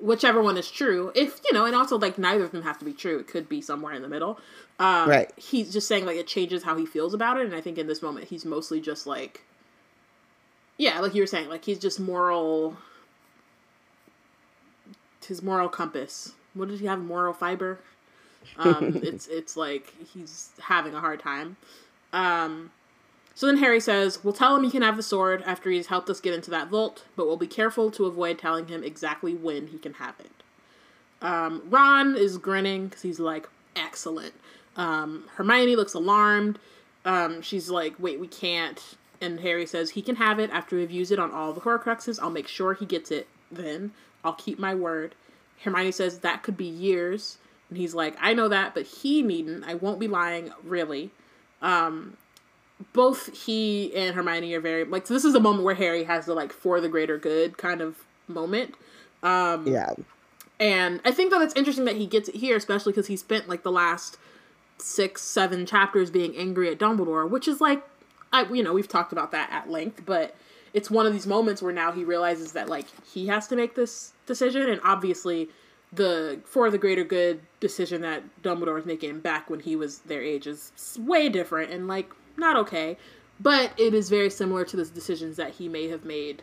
Whichever 0.00 0.42
one 0.42 0.56
is 0.56 0.70
true. 0.70 1.12
If 1.14 1.40
you 1.44 1.52
know, 1.52 1.64
and 1.64 1.74
also 1.74 1.98
like 1.98 2.18
neither 2.18 2.44
of 2.44 2.52
them 2.52 2.62
have 2.62 2.78
to 2.78 2.84
be 2.84 2.92
true. 2.92 3.18
It 3.18 3.26
could 3.26 3.48
be 3.48 3.60
somewhere 3.60 3.92
in 3.94 4.02
the 4.02 4.08
middle. 4.08 4.38
Um, 4.78 5.08
Right. 5.08 5.32
He's 5.36 5.72
just 5.72 5.86
saying 5.88 6.06
like 6.06 6.16
it 6.16 6.26
changes 6.26 6.62
how 6.62 6.76
he 6.76 6.86
feels 6.86 7.14
about 7.14 7.38
it, 7.38 7.46
and 7.46 7.54
I 7.54 7.60
think 7.60 7.78
in 7.78 7.86
this 7.86 8.02
moment 8.02 8.28
he's 8.28 8.44
mostly 8.44 8.80
just 8.80 9.06
like, 9.06 9.42
yeah, 10.78 11.00
like 11.00 11.14
you 11.14 11.22
were 11.22 11.26
saying, 11.26 11.48
like 11.48 11.64
he's 11.64 11.78
just 11.78 12.00
moral. 12.00 12.76
His 15.26 15.42
moral 15.42 15.68
compass. 15.68 16.32
What 16.54 16.68
did 16.68 16.80
he 16.80 16.86
have? 16.86 16.98
Moral 16.98 17.32
fiber. 17.32 17.78
Um, 18.56 19.00
it's 19.02 19.26
it's 19.28 19.56
like 19.56 19.94
he's 20.12 20.50
having 20.60 20.94
a 20.94 21.00
hard 21.00 21.20
time. 21.20 21.56
Um, 22.12 22.72
so 23.40 23.46
then 23.46 23.56
Harry 23.56 23.80
says, 23.80 24.22
We'll 24.22 24.34
tell 24.34 24.54
him 24.54 24.64
he 24.64 24.70
can 24.70 24.82
have 24.82 24.98
the 24.98 25.02
sword 25.02 25.42
after 25.46 25.70
he's 25.70 25.86
helped 25.86 26.10
us 26.10 26.20
get 26.20 26.34
into 26.34 26.50
that 26.50 26.68
vault, 26.68 27.06
but 27.16 27.26
we'll 27.26 27.38
be 27.38 27.46
careful 27.46 27.90
to 27.92 28.04
avoid 28.04 28.38
telling 28.38 28.68
him 28.68 28.84
exactly 28.84 29.32
when 29.32 29.68
he 29.68 29.78
can 29.78 29.94
have 29.94 30.14
it. 30.20 30.42
Um, 31.22 31.62
Ron 31.70 32.18
is 32.18 32.36
grinning 32.36 32.88
because 32.88 33.00
he's 33.00 33.18
like, 33.18 33.48
Excellent. 33.74 34.34
Um, 34.76 35.24
Hermione 35.36 35.74
looks 35.74 35.94
alarmed. 35.94 36.58
Um, 37.06 37.40
she's 37.40 37.70
like, 37.70 37.94
Wait, 37.98 38.20
we 38.20 38.28
can't. 38.28 38.98
And 39.22 39.40
Harry 39.40 39.64
says, 39.64 39.92
He 39.92 40.02
can 40.02 40.16
have 40.16 40.38
it 40.38 40.50
after 40.50 40.76
we've 40.76 40.90
used 40.90 41.10
it 41.10 41.18
on 41.18 41.32
all 41.32 41.54
the 41.54 41.62
Horcruxes. 41.62 42.20
I'll 42.20 42.28
make 42.28 42.46
sure 42.46 42.74
he 42.74 42.84
gets 42.84 43.10
it 43.10 43.26
then. 43.50 43.92
I'll 44.22 44.34
keep 44.34 44.58
my 44.58 44.74
word. 44.74 45.14
Hermione 45.64 45.92
says, 45.92 46.18
That 46.18 46.42
could 46.42 46.58
be 46.58 46.66
years. 46.66 47.38
And 47.70 47.78
he's 47.78 47.94
like, 47.94 48.18
I 48.20 48.34
know 48.34 48.48
that, 48.48 48.74
but 48.74 48.84
he 48.84 49.22
needn't. 49.22 49.64
I 49.64 49.76
won't 49.76 49.98
be 49.98 50.08
lying, 50.08 50.52
really 50.62 51.10
both 52.92 53.46
he 53.46 53.94
and 53.94 54.14
Hermione 54.14 54.54
are 54.54 54.60
very 54.60 54.84
like 54.84 55.06
so 55.06 55.14
this 55.14 55.24
is 55.24 55.34
a 55.34 55.40
moment 55.40 55.64
where 55.64 55.74
Harry 55.74 56.04
has 56.04 56.26
the 56.26 56.34
like 56.34 56.52
for 56.52 56.80
the 56.80 56.88
greater 56.88 57.18
good 57.18 57.58
kind 57.58 57.80
of 57.80 57.98
moment. 58.28 58.74
Um 59.22 59.66
Yeah. 59.66 59.94
And 60.58 61.00
I 61.04 61.10
think 61.10 61.30
that 61.30 61.40
it's 61.40 61.54
interesting 61.54 61.86
that 61.86 61.96
he 61.96 62.06
gets 62.06 62.28
it 62.28 62.36
here, 62.36 62.56
especially 62.56 62.92
because 62.92 63.06
he 63.06 63.16
spent 63.16 63.48
like 63.48 63.62
the 63.62 63.72
last 63.72 64.18
six, 64.78 65.22
seven 65.22 65.64
chapters 65.66 66.10
being 66.10 66.36
angry 66.36 66.70
at 66.70 66.78
Dumbledore, 66.78 67.28
which 67.28 67.48
is 67.48 67.60
like, 67.60 67.82
I 68.32 68.44
you 68.52 68.62
know 68.62 68.72
we've 68.72 68.88
talked 68.88 69.12
about 69.12 69.32
that 69.32 69.50
at 69.50 69.70
length, 69.70 70.02
but 70.04 70.34
it's 70.72 70.90
one 70.90 71.06
of 71.06 71.12
these 71.12 71.26
moments 71.26 71.62
where 71.62 71.72
now 71.72 71.92
he 71.92 72.04
realizes 72.04 72.52
that 72.52 72.68
like 72.68 72.86
he 73.06 73.26
has 73.26 73.48
to 73.48 73.56
make 73.56 73.74
this 73.74 74.12
decision, 74.26 74.68
and 74.68 74.80
obviously 74.84 75.48
the 75.92 76.38
for 76.44 76.70
the 76.70 76.78
greater 76.78 77.04
good 77.04 77.40
decision 77.58 78.02
that 78.02 78.22
Dumbledore 78.42 78.74
was 78.74 78.86
making 78.86 79.20
back 79.20 79.50
when 79.50 79.60
he 79.60 79.74
was 79.74 79.98
their 80.00 80.22
age 80.22 80.46
is 80.46 80.72
way 81.00 81.28
different 81.28 81.72
and 81.72 81.88
like 81.88 82.10
not 82.36 82.56
okay, 82.56 82.96
but 83.38 83.72
it 83.78 83.94
is 83.94 84.08
very 84.10 84.30
similar 84.30 84.64
to 84.64 84.76
the 84.76 84.84
decisions 84.84 85.36
that 85.36 85.52
he 85.52 85.68
may 85.68 85.88
have 85.88 86.04
made 86.04 86.42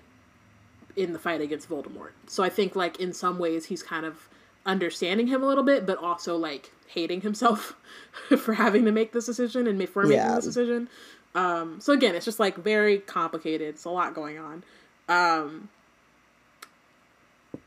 in 0.95 1.13
the 1.13 1.19
fight 1.19 1.41
against 1.41 1.69
Voldemort. 1.69 2.11
So 2.27 2.43
I 2.43 2.49
think 2.49 2.75
like 2.75 2.99
in 2.99 3.13
some 3.13 3.37
ways 3.37 3.65
he's 3.65 3.83
kind 3.83 4.05
of 4.05 4.27
understanding 4.65 5.27
him 5.27 5.43
a 5.43 5.45
little 5.45 5.63
bit, 5.63 5.85
but 5.85 5.97
also 5.99 6.35
like 6.35 6.71
hating 6.87 7.21
himself 7.21 7.75
for 8.37 8.53
having 8.53 8.85
to 8.85 8.91
make 8.91 9.11
this 9.11 9.25
decision 9.27 9.67
and 9.67 9.87
for 9.89 10.03
making 10.03 10.17
Yeah. 10.17 10.35
this 10.35 10.45
decision. 10.45 10.89
Um, 11.35 11.79
so 11.79 11.93
again, 11.93 12.15
it's 12.15 12.25
just 12.25 12.39
like 12.39 12.55
very 12.57 12.97
complicated. 12.99 13.67
It's 13.67 13.85
a 13.85 13.89
lot 13.89 14.15
going 14.15 14.39
on. 14.39 14.63
Um, 15.07 15.69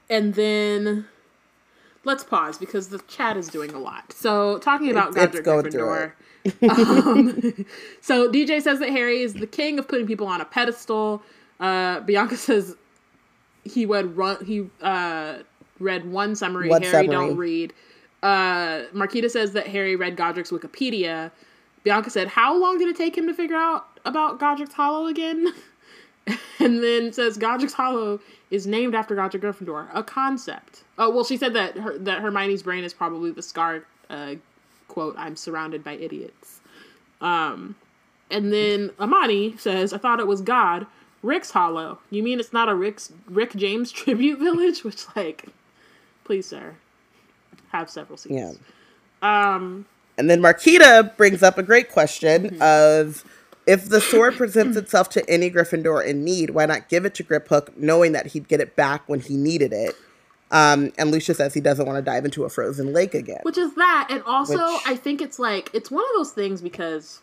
and 0.08 0.34
then 0.34 1.06
let's 2.04 2.24
pause 2.24 2.58
because 2.58 2.88
the 2.88 2.98
chat 3.00 3.36
is 3.36 3.48
doing 3.48 3.70
a 3.70 3.78
lot. 3.78 4.12
So 4.12 4.58
talking 4.58 4.90
about 4.90 5.14
Godric 5.14 5.44
Gryffindor. 5.44 6.12
Um, 6.62 7.66
so 8.00 8.30
DJ 8.30 8.62
says 8.62 8.78
that 8.78 8.90
Harry 8.90 9.22
is 9.22 9.34
the 9.34 9.46
king 9.46 9.78
of 9.78 9.88
putting 9.88 10.06
people 10.06 10.26
on 10.26 10.40
a 10.40 10.44
pedestal. 10.44 11.22
Uh, 11.58 12.00
Bianca 12.00 12.36
says 12.36 12.76
he 13.64 13.86
read 13.86 14.16
run 14.16 14.44
he 14.44 14.66
uh, 14.82 15.38
read 15.78 16.10
one 16.10 16.34
summary. 16.34 16.68
One 16.68 16.82
Harry 16.82 17.06
summary. 17.06 17.08
don't 17.08 17.36
read. 17.36 17.72
Uh, 18.22 18.84
Marquita 18.92 19.30
says 19.30 19.52
that 19.52 19.66
Harry 19.66 19.96
read 19.96 20.16
Godric's 20.16 20.50
Wikipedia. 20.50 21.30
Bianca 21.84 22.10
said, 22.10 22.28
"How 22.28 22.56
long 22.56 22.78
did 22.78 22.88
it 22.88 22.96
take 22.96 23.16
him 23.16 23.26
to 23.26 23.34
figure 23.34 23.56
out 23.56 23.98
about 24.04 24.38
Godric's 24.38 24.74
Hollow 24.74 25.06
again?" 25.06 25.52
and 26.58 26.82
then 26.82 27.12
says 27.12 27.36
Godric's 27.36 27.72
Hollow 27.72 28.20
is 28.50 28.66
named 28.66 28.94
after 28.94 29.14
Godric 29.14 29.42
Gryffindor, 29.42 29.88
a 29.94 30.02
concept. 30.02 30.84
Oh 30.98 31.10
well, 31.10 31.24
she 31.24 31.36
said 31.36 31.54
that 31.54 31.76
her, 31.76 31.98
that 31.98 32.20
Hermione's 32.20 32.62
brain 32.62 32.84
is 32.84 32.92
probably 32.94 33.30
the 33.30 33.42
scar. 33.42 33.84
Uh, 34.08 34.34
quote: 34.90 35.14
"I'm 35.18 35.36
surrounded 35.36 35.82
by 35.84 35.94
idiots." 35.94 36.60
Um, 37.22 37.76
and 38.30 38.52
then 38.52 38.90
Amani 39.00 39.56
says, 39.56 39.92
"I 39.94 39.98
thought 39.98 40.20
it 40.20 40.26
was 40.26 40.42
God." 40.42 40.86
Rick's 41.22 41.50
Hollow. 41.50 41.98
You 42.10 42.22
mean 42.22 42.40
it's 42.40 42.52
not 42.54 42.70
a 42.70 42.74
Rick's 42.74 43.12
Rick 43.28 43.54
James 43.54 43.92
tribute 44.00 44.38
village? 44.38 44.84
Which, 44.84 45.04
like, 45.16 45.46
please, 46.24 46.46
sir, 46.46 46.76
have 47.72 47.90
several 47.90 48.16
seats. 48.16 48.34
Yeah. 48.34 48.52
Um, 49.22 49.84
And 50.16 50.30
then 50.30 50.40
Marquita 50.40 51.14
brings 51.18 51.42
up 51.42 51.58
a 51.58 51.62
great 51.62 51.90
question 51.90 52.50
Mm-hmm. 52.50 52.62
of 52.62 53.24
if 53.66 53.88
the 53.90 54.00
sword 54.00 54.36
presents 54.36 54.76
itself 54.78 55.10
to 55.10 55.30
any 55.30 55.50
Gryffindor 55.50 56.04
in 56.04 56.24
need, 56.24 56.50
why 56.50 56.64
not 56.66 56.88
give 56.88 57.04
it 57.04 57.14
to 57.16 57.24
Griphook, 57.24 57.76
knowing 57.76 58.12
that 58.12 58.28
he'd 58.28 58.48
get 58.48 58.60
it 58.60 58.74
back 58.74 59.02
when 59.06 59.20
he 59.20 59.36
needed 59.36 59.72
it? 59.74 59.94
Um, 60.52 60.92
and 60.98 61.10
Lucia 61.12 61.34
says 61.34 61.54
he 61.54 61.60
doesn't 61.60 61.86
want 61.86 61.96
to 61.96 62.02
dive 62.02 62.24
into 62.24 62.44
a 62.44 62.48
frozen 62.48 62.92
lake 62.92 63.14
again. 63.14 63.40
which 63.44 63.56
is 63.58 63.74
that, 63.76 64.08
and 64.10 64.22
also 64.24 64.54
Which- 64.54 64.82
I 64.86 64.96
think 64.96 65.22
it's 65.22 65.38
like 65.38 65.70
it's 65.72 65.90
one 65.90 66.02
of 66.04 66.10
those 66.16 66.32
things 66.32 66.60
because 66.60 67.20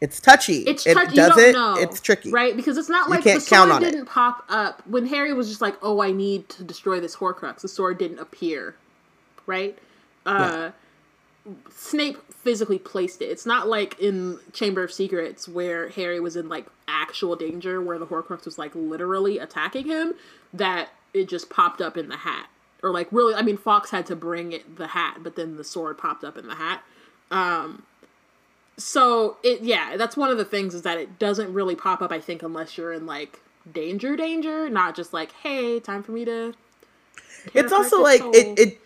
It's 0.00 0.20
touchy. 0.20 0.58
it's 0.58 0.86
it 0.86 0.94
does 1.14 1.36
it. 1.36 1.52
know, 1.54 1.74
It's 1.76 2.00
tricky. 2.00 2.30
right? 2.30 2.54
Because 2.54 2.78
it's 2.78 2.88
not 2.88 3.10
like 3.10 3.24
the 3.24 3.40
sword 3.40 3.70
on 3.70 3.82
it. 3.82 3.90
didn't 3.90 4.06
pop 4.06 4.44
up 4.48 4.86
when 4.86 5.06
Harry 5.06 5.32
was 5.32 5.48
just 5.48 5.60
like, 5.60 5.76
"Oh, 5.82 6.00
I 6.00 6.12
need 6.12 6.48
to 6.50 6.62
destroy 6.62 7.00
this 7.00 7.16
Horcrux." 7.16 7.60
The 7.62 7.68
sword 7.68 7.98
didn't 7.98 8.18
appear, 8.20 8.76
right? 9.46 9.76
Uh, 10.26 10.70
Snape 11.74 12.18
physically 12.32 12.78
placed 12.78 13.20
it. 13.20 13.26
It's 13.26 13.44
not 13.46 13.68
like 13.68 13.98
in 14.00 14.38
Chamber 14.52 14.82
of 14.82 14.92
Secrets 14.92 15.46
where 15.48 15.88
Harry 15.90 16.18
was 16.20 16.36
in 16.36 16.48
like 16.48 16.66
actual 16.88 17.36
danger, 17.36 17.80
where 17.82 17.98
the 17.98 18.06
Horcrux 18.06 18.44
was 18.46 18.58
like 18.58 18.72
literally 18.74 19.38
attacking 19.38 19.86
him. 19.86 20.14
That 20.52 20.88
it 21.14 21.28
just 21.28 21.48
popped 21.48 21.80
up 21.80 21.96
in 21.96 22.08
the 22.08 22.16
hat, 22.18 22.48
or 22.82 22.90
like 22.90 23.08
really, 23.10 23.34
I 23.34 23.42
mean, 23.42 23.56
Fawkes 23.56 23.90
had 23.90 24.04
to 24.06 24.16
bring 24.16 24.52
it 24.52 24.76
the 24.76 24.88
hat, 24.88 25.18
but 25.22 25.36
then 25.36 25.56
the 25.56 25.64
sword 25.64 25.96
popped 25.96 26.24
up 26.24 26.36
in 26.36 26.46
the 26.48 26.56
hat. 26.56 26.82
Um, 27.30 27.84
so 28.76 29.36
it 29.42 29.62
yeah, 29.62 29.96
that's 29.96 30.16
one 30.16 30.30
of 30.30 30.36
the 30.38 30.44
things 30.44 30.74
is 30.74 30.82
that 30.82 30.98
it 30.98 31.18
doesn't 31.18 31.52
really 31.54 31.76
pop 31.76 32.02
up. 32.02 32.12
I 32.12 32.20
think 32.20 32.42
unless 32.42 32.76
you're 32.76 32.92
in 32.92 33.06
like 33.06 33.40
danger, 33.72 34.16
danger, 34.16 34.68
not 34.68 34.94
just 34.96 35.12
like 35.12 35.32
hey, 35.42 35.80
time 35.80 36.02
for 36.02 36.12
me 36.12 36.24
to. 36.24 36.54
It's 37.54 37.72
also 37.72 38.02
like 38.02 38.20
soul. 38.20 38.34
it, 38.34 38.58
it 38.58 38.80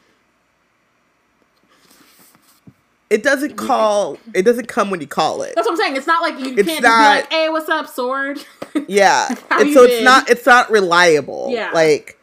it 3.10 3.22
doesn't 3.22 3.56
call 3.56 4.18
it 4.34 4.42
doesn't 4.42 4.68
come 4.68 4.90
when 4.90 5.00
you 5.00 5.06
call 5.06 5.42
it. 5.42 5.54
That's 5.54 5.66
what 5.66 5.72
I'm 5.72 5.76
saying. 5.78 5.96
It's 5.96 6.06
not 6.06 6.22
like 6.22 6.38
you 6.38 6.54
It's 6.56 6.68
can't 6.68 6.82
not- 6.82 7.18
just 7.20 7.30
be 7.30 7.36
like, 7.36 7.42
"Hey, 7.42 7.48
what's 7.48 7.68
up, 7.68 7.86
sword?" 7.88 8.38
Yeah. 8.86 9.28
And 9.50 9.72
so 9.72 9.84
it's 9.84 9.94
been? 9.94 10.04
not 10.04 10.28
it's 10.30 10.44
not 10.46 10.70
reliable. 10.70 11.48
Yeah. 11.50 11.70
Like 11.72 12.17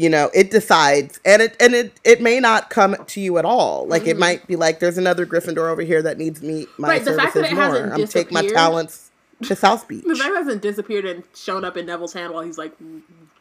you 0.00 0.08
know, 0.08 0.30
it 0.32 0.50
decides 0.50 1.20
and 1.26 1.42
it 1.42 1.54
and 1.60 1.74
it 1.74 2.00
it 2.04 2.22
may 2.22 2.40
not 2.40 2.70
come 2.70 2.96
to 3.04 3.20
you 3.20 3.36
at 3.36 3.44
all. 3.44 3.86
Like 3.86 4.06
it 4.06 4.16
might 4.16 4.46
be 4.46 4.56
like 4.56 4.80
there's 4.80 4.96
another 4.96 5.26
Gryffindor 5.26 5.68
over 5.70 5.82
here 5.82 6.00
that 6.00 6.16
needs 6.16 6.40
me 6.40 6.66
my 6.78 6.88
Mm-hmm. 6.88 6.90
Right, 6.90 7.04
the 7.04 7.12
fact 7.12 7.34
services 7.34 7.42
that 7.42 7.52
it 7.52 7.54
hasn't 7.54 7.86
more. 7.88 7.94
I'm 7.96 8.06
take 8.08 8.32
my 8.32 8.46
talents 8.46 9.10
to 9.42 9.54
South 9.54 9.86
Beach. 9.86 10.02
the 10.06 10.16
fact 10.16 10.34
hasn't 10.34 10.62
disappeared 10.62 11.04
and 11.04 11.22
shown 11.36 11.66
up 11.66 11.76
in 11.76 11.84
Neville's 11.84 12.14
hand 12.14 12.32
while 12.32 12.42
he's 12.42 12.56
like 12.56 12.72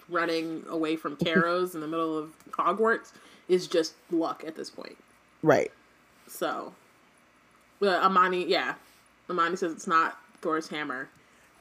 running 0.09 0.65
away 0.67 0.97
from 0.97 1.15
Carrows 1.15 1.75
in 1.75 1.81
the 1.81 1.87
middle 1.87 2.17
of 2.17 2.33
Hogwarts 2.51 3.13
is 3.47 3.65
just 3.65 3.93
luck 4.11 4.43
at 4.45 4.57
this 4.57 4.69
point. 4.69 4.97
right. 5.41 5.71
So, 6.27 6.73
but 7.79 8.03
Amani, 8.03 8.45
yeah, 8.45 8.75
Amani 9.29 9.55
says 9.55 9.71
it's 9.71 9.87
not 9.87 10.19
Thor's 10.41 10.67
hammer. 10.67 11.07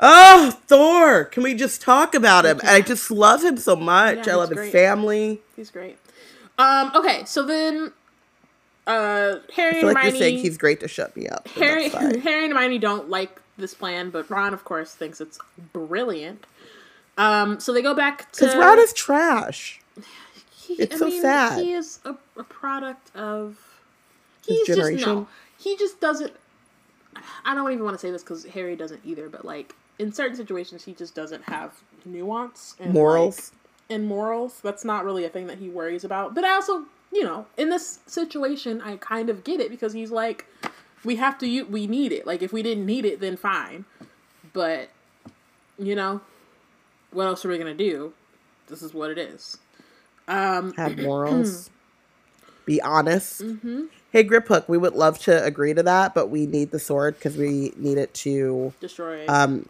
Oh, 0.00 0.52
Thor! 0.66 1.24
Can 1.24 1.42
we 1.42 1.54
just 1.54 1.80
talk 1.82 2.14
about 2.14 2.46
him? 2.46 2.60
I 2.62 2.80
just 2.80 3.10
love 3.10 3.42
him 3.42 3.56
so 3.56 3.74
much. 3.74 4.26
Yeah, 4.26 4.34
I 4.34 4.36
love 4.36 4.50
he's 4.50 4.58
his 4.60 4.72
family. 4.72 5.40
He's 5.56 5.70
great. 5.70 5.98
Um, 6.56 6.92
okay, 6.94 7.24
so 7.24 7.44
then 7.44 7.92
uh 8.86 9.36
Harry 9.54 9.70
I 9.70 9.70
and 9.70 9.76
feel 9.80 9.86
like 9.88 9.96
Hermione 9.98 10.08
you're 10.08 10.16
saying 10.18 10.38
he's 10.38 10.56
great 10.58 10.80
to 10.80 10.88
shut 10.88 11.16
me 11.16 11.28
up. 11.28 11.46
Harry. 11.48 11.88
Harry 12.20 12.44
and 12.44 12.52
Hermione 12.54 12.78
don't 12.78 13.08
like 13.10 13.40
this 13.56 13.74
plan, 13.74 14.10
but 14.10 14.28
Ron 14.30 14.54
of 14.54 14.64
course 14.64 14.94
thinks 14.94 15.20
it's 15.20 15.38
brilliant. 15.72 16.46
Um, 17.16 17.58
so 17.58 17.72
they 17.72 17.82
go 17.82 17.94
back 17.94 18.30
to 18.32 18.40
Because 18.44 18.56
Ron 18.56 18.78
is 18.78 18.92
trash. 18.92 19.80
he, 20.52 20.74
it's 20.74 20.98
so 20.98 21.10
sad. 21.10 21.60
He 21.62 21.72
is 21.72 21.98
a, 22.04 22.14
a 22.36 22.44
product 22.44 23.14
of 23.16 23.56
His 24.46 24.58
he's 24.58 24.66
just 24.68 24.78
generation? 24.78 25.08
no. 25.08 25.28
He 25.58 25.76
just 25.76 26.00
doesn't. 26.00 26.32
I 27.44 27.54
don't 27.56 27.72
even 27.72 27.84
want 27.84 27.94
to 27.94 27.98
say 28.00 28.12
this 28.12 28.22
because 28.22 28.44
Harry 28.46 28.76
doesn't 28.76 29.00
either. 29.04 29.28
But 29.28 29.44
like 29.44 29.74
in 29.98 30.12
certain 30.12 30.36
situations, 30.36 30.84
he 30.84 30.92
just 30.94 31.14
doesn't 31.14 31.42
have 31.44 31.72
nuance 32.04 32.76
and 32.78 32.92
Morals. 32.92 33.36
like, 33.36 33.58
and 33.90 34.06
morals. 34.06 34.60
That's 34.62 34.84
not 34.84 35.04
really 35.04 35.24
a 35.24 35.28
thing 35.28 35.46
that 35.46 35.58
he 35.58 35.68
worries 35.68 36.04
about. 36.04 36.34
But 36.34 36.44
I 36.44 36.54
also, 36.54 36.84
you 37.10 37.24
know, 37.24 37.46
in 37.56 37.70
this 37.70 38.00
situation, 38.06 38.80
I 38.82 38.96
kind 38.96 39.30
of 39.30 39.44
get 39.44 39.60
it 39.60 39.70
because 39.70 39.92
he's 39.94 40.10
like, 40.10 40.46
we 41.04 41.16
have 41.16 41.38
to. 41.38 41.62
We 41.64 41.86
need 41.86 42.12
it. 42.12 42.26
Like 42.26 42.42
if 42.42 42.52
we 42.52 42.62
didn't 42.62 42.84
need 42.86 43.04
it, 43.04 43.20
then 43.20 43.36
fine. 43.36 43.84
But 44.52 44.90
you 45.78 45.94
know, 45.94 46.20
what 47.12 47.26
else 47.26 47.44
are 47.44 47.48
we 47.48 47.56
gonna 47.58 47.74
do? 47.74 48.12
This 48.66 48.82
is 48.82 48.92
what 48.92 49.10
it 49.10 49.18
is. 49.18 49.56
Um, 50.26 50.74
Have 50.74 50.98
morals. 51.02 51.70
Be 52.66 52.82
honest. 52.82 53.42
Mm-hmm. 53.42 53.84
Hey, 54.12 54.24
Griphook, 54.24 54.68
we 54.68 54.76
would 54.76 54.94
love 54.94 55.18
to 55.20 55.42
agree 55.44 55.72
to 55.72 55.82
that, 55.82 56.14
but 56.14 56.28
we 56.28 56.46
need 56.46 56.70
the 56.70 56.78
sword 56.78 57.14
because 57.14 57.36
we 57.36 57.72
need 57.76 57.96
it 57.96 58.12
to 58.14 58.74
destroy. 58.80 59.26
um, 59.28 59.66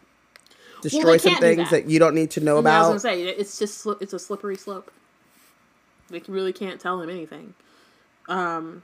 destroy 0.81 1.17
some 1.17 1.35
things 1.35 1.69
that. 1.69 1.83
that. 1.83 1.89
you 1.89 1.99
don't 1.99 2.15
need 2.15 2.31
to 2.31 2.39
know 2.41 2.57
about. 2.57 2.85
I 2.85 2.89
was 2.89 3.03
gonna 3.03 3.15
say 3.15 3.23
it's 3.23 3.59
just 3.59 3.85
it's 4.01 4.13
a 4.13 4.19
slippery 4.19 4.55
slope. 4.55 4.91
They 6.09 6.21
really 6.27 6.53
can't 6.53 6.79
tell 6.79 7.01
him 7.01 7.09
anything. 7.09 7.53
Um. 8.27 8.83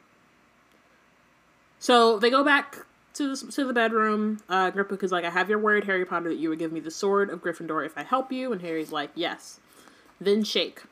So 1.79 2.17
they 2.19 2.29
go 2.29 2.43
back 2.43 2.85
to 3.13 3.35
the, 3.35 3.51
to 3.51 3.65
the 3.65 3.73
bedroom. 3.73 4.41
Uh, 4.49 4.71
Griphook 4.71 5.03
is 5.03 5.11
like, 5.11 5.25
"I 5.25 5.29
have 5.29 5.49
your 5.49 5.59
word, 5.59 5.85
Harry 5.85 6.05
Potter, 6.05 6.29
that 6.29 6.37
you 6.37 6.49
would 6.49 6.59
give 6.59 6.71
me 6.71 6.79
the 6.79 6.91
sword 6.91 7.29
of 7.29 7.41
Gryffindor 7.41 7.85
if 7.85 7.97
I 7.97 8.03
help 8.03 8.31
you." 8.31 8.51
And 8.51 8.61
Harry's 8.61 8.91
like, 8.91 9.11
"Yes." 9.15 9.59
Then 10.19 10.43
shake. 10.43 10.83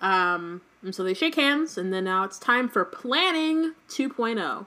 Um. 0.00 0.62
And 0.82 0.94
so 0.94 1.02
they 1.02 1.14
shake 1.14 1.34
hands, 1.34 1.76
and 1.76 1.92
then 1.92 2.04
now 2.04 2.22
it's 2.22 2.38
time 2.38 2.68
for 2.68 2.84
planning 2.84 3.74
2.0. 3.88 4.66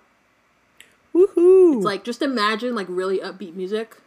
Woohoo! 1.14 1.78
It's 1.78 1.86
like 1.86 2.04
just 2.04 2.22
imagine 2.22 2.76
like 2.76 2.88
really 2.90 3.20
upbeat 3.20 3.56
music 3.56 3.98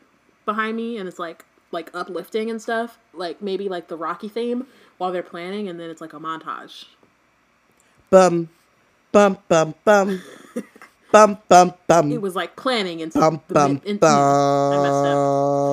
behind 0.44 0.77
me 0.77 0.98
and 0.98 1.09
it's 1.09 1.19
like 1.19 1.44
like 1.73 1.90
uplifting 1.94 2.51
and 2.51 2.60
stuff. 2.62 2.98
Like 3.14 3.43
maybe 3.43 3.69
like 3.69 3.89
the 3.89 3.97
Rocky 3.97 4.28
theme 4.28 4.66
while 4.98 5.12
they're 5.12 5.23
planning 5.23 5.69
and 5.69 5.81
then 5.81 5.90
it's 5.90 6.01
like 6.01 6.12
a 6.12 6.20
montage. 6.20 6.86
bum, 8.10 8.48
bum, 9.12 9.39
bum, 9.48 9.74
bum, 9.85 10.23
bum, 11.12 11.39
bum, 11.48 11.74
bum, 11.89 12.12
It 12.12 12.23
was 12.23 12.35
like 12.36 12.56
planning 12.56 13.01
into 13.01 13.19
bum, 13.20 13.43
the 13.48 13.55
bum, 13.55 13.73
min- 13.74 13.82
into- 13.85 14.06
I 14.70 14.77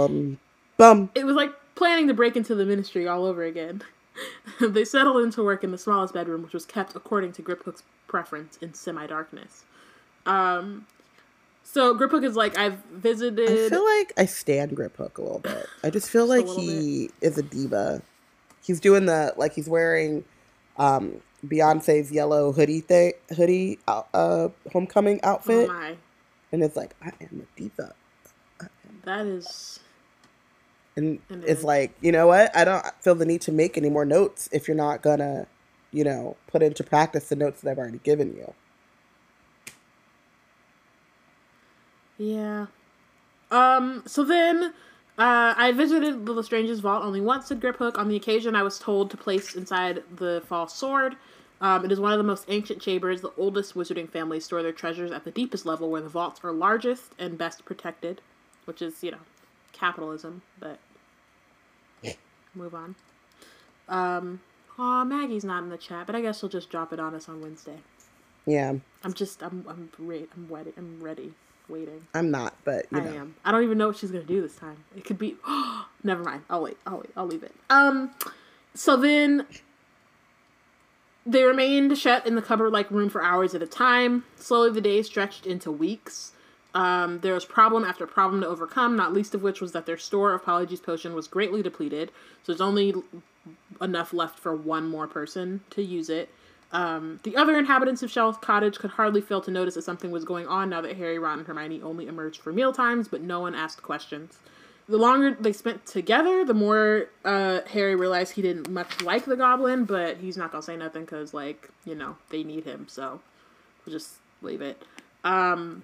bum, 0.08 0.40
bum. 0.78 1.10
It 1.16 1.26
was 1.26 1.36
like 1.36 1.52
planning 1.76 2.08
to 2.08 2.14
break 2.14 2.36
into 2.36 2.56
the 2.56 2.66
ministry 2.66 3.08
all 3.08 3.26
over 3.26 3.44
again. 3.44 3.84
they 4.62 4.86
settled 4.86 5.24
into 5.24 5.44
work 5.44 5.64
in 5.64 5.72
the 5.72 5.78
smallest 5.78 6.14
bedroom, 6.14 6.44
which 6.44 6.54
was 6.54 6.66
kept 6.66 6.96
according 6.96 7.34
to 7.34 7.42
Griphook's 7.42 7.84
preference 8.08 8.58
in 8.62 8.74
semi-darkness. 8.74 9.64
Um, 10.26 10.88
so 11.72 11.96
Griphook 11.96 12.26
is 12.26 12.36
like, 12.36 12.58
I've 12.58 12.80
visited. 12.92 13.50
I 13.50 13.70
feel 13.70 13.86
like 13.98 14.14
I 14.18 14.26
stand 14.26 14.76
Griphook 14.76 15.18
a 15.18 15.22
little 15.22 15.40
bit. 15.40 15.68
I 15.84 15.92
just 15.92 16.10
feel 16.10 16.28
Just 16.28 16.58
like 16.58 16.66
he 16.66 17.12
is 17.22 17.38
a 17.38 17.44
diva. 17.44 18.02
He's 18.64 18.80
doing 18.80 19.06
the 19.06 19.34
like 19.38 19.54
he's 19.54 19.70
wearing 19.70 20.26
um 20.78 21.22
Beyonce's 21.46 22.12
yellow 22.12 22.52
hoodie 22.52 22.82
thing, 22.82 23.14
hoodie 23.36 23.80
uh, 23.88 24.02
uh 24.14 24.50
homecoming 24.74 25.20
oh 25.24 25.30
outfit, 25.30 25.68
my, 25.68 25.96
and 26.52 26.64
it's 26.64 26.76
like 26.76 26.96
I 27.04 27.12
am 27.22 27.46
a 27.46 27.60
diva. 27.60 27.94
that 29.04 29.26
is 29.28 29.80
And 30.96 31.20
And 31.30 31.44
it's 31.44 31.64
like, 31.64 31.96
you 32.02 32.12
know 32.12 32.28
what? 32.28 32.56
I 32.56 32.66
don't 32.66 32.86
feel 33.00 33.14
the 33.16 33.26
need 33.26 33.42
to 33.42 33.52
make 33.52 33.78
any 33.78 33.90
more 33.90 34.06
notes 34.06 34.50
if 34.52 34.68
you're 34.68 34.76
not 34.76 35.04
gonna, 35.04 35.46
you 35.92 36.04
know, 36.04 36.36
put 36.48 36.64
into 36.64 36.84
practice 36.84 37.30
the 37.30 37.36
notes 37.36 37.62
that 37.62 37.70
I've 37.70 37.78
already 37.78 38.00
given 38.00 38.36
you. 38.36 38.54
Yeah. 42.20 42.68
Um, 43.50 44.04
so 44.06 44.24
then 44.24 44.74
uh, 45.18 45.54
I 45.58 45.72
visited 45.72 46.26
the 46.26 46.34
Lestrange's 46.34 46.82
vault 46.82 47.04
only 47.04 47.22
once, 47.22 47.48
said 47.48 47.60
Griphook. 47.60 47.98
On 47.98 48.08
the 48.08 48.16
occasion, 48.16 48.56
I 48.56 48.62
was 48.62 48.78
told 48.78 49.10
to 49.12 49.18
place 49.18 49.56
inside 49.56 50.04
the 50.18 50.44
false 50.48 50.76
sword. 50.76 51.16
Um, 51.62 51.84
it 51.84 51.92
is 51.92 52.00
one 52.00 52.12
of 52.12 52.18
the 52.18 52.24
most 52.24 52.46
ancient 52.48 52.82
chambers. 52.82 53.22
The 53.22 53.34
oldest 53.38 53.74
wizarding 53.74 54.10
families 54.10 54.46
store 54.46 54.62
their 54.62 54.72
treasures 54.72 55.12
at 55.12 55.24
the 55.24 55.32
deepest 55.32 55.66
level 55.66 55.90
where 55.90 56.02
the 56.02 56.10
vaults 56.10 56.40
are 56.44 56.52
largest 56.52 57.12
and 57.18 57.38
best 57.38 57.66
protected, 57.66 58.22
which 58.66 58.82
is, 58.82 59.04
you 59.04 59.12
know, 59.12 59.18
capitalism, 59.74 60.42
but 60.60 60.80
move 62.56 62.76
on. 62.76 62.96
Um, 63.90 64.40
aw, 64.78 65.04
Maggie's 65.04 65.44
not 65.44 65.64
in 65.64 65.70
the 65.70 65.78
chat, 65.78 66.06
but 66.06 66.16
I 66.16 66.22
guess 66.22 66.40
she'll 66.40 66.50
just 66.50 66.70
drop 66.70 66.94
it 66.94 67.00
on 67.00 67.16
us 67.16 67.28
on 67.28 67.42
Wednesday. 67.42 67.78
Yeah, 68.46 68.76
I'm 69.04 69.14
just, 69.14 69.44
I'm, 69.44 69.66
I'm, 69.68 69.90
re- 70.00 70.28
I'm 70.36 70.48
ready, 70.50 70.74
I'm 70.78 71.04
ready, 71.04 71.34
waiting. 71.70 72.08
I'm 72.14 72.32
not, 72.32 72.56
but 72.64 72.86
you 72.92 73.00
I 73.00 73.04
know. 73.04 73.14
am. 73.16 73.36
I 73.46 73.52
don't 73.52 73.64
even 73.64 73.78
know 73.78 73.88
what 73.88 73.98
she's 73.98 74.12
gonna 74.12 74.24
do 74.24 74.42
this 74.42 74.56
time. 74.56 74.84
It 74.96 75.06
could 75.06 75.18
be. 75.18 75.36
never 76.04 76.24
mind. 76.24 76.44
I'll 76.50 76.64
wait. 76.64 76.78
I'll 76.86 76.98
wait. 76.98 77.12
I'll 77.16 77.28
leave 77.28 77.44
it. 77.44 77.54
Um. 77.70 78.12
So 78.74 78.96
then, 78.96 79.46
they 81.26 81.44
remained 81.44 81.98
shut 81.98 82.26
in 82.26 82.36
the 82.36 82.42
cupboard-like 82.42 82.90
room 82.92 83.10
for 83.10 83.24
hours 83.24 83.54
at 83.56 83.62
a 83.62 83.68
time. 83.68 84.24
Slowly, 84.36 84.72
the 84.72 84.82
days 84.82 85.08
stretched 85.08 85.46
into 85.46 85.72
weeks. 85.72 86.34
Um, 86.74 87.20
there 87.22 87.34
was 87.34 87.46
problem 87.46 87.84
after 87.84 88.06
problem 88.06 88.42
to 88.42 88.48
overcome, 88.48 88.96
not 88.96 89.12
least 89.12 89.34
of 89.34 89.42
which 89.42 89.60
was 89.60 89.72
that 89.72 89.86
their 89.86 89.98
store 89.98 90.34
of 90.34 90.44
Polyjuice 90.44 90.84
potion 90.84 91.16
was 91.16 91.28
greatly 91.28 91.64
depleted. 91.64 92.12
So 92.44 92.52
there's 92.52 92.62
only 92.62 92.94
enough 93.82 94.14
left 94.14 94.38
for 94.38 94.56
one 94.56 94.88
more 94.88 95.08
person 95.08 95.62
to 95.72 95.82
use 95.82 96.10
it. 96.10 96.30
Um, 96.72 97.20
the 97.24 97.36
other 97.36 97.58
inhabitants 97.58 98.04
of 98.04 98.12
Shell 98.12 98.34
Cottage 98.34 98.78
could 98.78 98.92
hardly 98.92 99.22
fail 99.22 99.42
to 99.42 99.52
notice 99.52 99.74
that 99.76 99.84
something 99.84 100.12
was 100.12 100.24
going 100.24 100.48
on 100.48 100.70
now 100.70 100.82
that 100.82 100.96
Harry, 100.98 101.18
Ron, 101.18 101.40
and 101.40 101.48
Hermione 101.48 101.82
only 101.82 102.08
emerged 102.08 102.42
for 102.42 102.54
meal 102.54 102.72
times, 102.72 103.08
but 103.08 103.22
no 103.22 103.40
one 103.40 103.56
asked 103.56 103.82
questions. 103.82 104.38
The 104.88 104.98
longer 104.98 105.36
they 105.40 105.54
spent 105.54 105.86
together, 105.86 106.46
the 106.46 106.54
more 106.54 107.10
uh, 107.24 107.62
Harry 107.72 107.96
realized 107.96 108.34
he 108.34 108.42
didn't 108.42 108.70
much 108.70 109.02
like 109.02 109.26
the 109.26 109.36
goblin, 109.36 109.86
but 109.86 110.18
he's 110.18 110.38
not 110.38 110.52
gonna 110.52 110.64
say 110.64 110.78
nothing 110.78 111.06
because, 111.06 111.34
like, 111.34 111.70
you 111.86 111.96
know, 111.96 112.18
they 112.30 112.44
need 112.44 112.66
him, 112.66 112.88
so 112.88 113.22
we'll 113.86 113.94
just 113.94 114.16
leave 114.42 114.62
it. 114.62 114.82
Um, 115.24 115.84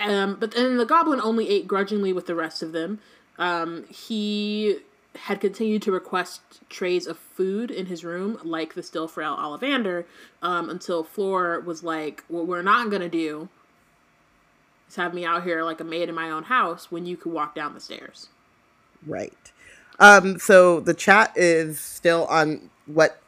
um, 0.00 0.36
but 0.38 0.52
then 0.52 0.76
the 0.76 0.86
goblin 0.86 1.20
only 1.20 1.48
ate 1.48 1.66
grudgingly 1.68 2.12
with 2.12 2.26
the 2.26 2.34
rest 2.34 2.62
of 2.62 2.72
them. 2.72 3.00
Um, 3.38 3.84
he 3.88 4.78
had 5.16 5.40
continued 5.40 5.82
to 5.82 5.92
request 5.92 6.40
trays 6.68 7.06
of 7.06 7.18
food 7.18 7.70
in 7.70 7.86
his 7.86 8.04
room, 8.04 8.38
like 8.42 8.74
the 8.74 8.82
still 8.82 9.08
frail 9.08 9.36
Ollivander, 9.36 10.04
um, 10.42 10.68
until 10.68 11.04
Fleur 11.04 11.60
was 11.60 11.82
like, 11.82 12.24
"What 12.28 12.46
we're 12.46 12.62
not 12.62 12.90
gonna 12.90 13.08
do 13.08 13.48
is 14.88 14.96
have 14.96 15.14
me 15.14 15.24
out 15.24 15.44
here 15.44 15.62
like 15.62 15.80
a 15.80 15.84
maid 15.84 16.08
in 16.08 16.14
my 16.14 16.30
own 16.30 16.44
house 16.44 16.90
when 16.90 17.06
you 17.06 17.16
could 17.16 17.32
walk 17.32 17.54
down 17.54 17.74
the 17.74 17.80
stairs." 17.80 18.28
Right. 19.06 19.52
Um, 20.00 20.38
so 20.38 20.80
the 20.80 20.94
chat 20.94 21.32
is 21.36 21.78
still 21.78 22.26
on 22.26 22.70
what 22.86 23.20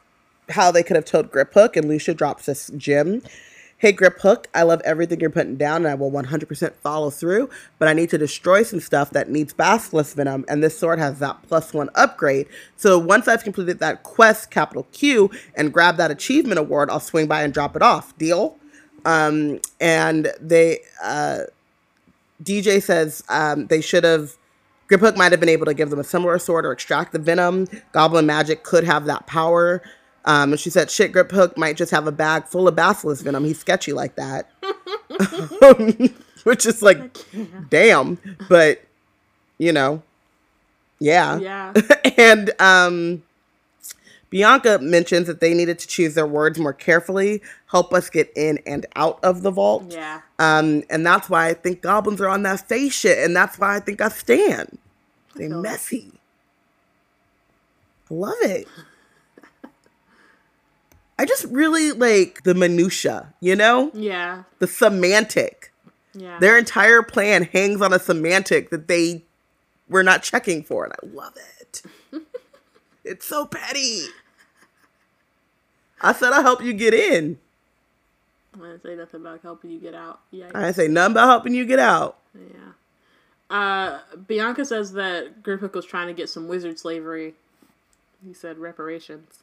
how 0.49 0.71
they 0.71 0.83
could 0.83 0.95
have 0.95 1.05
told 1.05 1.31
Griphook, 1.31 1.75
and 1.75 1.87
Lucia 1.87 2.13
drops 2.13 2.45
this 2.45 2.71
gem. 2.77 3.21
Hey 3.79 3.93
Griphook, 3.93 4.45
I 4.55 4.63
love 4.63 4.81
everything 4.83 5.19
you're 5.19 5.29
putting 5.29 5.55
down, 5.55 5.85
and 5.85 5.87
I 5.87 5.93
will 5.93 6.09
100% 6.09 6.73
follow 6.81 7.11
through. 7.11 7.47
But 7.77 7.87
I 7.87 7.93
need 7.93 8.09
to 8.09 8.17
destroy 8.17 8.63
some 8.63 8.79
stuff 8.79 9.11
that 9.11 9.29
needs 9.29 9.53
basilisk 9.53 10.15
venom, 10.15 10.45
and 10.49 10.63
this 10.63 10.75
sword 10.75 10.97
has 10.97 11.19
that 11.19 11.43
plus 11.47 11.75
one 11.75 11.91
upgrade. 11.93 12.47
So 12.75 12.97
once 12.97 13.27
I've 13.27 13.43
completed 13.43 13.77
that 13.77 14.01
quest, 14.01 14.49
capital 14.49 14.87
Q, 14.93 15.29
and 15.53 15.71
grab 15.71 15.97
that 15.97 16.09
achievement 16.09 16.57
award, 16.57 16.89
I'll 16.89 16.99
swing 16.99 17.27
by 17.27 17.43
and 17.43 17.53
drop 17.53 17.75
it 17.75 17.83
off. 17.83 18.17
Deal? 18.17 18.57
Um, 19.05 19.59
and 19.79 20.33
they 20.41 20.79
uh, 21.03 21.41
DJ 22.43 22.81
says 22.81 23.23
um, 23.29 23.67
they 23.67 23.81
should 23.81 24.03
have. 24.03 24.37
Griphook 24.89 25.17
might 25.17 25.33
have 25.33 25.39
been 25.41 25.49
able 25.49 25.65
to 25.65 25.73
give 25.75 25.91
them 25.91 25.99
a 25.99 26.03
similar 26.03 26.39
sword 26.39 26.65
or 26.65 26.71
extract 26.71 27.11
the 27.11 27.19
venom. 27.19 27.67
Goblin 27.91 28.25
magic 28.25 28.63
could 28.63 28.85
have 28.85 29.05
that 29.05 29.27
power. 29.27 29.83
Um, 30.27 30.51
and 30.51 30.59
she 30.59 30.69
said, 30.69 30.91
shit, 30.91 31.13
Griphook 31.13 31.55
might 31.55 31.77
just 31.77 31.89
have 31.91 32.05
a 32.05 32.11
bag 32.11 32.47
full 32.47 32.67
of 32.67 32.75
basilisk 32.75 33.23
venom. 33.23 33.45
He's 33.45 33.59
sketchy 33.59 33.93
like 33.93 34.15
that. 34.17 34.49
Which 36.43 36.65
is 36.65 36.81
like, 36.81 37.17
damn. 37.69 38.19
But, 38.49 38.83
you 39.57 39.71
know, 39.71 40.03
yeah. 40.99 41.39
Yeah. 41.39 41.73
and 42.17 42.51
um, 42.59 43.23
Bianca 44.29 44.79
mentions 44.79 45.27
that 45.27 45.39
they 45.39 45.53
needed 45.53 45.79
to 45.79 45.87
choose 45.87 46.13
their 46.13 46.27
words 46.27 46.59
more 46.59 46.73
carefully, 46.73 47.41
help 47.67 47.93
us 47.93 48.09
get 48.09 48.29
in 48.35 48.59
and 48.65 48.85
out 48.97 49.19
of 49.23 49.43
the 49.43 49.51
vault. 49.51 49.85
Yeah. 49.93 50.21
Um, 50.39 50.83
and 50.89 51.05
that's 51.05 51.29
why 51.29 51.47
I 51.47 51.53
think 51.53 51.81
goblins 51.81 52.19
are 52.19 52.27
on 52.27 52.43
that 52.43 52.67
face 52.67 52.93
shit, 52.93 53.17
and 53.19 53.33
that's 53.33 53.57
why 53.57 53.77
I 53.77 53.79
think 53.79 54.01
I 54.01 54.09
stand. 54.09 54.77
They're 55.35 55.47
messy. 55.49 56.11
I 58.11 58.13
love 58.13 58.35
it. 58.41 58.67
I 61.19 61.25
just 61.25 61.45
really 61.45 61.91
like 61.91 62.43
the 62.43 62.53
minutia, 62.53 63.33
you 63.41 63.55
know, 63.55 63.91
Yeah. 63.93 64.43
the 64.59 64.67
semantic. 64.67 65.71
Yeah. 66.13 66.39
Their 66.39 66.57
entire 66.57 67.01
plan 67.01 67.43
hangs 67.43 67.81
on 67.81 67.93
a 67.93 67.99
semantic 67.99 68.69
that 68.69 68.87
they 68.87 69.23
were 69.89 70.03
not 70.03 70.23
checking 70.23 70.63
for, 70.63 70.83
and 70.85 70.93
I 70.93 71.05
love 71.15 71.33
it. 71.59 71.81
it's 73.03 73.25
so 73.25 73.45
petty. 73.45 74.05
I 76.01 76.13
said 76.13 76.33
I'll 76.33 76.43
help 76.43 76.63
you 76.63 76.73
get 76.73 76.93
in. 76.93 77.39
I 78.55 78.59
didn't 78.59 78.83
say 78.83 78.95
nothing 78.95 79.21
about 79.21 79.41
helping 79.41 79.71
you 79.71 79.79
get 79.79 79.93
out. 79.93 80.19
Yeah. 80.31 80.49
I 80.53 80.61
didn't 80.61 80.75
say 80.75 80.87
nothing 80.87 81.13
about 81.13 81.27
helping 81.27 81.53
you 81.53 81.65
get 81.65 81.79
out. 81.79 82.17
Yeah. 82.35 83.55
Uh, 83.55 83.99
Bianca 84.27 84.65
says 84.65 84.93
that 84.93 85.41
Griphook 85.41 85.73
was 85.73 85.85
trying 85.85 86.07
to 86.07 86.13
get 86.13 86.29
some 86.29 86.47
wizard 86.47 86.77
slavery. 86.79 87.35
He 88.25 88.33
said 88.33 88.57
reparations. 88.57 89.39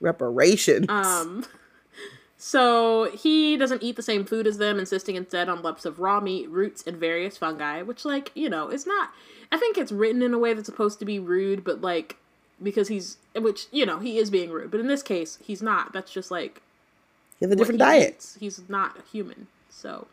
Reparations. 0.00 0.86
Um, 0.88 1.44
so 2.36 3.10
he 3.16 3.56
doesn't 3.56 3.82
eat 3.82 3.96
the 3.96 4.02
same 4.02 4.24
food 4.24 4.46
as 4.46 4.58
them, 4.58 4.78
insisting 4.78 5.16
instead 5.16 5.48
on 5.48 5.62
lumps 5.62 5.84
of 5.84 5.98
raw 6.00 6.20
meat, 6.20 6.48
roots, 6.50 6.82
and 6.86 6.96
various 6.96 7.36
fungi, 7.36 7.82
which, 7.82 8.04
like, 8.04 8.30
you 8.34 8.48
know, 8.48 8.68
it's 8.68 8.86
not. 8.86 9.10
I 9.50 9.58
think 9.58 9.78
it's 9.78 9.92
written 9.92 10.22
in 10.22 10.34
a 10.34 10.38
way 10.38 10.54
that's 10.54 10.66
supposed 10.66 10.98
to 10.98 11.04
be 11.04 11.18
rude, 11.18 11.64
but, 11.64 11.80
like, 11.80 12.16
because 12.62 12.88
he's 12.88 13.18
which 13.34 13.66
you 13.70 13.84
know 13.84 13.98
he 13.98 14.16
is 14.16 14.30
being 14.30 14.50
rude, 14.50 14.70
but 14.70 14.80
in 14.80 14.86
this 14.86 15.02
case 15.02 15.38
he's 15.44 15.60
not. 15.60 15.92
That's 15.92 16.10
just 16.10 16.30
like 16.30 16.62
He 17.38 17.44
has 17.44 17.52
a 17.52 17.56
different 17.56 17.78
he 17.80 17.84
diet. 17.84 18.14
eats. 18.14 18.36
He's 18.40 18.62
not 18.68 18.98
a 18.98 19.02
human, 19.12 19.46
so 19.68 20.06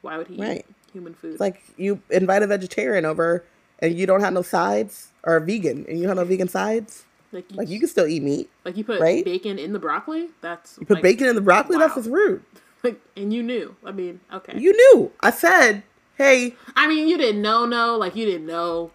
why 0.00 0.16
would 0.16 0.28
he 0.28 0.36
Right. 0.36 0.64
eat 0.66 0.74
human 0.92 1.12
food? 1.12 1.32
It's 1.32 1.40
like 1.40 1.62
you 1.76 2.00
invite 2.08 2.42
a 2.42 2.46
vegetarian 2.46 3.04
over 3.04 3.44
and 3.78 3.94
you 3.94 4.06
don't 4.06 4.20
have 4.20 4.32
no 4.32 4.40
sides 4.40 5.08
or 5.22 5.36
a 5.36 5.40
vegan 5.42 5.84
and 5.86 5.98
you 5.98 6.04
don't 6.06 6.16
have 6.16 6.24
no 6.26 6.30
vegan 6.30 6.48
sides. 6.48 7.04
Like 7.32 7.50
you, 7.50 7.56
Like 7.58 7.68
you 7.68 7.78
can 7.78 7.88
still 7.88 8.06
eat 8.06 8.22
meat. 8.22 8.50
like 8.64 8.76
you 8.76 8.84
put 8.84 9.00
right? 9.00 9.24
bacon 9.24 9.58
in 9.58 9.72
the 9.72 9.78
broccoli. 9.78 10.28
That's 10.40 10.76
You 10.78 10.86
put 10.86 10.94
like, 10.94 11.02
bacon 11.02 11.28
in 11.28 11.34
the 11.34 11.40
broccoli, 11.40 11.78
that's 11.78 11.96
wow. 11.96 12.02
just 12.02 12.10
rude. 12.10 12.42
Like, 12.82 12.98
and 13.14 13.30
you 13.30 13.42
knew. 13.42 13.76
I 13.84 13.92
mean, 13.92 14.20
okay. 14.32 14.58
You 14.58 14.72
knew. 14.72 15.12
I 15.20 15.30
said, 15.32 15.82
hey, 16.16 16.54
I 16.74 16.88
mean, 16.88 17.08
you 17.08 17.18
didn't 17.18 17.42
know, 17.42 17.66
no. 17.66 17.96
Like 17.98 18.16
you 18.16 18.24
didn't 18.24 18.46
know 18.46 18.90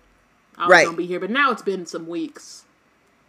I 0.57 0.65
was 0.65 0.71
Right. 0.71 0.85
gonna 0.85 0.97
be 0.97 1.05
here, 1.05 1.19
but 1.19 1.29
now 1.29 1.51
it's 1.51 1.61
been 1.61 1.85
some 1.85 2.07
weeks. 2.07 2.63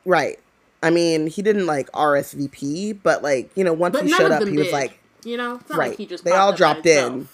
right. 0.07 0.39
I 0.83 0.89
mean, 0.91 1.27
he 1.27 1.43
didn't 1.43 1.67
like 1.67 1.91
RSVP, 1.93 3.01
but 3.03 3.23
like, 3.23 3.51
you 3.57 3.65
know, 3.65 3.73
once 3.75 3.93
But 3.95 4.05
he 4.07 4.13
showed 4.13 4.31
up, 4.31 4.47
he 4.47 4.57
was 4.57 4.73
like, 4.73 4.99
you 5.25 5.37
know, 5.37 5.61
Right. 5.69 5.91
like 5.91 5.99
he 5.99 6.07
just 6.07 6.25
They 6.25 6.31
all 6.33 6.53
dropped 6.55 6.87
in. 6.87 7.29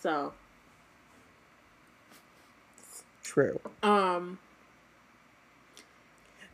So, 0.00 0.32
true. 3.22 3.58
um, 3.82 4.38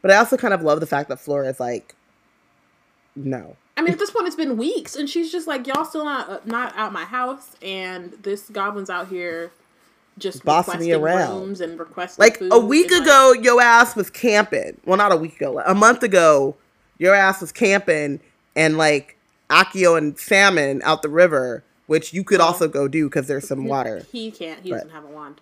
But 0.02 0.10
I 0.10 0.16
also 0.16 0.36
kind 0.36 0.54
of 0.54 0.62
love 0.62 0.80
the 0.80 0.86
fact 0.86 1.08
that 1.10 1.20
Flora 1.20 1.48
is 1.48 1.60
like, 1.60 1.94
no. 3.16 3.56
I 3.76 3.82
mean, 3.82 3.92
at 3.92 3.98
this 3.98 4.10
point, 4.10 4.26
it's 4.26 4.36
been 4.36 4.56
weeks, 4.56 4.94
and 4.96 5.08
she's 5.08 5.32
just 5.32 5.46
like, 5.46 5.66
"Y'all 5.66 5.84
still 5.84 6.04
not 6.04 6.28
uh, 6.28 6.38
not 6.44 6.76
out 6.76 6.92
my 6.92 7.04
house, 7.04 7.52
and 7.62 8.12
this 8.22 8.48
goblin's 8.50 8.90
out 8.90 9.08
here 9.08 9.52
just 10.18 10.44
Bossing 10.44 10.80
me 10.80 10.92
around. 10.92 11.40
rooms 11.40 11.60
and 11.62 11.78
requesting 11.78 12.22
Like 12.22 12.38
food 12.38 12.52
a 12.52 12.58
week 12.58 12.90
and, 12.90 13.00
like- 13.00 13.02
ago, 13.06 13.32
your 13.40 13.60
ass 13.62 13.96
was 13.96 14.10
camping. 14.10 14.78
Well, 14.84 14.98
not 14.98 15.12
a 15.12 15.16
week 15.16 15.36
ago. 15.36 15.52
like, 15.52 15.64
A 15.66 15.74
month 15.74 16.02
ago, 16.02 16.56
your 16.98 17.14
ass 17.14 17.40
was 17.40 17.52
camping 17.52 18.20
and 18.54 18.76
like 18.76 19.16
Accio 19.48 19.96
and 19.96 20.18
salmon 20.18 20.82
out 20.84 21.00
the 21.00 21.08
river, 21.08 21.64
which 21.86 22.12
you 22.12 22.22
could 22.22 22.40
also 22.40 22.68
go 22.68 22.86
do 22.86 23.08
because 23.08 23.28
there's 23.28 23.48
some 23.48 23.64
water. 23.64 24.04
He 24.12 24.30
can't. 24.30 24.60
He 24.62 24.70
But- 24.70 24.76
doesn't 24.78 24.90
have 24.90 25.04
a 25.04 25.08
wand. 25.08 25.40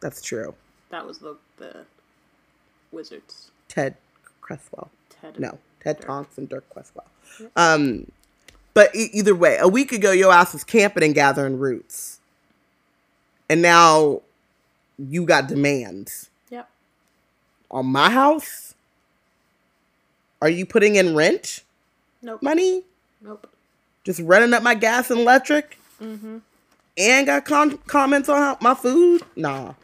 That's 0.00 0.22
true. 0.22 0.54
That 0.90 1.06
was 1.06 1.18
the 1.18 1.36
the 1.56 1.84
wizards. 2.92 3.50
Ted 3.74 3.96
Cresswell. 4.40 4.90
Ted. 5.20 5.38
No, 5.40 5.58
Ted 5.80 6.00
Tonks 6.00 6.38
and 6.38 6.48
Dirk 6.48 6.68
Cresswell. 6.70 7.06
Um, 7.56 8.10
but 8.74 8.94
e- 8.94 9.10
either 9.12 9.34
way, 9.34 9.56
a 9.58 9.68
week 9.68 9.92
ago, 9.92 10.12
your 10.12 10.32
ass 10.32 10.52
was 10.52 10.62
camping 10.64 11.02
and 11.02 11.14
gathering 11.14 11.58
roots, 11.58 12.20
and 13.48 13.60
now 13.62 14.20
you 14.98 15.24
got 15.24 15.48
demands 15.48 16.30
Yep. 16.50 16.68
on 17.70 17.86
my 17.86 18.10
house. 18.10 18.74
Are 20.40 20.48
you 20.48 20.66
putting 20.66 20.96
in 20.96 21.14
rent 21.16 21.62
Nope. 22.22 22.42
money? 22.42 22.84
Nope. 23.20 23.48
Just 24.04 24.20
running 24.20 24.52
up 24.52 24.62
my 24.62 24.74
gas 24.74 25.10
and 25.10 25.20
electric, 25.20 25.78
Mm-hmm. 26.02 26.38
and 26.98 27.26
got 27.26 27.44
con- 27.44 27.78
comments 27.86 28.28
on 28.28 28.36
how- 28.40 28.58
my 28.60 28.74
food? 28.74 29.22
Nah, 29.36 29.74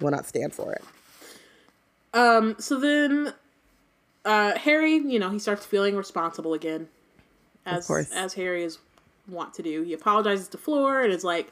will 0.00 0.10
not 0.10 0.26
stand 0.26 0.52
for 0.54 0.72
it. 0.72 0.82
Um. 2.14 2.56
So 2.58 2.78
then, 2.78 3.34
uh, 4.24 4.56
Harry, 4.58 4.94
you 4.94 5.18
know, 5.18 5.30
he 5.30 5.38
starts 5.38 5.64
feeling 5.66 5.96
responsible 5.96 6.54
again, 6.54 6.88
as 7.66 7.86
course. 7.86 8.10
as 8.12 8.34
Harry 8.34 8.64
is 8.64 8.78
want 9.28 9.54
to 9.54 9.62
do. 9.62 9.82
He 9.82 9.92
apologizes 9.92 10.48
to 10.48 10.58
Fleur 10.58 11.02
and 11.04 11.12
is 11.12 11.24
like, 11.24 11.50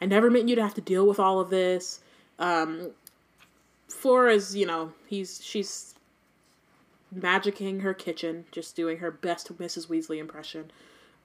"I 0.00 0.06
never 0.06 0.30
meant 0.30 0.48
you 0.48 0.56
to 0.56 0.62
have 0.62 0.74
to 0.74 0.80
deal 0.80 1.06
with 1.06 1.18
all 1.20 1.40
of 1.40 1.50
this." 1.50 2.00
Um, 2.38 2.90
Fleur 3.88 4.28
is, 4.28 4.56
you 4.56 4.66
know, 4.66 4.92
he's 5.06 5.40
she's 5.44 5.94
magicking 7.16 7.82
her 7.82 7.94
kitchen, 7.94 8.44
just 8.52 8.74
doing 8.74 8.98
her 8.98 9.10
best 9.10 9.56
Mrs. 9.58 9.86
Weasley 9.88 10.18
impression, 10.18 10.70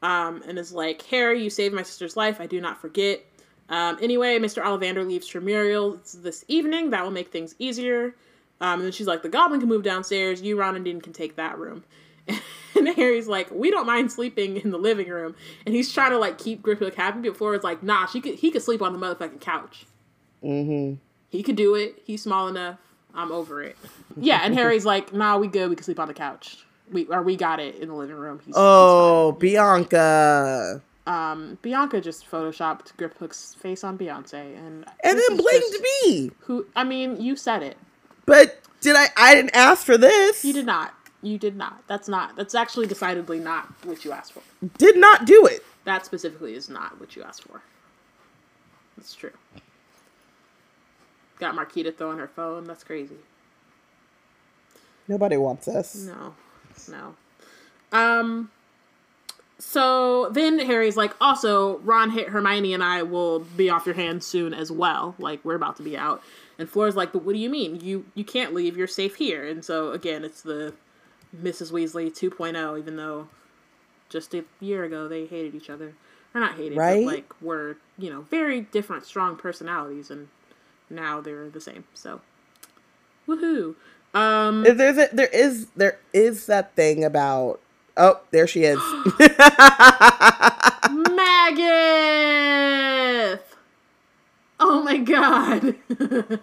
um, 0.01 0.43
and 0.47 0.59
is 0.59 0.71
like, 0.71 1.01
"Harry, 1.03 1.41
you 1.43 1.49
saved 1.49 1.73
my 1.73 1.83
sister's 1.83 2.15
life. 2.17 2.39
I 2.39 2.45
do 2.45 2.61
not 2.61 2.79
forget." 2.79 3.25
Um, 3.69 3.97
anyway, 4.01 4.39
Mr. 4.39 4.63
Ollivander 4.63 5.05
leaves 5.05 5.27
for 5.27 5.41
Muriel 5.41 5.99
this 6.13 6.45
evening. 6.47 6.91
That 6.91 7.03
will 7.03 7.11
make 7.11 7.31
things 7.31 7.55
easier. 7.59 8.15
Um, 8.59 8.75
and 8.79 8.83
then 8.83 8.91
she's 8.91 9.07
like, 9.07 9.21
the 9.21 9.29
goblin 9.29 9.59
can 9.59 9.69
move 9.69 9.83
downstairs. 9.83 10.41
You, 10.41 10.59
Ron, 10.59 10.75
and 10.75 10.83
Dean 10.85 10.99
can 11.01 11.13
take 11.13 11.35
that 11.35 11.57
room. 11.57 11.83
And 12.75 12.87
Harry's 12.89 13.27
like, 13.27 13.49
we 13.49 13.71
don't 13.71 13.87
mind 13.87 14.11
sleeping 14.11 14.57
in 14.57 14.69
the 14.69 14.77
living 14.77 15.07
room. 15.09 15.33
And 15.65 15.73
he's 15.73 15.91
trying 15.91 16.11
to 16.11 16.19
like 16.19 16.37
keep 16.37 16.61
Griphook 16.61 16.93
happy. 16.93 17.21
But 17.27 17.35
Flora's 17.35 17.63
like, 17.63 17.81
nah, 17.81 18.05
she 18.05 18.21
could 18.21 18.35
he 18.35 18.51
could 18.51 18.61
sleep 18.61 18.83
on 18.83 18.93
the 18.93 18.99
motherfucking 18.99 19.41
couch. 19.41 19.87
Mm-hmm. 20.43 20.95
He 21.29 21.41
could 21.41 21.55
do 21.55 21.73
it. 21.73 21.99
He's 22.05 22.21
small 22.21 22.47
enough. 22.47 22.77
I'm 23.15 23.31
over 23.31 23.63
it. 23.63 23.75
Yeah, 24.15 24.41
and 24.43 24.53
Harry's 24.53 24.85
like, 24.93 25.11
nah, 25.11 25.39
we 25.39 25.47
good. 25.47 25.71
We 25.71 25.75
can 25.75 25.83
sleep 25.85 25.99
on 25.99 26.07
the 26.07 26.13
couch. 26.13 26.65
We 26.91 27.05
or 27.07 27.23
we 27.23 27.35
got 27.35 27.59
it 27.59 27.77
in 27.77 27.87
the 27.87 27.95
living 27.95 28.15
room. 28.15 28.41
He's, 28.45 28.53
Oh, 28.55 29.31
Bianca. 29.39 30.73
he's 30.75 30.81
fine. 31.05 31.31
um, 31.31 31.57
Bianca 31.63 31.99
just 31.99 32.29
photoshopped 32.29 32.93
Griphook's 32.97 33.55
face 33.55 33.83
on 33.83 33.97
Beyonce, 33.97 34.55
and 34.55 34.85
And 35.03 35.17
then 35.19 35.37
blamed 35.37 35.63
just- 35.71 35.83
me. 36.05 36.31
Who? 36.41 36.67
I 36.75 36.83
mean, 36.83 37.19
you 37.19 37.35
said 37.35 37.63
it. 37.63 37.77
But 38.27 38.59
did 38.81 38.95
I? 38.95 39.07
I 39.17 39.33
didn't 39.33 39.55
ask 39.55 39.83
for 39.83 39.97
this. 39.97 40.45
You 40.45 40.53
did 40.53 40.67
not. 40.67 40.93
You 41.23 41.39
did 41.39 41.55
not. 41.55 41.81
That's 41.87 42.07
not. 42.07 42.35
That's 42.35 42.53
actually 42.53 42.85
decidedly 42.85 43.39
not 43.39 43.67
what 43.83 44.05
you 44.05 44.11
asked 44.11 44.33
for. 44.33 44.43
Did 44.77 44.97
not 44.97 45.25
do 45.25 45.47
it. 45.47 45.65
That 45.85 46.05
specifically 46.05 46.53
is 46.53 46.69
not 46.69 46.99
what 46.99 47.15
you 47.15 47.23
asked 47.23 47.43
for. 47.43 47.61
That's 48.95 49.15
true. 49.15 49.31
Got 51.39 51.55
Marquita 51.55 51.95
throwing 51.95 52.19
her 52.19 52.27
phone. 52.27 52.65
That's 52.65 52.83
crazy. 52.83 53.17
Nobody 55.07 55.37
wants 55.37 55.67
us. 55.67 55.95
No, 55.95 56.35
no. 56.89 57.15
Um. 57.97 58.51
So 59.59 60.29
then 60.29 60.59
Harry's 60.59 60.95
like, 60.95 61.15
also, 61.19 61.79
Ron, 61.79 62.11
Her- 62.11 62.29
Hermione, 62.29 62.75
and 62.75 62.83
I 62.83 63.01
will 63.01 63.39
be 63.39 63.71
off 63.71 63.87
your 63.87 63.95
hands 63.95 64.25
soon 64.27 64.53
as 64.53 64.71
well. 64.71 65.15
Like 65.17 65.43
we're 65.43 65.55
about 65.55 65.77
to 65.77 65.83
be 65.83 65.97
out. 65.97 66.21
And 66.59 66.69
Flora's 66.69 66.95
like, 66.95 67.11
but 67.13 67.23
what 67.23 67.33
do 67.33 67.39
you 67.39 67.49
mean? 67.49 67.79
You 67.81 68.05
you 68.15 68.23
can't 68.23 68.53
leave. 68.53 68.75
You're 68.77 68.87
safe 68.87 69.15
here. 69.15 69.45
And 69.47 69.63
so 69.63 69.91
again, 69.91 70.23
it's 70.23 70.41
the 70.41 70.73
Mrs. 71.35 71.71
Weasley 71.71 72.09
2.0. 72.11 72.79
Even 72.79 72.95
though 72.95 73.27
just 74.09 74.33
a 74.33 74.43
year 74.59 74.83
ago 74.83 75.07
they 75.07 75.25
hated 75.25 75.53
each 75.55 75.69
other, 75.69 75.93
or 76.33 76.41
not 76.41 76.55
hated, 76.55 76.77
Right. 76.77 77.05
but 77.05 77.13
like 77.13 77.41
were 77.41 77.77
you 77.97 78.09
know 78.09 78.21
very 78.21 78.61
different, 78.61 79.05
strong 79.05 79.35
personalities, 79.35 80.09
and 80.09 80.29
now 80.89 81.21
they're 81.21 81.49
the 81.49 81.61
same. 81.61 81.83
So, 81.93 82.21
woohoo! 83.27 83.75
Um, 84.13 84.63
There's 84.63 84.97
a, 84.97 85.09
there 85.13 85.27
is 85.27 85.67
there 85.75 85.99
is 86.13 86.45
that 86.47 86.75
thing 86.75 87.03
about 87.03 87.59
oh 87.97 88.21
there 88.31 88.47
she 88.47 88.63
is. 88.63 88.79
Maggot! 90.89 92.16
Oh 94.69 94.83
my 94.83 94.97
god. 94.97 95.75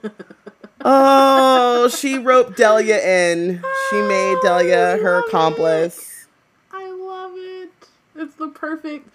oh, 0.81 1.89
she 1.89 2.17
roped 2.17 2.57
Delia 2.57 2.99
in. 2.99 3.63
She 3.91 4.01
made 4.01 4.39
Delia 4.43 4.97
oh, 4.99 5.03
her 5.03 5.15
love 5.17 5.25
accomplice. 5.29 6.27
I 6.73 6.91
love 6.91 7.33
it. 7.35 7.89
It's 8.17 8.35
the 8.37 8.49
perfect. 8.49 9.11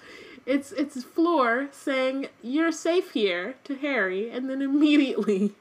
It's 0.46 0.72
it's 0.74 1.04
Fleur 1.04 1.70
saying 1.72 2.28
you're 2.44 2.72
safe 2.72 3.12
here 3.14 3.56
to 3.64 3.76
Harry, 3.78 4.30
and 4.30 4.48
then 4.48 4.62
immediately 4.62 5.54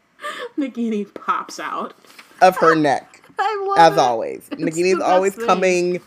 Nagini 0.58 1.12
pops 1.14 1.58
out. 1.58 1.94
Of 2.42 2.58
her 2.58 2.74
neck, 2.74 3.22
I 3.38 3.64
love 3.66 3.78
it. 3.78 3.80
as 3.80 3.92
it. 3.94 3.98
always. 3.98 4.48
Nagini's 4.50 5.00
always 5.00 5.34
thing. 5.36 5.46
coming 5.46 6.00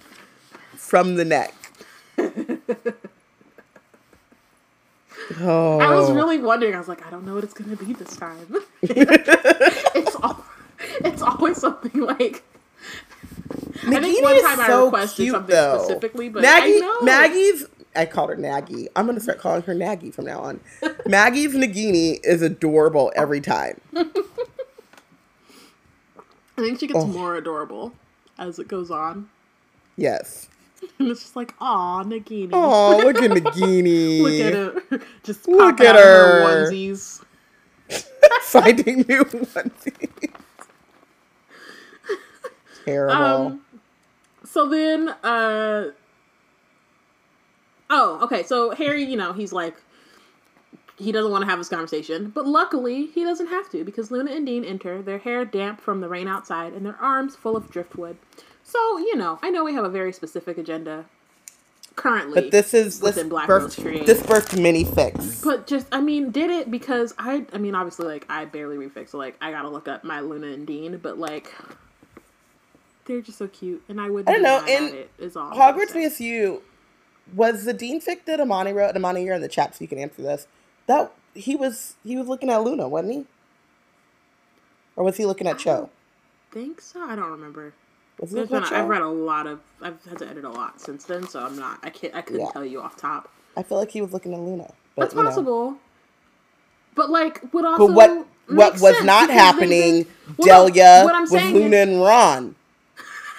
from 0.76 1.16
the 1.16 1.26
neck. 1.26 1.56
Oh, 5.40 5.80
I 5.80 5.96
was 5.96 6.10
oh. 6.10 6.16
really 6.16 6.38
wondering. 6.40 6.76
I 6.76 6.80
was 6.80 6.88
like, 6.88 7.06
I 7.06 7.10
don't 7.10 7.26
know 7.26 7.36
what 7.36 7.44
it's 7.44 7.54
gonna 7.54 7.76
be 7.76 7.94
this 7.94 8.16
time. 8.16 8.48
it's 8.82 10.16
all, 10.18 10.44
it's 11.04 11.22
always 11.22 11.58
something 11.58 12.02
like. 12.02 12.44
I 13.86 14.00
think 14.00 14.24
one 14.24 14.42
time 14.42 14.60
I 14.60 14.68
so 14.68 14.86
requested 14.86 15.24
cute, 15.24 15.34
something 15.34 15.56
though. 15.56 15.78
specifically, 15.80 16.30
but 16.30 16.42
Maggie, 16.42 16.76
I 16.76 16.80
know 16.80 17.02
Maggie's. 17.02 17.66
I 17.96 18.06
called 18.06 18.30
her 18.32 18.36
Naggy. 18.36 18.88
I'm 18.96 19.06
gonna 19.06 19.20
start 19.20 19.40
calling 19.40 19.62
her 19.64 19.76
Naggy 19.76 20.14
from 20.14 20.26
now 20.26 20.40
on. 20.40 20.60
Maggie's 21.06 21.54
Nagini 21.54 22.20
is 22.24 22.42
adorable 22.42 23.12
every 23.16 23.40
time. 23.42 23.80
I 26.56 26.62
think 26.62 26.80
she 26.80 26.88
gets 26.88 27.00
Oh. 27.00 27.08
more 27.08 27.36
adorable 27.36 27.94
as 28.38 28.60
it 28.60 28.68
goes 28.68 28.90
on, 28.92 29.30
Yes. 29.96 30.50
and 31.00 31.10
it's 31.10 31.22
just 31.22 31.36
like, 31.36 31.54
aw, 31.60 32.04
Nagini. 32.04 32.50
Oh, 32.54 33.02
look 33.04 33.18
at 33.18 33.32
Nagini. 33.32 34.22
Look 34.22 34.34
at 34.34 34.54
her, 34.54 35.08
just 35.24 35.48
Look 35.48 35.82
at 35.82 35.96
her 35.96 36.02
her. 36.02 36.70
onesies. 36.72 37.24
Finding 38.42 38.98
new 39.08 39.24
onesies. 39.24 40.30
Terrible. 42.86 43.16
Um, 43.16 43.62
so 44.46 44.68
then, 44.68 45.10
uh, 45.24 45.92
oh, 47.90 48.20
okay. 48.24 48.44
So 48.44 48.72
Harry, 48.72 49.04
you 49.04 49.16
know, 49.16 49.34
he's 49.34 49.54
like 49.54 49.76
he 50.98 51.12
doesn't 51.12 51.32
want 51.32 51.44
to 51.44 51.50
have 51.50 51.60
this 51.60 51.70
conversation, 51.70 52.30
but 52.30 52.46
luckily 52.46 53.08
he 53.08 53.24
doesn't 53.24 53.48
have 53.48 53.70
to 53.72 53.84
because 53.84 54.12
Luna 54.12 54.32
and 54.32 54.46
Dean 54.46 54.64
enter, 54.64 55.02
their 55.02 55.18
hair 55.18 55.44
damp 55.44 55.82
from 55.82 56.02
the 56.02 56.08
rain 56.08 56.28
outside 56.28 56.74
and 56.74 56.86
their 56.86 56.98
arms 56.98 57.36
full 57.36 57.58
of 57.58 57.70
driftwood. 57.70 58.18
So, 58.64 58.98
you 58.98 59.16
know, 59.16 59.40
I 59.42 59.50
know 59.50 59.64
we 59.64 59.74
have 59.74 59.84
a 59.84 59.90
very 59.90 60.14
specific 60.14 60.58
agenda 60.58 61.06
currently. 61.96 62.42
But 62.42 62.52
this 62.52 62.74
is 62.74 63.00
this 63.00 63.22
Black 63.24 63.48
birth, 63.48 63.76
this 63.76 64.24
birth 64.24 64.58
mini 64.58 64.84
fix. 64.84 65.42
But 65.42 65.68
just, 65.68 65.88
I 65.92 66.02
mean, 66.02 66.32
did 66.32 66.50
it 66.50 66.72
because 66.72 67.14
I, 67.18 67.46
I 67.54 67.58
mean, 67.58 67.76
obviously, 67.76 68.08
like, 68.08 68.26
I 68.30 68.46
barely 68.46 68.78
refix, 68.78 69.10
so, 69.10 69.18
like, 69.18 69.36
I 69.42 69.52
gotta 69.52 69.70
look 69.70 69.88
up 69.88 70.04
my 70.04 70.22
Luna 70.22 70.48
and 70.48 70.66
Dean, 70.66 70.98
but, 70.98 71.20
like, 71.20 71.54
they're 73.06 73.22
just 73.22 73.38
so 73.38 73.48
cute, 73.48 73.84
and 73.90 74.00
I 74.00 74.10
wouldn't 74.10 74.30
I 74.30 74.34
don't 74.34 74.44
know, 74.44 74.66
in 74.66 74.96
it, 74.96 75.12
is 75.20 75.36
all 75.36 75.52
Hogwarts. 75.52 75.92
BSU 75.92 76.62
was 77.36 77.66
the 77.66 77.74
Dean 77.74 78.02
fic 78.02 78.26
that 78.26 78.40
Amani 78.40 78.74
wrote. 78.74 78.90
And 78.90 78.98
Amani, 78.98 79.24
you're 79.24 79.36
in 79.36 79.42
the 79.42 79.48
chat, 79.48 79.76
so 79.76 79.82
you 79.82 79.88
can 79.88 79.98
answer 80.00 80.22
this. 80.22 80.48
That 80.88 81.14
he 81.34 81.56
was 81.56 81.96
he 82.04 82.18
was 82.18 82.28
looking 82.28 82.50
at 82.50 82.64
Luna, 82.64 82.88
wasn't 82.88 83.14
he? 83.14 83.26
Or 84.96 85.04
was 85.04 85.18
he 85.18 85.26
looking 85.26 85.48
at 85.48 85.60
Cho? 85.60 85.90
think 86.52 86.82
so? 86.82 87.02
I 87.02 87.16
don't 87.16 87.32
remember. 87.32 87.74
Was 88.20 88.30
he 88.30 88.36
There's 88.36 88.52
looking 88.52 88.74
I've 88.74 88.88
read 88.88 89.02
a 89.02 89.08
lot 89.10 89.48
of, 89.48 89.60
I've 89.82 90.04
had 90.06 90.20
to 90.20 90.28
edit 90.30 90.46
a 90.46 90.50
lot 90.50 90.80
since 90.80 91.04
then, 91.06 91.28
so 91.28 91.40
I'm 91.44 91.58
not, 91.58 91.80
I 91.84 91.90
can't, 91.90 92.14
I 92.16 92.22
couldn't 92.22 92.42
Yeah. 92.42 92.52
tell 92.52 92.66
you 92.66 92.82
off 92.82 92.96
top. 92.96 93.30
I 93.58 93.64
feel 93.64 93.78
like 93.78 93.92
he 93.92 94.02
was 94.02 94.14
looking 94.14 94.34
at 94.34 94.40
Luna. 94.40 94.72
But, 94.96 95.02
That's 95.06 95.14
you 95.16 95.22
know. 95.22 95.28
possible. 95.30 95.78
But 96.96 97.10
like, 97.10 97.40
what 97.52 97.66
also 97.66 97.88
But 97.88 97.94
what 97.96 98.28
what 98.48 98.74
was 98.82 99.04
not 99.04 99.30
happening, 99.30 100.06
well, 100.38 100.68
Delia, 100.68 101.02
what 101.06 101.16
I'm 101.16 101.22
was 101.22 101.32
saying 101.32 101.54
Luna 101.56 101.76
is- 101.78 101.88
and 101.90 102.02
Ron. 102.02 102.56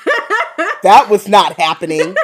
that 0.82 1.08
was 1.08 1.28
not 1.28 1.54
happening. 1.58 2.16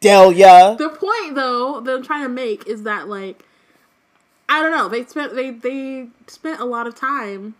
Delia. 0.00 0.76
The 0.78 0.88
point 0.88 1.34
though 1.34 1.80
that 1.80 1.94
I'm 1.94 2.02
trying 2.02 2.22
to 2.22 2.28
make 2.28 2.66
is 2.66 2.82
that 2.84 3.08
like, 3.08 3.44
I 4.48 4.62
don't 4.62 4.72
know. 4.72 4.88
They 4.88 5.04
spent 5.04 5.34
they 5.34 5.50
they 5.50 6.08
spent 6.26 6.60
a 6.60 6.64
lot 6.64 6.86
of 6.86 6.94
time 6.94 7.54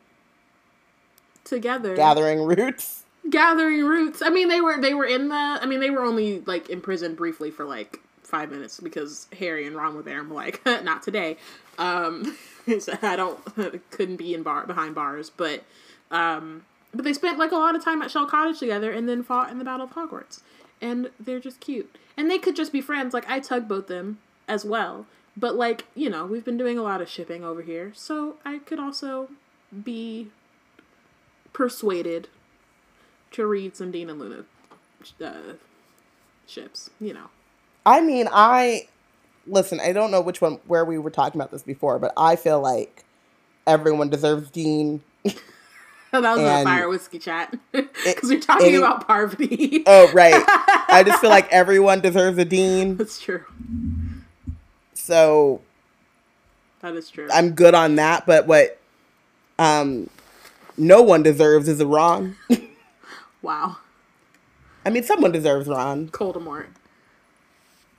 together 1.44 1.94
Gathering 1.96 2.42
roots. 2.42 2.99
Gathering 3.28 3.84
roots. 3.84 4.22
I 4.22 4.30
mean, 4.30 4.48
they 4.48 4.60
were 4.60 4.80
they 4.80 4.94
were 4.94 5.04
in 5.04 5.28
the. 5.28 5.34
I 5.34 5.66
mean, 5.66 5.80
they 5.80 5.90
were 5.90 6.04
only 6.04 6.40
like 6.40 6.70
in 6.70 6.80
prison 6.80 7.14
briefly 7.14 7.50
for 7.50 7.64
like 7.64 8.00
five 8.22 8.50
minutes 8.50 8.80
because 8.80 9.26
Harry 9.38 9.66
and 9.66 9.76
Ron 9.76 9.94
were 9.94 10.02
there 10.02 10.20
and 10.20 10.30
were 10.30 10.36
like, 10.36 10.64
not 10.82 11.02
today. 11.02 11.36
Um, 11.78 12.36
so 12.78 12.94
I 13.02 13.16
don't 13.16 13.90
couldn't 13.90 14.16
be 14.16 14.32
in 14.32 14.42
bar 14.42 14.66
behind 14.66 14.94
bars, 14.94 15.30
but 15.30 15.64
um, 16.10 16.64
but 16.94 17.04
they 17.04 17.12
spent 17.12 17.38
like 17.38 17.52
a 17.52 17.56
lot 17.56 17.74
of 17.74 17.84
time 17.84 18.00
at 18.02 18.10
Shell 18.10 18.26
Cottage 18.26 18.58
together 18.58 18.90
and 18.92 19.08
then 19.08 19.22
fought 19.22 19.50
in 19.50 19.58
the 19.58 19.64
Battle 19.64 19.86
of 19.86 19.92
Hogwarts, 19.92 20.40
and 20.80 21.10
they're 21.18 21.40
just 21.40 21.60
cute. 21.60 21.96
And 22.16 22.30
they 22.30 22.38
could 22.38 22.56
just 22.56 22.72
be 22.72 22.80
friends. 22.80 23.12
Like 23.12 23.28
I 23.28 23.40
tugboat 23.40 23.88
them 23.88 24.18
as 24.48 24.64
well. 24.64 25.06
But 25.36 25.54
like 25.56 25.84
you 25.94 26.08
know, 26.08 26.26
we've 26.26 26.44
been 26.44 26.58
doing 26.58 26.78
a 26.78 26.82
lot 26.82 27.00
of 27.00 27.08
shipping 27.08 27.44
over 27.44 27.62
here, 27.62 27.92
so 27.94 28.36
I 28.44 28.58
could 28.58 28.78
also 28.78 29.28
be 29.84 30.28
persuaded 31.52 32.28
to 33.32 33.46
read 33.46 33.76
some 33.76 33.90
Dean 33.90 34.10
and 34.10 34.18
Luna 34.18 34.44
uh, 35.24 35.32
ships. 36.46 36.90
You 37.00 37.14
know, 37.14 37.26
I 37.86 38.00
mean, 38.00 38.28
I 38.30 38.88
listen. 39.46 39.80
I 39.80 39.92
don't 39.92 40.10
know 40.10 40.20
which 40.20 40.40
one 40.40 40.58
where 40.66 40.84
we 40.84 40.98
were 40.98 41.10
talking 41.10 41.40
about 41.40 41.50
this 41.50 41.62
before, 41.62 41.98
but 41.98 42.12
I 42.16 42.36
feel 42.36 42.60
like 42.60 43.04
everyone 43.66 44.10
deserves 44.10 44.50
Dean. 44.50 45.02
that 45.24 45.34
was 46.12 46.40
a 46.40 46.64
fire 46.64 46.88
whiskey 46.88 47.18
chat 47.18 47.56
because 47.72 47.94
we're 48.30 48.40
talking 48.40 48.68
any- 48.68 48.76
about 48.76 49.06
Parvati. 49.06 49.84
Oh, 49.86 50.10
right. 50.12 50.42
I 50.88 51.02
just 51.06 51.20
feel 51.20 51.30
like 51.30 51.48
everyone 51.52 52.00
deserves 52.00 52.38
a 52.38 52.44
Dean. 52.44 52.96
That's 52.96 53.20
true. 53.20 53.44
So 54.94 55.60
That 56.82 56.94
is 56.94 57.10
true. 57.10 57.28
I'm 57.32 57.52
good 57.52 57.74
on 57.74 57.96
that. 57.96 58.26
But 58.26 58.46
what 58.46 58.78
um 59.58 60.10
no 60.76 61.02
one 61.02 61.22
deserves 61.22 61.68
is 61.68 61.80
a 61.80 61.86
Ron. 61.86 62.36
Wow, 63.42 63.78
I 64.84 64.90
mean, 64.90 65.02
someone 65.02 65.32
deserves 65.32 65.68
Ron. 65.68 66.08
Coldemort. 66.08 66.66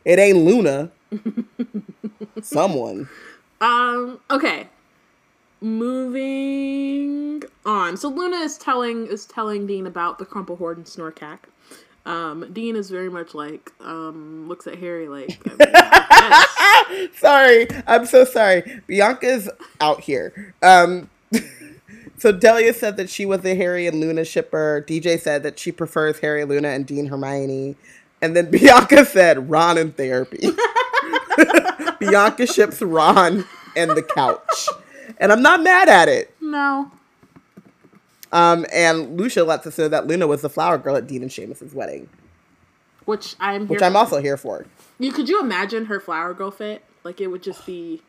It 0.03 0.17
ain't 0.17 0.39
Luna. 0.39 0.91
Someone. 2.41 3.07
Um. 3.59 4.19
Okay. 4.31 4.67
Moving 5.61 7.43
on. 7.65 7.97
So 7.97 8.09
Luna 8.09 8.37
is 8.37 8.57
telling 8.57 9.05
is 9.07 9.25
telling 9.25 9.67
Dean 9.67 9.85
about 9.85 10.17
the 10.17 10.25
Crumple-Horned 10.25 10.77
and 10.77 10.87
Snorkack. 10.87 11.39
Um, 12.03 12.51
Dean 12.51 12.75
is 12.75 12.89
very 12.89 13.09
much 13.09 13.35
like 13.35 13.71
um 13.79 14.47
looks 14.47 14.65
at 14.65 14.79
Harry 14.79 15.07
like 15.07 15.39
I 15.59 16.87
mean, 16.89 17.09
sorry. 17.15 17.67
I'm 17.85 18.07
so 18.07 18.25
sorry. 18.25 18.81
Bianca's 18.87 19.47
out 19.79 19.99
here. 19.99 20.55
Um 20.63 21.11
so 22.21 22.31
Delia 22.31 22.71
said 22.71 22.97
that 22.97 23.09
she 23.09 23.25
was 23.25 23.43
a 23.43 23.55
Harry 23.55 23.87
and 23.87 23.99
Luna 23.99 24.23
shipper. 24.23 24.85
DJ 24.87 25.19
said 25.19 25.41
that 25.41 25.57
she 25.57 25.71
prefers 25.71 26.19
Harry, 26.19 26.45
Luna, 26.45 26.67
and 26.67 26.85
Dean 26.85 27.07
Hermione. 27.07 27.75
And 28.21 28.35
then 28.35 28.51
Bianca 28.51 29.05
said 29.05 29.49
Ron 29.49 29.79
in 29.79 29.91
therapy. 29.93 30.49
Bianca 31.99 32.45
ships 32.45 32.79
Ron 32.79 33.43
and 33.75 33.89
the 33.91 34.03
couch. 34.03 34.67
And 35.17 35.31
I'm 35.31 35.41
not 35.41 35.63
mad 35.63 35.89
at 35.89 36.07
it. 36.09 36.35
no. 36.39 36.91
Um, 38.31 38.67
and 38.71 39.17
Lucia 39.19 39.43
lets 39.43 39.65
us 39.65 39.77
know 39.79 39.87
that 39.87 40.05
Luna 40.05 40.27
was 40.27 40.41
the 40.43 40.49
flower 40.49 40.77
girl 40.77 40.95
at 40.95 41.07
Dean 41.07 41.23
and 41.23 41.31
Seamus's 41.31 41.73
wedding, 41.73 42.07
Which 43.05 43.35
I'm 43.39 43.61
here 43.61 43.67
which 43.67 43.81
I'm 43.81 43.93
for. 43.93 43.97
also 43.97 44.21
here 44.21 44.37
for. 44.37 44.65
You 44.99 45.11
could 45.11 45.27
you 45.27 45.41
imagine 45.41 45.85
her 45.87 45.99
flower 45.99 46.33
girl 46.35 46.51
fit? 46.51 46.83
Like 47.03 47.19
it 47.19 47.27
would 47.27 47.41
just 47.43 47.65
be 47.65 48.03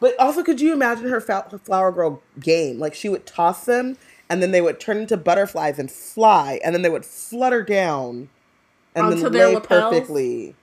But 0.00 0.18
also, 0.18 0.42
could 0.42 0.60
you 0.60 0.72
imagine 0.72 1.08
her 1.08 1.20
flower 1.20 1.90
girl 1.92 2.22
game? 2.38 2.78
Like 2.78 2.94
she 2.94 3.08
would 3.08 3.26
toss 3.26 3.64
them, 3.64 3.96
and 4.28 4.42
then 4.42 4.52
they 4.52 4.60
would 4.60 4.78
turn 4.80 4.98
into 4.98 5.16
butterflies 5.16 5.78
and 5.78 5.90
fly, 5.90 6.60
and 6.64 6.74
then 6.74 6.82
they 6.82 6.90
would 6.90 7.04
flutter 7.04 7.62
down, 7.62 8.28
and 8.94 9.06
Onto 9.06 9.22
then 9.22 9.32
their 9.32 9.48
lay 9.48 9.54
lapels? 9.54 9.90
perfectly. 9.92 10.54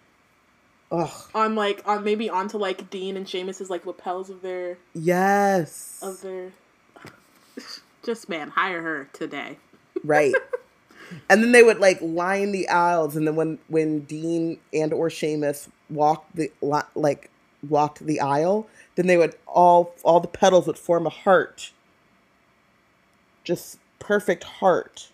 Ugh, 0.92 1.12
on 1.34 1.56
like 1.56 1.82
on 1.86 2.04
maybe 2.04 2.30
onto 2.30 2.58
like 2.58 2.90
Dean 2.90 3.18
and 3.18 3.26
Seamus's 3.26 3.70
like 3.70 3.86
lapels 3.86 4.30
of 4.30 4.42
their 4.42 4.78
yes, 4.94 6.00
of 6.02 6.22
their. 6.22 6.52
Just 8.04 8.30
man, 8.30 8.50
hire 8.52 8.82
her 8.82 9.10
today. 9.14 9.58
right. 10.04 10.34
and 11.30 11.44
then 11.44 11.52
they 11.52 11.64
would 11.64 11.80
like 11.80 12.00
line 12.02 12.52
the 12.52 12.70
aisles, 12.70 13.16
and 13.16 13.28
then 13.28 13.36
when 13.36 13.58
when 13.68 14.02
Dean 14.02 14.60
and 14.72 14.94
or 14.94 15.10
Seamus 15.10 15.68
walked 15.90 16.36
the 16.36 16.52
like 16.94 17.32
walked 17.68 18.06
the 18.06 18.20
aisle, 18.20 18.68
then 18.96 19.08
they 19.08 19.18
would 19.18 19.36
all 19.48 19.94
all 20.04 20.20
the 20.20 20.28
petals 20.28 20.68
would 20.68 20.78
form 20.78 21.06
a 21.06 21.10
heart. 21.10 21.72
Just 23.44 23.78
perfect 24.00 24.44
heart. 24.44 25.10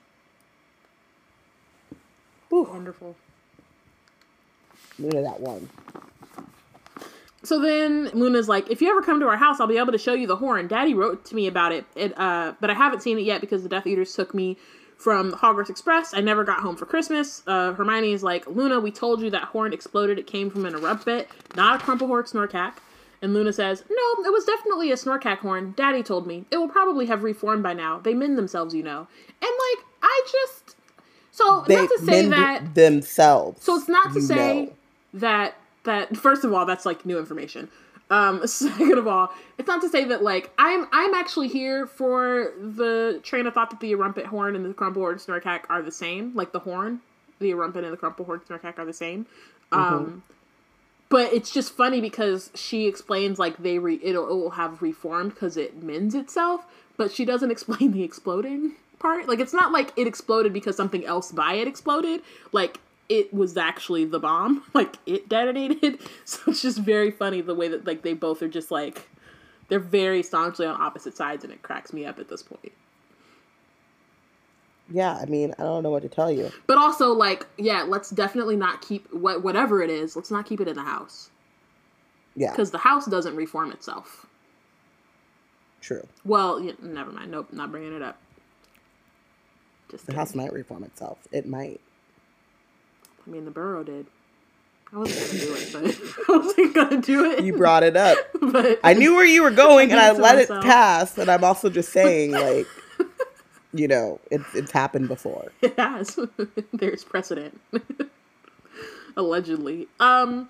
Wonderful. 2.49 3.15
Luna 4.99 5.21
that 5.21 5.39
one. 5.39 5.69
So 7.43 7.59
then 7.59 8.09
Luna's 8.13 8.47
like, 8.47 8.69
if 8.69 8.81
you 8.81 8.89
ever 8.91 9.01
come 9.01 9.19
to 9.19 9.27
our 9.27 9.37
house, 9.37 9.59
I'll 9.59 9.67
be 9.67 9.77
able 9.77 9.93
to 9.93 9.97
show 9.97 10.13
you 10.13 10.27
the 10.27 10.35
horn. 10.35 10.67
Daddy 10.67 10.93
wrote 10.93 11.25
to 11.25 11.35
me 11.35 11.47
about 11.47 11.71
it, 11.71 11.85
it 11.95 12.17
uh, 12.19 12.53
but 12.59 12.69
I 12.69 12.73
haven't 12.75 13.01
seen 13.01 13.17
it 13.17 13.23
yet 13.23 13.41
because 13.41 13.63
the 13.63 13.69
Death 13.69 13.87
Eaters 13.87 14.13
took 14.13 14.33
me 14.35 14.57
from 14.95 15.31
Hogwarts 15.31 15.69
Express. 15.69 16.13
I 16.13 16.21
never 16.21 16.43
got 16.43 16.59
home 16.59 16.75
for 16.75 16.85
Christmas. 16.85 17.41
Uh, 17.47 17.73
Hermione 17.73 18.13
is 18.13 18.21
like, 18.21 18.45
Luna, 18.45 18.79
we 18.79 18.91
told 18.91 19.21
you 19.21 19.31
that 19.31 19.45
horn 19.45 19.73
exploded. 19.73 20.19
It 20.19 20.27
came 20.27 20.51
from 20.51 20.67
an 20.67 20.73
Erumpent, 20.73 21.25
not 21.55 21.81
a 21.81 21.83
Crumple-Horned 21.83 22.27
Snorkack. 22.27 22.73
And 23.21 23.33
Luna 23.33 23.53
says, 23.53 23.83
No, 23.89 24.23
it 24.25 24.31
was 24.33 24.45
definitely 24.45 24.91
a 24.91 24.95
Snorkack 24.95 25.39
horn. 25.39 25.73
Daddy 25.77 26.01
told 26.03 26.25
me. 26.25 26.45
It 26.51 26.57
will 26.57 26.69
probably 26.69 27.05
have 27.05 27.23
reformed 27.23 27.63
by 27.63 27.73
now. 27.73 27.99
They 27.99 28.13
mend 28.13 28.37
themselves, 28.37 28.73
you 28.73 28.83
know. 28.83 29.07
And 29.41 29.51
like, 29.51 29.85
I 30.01 30.27
just. 30.31 30.75
So, 31.31 31.63
They 31.67 31.75
not 31.75 31.89
to 31.89 31.99
say 31.99 32.27
mend 32.27 32.33
that. 32.33 32.75
themselves. 32.75 33.63
So 33.63 33.75
it's 33.77 33.87
not 33.87 34.13
to 34.13 34.21
say 34.21 34.65
know. 34.65 34.73
that 35.13 35.55
that 35.83 36.15
first 36.17 36.43
of 36.43 36.53
all 36.53 36.65
that's 36.65 36.85
like 36.85 37.05
new 37.05 37.17
information. 37.19 37.69
Um, 38.09 38.45
second 38.47 38.97
of 38.97 39.07
all, 39.07 39.31
it's 39.57 39.67
not 39.67 39.81
to 39.81 39.89
say 39.89 40.03
that 40.05 40.23
like 40.23 40.51
I'm 40.57 40.87
I'm 40.91 41.13
actually 41.13 41.47
here 41.47 41.87
for 41.87 42.51
the 42.59 43.19
train 43.23 43.47
of 43.47 43.53
thought 43.53 43.69
that 43.69 43.79
the 43.79 43.93
Erumpent 43.93 44.25
horn 44.25 44.55
and 44.55 44.65
the 44.65 44.73
Crumple 44.73 45.01
horn 45.01 45.15
Snorkack 45.17 45.61
are 45.69 45.81
the 45.81 45.91
same. 45.91 46.35
Like 46.35 46.51
the 46.51 46.59
horn, 46.59 47.01
the 47.39 47.51
Erumpent 47.51 47.83
and 47.83 47.93
the 47.93 47.97
Crumple 47.97 48.25
horn 48.25 48.41
Snorkack 48.47 48.77
are 48.77 48.85
the 48.85 48.93
same. 48.93 49.25
Um, 49.71 50.23
but 51.11 51.33
it's 51.33 51.51
just 51.51 51.75
funny 51.75 51.99
because 51.99 52.49
she 52.55 52.87
explains 52.87 53.37
like 53.37 53.57
they 53.57 53.77
re- 53.77 53.99
it'll, 54.01 54.27
it 54.27 54.33
will 54.33 54.51
have 54.51 54.81
reformed 54.81 55.33
because 55.33 55.57
it 55.57 55.83
mends 55.83 56.15
itself, 56.15 56.65
but 56.97 57.11
she 57.11 57.25
doesn't 57.25 57.51
explain 57.55 57.91
the 57.91 58.01
exploding 58.01 58.71
part. 58.97 59.27
Like 59.27 59.39
it's 59.39 59.53
not 59.53 59.73
like 59.73 59.91
it 59.97 60.07
exploded 60.07 60.53
because 60.53 60.75
something 60.77 61.05
else 61.05 61.31
by 61.31 61.53
it 61.55 61.67
exploded. 61.67 62.21
Like 62.53 62.79
it 63.09 63.33
was 63.33 63.57
actually 63.57 64.05
the 64.05 64.19
bomb. 64.19 64.63
Like 64.73 64.95
it 65.05 65.27
detonated. 65.29 65.99
So 66.25 66.39
it's 66.47 66.61
just 66.61 66.79
very 66.79 67.11
funny 67.11 67.41
the 67.41 67.53
way 67.53 67.67
that 67.67 67.85
like 67.85 68.03
they 68.03 68.13
both 68.13 68.41
are 68.41 68.47
just 68.47 68.71
like 68.71 69.09
they're 69.67 69.79
very 69.79 70.23
staunchly 70.23 70.65
on 70.65 70.81
opposite 70.81 71.15
sides, 71.15 71.43
and 71.43 71.51
it 71.51 71.61
cracks 71.61 71.93
me 71.93 72.05
up 72.05 72.19
at 72.19 72.29
this 72.29 72.41
point. 72.41 72.71
Yeah, 74.91 75.15
I 75.15 75.25
mean, 75.25 75.53
I 75.57 75.63
don't 75.63 75.83
know 75.83 75.89
what 75.89 76.03
to 76.03 76.09
tell 76.09 76.31
you. 76.31 76.51
But 76.67 76.77
also, 76.77 77.13
like, 77.13 77.47
yeah, 77.57 77.83
let's 77.83 78.09
definitely 78.09 78.55
not 78.57 78.81
keep 78.81 79.11
what 79.13 79.43
whatever 79.43 79.81
it 79.81 79.89
is. 79.89 80.15
Let's 80.15 80.31
not 80.31 80.45
keep 80.45 80.59
it 80.59 80.67
in 80.67 80.75
the 80.75 80.83
house. 80.83 81.29
Yeah. 82.35 82.51
Because 82.51 82.71
the 82.71 82.77
house 82.79 83.05
doesn't 83.05 83.35
reform 83.35 83.71
itself. 83.71 84.25
True. 85.81 86.07
Well, 86.23 86.59
yeah, 86.59 86.73
never 86.81 87.11
mind. 87.11 87.31
Nope, 87.31 87.47
not 87.51 87.71
bringing 87.71 87.95
it 87.95 88.01
up. 88.01 88.17
Just 89.89 90.05
the 90.05 90.11
kidding. 90.11 90.19
house 90.19 90.35
might 90.35 90.53
reform 90.53 90.83
itself. 90.83 91.19
It 91.31 91.47
might. 91.47 91.81
I 93.25 93.29
mean, 93.29 93.45
the 93.45 93.51
Burrow 93.51 93.83
did. 93.83 94.07
I 94.93 94.97
wasn't 94.97 95.31
gonna 95.31 95.45
do 95.45 95.55
it, 95.55 95.69
but 95.73 96.25
I 96.29 96.37
wasn't 96.37 96.75
gonna 96.75 97.01
do 97.01 97.31
it. 97.31 97.43
You 97.43 97.53
brought 97.55 97.83
it 97.83 97.95
up, 97.95 98.17
but 98.41 98.79
I 98.83 98.93
knew 98.93 99.15
where 99.15 99.25
you 99.25 99.41
were 99.43 99.51
going, 99.51 99.91
and 99.91 99.99
I 99.99 100.11
let 100.11 100.35
myself. 100.35 100.63
it 100.63 100.67
pass. 100.67 101.17
And 101.17 101.31
I'm 101.31 101.43
also 101.43 101.69
just 101.69 101.91
saying, 101.93 102.31
like, 102.31 102.67
you 103.73 103.87
know, 103.87 104.19
it's 104.29 104.55
it's 104.55 104.71
happened 104.71 105.07
before. 105.07 105.51
It 105.61 105.77
has. 105.77 106.19
There's 106.73 107.03
precedent. 107.03 107.59
Allegedly. 109.17 109.87
Um. 109.99 110.49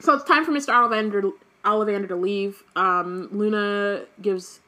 So 0.00 0.14
it's 0.14 0.24
time 0.24 0.44
for 0.44 0.52
Mr. 0.52 0.68
Ollivander 0.68 1.32
Ollivander 1.64 2.08
to 2.08 2.16
leave. 2.16 2.62
Um, 2.76 3.28
Luna 3.32 4.04
gives, 4.22 4.60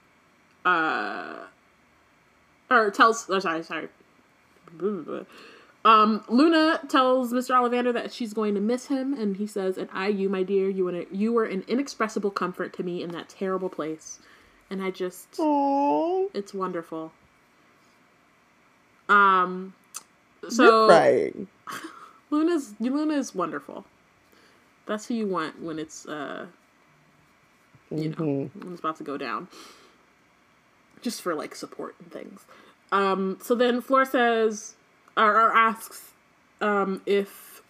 uh, 0.64 1.36
or 2.70 2.90
tells. 2.90 3.28
Oh, 3.28 3.38
sorry, 3.38 3.62
sorry. 3.62 3.88
Um, 5.82 6.24
Luna 6.28 6.80
tells 6.88 7.32
Mr. 7.32 7.54
Ollivander 7.54 7.92
that 7.92 8.12
she's 8.12 8.34
going 8.34 8.54
to 8.54 8.60
miss 8.60 8.86
him, 8.86 9.14
and 9.14 9.36
he 9.36 9.46
says, 9.46 9.78
"And 9.78 9.88
I, 9.92 10.08
you, 10.08 10.28
my 10.28 10.42
dear, 10.42 10.68
you 10.68 10.88
and 10.88 11.06
you 11.10 11.32
were 11.32 11.44
an 11.44 11.64
inexpressible 11.68 12.30
comfort 12.30 12.72
to 12.74 12.82
me 12.82 13.02
in 13.02 13.10
that 13.12 13.28
terrible 13.28 13.68
place." 13.68 14.20
And 14.68 14.82
I 14.82 14.90
just, 14.92 15.32
Aww. 15.32 16.28
it's 16.32 16.54
wonderful. 16.54 17.12
Um, 19.10 19.74
so 20.48 20.64
You're 20.64 20.88
crying. 20.88 21.48
Luna's 22.30 22.74
Luna 22.78 23.14
is 23.14 23.34
wonderful. 23.34 23.84
That's 24.86 25.06
who 25.06 25.14
you 25.14 25.26
want 25.26 25.60
when 25.60 25.78
it's 25.78 26.06
uh, 26.06 26.46
you 27.90 28.10
mm-hmm. 28.10 28.22
know, 28.22 28.50
when 28.54 28.72
it's 28.72 28.80
about 28.80 28.96
to 28.96 29.04
go 29.04 29.16
down. 29.18 29.48
Just 31.02 31.22
for 31.22 31.34
like 31.34 31.54
support 31.54 31.96
and 31.98 32.10
things. 32.10 32.44
Um, 32.92 33.38
so 33.42 33.54
then 33.54 33.80
Fleur 33.80 34.04
says, 34.04 34.74
or, 35.16 35.34
or 35.34 35.56
asks 35.56 36.10
um, 36.60 37.02
if 37.06 37.62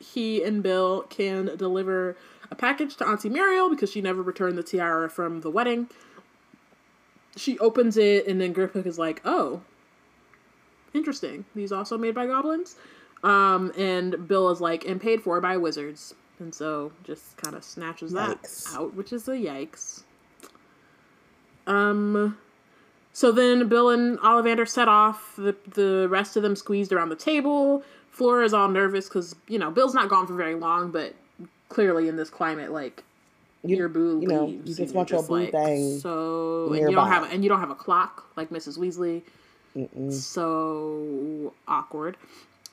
he 0.00 0.42
and 0.42 0.62
Bill 0.62 1.02
can 1.02 1.56
deliver 1.56 2.16
a 2.50 2.54
package 2.54 2.96
to 2.96 3.06
Auntie 3.06 3.28
Muriel 3.28 3.70
because 3.70 3.90
she 3.90 4.00
never 4.00 4.22
returned 4.22 4.58
the 4.58 4.62
tiara 4.62 5.08
from 5.08 5.40
the 5.42 5.50
wedding. 5.50 5.88
She 7.36 7.58
opens 7.58 7.96
it, 7.96 8.26
and 8.26 8.40
then 8.40 8.52
Griphook 8.52 8.86
is 8.86 8.98
like, 8.98 9.20
"Oh, 9.24 9.60
interesting. 10.94 11.44
These 11.54 11.72
also 11.72 11.98
made 11.98 12.14
by 12.14 12.26
goblins." 12.26 12.76
Um, 13.22 13.72
and 13.76 14.28
Bill 14.28 14.50
is 14.50 14.60
like, 14.60 14.84
"And 14.84 15.00
paid 15.00 15.22
for 15.22 15.40
by 15.40 15.56
wizards." 15.56 16.14
and 16.40 16.54
so 16.54 16.92
just 17.04 17.36
kind 17.36 17.54
of 17.54 17.64
snatches 17.64 18.12
that 18.12 18.42
yikes. 18.42 18.74
out, 18.74 18.94
which 18.94 19.12
is 19.12 19.26
a 19.28 19.32
yikes. 19.32 20.02
Um, 21.66 22.38
so 23.12 23.32
then 23.32 23.68
Bill 23.68 23.90
and 23.90 24.18
Ollivander 24.20 24.68
set 24.68 24.88
off. 24.88 25.34
The 25.36 25.54
the 25.68 26.08
rest 26.08 26.36
of 26.36 26.42
them 26.42 26.56
squeezed 26.56 26.92
around 26.92 27.10
the 27.10 27.16
table. 27.16 27.82
Flora 28.10 28.44
is 28.44 28.54
all 28.54 28.68
nervous 28.68 29.08
because 29.08 29.36
you 29.46 29.58
know 29.58 29.70
Bill's 29.70 29.94
not 29.94 30.08
gone 30.08 30.26
for 30.26 30.34
very 30.34 30.54
long, 30.54 30.90
but 30.90 31.14
clearly 31.68 32.08
in 32.08 32.16
this 32.16 32.30
climate, 32.30 32.72
like 32.72 33.04
you, 33.62 33.76
your 33.76 33.88
boo, 33.88 34.20
you 34.20 34.28
know, 34.28 34.46
you 34.46 34.74
just 34.74 34.94
want 34.94 35.10
your 35.10 35.22
boo 35.22 35.40
like, 35.40 35.52
thing. 35.52 35.98
So 35.98 36.72
and 36.72 36.88
you 36.88 36.94
don't 36.94 37.08
have 37.08 37.32
and 37.32 37.42
you 37.42 37.48
don't 37.48 37.60
have 37.60 37.70
a 37.70 37.76
clock 37.76 38.26
like 38.36 38.50
Mrs. 38.50 38.78
Weasley. 38.78 39.22
Mm-mm. 39.76 40.12
So 40.12 41.54
awkward. 41.66 42.16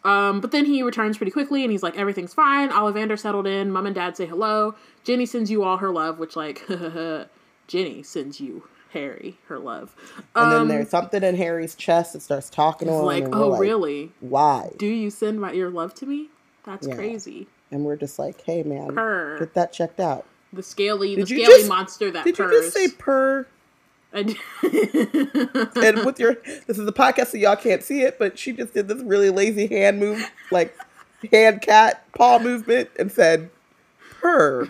Um, 0.04 0.40
but 0.40 0.52
then 0.52 0.66
he 0.66 0.84
returns 0.84 1.18
pretty 1.18 1.32
quickly 1.32 1.64
and 1.64 1.72
he's 1.72 1.82
like, 1.82 1.98
everything's 1.98 2.34
fine. 2.34 2.70
Ollivander 2.70 3.18
settled 3.18 3.48
in. 3.48 3.72
Mom 3.72 3.88
and 3.88 3.96
dad 3.96 4.16
say 4.16 4.28
hello. 4.28 4.76
Ginny 5.04 5.26
sends 5.26 5.50
you 5.50 5.64
all 5.64 5.78
her 5.78 5.92
love, 5.92 6.20
which, 6.20 6.36
like, 6.36 6.64
Ginny 7.68 8.04
sends 8.04 8.40
you 8.40 8.68
Harry 8.92 9.38
her 9.48 9.58
love. 9.58 9.96
Um, 10.36 10.44
and 10.44 10.52
then 10.52 10.62
um, 10.62 10.68
there's 10.68 10.90
something 10.90 11.24
in 11.24 11.36
Harry's 11.36 11.74
chest 11.76 12.14
that 12.14 12.22
starts 12.22 12.50
talking 12.52 12.88
to 12.88 12.94
him. 12.94 13.02
Like, 13.02 13.26
oh, 13.34 13.50
like, 13.50 13.60
really? 13.60 14.12
Why? 14.20 14.72
Do 14.78 14.86
you 14.86 15.10
send 15.10 15.42
my, 15.42 15.52
your 15.52 15.72
love 15.72 15.96
to 15.96 16.06
me? 16.06 16.30
That's 16.64 16.88
yeah. 16.88 16.96
crazy. 16.96 17.48
And 17.72 17.84
we're 17.84 17.96
just 17.96 18.20
like, 18.20 18.42
hey, 18.42 18.62
man, 18.62 18.94
purr. 18.94 19.40
get 19.40 19.54
that 19.56 19.74
checked 19.74 20.00
out. 20.00 20.26
The 20.54 20.64
scaly, 20.64 21.16
did 21.16 21.24
the 21.24 21.36
scaly 21.36 21.46
just, 21.46 21.68
monster 21.68 22.12
that 22.12 22.24
did 22.24 22.36
purrs. 22.36 22.52
you 22.52 22.62
just 22.62 22.74
say 22.76 22.88
purr? 22.90 23.48
and 25.76 26.06
with 26.06 26.20
your 26.20 26.36
this 26.68 26.80
is 26.80 26.88
a 26.88 26.92
podcast 26.94 27.28
so 27.28 27.38
y'all 27.38 27.56
can't 27.56 27.84
see 27.84 28.02
it, 28.02 28.18
but 28.18 28.40
she 28.40 28.54
just 28.54 28.74
did 28.74 28.88
this 28.88 29.02
really 29.04 29.30
lazy 29.30 29.68
hand 29.68 30.00
move, 30.00 30.32
like 30.52 30.76
hand 31.32 31.62
cat 31.62 32.06
paw 32.14 32.40
movement, 32.40 32.90
and 32.98 33.12
said 33.12 33.50
"purr," 34.22 34.70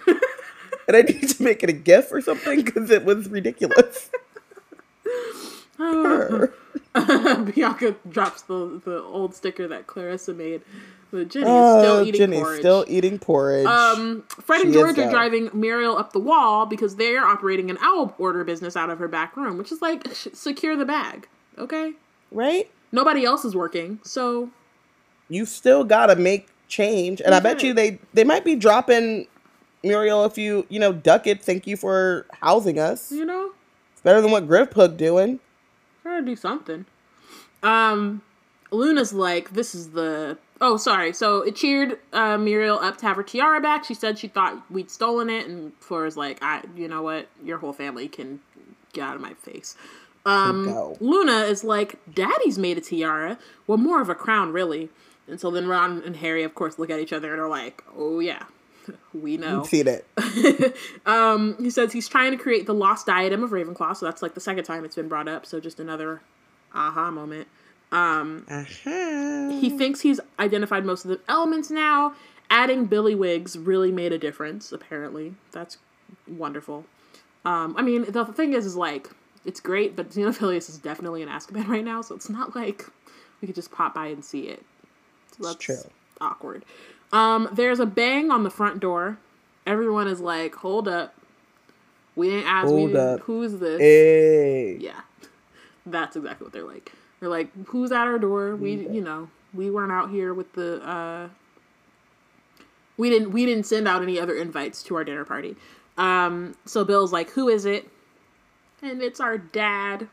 and 0.88 0.98
I 0.98 1.02
need 1.02 1.30
to 1.30 1.44
make 1.44 1.62
it 1.64 1.70
a 1.70 1.74
gif 1.74 2.12
or 2.12 2.22
something 2.22 2.64
because 2.64 2.90
it 2.90 3.06
was 3.06 3.30
ridiculous. 3.30 4.10
purr. 5.78 6.54
Bianca 6.94 7.96
drops 8.10 8.44
the 8.44 8.82
the 8.84 9.04
old 9.04 9.36
sticker 9.36 9.68
that 9.68 9.86
Clarissa 9.86 10.34
made 10.34 10.62
but 11.11 11.30
Ginny 11.30 11.49
is 11.49 11.82
still 11.82 12.02
eating 12.02 12.19
Ginny's 12.19 12.40
porridge. 12.41 12.60
still 12.60 12.86
eating 12.88 13.19
porridge. 13.19 13.65
Um, 13.65 14.23
Fred 14.27 14.61
she 14.61 14.65
and 14.65 14.73
George 14.73 14.98
are 14.98 15.10
driving 15.10 15.49
Muriel 15.53 15.98
up 15.98 16.14
the 16.14 16.19
wall 16.19 16.65
because 16.65 16.95
they're 16.95 17.23
operating 17.23 17.69
an 17.69 17.77
owl 17.82 18.14
order 18.18 18.44
business 18.44 18.76
out 18.76 18.90
of 18.90 18.99
her 18.99 19.07
back 19.07 19.38
room, 19.38 19.57
which 19.57 19.72
is 19.72 19.82
like 19.82 20.07
secure 20.14 20.76
the 20.76 20.86
bag, 20.86 21.27
okay? 21.57 21.94
Right. 22.32 22.69
Nobody 22.91 23.26
else 23.26 23.45
is 23.45 23.56
working, 23.56 23.99
so 24.03 24.49
you 25.30 25.45
still 25.45 25.84
gotta 25.84 26.15
make 26.15 26.48
change. 26.68 27.22
And 27.22 27.34
okay. 27.34 27.38
I 27.38 27.40
bet 27.40 27.64
you 27.64 27.73
they 27.73 27.99
they 28.14 28.23
might 28.23 28.45
be 28.45 28.56
dropping 28.56 29.27
Muriel 29.84 30.26
if 30.26 30.38
you 30.38 30.65
you 30.69 30.80
know 30.80 30.94
duck 30.94 31.27
it. 31.27 31.41
Thank 31.41 31.68
you 31.68 31.77
for 31.77 32.26
housing 32.41 32.80
us. 32.80 33.11
You 33.11 33.26
know, 33.26 33.52
it's 33.94 34.02
better 34.02 34.22
than 34.22 34.32
what 34.32 34.48
Griphook 34.48 34.98
doing. 34.98 35.40
Gotta 36.03 36.23
do 36.23 36.36
something. 36.36 36.86
Um, 37.64 38.22
Luna's 38.72 39.11
like, 39.11 39.53
this 39.53 39.73
is 39.73 39.91
the 39.91 40.38
Oh, 40.61 40.77
sorry. 40.77 41.11
So 41.14 41.41
it 41.41 41.56
cheered 41.56 41.99
uh, 42.14 42.38
Muriel 42.38 42.80
up 42.80 42.98
to 42.98 43.06
have 43.06 43.18
her 43.18 43.23
tiara 43.23 43.60
back. 43.60 43.84
She 43.84 43.94
said 43.94 44.18
she 44.18 44.27
thought 44.27 44.60
we'd 44.72 44.90
stolen 44.90 45.30
it, 45.30 45.48
and 45.48 45.73
Flora's 45.80 46.15
like, 46.15 46.40
"I, 46.41 46.64
you 46.76 46.88
know 46.88 47.02
what? 47.02 47.27
Your 47.44 47.57
whole 47.57 47.73
family 47.73 48.07
can 48.07 48.40
get 48.94 49.03
out 49.03 49.15
of 49.15 49.22
my 49.22 49.34
face." 49.34 49.76
Um, 50.26 50.95
Luna 50.99 51.41
is 51.41 51.64
like, 51.64 51.99
"Daddy's 52.11 52.57
made 52.57 52.77
a 52.77 52.82
tiara. 52.82 53.38
Well, 53.68 53.77
more 53.77 54.02
of 54.02 54.10
a 54.10 54.15
crown, 54.15 54.53
really." 54.53 54.90
And 55.27 55.40
so 55.40 55.52
then 55.52 55.68
Ron 55.68 56.03
and 56.06 56.18
Harry, 56.18 56.44
of 56.44 56.56
course, 56.56 56.80
look 56.80 56.90
at 56.90 56.99
each 56.99 57.11
other 57.11 57.34
and 57.34 57.41
are 57.41 57.49
like, 57.49 57.84
"Oh 57.98 58.19
yeah, 58.19 58.44
we 59.14 59.36
know." 59.36 59.64
Seen 59.64 59.88
it. 59.88 60.07
um, 61.06 61.57
he 61.60 61.69
says 61.69 61.91
he's 61.91 62.07
trying 62.07 62.32
to 62.32 62.38
create 62.38 62.65
the 62.65 62.73
lost 62.73 63.07
diadem 63.07 63.44
of 63.44 63.49
Ravenclaw, 63.49 63.98
so 63.98 64.06
that's 64.06 64.22
like 64.22 64.36
the 64.36 64.41
second 64.41 64.64
time 64.64 64.86
it's 64.86 64.95
been 64.95 65.10
brought 65.10 65.27
up. 65.27 65.45
So 65.45 65.60
just 65.60 65.82
another 65.82 66.22
aha 66.73 67.11
moment. 67.11 67.49
Um, 67.91 68.45
uh-huh. 68.49 69.49
He 69.60 69.70
thinks 69.70 70.02
he's 70.02 70.20
identified 70.40 70.86
most 70.86 71.06
of 71.06 71.10
the 71.10 71.20
elements 71.28 71.70
now. 71.70 72.14
Adding 72.49 72.88
Billywigs 72.88 73.57
really 73.60 73.91
made 73.91 74.12
a 74.12 74.18
difference, 74.18 74.72
apparently. 74.72 75.36
That's 75.52 75.78
wonderful. 76.28 76.86
Um, 77.44 77.76
I 77.78 77.82
mean, 77.82 78.06
the 78.12 78.26
thing 78.26 78.53
is, 78.53 78.66
is 78.66 78.76
like, 78.76 79.10
it's 79.45 79.60
great, 79.60 79.95
but 79.95 80.10
Xenophilius 80.10 80.70
is 80.70 80.78
definitely 80.78 81.22
in 81.22 81.30
Azkaban 81.30 81.68
right 81.68 81.84
now, 81.84 82.02
so 82.02 82.16
it's 82.16 82.30
not 82.30 82.56
like 82.56 82.86
we 83.41 83.48
could 83.48 83.56
just 83.56 83.72
pop 83.72 83.94
by 83.94 84.07
and 84.07 84.24
see 84.24 84.48
it. 84.48 84.64
So 85.38 85.44
that's 85.44 85.57
true. 85.57 85.78
awkward. 86.20 86.66
Um, 87.12 87.49
there's 87.52 87.80
a 87.80 87.86
bang 87.86 88.32
on 88.32 88.44
the 88.44 88.49
front 88.49 88.80
door. 88.80 89.18
Everyone 89.66 90.07
is 90.07 90.20
like, 90.20 90.56
hold 90.56 90.88
up. 90.88 91.16
We 92.16 92.30
didn't 92.30 92.48
ask 92.48 92.68
hold 92.68 92.91
we 92.91 92.98
up. 92.98 93.20
who's 93.22 93.57
this? 93.57 93.80
Hey. 93.80 94.78
Yeah. 94.78 95.02
That's 95.86 96.16
exactly 96.16 96.45
what 96.45 96.53
they're 96.53 96.64
like. 96.64 96.91
They're 97.26 97.31
like, 97.31 97.49
who's 97.69 97.91
at 97.91 98.06
our 98.06 98.19
door? 98.19 98.56
We, 98.56 98.88
you 98.88 99.02
know, 99.02 99.30
we 99.52 99.72
weren't 99.72 99.91
out 99.91 100.11
here 100.11 100.31
with 100.31 100.53
the. 100.53 100.80
uh 100.88 101.30
We 102.97 103.10
didn't. 103.10 103.31
We 103.31 103.47
didn't 103.47 103.65
send 103.65 103.88
out 103.88 104.03
any 104.03 104.19
other 104.19 104.35
invites 104.35 104.84
to 104.84 104.95
our 104.95 105.03
dinner 105.03 105.26
party. 105.26 105.56
Um, 105.97 106.53
so 106.65 106.85
Bill's 106.85 107.11
like, 107.11 107.31
who 107.31 107.49
is 107.49 107.65
it? 107.65 107.89
And 108.84 109.02
it's 109.02 109.19
our 109.19 109.39
dad. 109.39 110.07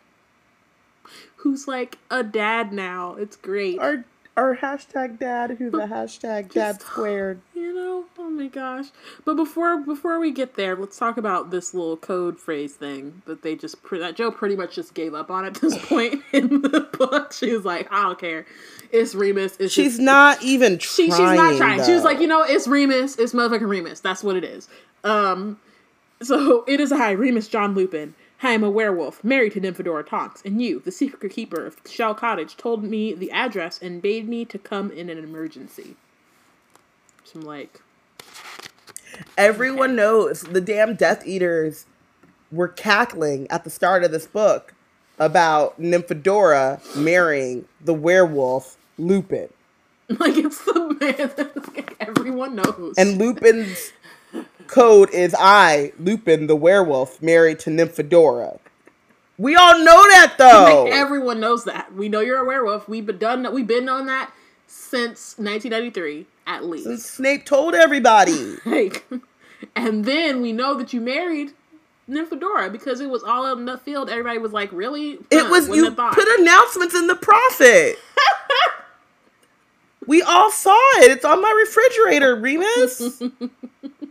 Who's 1.36 1.68
like 1.68 1.98
a 2.10 2.22
dad 2.22 2.72
now. 2.72 3.16
It's 3.16 3.36
great. 3.36 3.78
Our 3.78 4.06
our 4.36 4.56
hashtag 4.56 5.18
dad 5.18 5.56
who's 5.58 5.74
a 5.74 5.86
hashtag 5.86 6.52
dad 6.52 6.80
squared. 6.80 7.40
You 7.54 7.74
know, 7.74 8.04
oh 8.18 8.30
my 8.30 8.46
gosh. 8.46 8.86
But 9.24 9.34
before 9.34 9.78
before 9.78 10.18
we 10.18 10.30
get 10.30 10.54
there, 10.54 10.74
let's 10.74 10.98
talk 10.98 11.16
about 11.16 11.50
this 11.50 11.74
little 11.74 11.96
code 11.96 12.38
phrase 12.38 12.74
thing 12.74 13.22
that 13.26 13.42
they 13.42 13.54
just 13.56 13.76
that 13.90 14.16
Jo 14.16 14.30
pretty 14.30 14.56
much 14.56 14.74
just 14.74 14.94
gave 14.94 15.14
up 15.14 15.30
on 15.30 15.44
at 15.44 15.54
this 15.54 15.76
point 15.86 16.22
in 16.32 16.62
the 16.62 16.88
book. 16.98 17.32
She 17.32 17.54
was 17.54 17.64
like, 17.64 17.92
I 17.92 18.02
don't 18.02 18.18
care. 18.18 18.46
It's 18.90 19.14
Remus. 19.14 19.56
It's 19.58 19.72
she's 19.72 19.92
just, 19.92 20.00
not 20.00 20.42
even 20.42 20.78
trying. 20.78 21.10
She's 21.10 21.18
not 21.18 21.56
trying. 21.56 21.78
Though. 21.78 21.84
She 21.84 21.92
was 21.92 22.04
like, 22.04 22.20
you 22.20 22.26
know, 22.26 22.42
it's 22.42 22.66
Remus. 22.66 23.18
It's 23.18 23.34
motherfucking 23.34 23.68
Remus. 23.68 24.00
That's 24.00 24.24
what 24.24 24.36
it 24.36 24.44
is. 24.44 24.68
Um, 25.04 25.58
so 26.22 26.64
it 26.66 26.80
is 26.80 26.92
a 26.92 26.96
high 26.96 27.12
Remus 27.12 27.48
John 27.48 27.74
Lupin. 27.74 28.14
I 28.42 28.50
am 28.50 28.64
a 28.64 28.70
werewolf, 28.70 29.22
married 29.22 29.52
to 29.52 29.60
Nymphadora 29.60 30.06
Tonks, 30.06 30.42
and 30.44 30.60
you, 30.60 30.80
the 30.80 30.90
secret 30.90 31.32
keeper 31.32 31.64
of 31.64 31.76
Shell 31.86 32.16
Cottage, 32.16 32.56
told 32.56 32.82
me 32.82 33.14
the 33.14 33.30
address 33.30 33.80
and 33.80 34.02
bade 34.02 34.28
me 34.28 34.44
to 34.46 34.58
come 34.58 34.90
in 34.90 35.08
an 35.08 35.18
emergency. 35.18 35.96
So 37.24 37.40
I'm 37.40 37.46
like, 37.46 37.80
Everyone 39.36 39.94
knows 39.94 40.42
the 40.42 40.60
damn 40.60 40.94
Death 40.94 41.26
Eaters 41.26 41.86
were 42.50 42.68
cackling 42.68 43.46
at 43.50 43.64
the 43.64 43.70
start 43.70 44.04
of 44.04 44.10
this 44.10 44.26
book 44.26 44.74
about 45.18 45.80
Nymphadora 45.80 46.96
marrying 46.96 47.66
the 47.80 47.94
werewolf 47.94 48.76
Lupin. 48.98 49.48
Like 50.18 50.36
it's 50.36 50.62
the 50.66 50.96
man 51.00 51.30
that 51.36 51.74
like, 51.74 51.96
everyone 51.98 52.56
knows. 52.56 52.96
And 52.98 53.16
Lupin's 53.16 53.92
code 54.66 55.10
is 55.10 55.34
I, 55.38 55.92
Lupin 55.98 56.46
the 56.46 56.56
werewolf, 56.56 57.20
married 57.22 57.58
to 57.60 57.70
Nymphadora. 57.70 58.58
We 59.38 59.56
all 59.56 59.78
know 59.78 60.02
that 60.10 60.34
though. 60.38 60.84
Like, 60.84 60.92
everyone 60.92 61.40
knows 61.40 61.64
that. 61.64 61.94
We 61.94 62.08
know 62.08 62.20
you're 62.20 62.38
a 62.38 62.44
werewolf. 62.44 62.88
We've 62.88 63.04
been 63.04 63.18
done. 63.18 63.52
We've 63.52 63.66
been 63.66 63.88
on 63.88 64.06
that 64.06 64.32
since 64.66 65.36
1993 65.38 66.26
at 66.46 66.64
least. 66.64 66.84
Since 66.84 67.06
Snape 67.06 67.44
told 67.44 67.74
everybody. 67.74 68.56
Like, 68.64 69.04
and 69.76 70.04
then 70.04 70.42
we 70.42 70.52
know 70.52 70.76
that 70.76 70.92
you 70.92 71.00
married 71.00 71.52
Nymphadora 72.08 72.70
because 72.70 73.00
it 73.00 73.08
was 73.08 73.22
all 73.22 73.52
in 73.52 73.64
the 73.64 73.78
field. 73.78 74.10
Everybody 74.10 74.38
was 74.38 74.52
like, 74.52 74.72
"Really?" 74.72 75.18
It 75.30 75.48
was 75.50 75.68
you 75.68 75.90
put 75.90 76.40
announcements 76.40 76.94
in 76.94 77.06
the 77.06 77.14
Prophet. 77.14 77.98
we 80.06 80.22
all 80.22 80.50
saw 80.50 80.76
it. 80.98 81.10
It's 81.10 81.24
on 81.24 81.40
my 81.40 81.64
refrigerator, 81.64 82.36
Remus. 82.36 83.22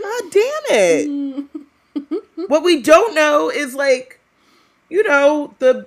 God 0.00 0.22
damn 0.30 0.62
it. 0.68 2.48
what 2.48 2.62
we 2.62 2.82
don't 2.82 3.14
know 3.14 3.50
is 3.50 3.74
like, 3.74 4.20
you 4.88 5.02
know, 5.02 5.54
the 5.58 5.86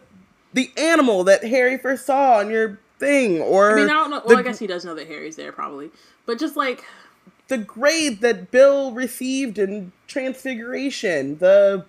the 0.54 0.72
animal 0.78 1.24
that 1.24 1.44
Harry 1.44 1.78
first 1.78 2.06
saw 2.06 2.38
on 2.38 2.50
your 2.50 2.80
thing, 3.00 3.42
or 3.42 3.74
I 3.74 3.76
mean, 3.76 3.86
I 3.86 3.94
don't 3.94 4.12
know. 4.12 4.20
the, 4.22 4.28
Well, 4.28 4.38
I 4.38 4.44
guess 4.44 4.60
he 4.60 4.68
does 4.68 4.86
know 4.86 4.96
that 4.96 5.08
Harry's 5.08 5.36
there, 5.36 5.52
probably. 5.52 5.90
But 6.26 6.40
just 6.40 6.56
like, 6.56 6.84
the 7.48 7.58
grade 7.58 8.22
that 8.22 8.52
Bill 8.52 8.92
received 8.92 9.58
in 9.58 9.92
Transfiguration, 10.08 11.38
the 11.40 11.86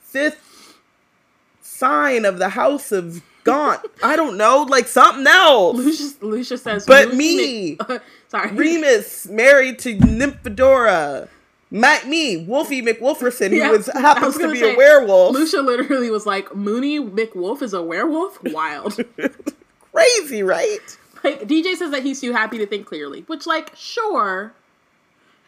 fifth 0.00 0.76
sign 1.62 2.24
of 2.24 2.38
the 2.38 2.50
House 2.50 2.92
of 2.92 3.22
Gaunt. 3.44 3.80
I 4.02 4.16
don't 4.16 4.36
know, 4.36 4.66
like 4.68 4.86
something 4.86 5.26
else. 5.26 5.76
Lucius, 5.76 6.22
Lucius 6.22 6.62
says, 6.62 6.86
But 6.86 7.14
me. 7.14 7.78
Sorry, 8.28 8.52
Remus 8.52 9.26
married 9.28 9.78
to 9.80 9.96
Nymphadora. 9.96 11.28
Ma- 11.70 12.02
me, 12.06 12.36
Wolfie 12.36 12.82
McWolferson, 12.82 13.52
Yeah, 13.56 13.66
who 13.68 13.72
was, 13.78 13.88
I 13.90 14.00
happens 14.00 14.36
to 14.38 14.50
be 14.50 14.58
say, 14.58 14.74
a 14.74 14.76
werewolf. 14.76 15.34
Lucia 15.34 15.60
literally 15.62 16.10
was 16.10 16.26
like, 16.26 16.54
Moony 16.54 16.98
McWolf 16.98 17.62
is 17.62 17.72
a 17.72 17.82
werewolf? 17.82 18.38
Wild. 18.44 18.98
Crazy, 19.92 20.42
right? 20.42 20.78
like, 21.24 21.42
DJ 21.42 21.76
says 21.76 21.90
that 21.90 22.02
he's 22.02 22.20
too 22.20 22.32
happy 22.32 22.58
to 22.58 22.66
think 22.66 22.86
clearly, 22.86 23.22
which, 23.28 23.46
like, 23.46 23.72
sure. 23.76 24.52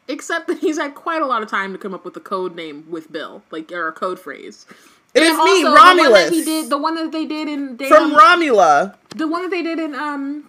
Except 0.09 0.49
that 0.49 0.59
he's 0.59 0.79
had 0.79 0.95
quite 0.95 1.23
a 1.23 1.27
lot 1.27 1.43
of 1.43 1.49
time 1.49 1.73
to 1.73 1.79
come 1.79 1.95
up 1.95 2.05
with 2.05 2.17
a 2.17 2.21
code 2.21 2.55
name 2.57 2.85
with 2.91 3.11
Bill, 3.13 3.43
like, 3.51 3.71
or 3.73 3.89
a 3.89 3.93
code 3.93 4.19
phrase. 4.19 4.67
It 5.15 5.23
And 5.23 5.31
is 5.33 5.37
me, 5.39 5.65
also, 5.65 5.71
The 5.71 5.71
one 5.71 5.97
that 5.97 6.03
Romulus. 6.05 6.31
he 6.31 6.45
did, 6.45 6.71
the 6.71 6.79
one 6.79 6.95
that 6.97 7.13
they 7.13 7.25
did 7.27 7.49
in 7.49 7.77
From 7.79 8.15
Romula. 8.15 8.97
the 9.15 9.29
one 9.29 9.43
that 9.43 9.51
they 9.51 9.63
did 9.63 9.79
in 9.79 9.95
um 9.95 10.49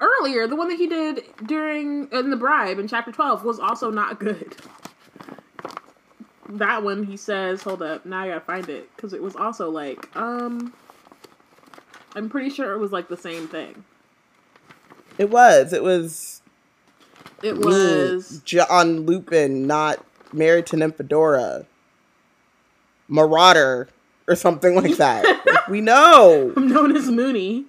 earlier, 0.00 0.46
the 0.46 0.56
one 0.56 0.68
that 0.68 0.76
he 0.76 0.86
did 0.86 1.22
during 1.46 2.08
in 2.12 2.30
the 2.30 2.36
bribe 2.36 2.78
in 2.78 2.88
chapter 2.88 3.12
twelve 3.12 3.44
was 3.44 3.58
also 3.58 3.90
not 3.90 4.18
good. 4.20 4.56
That 6.48 6.82
one 6.82 7.04
he 7.04 7.16
says, 7.16 7.62
hold 7.62 7.82
up, 7.82 8.06
now 8.06 8.20
I 8.22 8.28
gotta 8.28 8.40
find 8.40 8.68
it 8.68 8.88
because 8.96 9.12
it 9.12 9.22
was 9.22 9.36
also 9.36 9.70
like 9.70 10.14
um, 10.16 10.72
I'm 12.14 12.28
pretty 12.30 12.50
sure 12.50 12.72
it 12.72 12.78
was 12.78 12.92
like 12.92 13.08
the 13.08 13.16
same 13.16 13.48
thing. 13.48 13.84
It 15.18 15.30
was. 15.30 15.72
It 15.72 15.82
was 15.82 16.40
It 17.42 17.58
was 17.58 18.40
John 18.44 19.00
Lupin, 19.00 19.66
not 19.66 20.04
married 20.32 20.66
to 20.66 20.76
Nymphadora. 20.76 21.66
Marauder 23.08 23.88
or 24.26 24.36
something 24.36 24.74
like 24.74 24.96
that. 24.96 25.24
We 25.68 25.82
know. 25.82 26.54
I'm 26.56 26.68
known 26.68 26.96
as 26.96 27.10
Moony. 27.10 27.66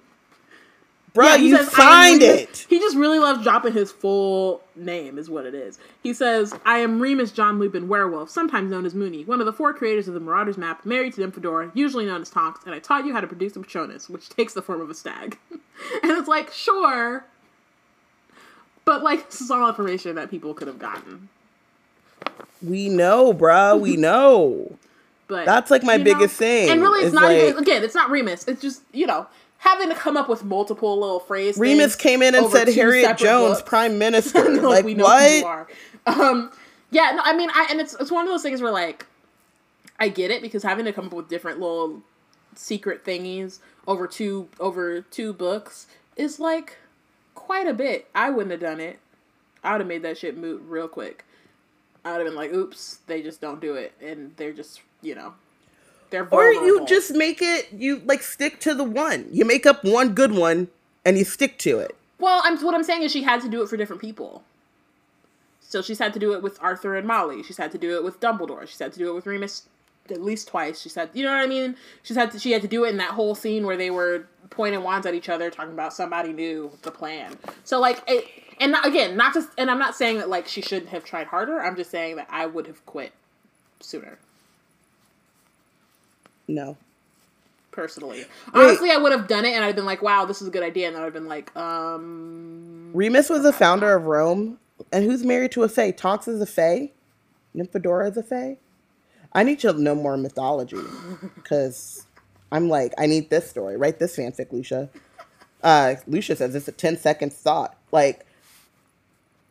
Bruh, 1.14 1.24
Yeah, 1.24 1.36
you 1.36 1.56
says, 1.56 1.74
"I 1.76 2.08
am 2.08 2.20
Remus-" 2.20 2.40
it. 2.40 2.66
He 2.68 2.78
just 2.78 2.96
really 2.96 3.18
loves 3.18 3.42
dropping 3.42 3.72
his 3.72 3.90
full 3.90 4.62
name, 4.76 5.18
is 5.18 5.28
what 5.28 5.44
it 5.46 5.54
is. 5.54 5.78
He 6.02 6.12
says, 6.12 6.54
I 6.64 6.78
am 6.78 7.00
Remus 7.00 7.32
John 7.32 7.58
Lupin 7.58 7.88
Werewolf, 7.88 8.30
sometimes 8.30 8.70
known 8.70 8.86
as 8.86 8.94
Moony, 8.94 9.24
one 9.24 9.40
of 9.40 9.46
the 9.46 9.52
four 9.52 9.72
creators 9.74 10.08
of 10.08 10.14
the 10.14 10.20
Marauders 10.20 10.56
map, 10.56 10.86
married 10.86 11.14
to 11.14 11.26
Nymphadora, 11.26 11.70
usually 11.74 12.06
known 12.06 12.22
as 12.22 12.30
Tonks, 12.30 12.60
and 12.64 12.74
I 12.74 12.78
taught 12.78 13.04
you 13.06 13.12
how 13.12 13.20
to 13.20 13.26
produce 13.26 13.56
a 13.56 13.60
Patronus, 13.60 14.08
which 14.08 14.28
takes 14.28 14.54
the 14.54 14.62
form 14.62 14.80
of 14.80 14.88
a 14.90 14.94
stag. 14.94 15.36
and 15.50 15.60
it's 16.04 16.28
like, 16.28 16.52
sure. 16.52 17.24
But, 18.84 19.02
like, 19.02 19.30
this 19.30 19.40
is 19.40 19.50
all 19.50 19.68
information 19.68 20.14
that 20.16 20.30
people 20.30 20.54
could 20.54 20.68
have 20.68 20.78
gotten. 20.78 21.28
We 22.62 22.88
know, 22.88 23.32
bruh. 23.32 23.78
We 23.80 23.96
know. 23.96 24.76
But 25.28 25.46
That's, 25.46 25.70
like, 25.70 25.84
my 25.84 25.98
biggest 25.98 26.36
thing, 26.36 26.70
And 26.70 26.80
really, 26.80 27.00
it's 27.00 27.08
is, 27.08 27.12
not 27.14 27.30
even, 27.30 27.56
again, 27.58 27.84
it's 27.84 27.94
not 27.94 28.10
Remus. 28.10 28.48
It's 28.48 28.60
just, 28.60 28.82
you 28.92 29.06
know, 29.06 29.26
having 29.60 29.88
to 29.88 29.94
come 29.94 30.16
up 30.16 30.28
with 30.28 30.44
multiple 30.44 30.98
little 30.98 31.20
phrases. 31.20 31.60
Remus 31.60 31.96
came 31.96 32.22
in 32.22 32.34
and 32.34 32.50
said 32.50 32.68
Harriet 32.68 33.16
Jones, 33.16 33.58
books. 33.58 33.68
Prime 33.68 33.98
Minister. 33.98 34.48
like, 34.50 34.62
like, 34.62 34.84
we 34.84 34.94
know 34.94 35.06
who 35.06 35.24
you 35.36 35.44
what? 35.44 35.68
are. 36.06 36.22
Um, 36.32 36.50
yeah, 36.90 37.12
no, 37.14 37.22
I 37.24 37.36
mean, 37.36 37.50
I 37.54 37.68
and 37.70 37.80
it's 37.80 37.94
it's 37.94 38.10
one 38.10 38.24
of 38.24 38.30
those 38.30 38.42
things 38.42 38.60
where 38.60 38.72
like, 38.72 39.06
I 39.98 40.08
get 40.08 40.30
it 40.30 40.42
because 40.42 40.62
having 40.62 40.84
to 40.86 40.92
come 40.92 41.06
up 41.06 41.12
with 41.12 41.28
different 41.28 41.60
little 41.60 42.02
secret 42.56 43.04
thingies 43.04 43.60
over 43.86 44.06
two 44.06 44.48
over 44.58 45.02
two 45.02 45.32
books 45.32 45.86
is 46.16 46.40
like 46.40 46.78
quite 47.34 47.66
a 47.66 47.74
bit. 47.74 48.08
I 48.14 48.30
wouldn't 48.30 48.50
have 48.50 48.60
done 48.60 48.80
it. 48.80 48.98
I 49.62 49.72
would 49.72 49.82
have 49.82 49.88
made 49.88 50.02
that 50.02 50.18
shit 50.18 50.36
moot 50.36 50.62
real 50.66 50.88
quick. 50.88 51.24
I 52.04 52.12
would 52.12 52.18
have 52.20 52.26
been 52.26 52.34
like, 52.34 52.52
"Oops, 52.52 52.98
they 53.06 53.22
just 53.22 53.40
don't 53.42 53.60
do 53.60 53.74
it," 53.74 53.92
and 54.00 54.34
they're 54.36 54.52
just 54.54 54.80
you 55.02 55.14
know, 55.14 55.34
they're 56.10 56.28
Or 56.30 56.50
you 56.50 56.84
just 56.86 57.14
make 57.14 57.40
it, 57.40 57.68
you 57.72 58.02
like 58.04 58.22
stick 58.22 58.60
to 58.60 58.74
the 58.74 58.84
one. 58.84 59.26
You 59.30 59.44
make 59.44 59.66
up 59.66 59.84
one 59.84 60.14
good 60.14 60.32
one 60.32 60.68
and 61.04 61.16
you 61.16 61.24
stick 61.24 61.58
to 61.58 61.78
it. 61.78 61.96
Well, 62.18 62.42
I'm 62.44 62.58
what 62.64 62.74
I'm 62.74 62.84
saying 62.84 63.02
is 63.02 63.12
she 63.12 63.22
had 63.22 63.40
to 63.42 63.48
do 63.48 63.62
it 63.62 63.68
for 63.68 63.76
different 63.76 64.02
people. 64.02 64.42
So 65.60 65.82
she's 65.82 65.98
had 66.00 66.12
to 66.14 66.18
do 66.18 66.32
it 66.32 66.42
with 66.42 66.58
Arthur 66.60 66.96
and 66.96 67.06
Molly. 67.06 67.42
She's 67.42 67.56
had 67.56 67.70
to 67.72 67.78
do 67.78 67.96
it 67.96 68.02
with 68.02 68.20
Dumbledore. 68.20 68.66
She's 68.66 68.78
had 68.78 68.92
to 68.92 68.98
do 68.98 69.10
it 69.10 69.14
with 69.14 69.26
Remus 69.26 69.68
at 70.10 70.20
least 70.20 70.48
twice. 70.48 70.80
She 70.80 70.88
said, 70.88 71.10
you 71.12 71.24
know 71.24 71.30
what 71.30 71.44
I 71.44 71.46
mean? 71.46 71.76
She's 72.02 72.16
had 72.16 72.32
to, 72.32 72.38
she 72.38 72.50
had 72.50 72.62
to 72.62 72.68
do 72.68 72.84
it 72.84 72.88
in 72.88 72.96
that 72.96 73.12
whole 73.12 73.34
scene 73.34 73.64
where 73.64 73.76
they 73.76 73.90
were 73.90 74.26
pointing 74.50 74.82
wands 74.82 75.06
at 75.06 75.14
each 75.14 75.28
other, 75.28 75.50
talking 75.50 75.72
about 75.72 75.92
somebody 75.92 76.32
knew 76.32 76.72
the 76.82 76.90
plan. 76.90 77.38
So 77.64 77.78
like, 77.78 78.02
it, 78.08 78.24
and 78.58 78.72
not, 78.72 78.84
again, 78.84 79.16
not 79.16 79.32
just, 79.32 79.48
and 79.56 79.70
I'm 79.70 79.78
not 79.78 79.94
saying 79.94 80.18
that 80.18 80.28
like 80.28 80.48
she 80.48 80.60
shouldn't 80.60 80.90
have 80.90 81.04
tried 81.04 81.28
harder. 81.28 81.62
I'm 81.62 81.76
just 81.76 81.90
saying 81.90 82.16
that 82.16 82.26
I 82.30 82.46
would 82.46 82.66
have 82.66 82.84
quit 82.84 83.12
sooner. 83.78 84.18
No. 86.50 86.76
Personally, 87.70 88.24
honestly, 88.52 88.90
I 88.90 88.96
would 88.96 89.12
have 89.12 89.28
done 89.28 89.44
it, 89.44 89.52
and 89.52 89.64
I'd 89.64 89.76
been 89.76 89.84
like, 89.84 90.02
"Wow, 90.02 90.24
this 90.24 90.42
is 90.42 90.48
a 90.48 90.50
good 90.50 90.64
idea," 90.64 90.88
and 90.88 90.96
then 90.96 91.04
I'd 91.04 91.12
been 91.12 91.28
like, 91.28 91.54
"Um, 91.56 92.90
Remus 92.92 93.30
was 93.30 93.44
the 93.44 93.52
founder 93.52 93.94
of 93.94 94.06
Rome. 94.06 94.58
And 94.92 95.04
who's 95.04 95.24
married 95.24 95.52
to 95.52 95.62
a 95.62 95.68
Fae? 95.68 95.92
Tonks 95.92 96.26
is 96.26 96.40
a 96.40 96.46
Fae? 96.46 96.90
Nymphadora 97.54 98.10
is 98.10 98.16
a 98.16 98.22
Fae? 98.22 98.56
I 99.32 99.44
need 99.44 99.60
to 99.60 99.72
know 99.72 99.94
more 99.94 100.16
mythology. 100.16 100.78
Because 101.34 102.06
I'm 102.50 102.68
like, 102.68 102.92
I 102.98 103.06
need 103.06 103.30
this 103.30 103.48
story. 103.48 103.76
Write 103.76 103.98
this 103.98 104.16
fanfic, 104.16 104.52
Lucia. 104.52 104.88
Uh, 105.62 105.96
Lucia 106.06 106.34
says 106.34 106.54
it's 106.54 106.66
a 106.66 106.72
10 106.72 106.96
second 106.96 107.32
thought. 107.32 107.76
Like, 107.92 108.26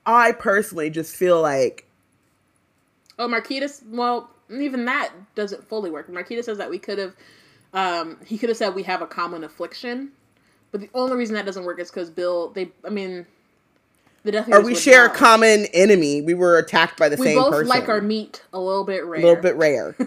I 0.06 0.32
personally 0.34 0.90
just 0.90 1.16
feel 1.16 1.42
like 1.42 1.86
Oh, 3.18 3.28
Marquitas. 3.28 3.86
Well, 3.88 4.30
even 4.50 4.86
that 4.86 5.12
doesn't 5.36 5.68
fully 5.68 5.92
work. 5.92 6.10
Marquitas 6.10 6.46
says 6.46 6.58
that 6.58 6.70
we 6.70 6.80
could 6.80 6.98
have. 6.98 7.16
Um, 7.74 8.18
he 8.26 8.38
could 8.38 8.50
have 8.50 8.58
said 8.58 8.74
we 8.76 8.84
have 8.84 9.02
a 9.02 9.08
common 9.08 9.44
affliction, 9.44 10.12
but 10.72 10.82
the 10.82 10.90
only 10.94 11.16
reason 11.16 11.36
that 11.36 11.46
doesn't 11.46 11.66
work 11.66 11.80
is 11.80 11.90
because 11.92 12.10
Bill. 12.10 12.50
They. 12.50 12.72
I 12.84 12.90
mean, 12.90 13.26
the 14.24 14.32
Death 14.32 14.50
or 14.52 14.62
we 14.62 14.76
share 14.76 15.06
a 15.06 15.10
common 15.10 15.66
enemy. 15.74 16.22
We 16.22 16.34
were 16.34 16.58
attacked 16.58 16.98
by 17.00 17.10
the 17.10 17.18
We 17.18 17.28
same 17.28 17.38
both 17.38 17.52
person. 17.52 17.68
like 17.68 17.90
our 17.90 18.02
meat 18.02 18.44
a 18.54 18.60
little 18.60 18.84
bit 18.84 19.06
rare. 19.06 19.22
a 19.22 19.24
little 19.26 19.42
bit 19.42 19.56
rare. 19.56 19.96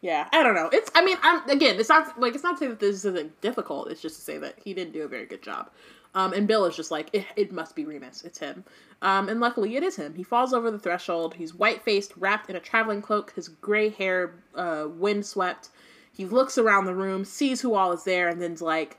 Yeah, 0.00 0.28
I 0.32 0.42
don't 0.42 0.56
know. 0.56 0.68
It's. 0.72 0.90
I 0.96 1.04
mean, 1.04 1.16
I'm 1.22 1.48
again. 1.48 1.78
It's 1.78 1.88
not 1.88 2.18
like 2.20 2.34
it's 2.34 2.42
not 2.42 2.54
to 2.54 2.58
say 2.58 2.66
that 2.66 2.80
this 2.80 3.04
isn't 3.04 3.40
difficult. 3.40 3.88
It's 3.88 4.02
just 4.02 4.16
to 4.16 4.22
say 4.22 4.36
that 4.38 4.56
he 4.62 4.74
didn't 4.74 4.92
do 4.92 5.02
a 5.02 5.08
very 5.08 5.26
good 5.26 5.42
job. 5.42 5.70
Um, 6.14 6.32
and 6.32 6.46
Bill 6.46 6.66
is 6.66 6.76
just 6.76 6.90
like 6.90 7.08
it, 7.12 7.24
it 7.36 7.52
must 7.52 7.74
be 7.74 7.84
Remus. 7.84 8.22
It's 8.22 8.38
him. 8.38 8.64
Um, 9.00 9.28
and 9.28 9.40
luckily 9.40 9.76
it 9.76 9.82
is 9.82 9.96
him. 9.96 10.14
He 10.14 10.22
falls 10.22 10.52
over 10.52 10.70
the 10.70 10.78
threshold. 10.78 11.34
He's 11.34 11.54
white 11.54 11.82
faced, 11.82 12.12
wrapped 12.16 12.50
in 12.50 12.56
a 12.56 12.60
traveling 12.60 13.02
cloak. 13.02 13.32
His 13.34 13.48
gray 13.48 13.88
hair, 13.88 14.34
uh, 14.54 14.86
windswept. 14.88 15.70
He 16.12 16.26
looks 16.26 16.58
around 16.58 16.84
the 16.84 16.94
room, 16.94 17.24
sees 17.24 17.62
who 17.62 17.74
all 17.74 17.92
is 17.92 18.04
there, 18.04 18.28
and 18.28 18.40
then's 18.40 18.60
like, 18.60 18.98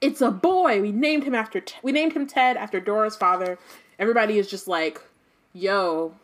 "It's 0.00 0.20
a 0.20 0.30
boy. 0.30 0.80
We 0.80 0.92
named 0.92 1.24
him 1.24 1.34
after. 1.34 1.62
We 1.82 1.90
named 1.90 2.12
him 2.12 2.26
Ted 2.26 2.56
after 2.56 2.78
Dora's 2.80 3.16
father." 3.16 3.58
Everybody 3.98 4.38
is 4.38 4.48
just 4.48 4.68
like, 4.68 5.02
"Yo, 5.52 6.14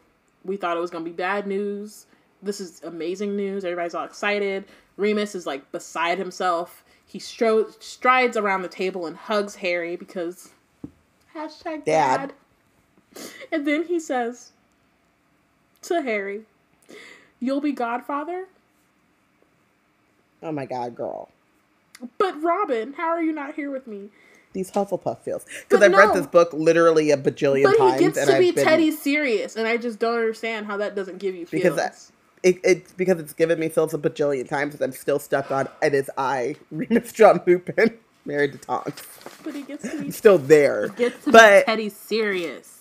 we 0.45 0.57
thought 0.57 0.77
it 0.77 0.81
was 0.81 0.91
gonna 0.91 1.05
be 1.05 1.11
bad 1.11 1.47
news. 1.47 2.07
This 2.43 2.61
is 2.61 2.81
amazing 2.85 3.37
news. 3.37 3.65
Everybody's 3.65 3.95
all 3.95 4.05
excited. 4.05 4.65
Remus 4.97 5.35
is 5.35 5.47
like 5.47 5.71
beside 5.73 6.19
himself. 6.19 6.85
He 7.11 7.19
stro- 7.19 7.83
strides 7.83 8.37
around 8.37 8.63
the 8.63 8.69
table 8.69 9.05
and 9.05 9.17
hugs 9.17 9.57
Harry 9.57 9.97
because 9.97 10.51
hashtag 11.35 11.85
Dad. 11.85 12.33
dad. 13.15 13.25
And 13.51 13.67
then 13.67 13.87
he 13.87 13.99
says 13.99 14.53
to 15.83 16.03
Harry, 16.03 16.43
You'll 17.41 17.61
be 17.61 17.73
godfather? 17.73 18.47
Oh 20.41 20.53
my 20.53 20.67
god, 20.67 20.95
girl. 20.95 21.31
But 22.17 22.41
Robyn, 22.41 22.93
how 22.93 23.09
are 23.09 23.23
you 23.23 23.33
not 23.33 23.57
here 23.57 23.73
with 23.73 23.89
me? 23.89 24.11
These 24.53 24.71
Hufflepuff 24.71 25.19
feels. 25.19 25.45
Because 25.69 25.83
I've 25.83 25.93
read 25.93 26.15
this 26.15 26.29
book 26.29 26.53
literally 26.53 27.11
a 27.11 27.17
bajillion 27.17 27.65
But 27.65 27.77
times. 27.77 27.95
he 27.95 28.07
gets 28.07 28.25
to 28.25 28.35
I've 28.35 28.39
be 28.41 28.53
been, 28.53 28.65
Teddy 28.65 28.93
serious, 28.93 29.57
and 29.57 29.67
I 29.67 29.77
just 29.79 29.99
don't 29.99 30.15
understand 30.17 30.67
how 30.67 30.77
that 30.77 30.95
doesn't 30.95 31.19
give 31.19 31.35
you 31.35 31.45
feelings. 31.45 31.75
Because 31.75 32.13
It, 32.43 32.59
it's 32.65 32.93
because 32.93 33.21
it's 33.21 33.35
given 33.35 33.59
me 33.61 33.69
feels 33.69 33.95
a 33.95 33.99
bajillion 33.99 34.49
times 34.49 34.75
and 34.75 34.83
I'm 34.83 34.93
still 34.93 35.19
stuck 35.19 35.51
on 35.51 35.69
it 35.83 35.95
is 35.95 36.11
I, 36.19 36.57
Remus 36.71 37.13
John 37.13 37.43
Lupin, 37.47 37.99
married 38.25 38.53
to 38.53 38.59
Tonks. 38.59 39.03
but 39.45 39.55
he 39.55 39.63
gets 39.63 39.89
to 39.91 40.03
be 40.03 40.11
still 40.13 40.39
there. 40.39 40.89
He 40.89 40.97
gets 40.97 41.25
to 41.25 41.33
But 41.33 41.67
be 41.67 41.73
Teddy 41.73 41.89
serious. 41.91 42.79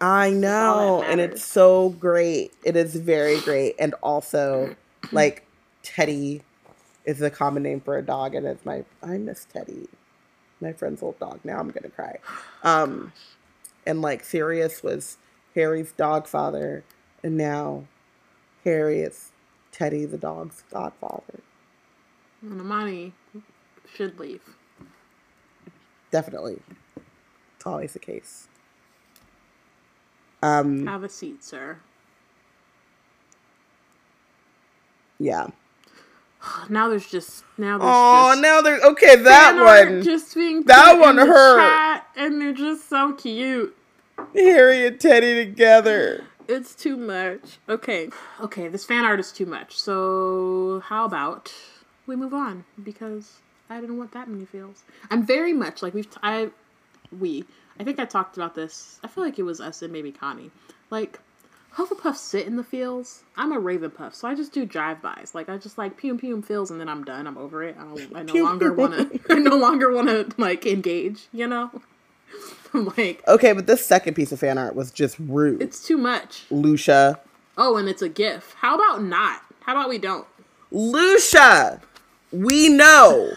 I 0.00 0.30
know, 0.30 1.02
and 1.02 1.20
it's 1.20 1.44
so 1.44 1.90
great. 1.90 2.52
It 2.64 2.76
is 2.76 2.96
very 2.96 3.40
great, 3.40 3.76
and 3.78 3.94
also 4.02 4.76
like 5.12 5.46
Teddy 5.82 6.42
is 7.04 7.22
a 7.22 7.30
common 7.30 7.62
name 7.62 7.80
for 7.80 7.98
a 7.98 8.02
dog, 8.02 8.34
and 8.34 8.46
it's 8.46 8.64
my 8.64 8.84
I 9.02 9.18
miss 9.18 9.46
Teddy, 9.46 9.88
my 10.60 10.72
friend's 10.72 11.02
old 11.02 11.18
dog. 11.18 11.40
Now 11.44 11.58
I'm 11.58 11.70
gonna 11.70 11.90
cry. 11.90 12.18
Um, 12.62 13.12
and 13.86 14.02
like 14.02 14.24
Sirius 14.24 14.82
was 14.82 15.18
Harry's 15.54 15.92
dog 15.92 16.26
father, 16.26 16.84
and 17.22 17.36
now 17.36 17.84
Harry 18.64 19.00
is 19.00 19.30
Teddy 19.72 20.04
the 20.06 20.18
dog's 20.18 20.64
godfather. 20.70 21.40
And 22.42 22.60
Amani 22.60 23.12
should 23.94 24.18
leave. 24.18 24.42
Definitely, 26.10 26.60
it's 27.56 27.66
always 27.66 27.92
the 27.92 27.98
case. 27.98 28.48
Um, 30.42 30.86
Have 30.86 31.02
a 31.04 31.08
seat, 31.08 31.42
sir. 31.42 31.78
yeah. 35.18 35.46
Now 36.68 36.88
there's 36.88 37.06
just 37.10 37.42
now 37.58 37.78
there's 37.78 37.90
Oh, 37.92 38.30
just 38.32 38.42
now 38.42 38.60
they're 38.60 38.80
okay. 38.92 39.16
That 39.16 39.56
one. 39.88 40.02
just 40.02 40.34
being 40.34 40.62
that 40.64 40.98
one 41.00 41.16
hurt. 41.16 41.58
chat, 41.58 42.06
and 42.16 42.40
they're 42.40 42.52
just 42.52 42.88
so 42.88 43.14
cute. 43.14 43.74
Harry 44.34 44.86
and 44.86 45.00
Teddy 45.00 45.34
together. 45.46 46.24
It's 46.48 46.74
too 46.74 46.96
much. 46.96 47.58
Okay, 47.68 48.10
okay, 48.40 48.68
this 48.68 48.84
fan 48.84 49.04
art 49.04 49.20
is 49.20 49.32
too 49.32 49.46
much. 49.46 49.78
So 49.78 50.82
how 50.84 51.04
about 51.04 51.52
we 52.06 52.16
move 52.16 52.34
on 52.34 52.64
because 52.82 53.40
I 53.70 53.80
didn't 53.80 53.98
want 53.98 54.12
that 54.12 54.28
many 54.28 54.44
feels. 54.44 54.82
I'm 55.10 55.24
very 55.24 55.52
much 55.52 55.82
like 55.82 55.94
we've 55.94 56.10
t- 56.10 56.18
I 56.22 56.50
we 57.18 57.44
I 57.78 57.84
think 57.84 57.98
I 57.98 58.04
talked 58.04 58.36
about 58.36 58.54
this. 58.54 59.00
I 59.02 59.08
feel 59.08 59.24
like 59.24 59.38
it 59.38 59.42
was 59.42 59.60
us 59.60 59.82
and 59.82 59.92
maybe 59.92 60.12
Connie. 60.12 60.50
Like 60.90 61.18
Hufflepuff 61.76 62.16
sit 62.16 62.46
in 62.46 62.56
the 62.56 62.62
fields. 62.62 63.24
I'm 63.36 63.50
a 63.50 63.60
Ravenpuff, 63.60 64.14
so 64.14 64.28
I 64.28 64.36
just 64.36 64.52
do 64.52 64.64
drive-bys. 64.64 65.34
Like 65.34 65.48
I 65.48 65.56
just 65.58 65.76
like 65.76 65.96
pew 65.96 66.16
pew 66.16 66.40
feels, 66.40 66.70
and 66.70 66.80
then 66.80 66.88
I'm 66.88 67.02
done. 67.02 67.26
I'm 67.26 67.36
over 67.36 67.64
it. 67.64 67.76
I, 67.76 67.82
don't, 67.82 68.16
I 68.16 68.22
no 68.22 68.34
longer 68.44 68.72
want 68.72 68.94
to. 68.94 69.20
I 69.32 69.38
no 69.40 69.56
longer 69.56 69.92
want 69.92 70.08
to 70.08 70.40
like 70.40 70.66
engage. 70.66 71.26
You 71.32 71.48
know, 71.48 71.70
I'm 72.72 72.86
like 72.96 73.22
Okay, 73.28 73.52
but 73.52 73.66
this 73.66 73.84
second 73.84 74.14
piece 74.14 74.32
of 74.32 74.40
fan 74.40 74.58
art 74.58 74.74
was 74.74 74.90
just 74.90 75.16
rude. 75.18 75.62
it's 75.62 75.86
too 75.86 75.96
much. 75.98 76.44
Lucia. 76.50 77.20
Oh, 77.56 77.76
and 77.76 77.88
it's 77.88 78.02
a 78.02 78.08
GIF. 78.08 78.54
How 78.58 78.74
about 78.74 79.02
not? 79.02 79.42
How 79.60 79.72
about 79.72 79.88
we 79.88 79.98
don't? 79.98 80.26
Lucia, 80.72 81.80
we 82.32 82.68
know. 82.68 83.32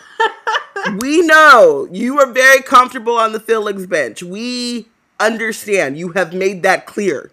we 0.98 1.22
know 1.22 1.88
you 1.92 2.20
are 2.20 2.32
very 2.32 2.62
comfortable 2.64 3.16
on 3.18 3.32
the 3.32 3.40
Felix 3.40 3.86
bench. 3.86 4.24
We 4.24 4.88
understand. 5.20 5.98
You 5.98 6.10
have 6.14 6.34
made 6.34 6.64
that 6.64 6.86
clear. 6.88 7.32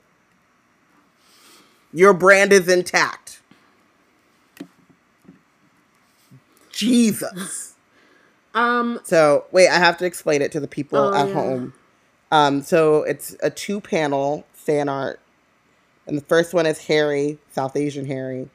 Your 1.93 2.13
brand 2.13 2.53
is 2.53 2.69
intact. 2.69 3.41
Jesus. 6.71 7.74
Um, 8.55 9.01
So 9.05 9.47
wait, 9.53 9.69
I 9.69 9.79
have 9.79 9.99
to 9.99 10.07
explain 10.07 10.43
it 10.43 10.53
to 10.53 10.61
the 10.61 10.69
people 10.69 10.99
Oh, 10.99 11.15
at 11.15 11.29
yeah. 11.29 11.35
home. 11.35 11.75
Um, 12.33 12.63
so 12.63 13.03
it's 13.05 13.37
a 13.43 13.51
two 13.51 13.81
panel 13.81 14.47
fan 14.53 14.89
art. 14.89 15.21
And 16.07 16.19
the 16.19 16.23
first 16.25 16.55
one 16.55 16.67
is 16.67 16.87
Harry, 16.87 17.39
South 17.53 17.77
Asian 17.77 18.07
Harry, 18.07 18.51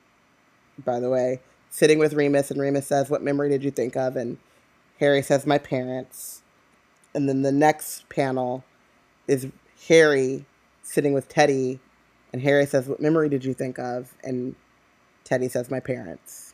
by 0.85 0.99
the 0.99 1.09
way, 1.09 1.41
sitting 1.69 1.99
with 1.99 2.13
Remus, 2.13 2.51
and 2.51 2.59
Remus 2.61 2.87
says, 2.87 3.09
What 3.09 3.23
memory 3.23 3.49
did 3.49 3.63
you 3.63 3.71
think 3.71 3.95
of? 3.97 4.15
And 4.15 4.37
Harry 4.99 5.21
says, 5.21 5.45
My 5.47 5.57
parents. 5.57 6.43
And 7.15 7.29
then 7.29 7.41
the 7.43 7.51
next 7.51 8.09
panel 8.09 8.63
is 9.27 9.47
Harry 9.87 10.45
sitting 10.83 11.13
with 11.13 11.29
Teddy, 11.29 11.79
and 12.33 12.41
Harry 12.41 12.65
says, 12.65 12.87
What 12.87 13.01
memory 13.01 13.29
did 13.29 13.45
you 13.45 13.53
think 13.53 13.79
of? 13.79 14.13
And 14.23 14.55
Teddy 15.25 15.49
says, 15.49 15.71
My 15.71 15.79
parents. 15.79 16.48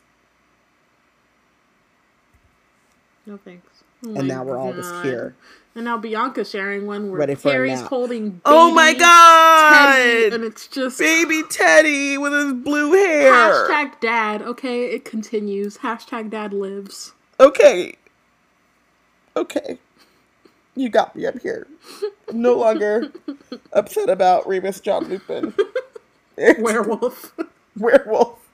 No 3.26 3.36
thanks. 3.44 3.82
Oh 4.04 4.14
And 4.14 4.28
now 4.28 4.44
we're 4.44 4.58
all 4.58 4.72
just 4.72 4.92
here. 5.04 5.34
And 5.74 5.84
now 5.84 5.98
Bianca's 5.98 6.50
sharing 6.50 6.86
one 6.86 7.10
where 7.10 7.20
Ready 7.20 7.34
for 7.34 7.48
a 7.48 7.52
Harry's 7.52 7.80
nap. 7.80 7.88
holding. 7.90 8.40
Oh 8.44 8.72
my 8.72 8.92
baby 8.92 9.00
god! 9.00 9.94
Teddy, 9.96 10.34
and 10.34 10.44
it's 10.44 10.68
just 10.68 10.98
baby 10.98 11.42
Teddy 11.50 12.16
with 12.18 12.32
his 12.32 12.52
blue 12.54 12.92
hair. 12.92 13.32
hashtag 13.32 14.00
dad. 14.00 14.42
Okay, 14.42 14.86
it 14.94 15.04
continues. 15.04 15.78
Hashtag 15.78 16.30
dad 16.30 16.52
lives. 16.54 17.12
Okay. 17.40 17.96
Okay. 19.36 19.78
You 20.74 20.88
got 20.88 21.14
me 21.16 21.26
up 21.26 21.38
here. 21.40 21.66
I'm 22.28 22.40
no 22.42 22.54
longer 22.54 23.10
upset 23.72 24.08
about 24.08 24.46
Remus 24.46 24.80
John 24.80 25.04
Lupin. 25.08 25.52
Werewolf. 26.58 27.34
Werewolf. 27.78 28.45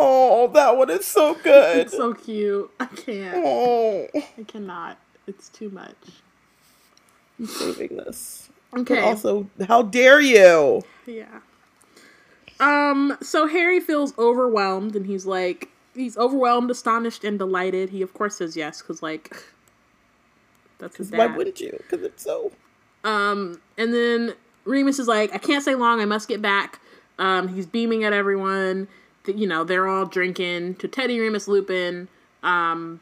Oh, 0.00 0.46
that 0.54 0.76
one 0.76 0.90
is 0.90 1.06
so 1.06 1.34
good. 1.34 1.78
it's 1.78 1.96
so 1.96 2.14
cute. 2.14 2.70
I 2.78 2.86
can't. 2.86 3.36
Oh, 3.44 4.06
I 4.14 4.44
cannot. 4.46 4.98
It's 5.26 5.48
too 5.48 5.70
much. 5.70 5.96
I'm 7.38 7.46
saving 7.46 7.96
this. 7.96 8.48
Okay. 8.76 8.96
But 8.96 9.04
also, 9.04 9.48
how 9.66 9.82
dare 9.82 10.20
you? 10.20 10.82
Yeah. 11.06 11.40
Um, 12.60 13.16
so 13.22 13.46
Harry 13.46 13.80
feels 13.80 14.16
overwhelmed 14.18 14.96
and 14.96 15.06
he's 15.06 15.26
like 15.26 15.68
he's 15.94 16.16
overwhelmed, 16.16 16.70
astonished, 16.70 17.24
and 17.24 17.38
delighted. 17.38 17.90
He 17.90 18.02
of 18.02 18.14
course 18.14 18.36
says 18.36 18.56
yes, 18.56 18.80
because 18.82 19.02
like 19.02 19.36
that's 20.78 20.96
his 20.96 21.10
Why 21.12 21.26
wouldn't 21.26 21.60
you? 21.60 21.72
Because 21.78 22.04
it's 22.04 22.22
so. 22.22 22.52
Um, 23.04 23.60
and 23.76 23.92
then 23.92 24.34
Remus 24.64 24.98
is 24.98 25.08
like, 25.08 25.34
I 25.34 25.38
can't 25.38 25.62
stay 25.62 25.74
long, 25.74 26.00
I 26.00 26.04
must 26.04 26.28
get 26.28 26.42
back. 26.42 26.80
Um, 27.18 27.48
he's 27.48 27.66
beaming 27.66 28.04
at 28.04 28.12
everyone. 28.12 28.88
You 29.26 29.46
know, 29.46 29.64
they're 29.64 29.86
all 29.86 30.06
drinking 30.06 30.76
to 30.76 30.88
Teddy 30.88 31.20
Remus 31.20 31.48
Lupin. 31.48 32.08
Um, 32.42 33.00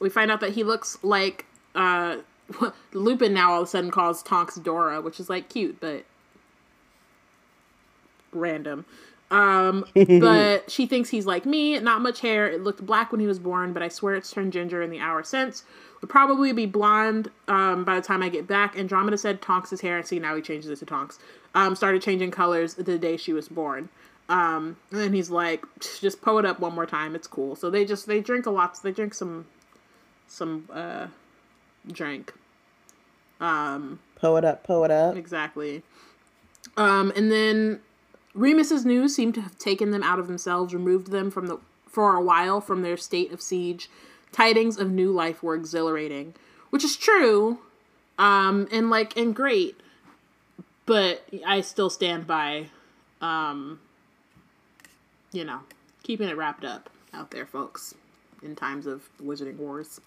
we 0.00 0.08
find 0.08 0.30
out 0.30 0.40
that 0.40 0.52
he 0.52 0.64
looks 0.64 0.98
like 1.02 1.44
uh 1.74 2.18
Lupin 2.92 3.34
now 3.34 3.52
all 3.52 3.62
of 3.62 3.68
a 3.68 3.70
sudden 3.70 3.90
calls 3.90 4.22
Tonks 4.22 4.56
Dora, 4.56 5.00
which 5.00 5.20
is 5.20 5.28
like 5.28 5.48
cute, 5.48 5.80
but 5.80 6.04
random. 8.32 8.84
Um, 9.30 9.84
but 10.20 10.70
she 10.70 10.86
thinks 10.86 11.10
he's 11.10 11.26
like 11.26 11.46
me, 11.46 11.78
not 11.80 12.00
much 12.00 12.20
hair. 12.20 12.48
It 12.48 12.62
looked 12.62 12.84
black 12.86 13.10
when 13.10 13.20
he 13.20 13.26
was 13.26 13.38
born, 13.38 13.72
but 13.72 13.82
I 13.82 13.88
swear 13.88 14.14
it's 14.14 14.30
turned 14.30 14.52
ginger 14.52 14.82
in 14.82 14.90
the 14.90 15.00
hour 15.00 15.22
since. 15.22 15.64
Would 16.00 16.10
probably 16.10 16.52
be 16.52 16.66
blonde 16.66 17.30
um, 17.48 17.84
by 17.84 17.96
the 17.96 18.02
time 18.02 18.22
I 18.22 18.28
get 18.28 18.46
back. 18.46 18.78
Andromeda 18.78 19.18
said 19.18 19.40
Tonks' 19.40 19.80
hair, 19.80 19.96
and 19.96 20.06
see 20.06 20.18
now 20.18 20.36
he 20.36 20.42
changes 20.42 20.70
it 20.70 20.78
to 20.80 20.86
Tonks. 20.86 21.18
Um, 21.54 21.74
started 21.74 22.02
changing 22.02 22.30
colors 22.30 22.74
the 22.74 22.98
day 22.98 23.16
she 23.16 23.32
was 23.32 23.48
born. 23.48 23.88
Um, 24.28 24.76
and 24.90 25.00
then 25.00 25.12
he's 25.12 25.30
like, 25.30 25.64
just 26.00 26.20
pull 26.20 26.38
it 26.38 26.44
up 26.44 26.58
one 26.58 26.74
more 26.74 26.86
time. 26.86 27.14
It's 27.14 27.28
cool. 27.28 27.54
So 27.56 27.70
they 27.70 27.84
just 27.84 28.06
they 28.06 28.20
drink 28.20 28.46
a 28.46 28.50
lot. 28.50 28.82
They 28.82 28.92
drink 28.92 29.14
some 29.14 29.46
some 30.26 30.68
uh 30.72 31.06
drink. 31.90 32.32
Um, 33.40 34.00
Pull 34.16 34.38
it 34.38 34.44
up, 34.44 34.64
pull 34.64 34.84
it 34.84 34.90
up. 34.90 35.16
Exactly. 35.16 35.82
Um, 36.76 37.12
and 37.14 37.30
then 37.30 37.80
Remus's 38.34 38.84
news 38.84 39.14
seemed 39.14 39.34
to 39.34 39.42
have 39.42 39.58
taken 39.58 39.90
them 39.90 40.02
out 40.02 40.18
of 40.18 40.26
themselves, 40.26 40.74
removed 40.74 41.10
them 41.10 41.30
from 41.30 41.46
the 41.46 41.58
for 41.86 42.14
a 42.16 42.22
while 42.22 42.60
from 42.60 42.82
their 42.82 42.96
state 42.96 43.32
of 43.32 43.40
siege. 43.40 43.88
Tidings 44.32 44.78
of 44.78 44.90
new 44.90 45.12
life 45.12 45.42
were 45.42 45.54
exhilarating, 45.54 46.34
which 46.70 46.84
is 46.84 46.96
true, 46.96 47.60
um, 48.18 48.68
and 48.70 48.90
like 48.90 49.16
and 49.16 49.34
great. 49.34 49.80
But 50.84 51.26
I 51.46 51.62
still 51.62 51.90
stand 51.90 52.26
by, 52.26 52.66
um, 53.20 53.80
you 55.36 55.44
know, 55.44 55.60
keeping 56.02 56.28
it 56.28 56.36
wrapped 56.36 56.64
up 56.64 56.90
out 57.12 57.30
there, 57.30 57.46
folks, 57.46 57.94
in 58.42 58.56
times 58.56 58.86
of 58.86 59.08
wizarding 59.22 59.56
wars. 59.56 60.00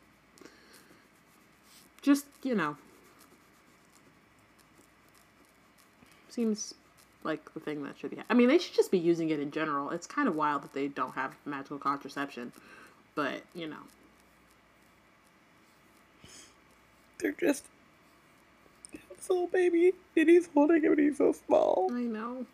Just 2.02 2.26
you 2.44 2.56
know, 2.56 2.78
seems 6.30 6.74
like 7.24 7.54
the 7.54 7.60
thing 7.60 7.84
that 7.84 7.98
should 7.98 8.12
be. 8.12 8.18
I 8.30 8.34
mean, 8.34 8.48
they 8.48 8.58
should 8.58 8.76
just 8.76 8.92
be 8.92 9.00
using 9.00 9.30
it 9.30 9.40
in 9.40 9.52
general. 9.52 9.90
It's 9.92 10.08
kind 10.08 10.28
of 10.28 10.36
wild 10.36 10.64
that 10.64 10.74
they 10.74 10.88
don't 10.88 11.14
have 11.14 11.36
magical 11.46 11.78
contraception, 11.78 12.52
but 13.16 13.42
you 13.54 13.68
know, 13.68 13.84
They're 17.20 17.34
just 17.34 17.66
this 18.92 19.30
little 19.30 19.48
baby, 19.48 19.92
and 20.16 20.30
he's 20.30 20.48
holding 20.54 20.84
him, 20.84 20.94
and 20.94 21.02
he's 21.02 21.18
so 21.18 21.34
small. 21.34 21.90
I 21.92 22.02
know. 22.02 22.46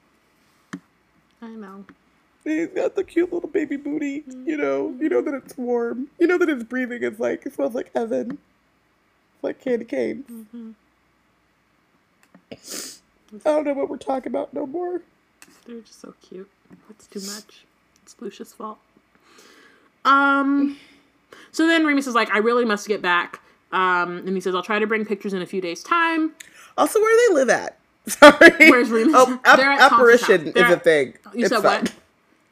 I 1.42 1.50
know. 1.50 1.86
He's 2.46 2.68
got 2.68 2.96
the 2.96 3.04
cute 3.04 3.34
little 3.34 3.50
baby 3.50 3.76
booty. 3.76 4.24
You 4.46 4.56
know, 4.56 4.96
you 5.00 5.10
know 5.10 5.22
that 5.22 5.34
it's 5.34 5.58
warm. 5.58 6.08
You 6.20 6.28
know 6.28 6.38
that 6.38 6.48
his 6.48 6.64
breathing 6.64 7.04
is 7.04 7.20
like 7.20 7.46
it 7.46 7.54
smells 7.54 7.74
like 7.74 7.92
heaven. 7.94 8.38
It's 9.36 9.44
like 9.44 9.60
candy 9.60 9.84
canes. 9.86 10.24
I 12.52 12.58
don't 13.44 13.66
know 13.66 13.74
what 13.74 13.90
we're 13.90 13.98
talking 13.98 14.32
about 14.32 14.54
no 14.54 14.66
more. 14.68 15.02
They're 15.66 15.82
just 15.82 16.00
so 16.00 16.14
cute. 16.22 16.50
That's 16.88 17.08
too 17.08 17.20
much. 17.22 17.66
It's 18.04 18.16
Lucia's 18.20 18.54
fault. 18.54 18.78
Um. 20.06 20.78
So 21.52 21.68
then 21.68 21.86
Remus 21.86 22.06
is 22.06 22.14
like, 22.16 22.30
I 22.32 22.38
really 22.40 22.66
must 22.66 22.88
get 22.88 23.02
back. 23.02 23.42
Um, 23.72 24.18
and 24.20 24.30
he 24.30 24.42
says, 24.42 24.54
I'll 24.54 24.62
try 24.62 24.78
to 24.78 24.86
bring 24.88 25.06
pictures 25.06 25.34
in 25.34 25.42
a 25.42 25.46
few 25.46 25.62
days' 25.62 25.82
time. 25.84 26.34
Also, 26.78 27.00
where 27.00 27.12
do 27.16 27.28
they 27.30 27.36
live 27.40 27.50
at? 27.50 27.78
Sorry. 28.08 28.70
Where's 28.70 28.90
Remus? 28.90 29.16
Oh, 29.18 29.40
at 29.46 29.60
apparition 29.60 30.48
is 30.48 30.54
They're 30.54 30.74
a 30.74 30.80
thing. 30.80 31.14
You 31.34 31.46
It's 31.46 31.50
said 31.50 31.62
fine. 31.64 31.82
what? 31.82 31.95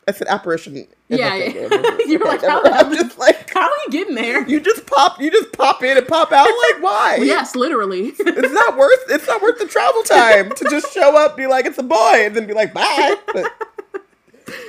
I 0.07 0.11
said 0.11 0.27
apparition. 0.27 0.75
Yeah, 1.07 1.35
yeah. 1.35 1.97
You 2.05 2.19
were 2.19 2.25
like, 2.25 2.41
how 2.41 2.61
I'm 2.65 2.93
just 2.93 3.17
like 3.17 3.51
How 3.53 3.61
are 3.61 3.77
you 3.85 3.91
getting 3.91 4.15
there? 4.15 4.47
you 4.47 4.59
just 4.59 4.85
pop. 4.85 5.19
You 5.21 5.31
just 5.31 5.53
pop 5.53 5.83
in 5.83 5.97
and 5.97 6.07
pop 6.07 6.31
out. 6.31 6.47
Like 6.47 6.83
why? 6.83 7.19
yes, 7.21 7.55
literally. 7.55 8.13
It's 8.19 8.53
not 8.53 8.77
worth. 8.77 9.03
It's 9.09 9.27
not 9.27 9.41
worth 9.41 9.59
the 9.59 9.67
travel 9.67 10.03
time 10.03 10.51
to 10.51 10.69
just 10.69 10.93
show 10.93 11.15
up, 11.17 11.37
be 11.37 11.47
like 11.47 11.65
it's 11.65 11.77
a 11.77 11.83
boy, 11.83 12.25
and 12.25 12.35
then 12.35 12.45
be 12.47 12.53
like 12.53 12.73
bye. 12.73 13.15
But 13.33 13.51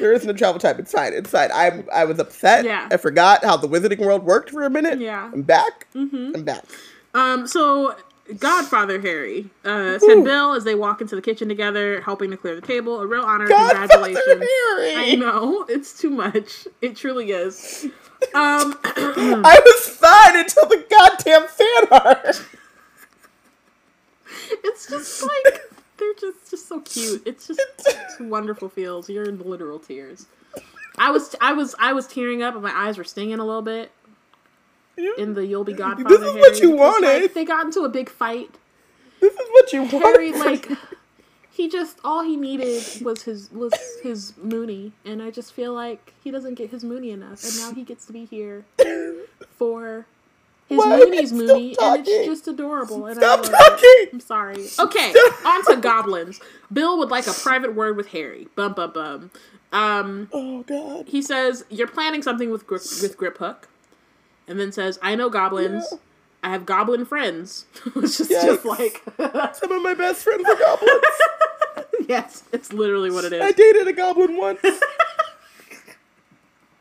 there 0.00 0.12
isn't 0.12 0.28
a 0.28 0.34
travel 0.34 0.60
time. 0.60 0.78
It's 0.78 0.92
fine. 0.92 1.12
It's 1.12 1.30
fine. 1.30 1.50
I 1.52 1.84
I 1.92 2.04
was 2.04 2.18
upset. 2.18 2.64
Yeah. 2.64 2.88
I 2.90 2.96
forgot 2.96 3.44
how 3.44 3.56
the 3.56 3.68
wizarding 3.68 3.98
world 3.98 4.24
worked 4.24 4.50
for 4.50 4.64
a 4.64 4.70
minute. 4.70 5.00
Yeah. 5.00 5.30
I'm 5.32 5.42
back. 5.42 5.86
Mm-hmm. 5.94 6.32
I'm 6.34 6.44
back. 6.44 6.64
Um, 7.14 7.46
so 7.46 7.96
Godfather 8.38 9.00
Harry 9.00 9.50
uh, 9.64 9.98
sent 9.98 10.24
Bill 10.24 10.54
as 10.54 10.64
they 10.64 10.74
walk 10.74 11.02
into 11.02 11.14
the 11.14 11.20
kitchen 11.20 11.46
together, 11.46 12.00
helping 12.00 12.30
to 12.30 12.36
clear 12.38 12.54
the 12.54 12.66
table. 12.66 13.00
A 13.00 13.06
real 13.06 13.22
honor. 13.22 13.46
Godfather 13.46 13.88
Congratulations. 13.88 14.48
Harry. 14.78 14.94
I 14.96 15.14
know 15.14 15.64
it's 15.68 15.98
too 15.98 16.10
much. 16.10 16.66
It 16.80 16.96
truly 16.96 17.32
is. 17.32 17.86
Um, 18.34 18.78
I 18.84 19.60
was 19.64 19.88
fine 19.88 20.38
until 20.38 20.66
the 20.68 20.84
goddamn 20.90 21.48
fan 21.48 22.06
art. 22.06 22.42
it's 24.64 24.88
just 24.88 25.22
like 25.44 25.60
they're 25.98 26.14
just 26.14 26.50
just 26.50 26.66
so 26.68 26.80
cute. 26.80 27.22
It's 27.26 27.46
just 27.46 27.60
it's 27.78 28.16
wonderful 28.20 28.70
feels. 28.70 29.10
You're 29.10 29.24
in 29.24 29.38
literal 29.38 29.78
tears. 29.78 30.26
I 30.96 31.10
was 31.10 31.34
I 31.42 31.52
was 31.52 31.74
I 31.78 31.92
was 31.92 32.06
tearing 32.06 32.42
up, 32.42 32.54
and 32.54 32.62
my 32.62 32.72
eyes 32.74 32.96
were 32.96 33.04
stinging 33.04 33.38
a 33.38 33.44
little 33.44 33.62
bit 33.62 33.90
in 35.18 35.34
the 35.34 35.46
"You'll 35.46 35.64
Be 35.64 35.72
Godfather." 35.72 36.08
This 36.08 36.20
is 36.20 36.34
what 36.34 36.54
Harry, 36.54 36.58
you 36.60 36.70
wanted. 36.76 37.22
Like, 37.22 37.34
they 37.34 37.44
got 37.44 37.64
into 37.66 37.80
a 37.80 37.88
big 37.88 38.08
fight. 38.08 38.50
This 39.20 39.32
is 39.32 39.48
what 39.52 39.72
you 39.72 39.82
wanted. 39.82 40.00
Harry 40.02 40.32
like 40.32 40.68
he 41.50 41.68
just 41.68 41.98
all 42.04 42.22
he 42.22 42.36
needed 42.36 42.82
was 43.02 43.22
his 43.22 43.50
was 43.52 43.72
his 44.02 44.32
Moony, 44.36 44.92
and 45.04 45.22
I 45.22 45.30
just 45.30 45.52
feel 45.52 45.72
like 45.72 46.12
he 46.22 46.30
doesn't 46.30 46.54
get 46.54 46.70
his 46.70 46.84
Moony 46.84 47.10
enough, 47.10 47.42
and 47.44 47.56
now 47.58 47.72
he 47.74 47.82
gets 47.84 48.06
to 48.06 48.12
be 48.12 48.24
here 48.24 48.64
for 49.56 50.06
his 50.68 50.78
Why 50.78 50.96
Moony's 50.98 51.32
Moony, 51.32 51.76
and 51.80 52.06
it's 52.06 52.26
just 52.26 52.48
adorable. 52.48 53.06
And 53.06 53.16
Stop 53.16 53.40
I 53.44 53.48
talking. 53.50 54.06
I'm 54.14 54.20
sorry. 54.20 54.66
Okay, 54.78 55.12
Stop. 55.12 55.46
on 55.46 55.64
to 55.66 55.76
goblins. 55.80 56.40
Bill 56.72 56.98
would 56.98 57.10
like 57.10 57.26
a 57.26 57.32
private 57.32 57.74
word 57.74 57.96
with 57.96 58.08
Harry. 58.08 58.48
Bum 58.56 58.72
bum 58.72 58.92
bum. 58.92 59.30
Um, 59.72 60.28
Oh 60.32 60.62
God. 60.62 61.08
he 61.08 61.20
says 61.22 61.64
you're 61.68 61.88
planning 61.88 62.22
something 62.22 62.50
with 62.50 62.68
with 62.70 63.16
Griphook, 63.18 63.64
and 64.46 64.58
then 64.58 64.72
says 64.72 64.98
I 65.02 65.14
know 65.14 65.28
goblins. 65.30 65.86
Yeah. 65.90 65.98
I 66.42 66.50
have 66.50 66.66
goblin 66.66 67.06
friends. 67.06 67.64
it's 67.96 68.18
just, 68.18 68.30
just 68.30 68.64
like 68.66 69.02
Some 69.54 69.72
of 69.72 69.82
my 69.82 69.94
best 69.94 70.22
friends 70.22 70.46
are 70.46 70.56
goblins. 70.56 71.02
yes, 72.08 72.42
it's 72.52 72.72
literally 72.72 73.10
what 73.10 73.24
it 73.24 73.32
is. 73.32 73.40
I 73.42 73.52
dated 73.52 73.88
a 73.88 73.92
goblin 73.94 74.36
once. 74.36 74.60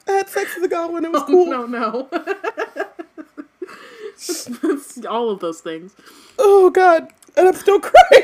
I 0.06 0.11
had 0.11 0.27
sex 0.27 0.56
with 0.56 0.65
a 0.65 0.68
goblin. 0.68 1.06
It 1.06 1.11
was 1.14 1.22
oh, 1.22 1.27
cool. 1.27 1.45
No, 1.45 1.65
no. 1.65 2.10
All 5.10 5.30
of 5.30 5.40
those 5.40 5.60
things 5.60 5.95
Oh 6.38 6.69
God. 6.69 7.07
And 7.35 7.48
I'm 7.48 7.56
still 7.56 7.80
crying. 7.80 8.23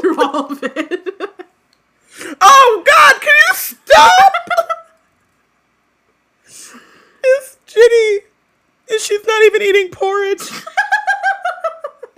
through 0.00 0.20
all 0.20 0.52
of 0.52 0.62
it. 0.62 1.46
oh 2.40 2.82
God, 2.86 3.20
can 3.20 3.32
you 3.48 3.54
stop? 3.54 4.32
It's 7.22 7.56
Ginny. 7.66 8.27
And 8.90 9.00
she's 9.00 9.26
not 9.26 9.42
even 9.44 9.62
eating 9.62 9.90
porridge. 9.90 10.40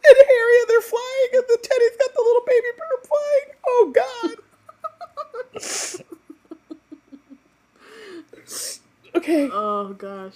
and 0.05 0.17
Harry 0.29 0.61
and 0.61 0.69
they're 0.69 0.81
flying 0.81 1.29
and 1.33 1.45
the 1.49 1.59
Teddy's 1.63 1.97
got 1.99 2.15
the 2.15 2.23
little 2.23 2.43
baby 2.47 2.69
bird 2.79 3.07
flying. 3.09 3.57
Oh 3.67 3.93
God. 3.95 4.37
okay. 9.17 9.49
oh 9.53 9.95
gosh. 9.95 10.35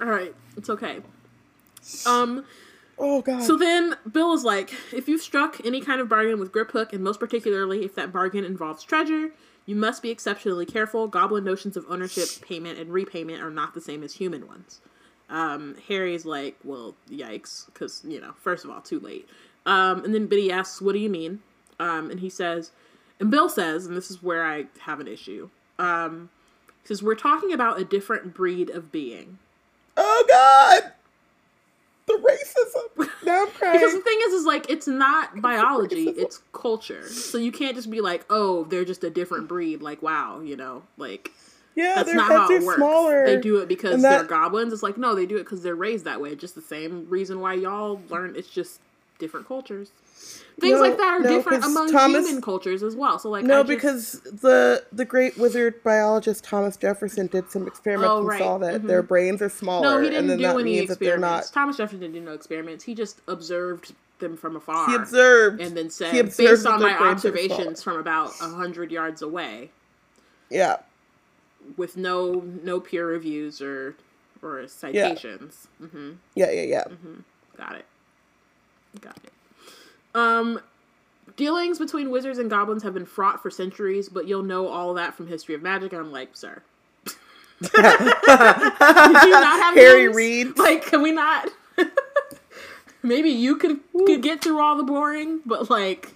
All 0.00 0.08
right, 0.08 0.34
it's 0.56 0.70
okay. 0.70 1.00
Um. 2.06 2.44
Oh 2.98 3.22
God. 3.22 3.42
So 3.42 3.56
then 3.56 3.96
Bill 4.10 4.32
is 4.32 4.44
like, 4.44 4.72
if 4.92 5.08
you've 5.08 5.20
struck 5.20 5.60
any 5.64 5.80
kind 5.80 6.00
of 6.00 6.08
bargain 6.08 6.38
with 6.38 6.52
Griphook, 6.52 6.92
and 6.92 7.02
most 7.02 7.20
particularly 7.20 7.84
if 7.84 7.94
that 7.94 8.12
bargain 8.12 8.44
involves 8.44 8.82
treasure, 8.82 9.30
you 9.66 9.76
must 9.76 10.02
be 10.02 10.10
exceptionally 10.10 10.66
careful. 10.66 11.08
Goblin 11.08 11.44
notions 11.44 11.76
of 11.76 11.84
ownership, 11.88 12.28
payment, 12.40 12.78
and 12.78 12.92
repayment 12.92 13.42
are 13.42 13.50
not 13.50 13.74
the 13.74 13.80
same 13.80 14.02
as 14.02 14.14
human 14.14 14.46
ones. 14.46 14.80
Um, 15.30 15.76
Harry's 15.88 16.24
like, 16.24 16.56
well, 16.64 16.94
yikes, 17.10 17.66
because, 17.66 18.02
you 18.06 18.20
know, 18.20 18.32
first 18.42 18.64
of 18.64 18.70
all, 18.70 18.80
too 18.80 18.98
late. 19.00 19.28
Um, 19.66 20.04
and 20.04 20.14
then 20.14 20.26
Biddy 20.26 20.50
asks, 20.50 20.80
what 20.80 20.92
do 20.94 20.98
you 20.98 21.10
mean? 21.10 21.40
Um, 21.78 22.10
and 22.10 22.20
he 22.20 22.30
says, 22.30 22.70
and 23.20 23.30
Bill 23.30 23.48
says, 23.48 23.86
and 23.86 23.96
this 23.96 24.10
is 24.10 24.22
where 24.22 24.46
I 24.46 24.66
have 24.80 25.00
an 25.00 25.08
issue, 25.08 25.50
um, 25.78 26.30
he 26.82 26.88
says, 26.88 27.02
we're 27.02 27.14
talking 27.14 27.52
about 27.52 27.78
a 27.80 27.84
different 27.84 28.32
breed 28.34 28.70
of 28.70 28.90
being. 28.90 29.38
oh 29.96 30.24
God. 30.28 30.92
The 32.06 32.14
racism. 32.14 33.08
Now 33.26 33.42
I'm 33.42 33.50
crying. 33.50 33.72
Because 33.78 33.92
the 33.92 34.00
thing 34.00 34.18
is, 34.28 34.32
is 34.32 34.46
like 34.46 34.70
it's 34.70 34.86
not 34.88 35.42
biology; 35.42 36.08
it's 36.08 36.40
culture. 36.54 37.06
So 37.06 37.36
you 37.36 37.52
can't 37.52 37.76
just 37.76 37.90
be 37.90 38.00
like, 38.00 38.24
"Oh, 38.30 38.64
they're 38.64 38.86
just 38.86 39.04
a 39.04 39.10
different 39.10 39.46
breed." 39.46 39.82
Like, 39.82 40.00
wow, 40.00 40.40
you 40.40 40.56
know, 40.56 40.84
like 40.96 41.32
yeah, 41.78 41.94
that's 41.96 42.06
their 42.06 42.16
not 42.16 42.28
heads 42.30 42.38
how 42.40 42.50
it 42.50 42.62
are 42.62 42.66
works. 42.66 42.76
smaller. 42.76 43.26
They 43.26 43.36
do 43.40 43.58
it 43.58 43.68
because 43.68 43.94
And 43.94 44.04
they're 44.04 44.24
goblins. 44.24 44.72
It's 44.72 44.82
like 44.82 44.98
no, 44.98 45.14
they 45.14 45.26
do 45.26 45.36
it 45.36 45.44
because 45.44 45.62
they're 45.62 45.74
raised 45.76 46.04
that 46.04 46.20
way. 46.20 46.34
Just 46.34 46.54
the 46.54 46.60
same 46.62 47.06
reason 47.08 47.40
why 47.40 47.54
y'all 47.54 48.00
learn. 48.08 48.34
It's 48.36 48.48
just 48.48 48.80
different 49.18 49.48
cultures. 49.48 49.90
Things 50.60 50.74
No, 50.76 50.80
like 50.80 50.96
that 50.96 51.06
are 51.06 51.20
no, 51.20 51.28
different 51.28 51.64
among 51.64 51.90
Thomas- 51.92 52.26
human 52.26 52.42
cultures 52.42 52.82
as 52.82 52.94
well. 52.96 53.18
So 53.18 53.30
like, 53.30 53.44
No, 53.44 53.62
just- 53.62 53.68
because 53.68 54.12
the 54.42 54.84
the 54.92 55.04
great 55.04 55.36
wizard 55.38 55.82
biologist 55.84 56.42
Thomas 56.44 56.76
Jefferson 56.76 57.26
did 57.28 57.50
some 57.50 57.66
experiments 57.66 58.10
Oh, 58.12 58.28
and 58.28 58.38
saw 58.38 58.58
that 58.58 58.82
Mhm. 58.82 58.86
their 58.88 59.02
brains 59.02 59.40
are 59.42 59.48
smaller. 59.48 59.82
no, 59.82 60.00
he 60.00 60.06
and 60.08 60.26
didn't 60.28 60.38
do 60.38 60.42
that 60.44 60.58
any 60.58 60.74
they're 60.74 60.84
experiments. 60.84 61.20
not. 61.20 61.52
Thomas 61.60 61.76
Jefferson 61.76 62.00
didn't 62.00 62.14
do 62.14 62.20
no 62.20 62.32
experiments. 62.32 62.84
He 62.84 62.94
just 62.94 63.20
observed 63.28 63.92
them 64.18 64.36
from 64.36 64.56
afar. 64.56 64.88
He 64.88 64.96
observed. 64.96 65.60
and 65.60 65.76
then 65.76 65.90
said, 65.90 66.34
based 66.36 66.66
on 66.66 66.80
my 66.82 66.96
observations 66.98 67.82
from 67.82 67.98
about 67.98 68.32
a 68.40 68.48
hundred 68.48 68.90
yards 68.90 69.22
away, 69.22 69.70
Yeah, 70.50 70.78
with 71.76 71.96
no 71.96 72.42
no 72.62 72.80
peer 72.80 73.06
reviews 73.06 73.60
or 73.60 73.94
or 74.42 74.66
citations. 74.68 75.68
hmm 75.78 76.12
yeah, 76.34 76.50
yeah, 76.50 76.62
yeah. 76.62 76.84
Got 77.56 77.74
it. 77.76 77.84
Got 79.00 79.16
it. 79.24 79.32
Um, 80.14 80.60
dealings 81.36 81.78
between 81.78 82.10
wizards 82.10 82.38
and 82.38 82.48
goblins 82.48 82.82
have 82.82 82.94
been 82.94 83.06
fraught 83.06 83.42
for 83.42 83.50
centuries, 83.50 84.08
but 84.08 84.26
you'll 84.28 84.42
know 84.42 84.68
all 84.68 84.94
that 84.94 85.14
from 85.14 85.26
History 85.26 85.54
of 85.54 85.62
Magic. 85.62 85.92
And 85.92 86.00
I'm 86.00 86.12
like, 86.12 86.36
sir, 86.36 86.62
did 87.60 87.72
you 87.72 87.82
not 87.82 89.60
have 89.60 89.74
Harry 89.74 90.04
names? 90.04 90.16
Reid. 90.16 90.58
Like, 90.58 90.86
can 90.86 91.02
we 91.02 91.12
not? 91.12 91.48
Maybe 93.02 93.30
you 93.30 93.56
could 93.56 93.80
could 94.06 94.22
get 94.22 94.42
through 94.42 94.60
all 94.60 94.76
the 94.76 94.82
boring, 94.84 95.40
but 95.46 95.70
like, 95.70 96.12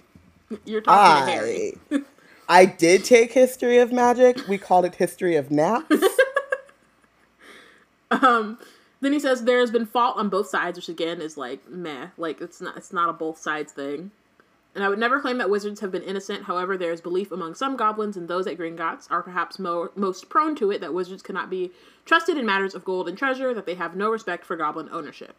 you're 0.65 0.81
talking 0.81 1.25
to 1.25 1.31
Harry. 1.31 1.77
I 2.47 2.65
did 2.65 3.03
take 3.05 3.33
history 3.33 3.77
of 3.77 3.91
magic. 3.91 4.47
We 4.47 4.57
called 4.57 4.85
it 4.85 4.95
history 4.95 5.35
of 5.35 5.51
naps. 5.51 5.95
Um, 8.21 8.59
then 9.01 9.11
he 9.11 9.19
says 9.19 9.43
there 9.43 9.59
has 9.59 9.71
been 9.71 9.85
fault 9.85 10.17
on 10.17 10.29
both 10.29 10.47
sides, 10.47 10.77
which 10.77 10.89
again 10.89 11.19
is 11.19 11.37
like 11.37 11.67
meh, 11.69 12.09
like 12.17 12.41
it's 12.41 12.61
not 12.61 12.77
it's 12.77 12.93
not 12.93 13.09
a 13.09 13.13
both 13.13 13.39
sides 13.39 13.71
thing. 13.71 14.11
And 14.75 14.83
I 14.83 14.89
would 14.89 14.99
never 14.99 15.19
claim 15.19 15.37
that 15.37 15.49
wizards 15.49 15.81
have 15.81 15.91
been 15.91 16.01
innocent. 16.03 16.45
However, 16.45 16.77
there 16.77 16.91
is 16.91 17.01
belief 17.01 17.31
among 17.31 17.53
some 17.53 17.75
goblins 17.75 18.17
and 18.17 18.27
those 18.27 18.47
at 18.47 18.57
Gringotts 18.57 19.07
are 19.11 19.21
perhaps 19.21 19.59
mo- 19.59 19.89
most 19.95 20.29
prone 20.29 20.55
to 20.55 20.71
it 20.71 20.81
that 20.81 20.93
wizards 20.93 21.21
cannot 21.21 21.49
be 21.49 21.71
trusted 22.05 22.37
in 22.37 22.45
matters 22.45 22.73
of 22.73 22.83
gold 22.83 23.07
and 23.07 23.17
treasure, 23.17 23.53
that 23.53 23.67
they 23.67 23.75
have 23.75 23.95
no 23.95 24.09
respect 24.09 24.45
for 24.45 24.55
goblin 24.55 24.89
ownership. 24.91 25.35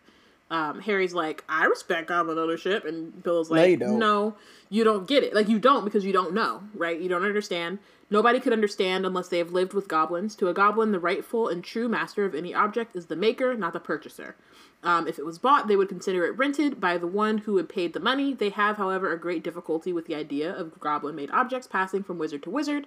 Um, 0.50 0.80
Harry's 0.80 1.14
like, 1.14 1.42
I 1.48 1.64
respect 1.64 2.08
goblin 2.08 2.38
ownership, 2.38 2.84
and 2.84 3.22
Bill's 3.22 3.50
like, 3.50 3.60
No, 3.60 3.66
you 3.66 3.76
don't. 3.76 3.98
no, 3.98 4.36
you 4.68 4.84
don't 4.84 5.08
get 5.08 5.22
it. 5.24 5.34
Like 5.34 5.48
you 5.48 5.58
don't 5.58 5.84
because 5.84 6.04
you 6.04 6.12
don't 6.12 6.34
know, 6.34 6.62
right? 6.74 7.00
You 7.00 7.08
don't 7.08 7.24
understand. 7.24 7.78
Nobody 8.10 8.38
could 8.38 8.52
understand 8.52 9.06
unless 9.06 9.28
they 9.28 9.38
have 9.38 9.52
lived 9.52 9.72
with 9.72 9.88
goblins. 9.88 10.36
To 10.36 10.48
a 10.48 10.54
goblin, 10.54 10.92
the 10.92 11.00
rightful 11.00 11.48
and 11.48 11.64
true 11.64 11.88
master 11.88 12.24
of 12.24 12.34
any 12.34 12.54
object 12.54 12.94
is 12.94 13.06
the 13.06 13.16
maker, 13.16 13.54
not 13.54 13.72
the 13.72 13.80
purchaser. 13.80 14.36
Um, 14.82 15.08
if 15.08 15.18
it 15.18 15.24
was 15.24 15.38
bought, 15.38 15.66
they 15.66 15.76
would 15.76 15.88
consider 15.88 16.26
it 16.26 16.36
rented 16.36 16.78
by 16.78 16.98
the 16.98 17.06
one 17.06 17.38
who 17.38 17.56
had 17.56 17.68
paid 17.70 17.94
the 17.94 18.00
money. 18.00 18.34
They 18.34 18.50
have, 18.50 18.76
however, 18.76 19.10
a 19.10 19.18
great 19.18 19.42
difficulty 19.42 19.94
with 19.94 20.06
the 20.06 20.14
idea 20.14 20.54
of 20.54 20.78
goblin 20.78 21.16
made 21.16 21.30
objects 21.30 21.66
passing 21.66 22.02
from 22.02 22.18
wizard 22.18 22.42
to 22.42 22.50
wizard. 22.50 22.86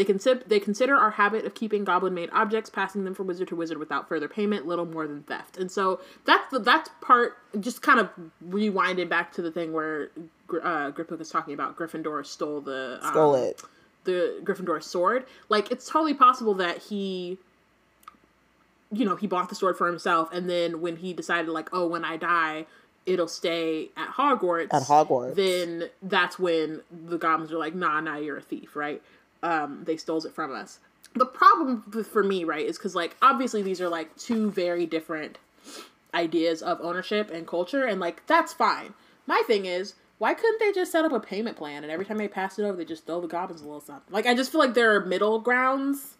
They, 0.00 0.10
consi- 0.10 0.46
they 0.46 0.58
consider 0.58 0.94
our 0.96 1.10
habit 1.10 1.44
of 1.44 1.54
keeping 1.54 1.84
goblin 1.84 2.14
made 2.14 2.30
objects, 2.32 2.70
passing 2.70 3.04
them 3.04 3.14
from 3.14 3.26
wizard 3.26 3.48
to 3.48 3.54
wizard 3.54 3.76
without 3.76 4.08
further 4.08 4.28
payment, 4.28 4.66
little 4.66 4.86
more 4.86 5.06
than 5.06 5.24
theft. 5.24 5.58
And 5.58 5.70
so 5.70 6.00
that's 6.24 6.50
the 6.50 6.58
that's 6.58 6.88
part, 7.02 7.36
just 7.60 7.82
kind 7.82 8.00
of 8.00 8.08
rewinding 8.48 9.10
back 9.10 9.30
to 9.32 9.42
the 9.42 9.50
thing 9.50 9.74
where 9.74 10.08
uh, 10.62 10.90
Griphook 10.90 11.20
is 11.20 11.28
talking 11.28 11.52
about 11.52 11.76
Gryffindor 11.76 12.24
stole 12.24 12.62
the 12.62 12.98
um, 13.02 13.12
Stole 13.12 13.34
it. 13.34 13.62
the 14.04 14.40
Gryffindor 14.42 14.82
sword. 14.82 15.26
Like 15.50 15.70
it's 15.70 15.86
totally 15.86 16.14
possible 16.14 16.54
that 16.54 16.78
he 16.78 17.36
you 18.90 19.04
know, 19.04 19.16
he 19.16 19.26
bought 19.26 19.50
the 19.50 19.54
sword 19.54 19.76
for 19.76 19.86
himself 19.86 20.30
and 20.32 20.48
then 20.48 20.80
when 20.80 20.96
he 20.96 21.12
decided 21.12 21.50
like, 21.50 21.68
oh, 21.74 21.86
when 21.86 22.06
I 22.06 22.16
die, 22.16 22.64
it'll 23.06 23.28
stay 23.28 23.90
at 23.96 24.08
Hogwarts. 24.14 24.72
At 24.72 24.84
Hogwarts. 24.84 25.34
Then 25.34 25.90
that's 26.02 26.38
when 26.38 26.80
the 26.90 27.18
goblins 27.18 27.52
are 27.52 27.58
like, 27.58 27.74
nah, 27.74 28.00
nah, 28.00 28.16
you're 28.16 28.38
a 28.38 28.42
thief, 28.42 28.74
right? 28.74 29.02
Um, 29.42 29.82
they 29.84 29.96
stole 29.96 30.24
it 30.24 30.34
from 30.34 30.52
us. 30.54 30.78
The 31.14 31.26
problem 31.26 31.82
for 32.04 32.22
me, 32.22 32.44
right, 32.44 32.64
is 32.66 32.76
because 32.78 32.94
like 32.94 33.16
obviously 33.22 33.62
these 33.62 33.80
are 33.80 33.88
like 33.88 34.14
two 34.16 34.50
very 34.50 34.86
different 34.86 35.38
ideas 36.14 36.62
of 36.62 36.80
ownership 36.80 37.30
and 37.30 37.46
culture, 37.46 37.84
and 37.84 38.00
like 38.00 38.26
that's 38.26 38.52
fine. 38.52 38.94
My 39.26 39.42
thing 39.46 39.64
is, 39.66 39.94
why 40.18 40.34
couldn't 40.34 40.58
they 40.60 40.72
just 40.72 40.92
set 40.92 41.04
up 41.04 41.12
a 41.12 41.20
payment 41.20 41.56
plan 41.56 41.82
and 41.82 41.90
every 41.90 42.04
time 42.04 42.18
they 42.18 42.28
pass 42.28 42.58
it 42.58 42.64
over, 42.64 42.76
they 42.76 42.84
just 42.84 43.06
throw 43.06 43.20
the 43.20 43.28
goblins 43.28 43.62
a 43.62 43.64
little 43.64 43.80
something? 43.80 44.12
Like 44.12 44.26
I 44.26 44.34
just 44.34 44.52
feel 44.52 44.60
like 44.60 44.74
there 44.74 44.94
are 44.94 45.04
middle 45.06 45.38
grounds 45.40 46.16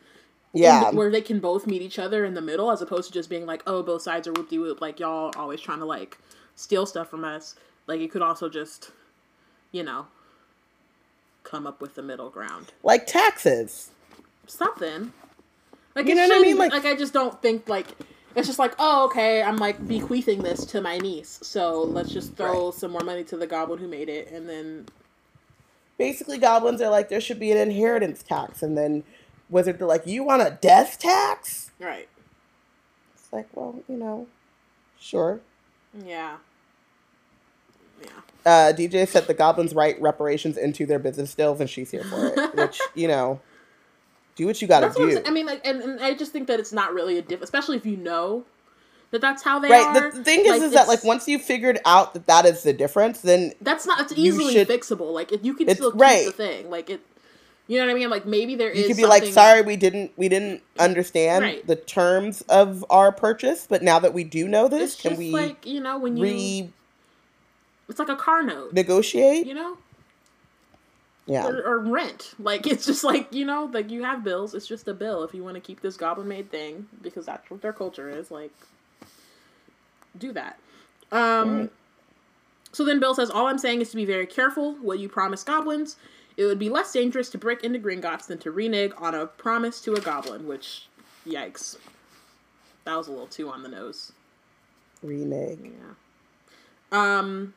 Yeah. 0.53 0.91
the- 0.91 0.97
where 0.97 1.11
they 1.11 1.21
can 1.21 1.39
both 1.41 1.67
meet 1.67 1.83
each 1.83 1.99
other 1.99 2.25
in 2.25 2.35
the 2.35 2.41
middle, 2.41 2.71
as 2.71 2.81
opposed 2.83 3.09
to 3.09 3.13
just 3.13 3.29
being 3.29 3.47
like, 3.47 3.63
oh, 3.67 3.83
both 3.83 4.03
sides 4.03 4.27
are 4.27 4.33
whoop 4.33 4.49
de 4.49 4.59
whoop, 4.59 4.81
like 4.81 4.99
y'all 4.99 5.33
always 5.37 5.61
trying 5.61 5.79
to 5.81 5.85
like 5.85 6.19
steal 6.57 6.87
stuff 6.87 7.09
from 7.11 7.25
us. 7.25 7.55
Like 7.87 8.01
you 8.01 8.09
could 8.09 8.23
also 8.23 8.49
just, 8.49 8.91
you 9.73 9.83
know, 9.83 10.07
come 11.45 11.67
up 11.67 11.81
with 11.81 11.95
the 11.95 12.03
middle 12.03 12.31
ground, 12.31 12.73
like 12.83 13.07
taxes. 13.07 13.91
something. 14.47 15.13
Like 15.95 16.07
You 16.07 16.15
know 16.15 16.29
what 16.29 16.37
I 16.39 16.41
mean? 16.41 16.57
Like- 16.59 16.73
like 16.73 16.85
I 16.85 16.95
just 16.97 17.13
don't 17.13 17.41
think 17.43 17.69
like 17.69 17.87
it's 18.37 18.47
just 18.47 18.59
like 18.61 18.75
oh 18.79 19.07
okay 19.07 19.43
I'm 19.43 19.57
like 19.57 19.87
bequeathing 19.89 20.43
this 20.43 20.65
to 20.67 20.81
my 20.81 20.99
niece, 20.99 21.41
so 21.43 21.83
let's 21.83 22.11
just 22.13 22.37
throw 22.37 22.67
Right. 22.67 22.75
some 22.75 22.93
more 22.93 23.03
money 23.03 23.25
to 23.25 23.37
the 23.37 23.47
goblin 23.47 23.79
who 23.81 23.89
made 23.89 24.09
it, 24.09 24.31
and 24.31 24.49
then 24.49 24.87
Basically, 25.99 26.39
goblins 26.39 26.81
are 26.81 26.89
like, 26.89 27.11
there 27.11 27.21
should 27.21 27.39
be 27.39 27.53
an 27.53 27.59
inheritance 27.59 28.23
tax. 28.23 28.63
And 28.63 28.75
then 28.79 29.05
wizards 29.51 29.83
are 29.83 29.87
like, 29.87 30.07
you 30.07 30.25
want 30.25 30.41
a 30.41 30.57
death 30.59 30.99
tax? 30.99 31.73
right, 31.79 32.09
It's 33.15 33.31
like, 33.31 33.49
well, 33.55 33.83
you 33.87 33.99
know, 33.99 34.27
sure. 34.99 35.41
yeah, 36.07 36.07
yeah. 36.07 36.37
Uh, 38.47 38.73
DJ 38.77 39.07
said 39.07 39.27
the 39.27 39.35
goblins 39.35 39.75
write 39.75 40.01
reparations 40.01 40.57
into 40.57 40.87
their 40.87 40.99
business 40.99 41.35
deals, 41.35 41.61
and 41.61 41.69
she's 41.69 41.91
here 41.91 42.05
for 42.05 42.27
it. 42.35 42.55
Which, 42.57 42.81
you 42.95 43.09
know, 43.09 43.41
do 44.37 44.47
what 44.47 44.61
you 44.63 44.69
got 44.69 44.81
to 44.81 44.87
That's 44.87 44.99
what 44.99 45.09
I'm 45.11 45.23
do. 45.23 45.29
I 45.29 45.31
mean, 45.31 45.47
like, 45.47 45.61
and, 45.67 45.83
and 45.83 46.01
I 46.01 46.15
just 46.15 46.33
think 46.33 46.47
that 46.49 46.59
it's 46.61 46.73
not 46.73 46.95
really 46.95 47.19
a 47.19 47.23
diff, 47.23 47.43
especially 47.43 47.77
if 47.77 47.85
you 47.85 47.97
know 47.97 48.45
that 49.11 49.21
that's 49.21 49.43
how 49.43 49.59
they 49.59 49.69
Right. 49.69 49.85
are. 49.85 50.03
Right. 50.05 50.13
The 50.15 50.25
thing 50.25 50.47
is, 50.47 50.63
is 50.63 50.73
that 50.73 50.89
like 50.89 51.05
once 51.05 51.27
you 51.29 51.39
figured 51.39 51.79
out 51.85 52.15
that 52.15 52.27
that 52.27 52.47
is 52.47 52.63
the 52.63 52.73
difference, 52.73 53.21
then 53.21 53.53
that's 53.61 53.87
not. 53.87 54.01
It's 54.01 54.13
easily 54.17 54.55
should- 54.55 54.69
fixable. 54.69 55.13
Like, 55.13 55.33
if 55.33 55.45
you 55.45 55.55
can 55.55 55.69
still 55.75 55.93
keep 55.93 56.01
right. 56.01 56.27
the 56.27 56.33
thing, 56.33 56.71
like 56.71 56.91
it. 56.91 57.01
You 57.67 57.79
know 57.79 57.87
what 57.87 57.93
I 57.93 57.95
mean? 57.95 58.11
Like 58.11 58.27
maybe 58.27 58.57
there 58.57 58.69
is. 58.71 58.81
you 58.81 58.87
could 58.89 58.97
be 58.97 59.07
like, 59.07 59.25
sorry, 59.27 59.63
we 59.63 59.77
didn't, 59.77 60.11
we 60.17 60.29
didn't 60.29 60.61
understand 60.77 61.45
Right. 61.45 61.65
the 61.65 61.77
terms 61.77 62.41
of 62.49 62.85
our 62.91 63.13
purchase, 63.13 63.65
but 63.71 63.81
now 63.81 64.01
that 64.01 64.13
we 64.13 64.25
do 64.25 64.49
know 64.49 64.67
this, 64.67 64.95
It's 64.95 65.01
can 65.03 65.11
just 65.13 65.19
we 65.21 65.31
like 65.31 65.65
you 65.67 65.79
know 65.81 65.97
when 65.97 66.17
you. 66.17 66.73
It's 67.91 67.99
like 67.99 68.09
a 68.09 68.17
car 68.17 68.43
note. 68.43 68.73
Negotiate. 68.73 69.47
You 69.47 69.55
know, 69.55 69.77
yeah. 71.31 71.47
or, 71.47 71.63
or 71.63 71.79
rent. 71.79 72.35
Like 72.41 72.67
it's 72.67 72.87
just 72.87 73.05
like 73.05 73.33
you 73.33 73.45
know, 73.45 73.71
like 73.73 73.91
you 73.91 74.03
have 74.03 74.25
bills. 74.25 74.55
It's 74.55 74.67
just 74.67 74.89
a 74.89 74.95
bill 74.95 75.23
if 75.23 75.35
you 75.35 75.45
want 75.45 75.55
to 75.55 75.61
keep 75.61 75.81
this 75.81 75.97
goblin 75.97 76.27
made 76.27 76.51
thing 76.51 76.89
because 77.03 77.27
that's 77.27 77.49
what 77.51 77.63
their 77.63 77.73
culture 77.73 78.09
is. 78.11 78.31
Like, 78.31 78.53
do 80.19 80.33
that. 80.33 80.59
Um. 81.13 81.59
Right. 81.61 81.73
So 82.73 82.85
then 82.85 82.99
Bill 82.99 83.15
says, 83.15 83.31
"All 83.31 83.47
I'm 83.47 83.59
saying 83.59 83.81
is 83.81 83.91
to 83.91 83.97
be 83.97 84.05
very 84.05 84.27
careful 84.27 84.75
what 84.77 84.99
you 84.99 85.09
promise 85.09 85.45
goblins. 85.45 85.97
It 86.37 86.47
would 86.47 86.59
be 86.59 86.69
less 86.69 86.93
dangerous 86.93 87.29
to 87.31 87.39
break 87.39 87.63
into 87.63 87.79
Gringotts 87.79 88.27
than 88.27 88.39
to 88.39 88.51
renege 88.51 88.93
on 88.97 89.15
a 89.15 89.27
promise 89.27 89.81
to 89.83 89.95
a 89.95 90.01
goblin." 90.01 90.47
Which, 90.49 90.89
yikes, 91.27 91.77
that 92.85 92.97
was 92.97 93.09
a 93.09 93.11
little 93.11 93.27
too 93.27 93.51
on 93.51 93.63
the 93.63 93.69
nose. 93.69 94.13
Renege. 95.03 95.59
Yeah. 95.63 97.19
Um, 97.19 97.55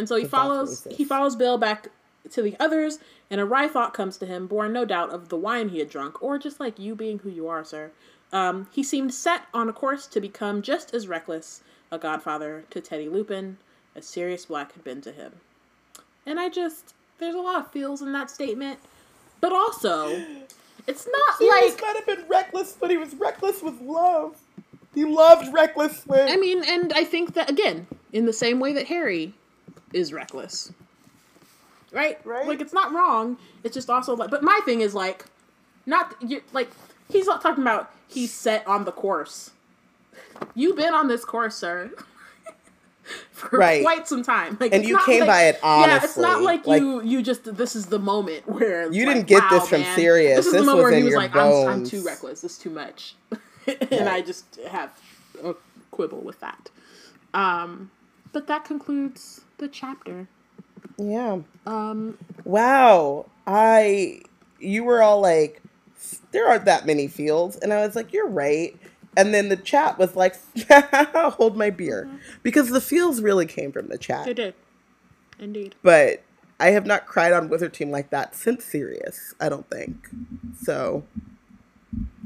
and 0.00 0.08
so 0.08 0.16
he 0.16 0.24
follows 0.24 0.88
he 0.90 1.04
follows 1.04 1.36
Bill 1.36 1.58
back 1.58 1.88
to 2.30 2.40
the 2.40 2.56
others, 2.58 2.98
and 3.30 3.38
a 3.38 3.44
wry 3.44 3.68
thought 3.68 3.92
comes 3.92 4.16
to 4.16 4.26
him, 4.26 4.46
born 4.46 4.72
no 4.72 4.86
doubt 4.86 5.10
of 5.10 5.28
the 5.28 5.36
wine 5.36 5.68
he 5.68 5.78
had 5.78 5.90
drunk, 5.90 6.22
or 6.22 6.38
just 6.38 6.58
like 6.58 6.78
you 6.78 6.94
being 6.94 7.18
who 7.18 7.28
you 7.28 7.46
are, 7.48 7.62
sir. 7.62 7.90
Um, 8.32 8.66
he 8.72 8.82
seemed 8.82 9.12
set 9.12 9.42
on 9.52 9.68
a 9.68 9.74
course 9.74 10.06
to 10.06 10.20
become 10.20 10.62
just 10.62 10.94
as 10.94 11.06
reckless 11.06 11.62
a 11.90 11.98
godfather 11.98 12.64
to 12.70 12.80
Teddy 12.80 13.10
Lupin 13.10 13.58
as 13.94 14.06
Sirius 14.06 14.46
Black 14.46 14.72
had 14.72 14.82
been 14.82 15.02
to 15.02 15.12
him. 15.12 15.32
And 16.24 16.40
I 16.40 16.48
just 16.48 16.94
there's 17.18 17.34
a 17.34 17.40
lot 17.40 17.60
of 17.60 17.70
feels 17.70 18.00
in 18.00 18.12
that 18.12 18.30
statement, 18.30 18.78
but 19.42 19.52
also 19.52 20.08
it's 20.86 21.06
not 21.06 21.36
Sirius 21.36 21.74
like 21.74 21.82
might 21.82 21.96
have 21.96 22.06
been 22.06 22.26
reckless, 22.26 22.74
but 22.80 22.88
he 22.88 22.96
was 22.96 23.14
reckless 23.16 23.62
with 23.62 23.78
love. 23.82 24.38
He 24.94 25.04
loved 25.04 25.52
recklessly. 25.52 26.20
I 26.20 26.38
mean, 26.38 26.64
and 26.66 26.90
I 26.94 27.04
think 27.04 27.34
that 27.34 27.50
again, 27.50 27.86
in 28.14 28.24
the 28.24 28.32
same 28.32 28.60
way 28.60 28.72
that 28.72 28.86
Harry 28.86 29.34
is 29.92 30.12
reckless. 30.12 30.72
Right? 31.92 32.24
Right. 32.24 32.46
Like 32.46 32.60
it's 32.60 32.72
not 32.72 32.92
wrong. 32.92 33.36
It's 33.64 33.74
just 33.74 33.90
also 33.90 34.14
like 34.14 34.30
but 34.30 34.42
my 34.42 34.60
thing 34.64 34.80
is 34.80 34.94
like 34.94 35.24
not 35.86 36.14
you 36.20 36.42
like 36.52 36.70
he's 37.10 37.26
not 37.26 37.40
talking 37.42 37.62
about 37.62 37.90
he's 38.08 38.32
set 38.32 38.66
on 38.66 38.84
the 38.84 38.92
course. 38.92 39.50
You've 40.54 40.76
been 40.76 40.94
on 40.94 41.08
this 41.08 41.24
course, 41.24 41.56
sir. 41.56 41.90
For 43.32 43.58
Right. 43.58 43.82
quite 43.82 44.06
some 44.06 44.22
time. 44.22 44.56
Like 44.60 44.72
And 44.72 44.84
you 44.84 44.96
came 45.04 45.20
like- 45.20 45.28
by 45.28 45.42
it 45.46 45.58
honestly. 45.64 45.90
Yeah, 45.90 46.04
it's 46.04 46.16
not 46.16 46.42
like, 46.42 46.64
Like- 46.66 46.80
you 46.80 47.02
you 47.02 47.22
just 47.22 47.56
this 47.56 47.74
is 47.74 47.86
the 47.86 47.98
moment 47.98 48.46
where 48.48 48.92
You 48.92 49.04
didn't 49.04 49.26
get 49.26 49.42
wow, 49.44 49.48
this 49.58 49.68
from 49.68 49.80
man. 49.80 49.96
Sirius. 49.96 50.36
This 50.36 50.46
is 50.46 50.52
This 50.52 50.60
the 50.62 50.66
moment 50.66 50.84
where 50.84 50.92
he 50.96 51.02
was 51.02 51.14
like, 51.14 51.34
I'm, 51.34 51.68
I'm 51.68 51.84
too 51.84 52.02
reckless. 52.04 52.42
This 52.42 52.52
is 52.52 52.58
too 52.58 52.70
much. 52.70 53.16
and 53.66 53.90
Right. 53.90 54.02
I 54.08 54.20
just 54.20 54.56
have 54.70 54.90
a 55.42 55.54
quibble 55.90 56.20
with 56.20 56.38
that. 56.40 56.70
Um, 57.34 57.90
but 58.32 58.46
that 58.46 58.64
concludes 58.64 59.40
the 59.60 59.68
chapter. 59.68 60.26
yeah. 60.98 61.38
Um, 61.66 62.18
Wow. 62.44 63.26
I. 63.46 64.22
You 64.58 64.84
were 64.84 65.00
all 65.02 65.20
like, 65.20 65.62
there 66.32 66.46
aren't 66.46 66.66
that 66.66 66.84
many 66.84 67.08
fields, 67.08 67.56
and 67.56 67.72
I 67.72 67.86
was 67.86 67.96
like, 67.96 68.12
you're 68.12 68.28
right. 68.28 68.76
And 69.16 69.32
then 69.32 69.48
the 69.48 69.56
chat 69.56 69.98
was 69.98 70.14
like, 70.16 70.36
hold 71.34 71.56
my 71.56 71.70
beer, 71.70 72.08
because 72.42 72.68
the 72.68 72.80
feels 72.80 73.22
really 73.22 73.46
came 73.46 73.72
from 73.72 73.88
the 73.88 73.96
chat. 73.96 74.26
they 74.26 74.34
did, 74.34 74.54
indeed. 75.38 75.74
But 75.82 76.22
I 76.60 76.70
have 76.72 76.84
not 76.84 77.06
cried 77.06 77.32
on 77.32 77.48
Wizard 77.48 77.72
Team 77.72 77.90
like 77.90 78.10
that 78.10 78.34
since 78.34 78.64
Sirius. 78.66 79.34
I 79.40 79.48
don't 79.48 79.68
think. 79.70 80.08
So, 80.62 81.04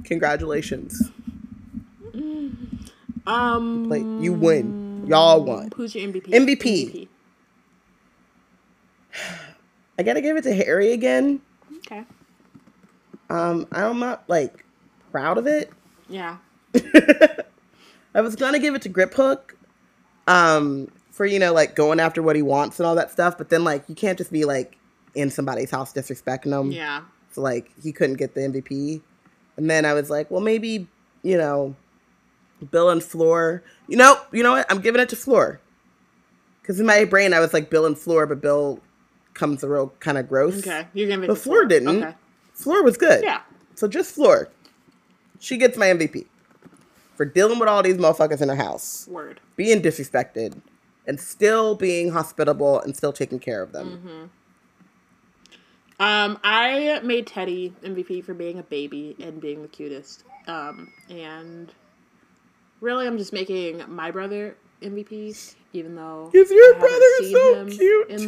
congratulations. 0.03 1.11
Um, 3.27 3.89
Like 3.89 4.03
you 4.23 4.33
win. 4.33 5.07
Y'all 5.07 5.43
won. 5.45 5.71
Who's 5.77 5.95
your 5.95 6.09
MVP? 6.09 6.31
MVP. 6.31 7.04
I 9.99 10.03
gotta 10.03 10.21
give 10.21 10.37
it 10.37 10.43
to 10.45 10.55
Harry 10.55 10.93
again. 10.93 11.41
Okay. 11.79 12.05
Um, 13.31 13.67
I'm 13.73 13.99
not 13.99 14.25
like 14.29 14.65
proud 15.11 15.39
of 15.39 15.47
it. 15.47 15.71
Yeah. 16.09 16.39
I 18.15 18.21
was 18.21 18.37
gonna 18.37 18.59
give 18.59 18.75
it 18.75 18.83
to 18.83 18.89
Griphook, 18.89 19.53
um, 20.27 20.91
for 21.11 21.25
you 21.25 21.39
know 21.39 21.53
like 21.53 21.77
going 21.77 22.01
after 22.01 22.23
what 22.23 22.37
he 22.37 22.43
wants 22.43 22.81
and 22.81 22.87
all 22.87 22.95
that 22.97 23.11
stuff. 23.11 23.39
But 23.39 23.49
then 23.49 23.65
like 23.65 23.89
you 23.89 23.95
can't 23.95 24.19
just 24.19 24.33
be 24.33 24.45
like 24.45 24.77
in 25.15 25.31
somebody's 25.31 25.71
house 25.71 25.93
disrespecting 25.93 26.51
them. 26.51 26.73
Yeah. 26.73 27.03
So 27.31 27.41
like 27.41 27.71
he 27.83 27.93
couldn't 27.93 28.17
get 28.17 28.35
the 28.35 28.43
MVP. 28.43 29.01
And 29.57 29.71
then 29.71 29.85
I 29.85 29.95
was 29.95 30.11
like, 30.11 30.31
well 30.31 30.41
maybe 30.41 30.89
you 31.23 31.39
know, 31.39 31.75
Bill 32.71 32.91
and 32.91 33.03
Fleur. 33.03 33.63
You 33.89 33.97
know, 33.97 34.21
you 34.33 34.43
know 34.43 34.53
what? 34.53 34.67
I'm 34.71 34.81
giving 34.81 35.01
it 35.01 35.09
to 35.11 35.17
Fleur. 35.17 35.61
Because 36.61 36.81
in 36.81 36.87
my 36.87 37.05
brain 37.05 37.33
I 37.33 37.41
was 37.41 37.53
like 37.53 37.71
Bill 37.71 37.87
and 37.87 37.97
Fleur, 37.99 38.27
but 38.27 38.41
Bill 38.41 38.81
comes 39.35 39.63
a 39.63 39.69
real 39.69 39.93
kind 40.01 40.17
of 40.19 40.29
gross. 40.29 40.59
Okay. 40.59 40.87
You're 40.95 41.09
gonna. 41.09 41.27
But 41.27 41.39
Fleur 41.39 41.65
didn't. 41.67 41.89
Okay. 42.03 42.15
Fleur 42.55 42.83
was 42.83 42.97
good. 42.97 43.23
Yeah. 43.25 43.41
So 43.75 43.87
just 43.89 44.15
Fleur. 44.15 44.49
She 45.41 45.57
gets 45.57 45.77
my 45.77 45.87
MVP. 45.87 46.27
for 47.17 47.25
dealing 47.25 47.59
with 47.59 47.69
all 47.69 47.83
these 47.83 47.97
motherfuckers 47.97 48.41
in 48.41 48.49
her 48.49 48.57
house, 48.57 49.07
Word. 49.09 49.41
being 49.57 49.81
disrespected, 49.83 50.61
and 51.07 51.21
still 51.21 51.75
being 51.77 52.11
hospitable 52.11 52.81
and 52.81 52.97
still 52.97 53.13
taking 53.13 53.39
care 53.39 53.63
of 53.63 53.73
them. 53.73 54.31
Um, 56.01 56.39
I 56.43 57.01
made 57.05 57.27
Teddy 57.27 57.73
MVP 57.85 58.25
for 58.25 58.35
being 58.35 58.59
a 58.59 58.63
baby 58.65 59.15
and 59.21 59.41
being 59.41 59.63
the 59.63 59.69
cutest. 59.69 60.25
Um, 60.49 60.93
and 61.09 61.73
really, 62.81 63.07
I'm 63.07 63.17
just 63.17 63.33
making 63.33 63.83
my 63.89 64.11
brother 64.11 64.57
MVP, 64.83 65.55
even 65.73 65.95
though 65.95 66.31
Because 66.33 66.51
your 66.51 66.75
brother 66.75 67.07
is 67.21 67.31
so 67.31 67.67
cute 67.67 68.09
too. 68.09 68.17
like, 68.17 68.27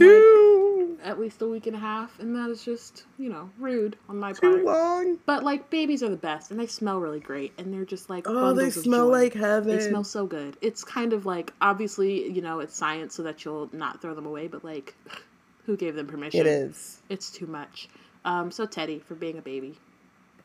too. 0.99 1.05
at 1.05 1.19
least 1.21 1.43
a 1.43 1.47
week 1.49 1.67
and 1.67 1.77
a 1.77 1.79
half, 1.79 2.19
and 2.19 2.35
that 2.37 2.51
is 2.51 2.65
just 2.65 3.05
you 3.19 3.29
know 3.29 3.51
rude 3.59 3.97
on 4.09 4.19
my 4.19 4.33
Too 4.33 4.41
part. 4.41 4.65
long. 4.65 5.19
But 5.27 5.43
like 5.45 5.71
babies 5.71 6.03
are 6.03 6.09
the 6.09 6.17
best, 6.17 6.51
and 6.51 6.59
they 6.61 6.67
smell 6.67 6.99
really 7.01 7.21
great, 7.21 7.53
and 7.59 7.73
they're 7.73 7.85
just 7.85 8.09
like 8.11 8.27
Oh, 8.29 8.33
they 8.35 8.41
bundles 8.65 8.77
of 8.79 8.83
smell 8.85 9.07
joy. 9.09 9.13
like 9.23 9.35
heaven. 9.35 9.77
They 9.77 9.89
smell 9.89 10.05
so 10.05 10.27
good. 10.27 10.57
It's 10.61 10.85
kind 10.85 11.13
of 11.13 11.27
like 11.27 11.53
obviously 11.61 12.31
you 12.31 12.43
know 12.43 12.61
it's 12.61 12.77
science 12.77 13.15
so 13.15 13.23
that 13.25 13.45
you'll 13.45 13.69
not 13.73 14.01
throw 14.03 14.15
them 14.15 14.27
away, 14.27 14.47
but 14.49 14.65
like 14.65 14.95
who 15.67 15.77
gave 15.77 15.95
them 15.95 16.07
permission? 16.07 16.41
It 16.41 16.47
is. 16.47 17.01
It's 17.09 17.31
too 17.31 17.47
much. 17.47 17.89
Um, 18.25 18.51
so 18.51 18.67
Teddy 18.67 18.99
for 18.99 19.15
being 19.15 19.39
a 19.39 19.43
baby. 19.43 19.79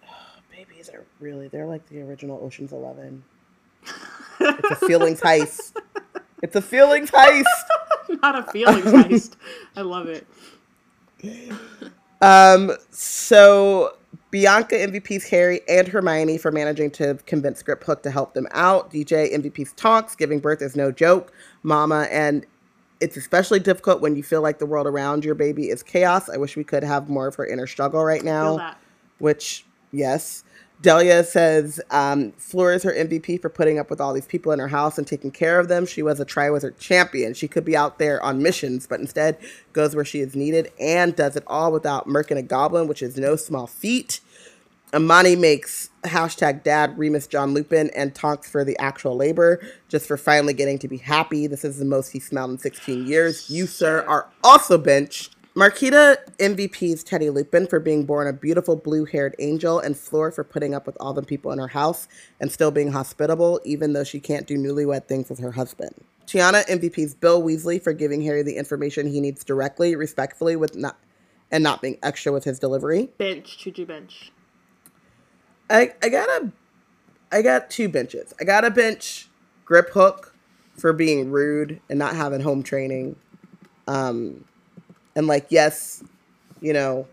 Babies 0.51 0.89
are 0.89 1.05
really, 1.19 1.47
they're 1.47 1.65
like 1.65 1.87
the 1.89 2.01
original 2.01 2.39
Ocean's 2.43 2.71
Eleven. 2.73 3.23
it's 4.39 4.69
a 4.71 4.75
feelings 4.87 5.19
heist. 5.21 5.75
It's 6.43 6.55
a 6.55 6.61
feelings 6.61 7.09
heist. 7.11 7.43
Not 8.21 8.37
a 8.37 8.43
feelings 8.51 8.85
heist. 8.85 9.35
I 9.75 9.81
love 9.81 10.07
it. 10.07 10.27
Um, 12.21 12.71
so 12.91 13.95
Bianca 14.31 14.75
MVP's 14.75 15.27
Harry 15.29 15.61
and 15.67 15.87
Hermione 15.87 16.37
for 16.37 16.51
managing 16.51 16.91
to 16.91 17.15
convince 17.25 17.61
Griphook 17.63 18.01
to 18.03 18.11
help 18.11 18.33
them 18.33 18.47
out. 18.51 18.91
DJ 18.91 19.33
MVP's 19.33 19.73
Tonks, 19.73 20.15
giving 20.15 20.39
birth 20.39 20.61
is 20.61 20.75
no 20.75 20.91
joke. 20.91 21.31
Mama, 21.63 22.07
and 22.11 22.45
it's 22.99 23.17
especially 23.17 23.59
difficult 23.59 24.01
when 24.01 24.15
you 24.15 24.23
feel 24.23 24.41
like 24.41 24.59
the 24.59 24.65
world 24.65 24.87
around 24.87 25.25
your 25.25 25.35
baby 25.35 25.69
is 25.69 25.81
chaos. 25.83 26.29
I 26.29 26.37
wish 26.37 26.55
we 26.55 26.63
could 26.63 26.83
have 26.83 27.09
more 27.09 27.27
of 27.27 27.35
her 27.35 27.45
inner 27.45 27.67
struggle 27.67 28.03
right 28.03 28.21
Feel 28.21 28.31
now. 28.31 28.57
that. 28.57 28.77
which 29.19 29.65
yes 29.91 30.43
delia 30.81 31.23
says 31.23 31.79
um, 31.91 32.31
Fleur 32.33 32.73
is 32.73 32.83
her 32.83 32.93
mvp 32.93 33.41
for 33.41 33.49
putting 33.49 33.79
up 33.79 33.89
with 33.89 34.01
all 34.01 34.13
these 34.13 34.25
people 34.25 34.51
in 34.51 34.59
her 34.59 34.67
house 34.67 34.97
and 34.97 35.07
taking 35.07 35.31
care 35.31 35.59
of 35.59 35.67
them 35.67 35.85
she 35.85 36.01
was 36.01 36.19
a 36.19 36.25
triwizard 36.25 36.77
champion 36.79 37.33
she 37.33 37.47
could 37.47 37.65
be 37.65 37.75
out 37.75 37.99
there 37.99 38.21
on 38.23 38.41
missions 38.41 38.87
but 38.87 38.99
instead 38.99 39.37
goes 39.73 39.95
where 39.95 40.05
she 40.05 40.19
is 40.19 40.35
needed 40.35 40.71
and 40.79 41.15
does 41.15 41.35
it 41.35 41.43
all 41.47 41.71
without 41.71 42.07
murking 42.07 42.37
a 42.37 42.41
goblin 42.41 42.87
which 42.87 43.01
is 43.01 43.17
no 43.17 43.35
small 43.35 43.67
feat 43.67 44.21
Amani 44.93 45.37
makes 45.37 45.89
hashtag 46.03 46.63
dad 46.63 46.97
Remus 46.97 47.27
John 47.27 47.53
Lupin 47.53 47.89
and 47.95 48.13
Tonks 48.13 48.49
for 48.49 48.65
the 48.65 48.77
actual 48.77 49.15
labor, 49.15 49.61
just 49.87 50.05
for 50.05 50.17
finally 50.17 50.53
getting 50.53 50.77
to 50.79 50.87
be 50.87 50.97
happy. 50.97 51.47
This 51.47 51.63
is 51.63 51.77
the 51.77 51.85
most 51.85 52.09
he 52.09 52.19
smelled 52.19 52.51
in 52.51 52.57
16 52.57 53.07
years. 53.07 53.49
You, 53.49 53.67
sir, 53.67 54.03
are 54.05 54.27
also 54.43 54.77
benched. 54.77 55.35
Marquita 55.53 56.17
MVP's 56.37 57.03
Teddy 57.03 57.29
Lupin 57.29 57.67
for 57.67 57.79
being 57.81 58.05
born 58.05 58.25
a 58.25 58.31
beautiful 58.31 58.77
blue 58.77 59.03
haired 59.03 59.35
angel, 59.37 59.79
and 59.79 59.97
Fleur 59.97 60.31
for 60.31 60.45
putting 60.45 60.73
up 60.73 60.85
with 60.85 60.95
all 61.01 61.13
the 61.13 61.21
people 61.21 61.51
in 61.51 61.59
her 61.59 61.67
house 61.67 62.07
and 62.39 62.49
still 62.49 62.71
being 62.71 62.93
hospitable, 62.93 63.59
even 63.65 63.91
though 63.91 64.05
she 64.05 64.21
can't 64.21 64.47
do 64.47 64.55
newlywed 64.57 65.07
things 65.07 65.29
with 65.29 65.39
her 65.39 65.51
husband. 65.51 65.93
Tiana 66.25 66.65
MVP's 66.67 67.13
Bill 67.13 67.43
Weasley 67.43 67.83
for 67.83 67.91
giving 67.91 68.21
Harry 68.21 68.43
the 68.43 68.55
information 68.55 69.07
he 69.07 69.19
needs 69.19 69.43
directly, 69.43 69.93
respectfully, 69.97 70.55
with 70.55 70.77
not 70.77 70.97
and 71.51 71.61
not 71.61 71.81
being 71.81 71.97
extra 72.01 72.31
with 72.31 72.45
his 72.45 72.57
delivery. 72.57 73.09
Bench, 73.17 73.57
Chuju 73.59 73.85
bench. 73.85 74.31
I 75.69 75.93
I 76.01 76.07
got 76.07 76.29
a 76.29 76.51
I 77.29 77.41
got 77.41 77.69
two 77.69 77.89
benches. 77.89 78.33
I 78.39 78.45
got 78.45 78.63
a 78.63 78.71
bench 78.71 79.27
Griphook 79.65 80.31
for 80.77 80.93
being 80.93 81.29
rude 81.29 81.81
and 81.89 81.99
not 81.99 82.15
having 82.15 82.39
home 82.39 82.63
training. 82.63 83.17
Um 83.85 84.45
and 85.15 85.27
like 85.27 85.47
yes, 85.49 86.03
you 86.61 86.73
know, 86.73 87.07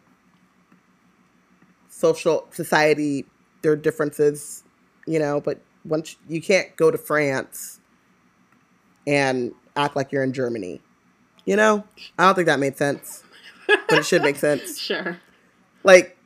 social 1.89 2.47
society 2.53 3.27
there 3.63 3.73
are 3.73 3.77
differences, 3.77 4.63
you 5.07 5.19
know, 5.19 5.41
but 5.41 5.61
once 5.85 6.17
you 6.29 6.41
can't 6.41 6.77
go 6.77 6.91
to 6.91 6.99
France 6.99 7.81
and 9.07 9.53
act 9.77 9.97
like 9.97 10.13
you're 10.13 10.23
in 10.23 10.33
Germany. 10.33 10.81
You 11.45 11.57
know? 11.57 11.85
I 12.19 12.27
don't 12.27 12.35
think 12.35 12.47
that 12.47 12.61
made 12.61 12.77
sense. 12.77 13.25
But 13.67 13.99
it 13.99 14.07
should 14.07 14.23
make 14.23 14.37
sense 14.37 14.79
Sure. 14.89 15.19
like 15.83 16.17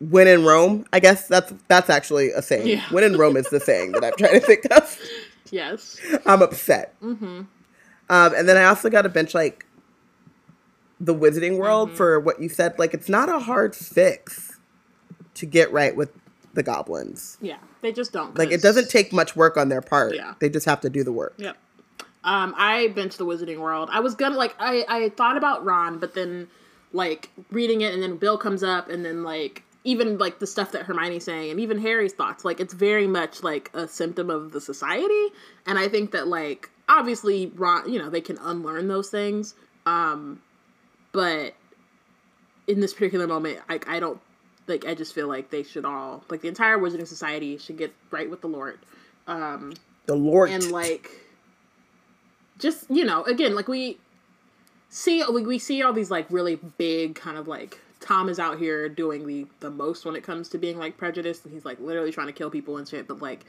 when 0.00 0.26
in 0.26 0.44
Rome, 0.44 0.84
I 0.92 0.98
guess 1.00 1.28
that's 1.28 1.52
that's 1.68 1.88
actually 1.88 2.30
a 2.30 2.42
saying. 2.42 2.66
Yeah. 2.66 2.84
When 2.90 3.04
in 3.04 3.16
Rome 3.16 3.36
is 3.36 3.48
the 3.50 3.60
saying 3.60 3.92
that 3.92 4.04
I'm 4.04 4.12
trying 4.16 4.40
to 4.40 4.46
think 4.46 4.64
of. 4.70 4.98
Yes. 5.50 6.00
I'm 6.24 6.40
upset. 6.40 6.98
Mm-hmm. 7.02 7.24
Um, 7.26 7.46
and 8.08 8.48
then 8.48 8.56
I 8.56 8.64
also 8.64 8.88
got 8.88 9.04
a 9.04 9.10
bench 9.10 9.34
like 9.34 9.66
the 11.02 11.14
Wizarding 11.14 11.58
World 11.58 11.88
Mm-hmm. 11.88 11.96
for 11.96 12.20
what 12.20 12.40
you 12.40 12.48
said. 12.48 12.78
Like 12.78 12.94
it's 12.94 13.08
not 13.08 13.28
a 13.28 13.40
hard 13.40 13.74
fix 13.74 14.56
to 15.34 15.46
get 15.46 15.72
right 15.72 15.94
with 15.96 16.10
the 16.54 16.62
goblins. 16.62 17.38
Yeah. 17.40 17.58
They 17.80 17.92
just 17.92 18.12
don't. 18.12 18.38
Like 18.38 18.52
it 18.52 18.62
doesn't 18.62 18.88
take 18.88 19.12
much 19.12 19.34
work 19.34 19.56
on 19.56 19.68
their 19.68 19.80
part. 19.82 20.14
Yeah. 20.14 20.34
They 20.38 20.48
just 20.48 20.66
have 20.66 20.80
to 20.82 20.90
do 20.90 21.02
the 21.02 21.12
work. 21.12 21.34
Yep. 21.38 21.56
Um, 22.24 22.54
I 22.56 22.88
benched 22.94 23.18
the 23.18 23.26
Wizarding 23.26 23.58
World. 23.58 23.88
I 23.92 23.98
was 24.00 24.14
gonna 24.14 24.36
like 24.36 24.54
I 24.60 24.84
I 24.88 25.08
thought 25.10 25.36
about 25.36 25.64
Ron, 25.64 25.98
but 25.98 26.14
then 26.14 26.46
like 26.92 27.30
reading 27.50 27.80
it, 27.80 27.92
and 27.92 28.00
then 28.02 28.16
Bill 28.16 28.38
comes 28.38 28.62
up, 28.62 28.88
and 28.88 29.04
then 29.04 29.24
like 29.24 29.64
even 29.82 30.18
like 30.18 30.38
the 30.38 30.46
stuff 30.46 30.70
that 30.70 30.82
Hermione's 30.82 31.24
saying, 31.24 31.50
and 31.50 31.58
even 31.58 31.78
Harry's 31.80 32.12
thoughts. 32.12 32.44
Like 32.44 32.60
it's 32.60 32.74
very 32.74 33.08
much 33.08 33.42
like 33.42 33.70
a 33.74 33.88
symptom 33.88 34.30
of 34.30 34.52
the 34.52 34.60
society, 34.60 35.26
and 35.66 35.76
I 35.80 35.88
think 35.88 36.12
that 36.12 36.28
like 36.28 36.70
obviously 36.88 37.50
Ron, 37.56 37.92
you 37.92 37.98
know, 37.98 38.08
they 38.08 38.20
can 38.20 38.38
unlearn 38.38 38.86
those 38.86 39.08
things. 39.10 39.54
Um, 39.86 40.40
but 41.12 41.54
in 42.66 42.80
this 42.80 42.92
particular 42.94 43.26
moment, 43.26 43.58
I 43.68 43.78
I 43.86 44.00
don't 44.00 44.20
like. 44.66 44.86
I 44.86 44.94
just 44.94 45.14
feel 45.14 45.28
like 45.28 45.50
they 45.50 45.62
should 45.62 45.84
all 45.84 46.24
like 46.28 46.40
the 46.40 46.48
entire 46.48 46.78
Wizarding 46.78 47.06
Society 47.06 47.58
should 47.58 47.76
get 47.76 47.92
right 48.10 48.28
with 48.30 48.40
the 48.40 48.48
Lord. 48.48 48.78
Um, 49.26 49.74
The 50.06 50.16
Lord. 50.16 50.50
and 50.50 50.70
like 50.70 51.10
just 52.58 52.88
you 52.90 53.04
know 53.04 53.22
again 53.24 53.54
like 53.54 53.68
we 53.68 53.98
see 54.88 55.24
we, 55.32 55.42
we 55.42 55.58
see 55.58 55.82
all 55.82 55.92
these 55.92 56.10
like 56.10 56.26
really 56.30 56.56
big 56.78 57.14
kind 57.14 57.36
of 57.36 57.48
like 57.48 57.80
tom 57.98 58.28
is 58.28 58.38
out 58.38 58.58
here 58.58 58.88
doing 58.88 59.26
the 59.26 59.46
the 59.60 59.70
most 59.70 60.04
when 60.04 60.14
it 60.14 60.22
comes 60.22 60.48
to 60.48 60.58
being 60.58 60.78
like 60.78 60.96
prejudiced 60.96 61.44
and 61.44 61.52
he's 61.54 61.64
like 61.64 61.80
literally 61.80 62.12
trying 62.12 62.26
to 62.26 62.32
kill 62.32 62.50
people 62.50 62.76
and 62.76 62.86
shit 62.86 63.08
but 63.08 63.20
like 63.22 63.44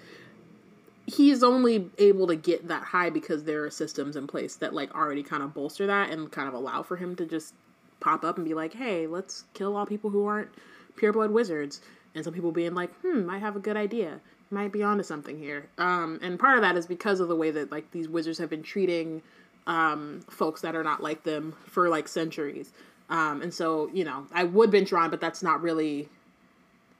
he's 1.05 1.43
only 1.43 1.89
able 1.97 2.27
to 2.27 2.35
get 2.35 2.67
that 2.67 2.83
high 2.83 3.09
because 3.09 3.43
there 3.43 3.65
are 3.65 3.69
systems 3.69 4.15
in 4.15 4.27
place 4.27 4.55
that 4.55 4.73
like 4.73 4.93
already 4.95 5.23
kind 5.23 5.43
of 5.43 5.53
bolster 5.53 5.87
that 5.87 6.09
and 6.09 6.31
kind 6.31 6.47
of 6.47 6.53
allow 6.53 6.81
for 6.81 6.95
him 6.95 7.15
to 7.15 7.25
just 7.25 7.53
pop 7.99 8.23
up 8.23 8.37
and 8.37 8.45
be 8.45 8.53
like 8.53 8.73
hey 8.73 9.07
let's 9.07 9.45
kill 9.53 9.75
all 9.75 9.85
people 9.85 10.09
who 10.09 10.25
aren't 10.25 10.49
pureblood 10.97 11.31
wizards. 11.31 11.81
And 12.15 12.23
some 12.23 12.33
people 12.33 12.51
being 12.51 12.75
like 12.75 12.93
hmm 13.01 13.29
i 13.29 13.37
have 13.37 13.55
a 13.55 13.59
good 13.59 13.77
idea. 13.77 14.19
Might 14.49 14.71
be 14.71 14.83
onto 14.83 15.03
something 15.03 15.37
here. 15.37 15.67
Um 15.77 16.19
and 16.21 16.39
part 16.39 16.57
of 16.57 16.61
that 16.61 16.77
is 16.77 16.85
because 16.85 17.19
of 17.19 17.27
the 17.27 17.35
way 17.35 17.51
that 17.51 17.71
like 17.71 17.91
these 17.91 18.07
wizards 18.07 18.37
have 18.37 18.49
been 18.49 18.63
treating 18.63 19.21
um 19.67 20.23
folks 20.29 20.61
that 20.61 20.75
are 20.75 20.83
not 20.83 21.01
like 21.01 21.23
them 21.23 21.55
for 21.65 21.89
like 21.89 22.07
centuries. 22.07 22.71
Um 23.09 23.41
and 23.41 23.53
so 23.53 23.89
you 23.93 24.05
know 24.05 24.27
i 24.31 24.43
would 24.43 24.71
bench 24.71 24.91
ron 24.91 25.09
but 25.09 25.19
that's 25.19 25.43
not 25.43 25.61
really 25.61 26.07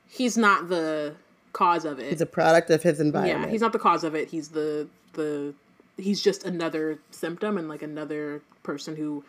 he's 0.08 0.38
not 0.38 0.68
the 0.68 1.16
cause 1.54 1.86
of 1.86 2.00
it 2.00 2.10
He's 2.10 2.22
a 2.22 2.26
product 2.26 2.70
of 2.70 2.84
his 2.84 3.00
environment. 3.00 3.44
yeah, 3.46 3.52
he's 3.52 3.62
not 3.62 3.72
the 3.74 3.80
cause 3.80 4.04
of 4.04 4.16
it. 4.16 4.30
He's 4.30 4.50
the 4.50 4.88
the 5.14 5.54
he's 5.98 6.22
just 6.22 6.44
another 6.46 7.00
symptom 7.12 7.58
and 7.58 7.70
like 7.70 7.82
another 7.82 8.42
person 8.64 8.96
who 8.96 9.24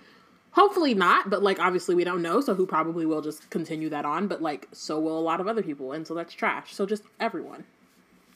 hopefully 0.52 0.94
not, 0.94 1.28
but 1.28 1.42
like 1.42 1.58
obviously 1.58 1.94
we 1.94 2.04
don't 2.04 2.22
know, 2.22 2.40
so 2.40 2.54
who 2.54 2.66
probably 2.66 3.04
will 3.04 3.20
just 3.20 3.50
continue 3.50 3.88
that 3.90 4.04
on, 4.04 4.26
but 4.28 4.40
like 4.40 4.68
so 4.72 4.98
will 4.98 5.18
a 5.18 5.20
lot 5.20 5.40
of 5.40 5.46
other 5.48 5.62
people, 5.62 5.92
and 5.92 6.06
so 6.06 6.14
that's 6.14 6.32
trash. 6.32 6.74
So 6.74 6.86
just 6.86 7.02
everyone. 7.20 7.64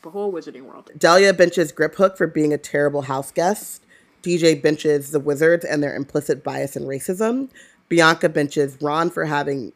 The 0.02 0.10
whole 0.10 0.32
wizarding 0.32 0.62
world. 0.62 0.90
Dahlia 0.96 1.34
benches 1.34 1.72
Griphook 1.72 2.16
for 2.16 2.28
being 2.28 2.52
a 2.52 2.58
terrible 2.58 3.02
house 3.02 3.32
guest. 3.32 3.82
DJ 4.22 4.60
benches 4.60 5.10
the 5.10 5.18
Wizards 5.20 5.64
and 5.64 5.82
their 5.82 5.94
implicit 5.96 6.44
bias 6.44 6.76
and 6.76 6.86
racism. 6.86 7.48
Bianca 7.88 8.28
benches 8.28 8.76
Ron 8.80 9.10
for 9.10 9.24
having, 9.24 9.72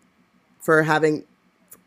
for 0.60 0.82
having, 0.82 1.24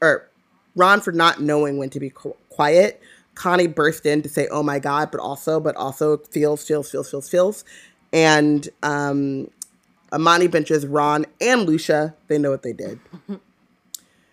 or 0.01 0.29
Ron 0.75 1.01
for 1.01 1.11
not 1.11 1.41
knowing 1.41 1.77
when 1.77 1.89
to 1.91 1.99
be 1.99 2.09
qu- 2.09 2.35
quiet. 2.49 3.01
Connie 3.35 3.67
burst 3.67 4.05
in 4.05 4.21
to 4.21 4.29
say, 4.29 4.47
"Oh 4.49 4.63
my 4.63 4.79
God!" 4.79 5.11
But 5.11 5.19
also, 5.21 5.59
but 5.59 5.75
also 5.75 6.17
feels, 6.17 6.65
feels, 6.65 6.89
feels, 6.89 7.09
feels, 7.09 7.29
feels. 7.29 7.65
And 8.13 8.67
um, 8.83 9.49
Amani 10.13 10.47
benches 10.47 10.85
Ron 10.85 11.25
and 11.41 11.63
Lucia. 11.63 12.15
They 12.27 12.37
know 12.37 12.49
what 12.51 12.63
they 12.63 12.71
did. 12.73 12.99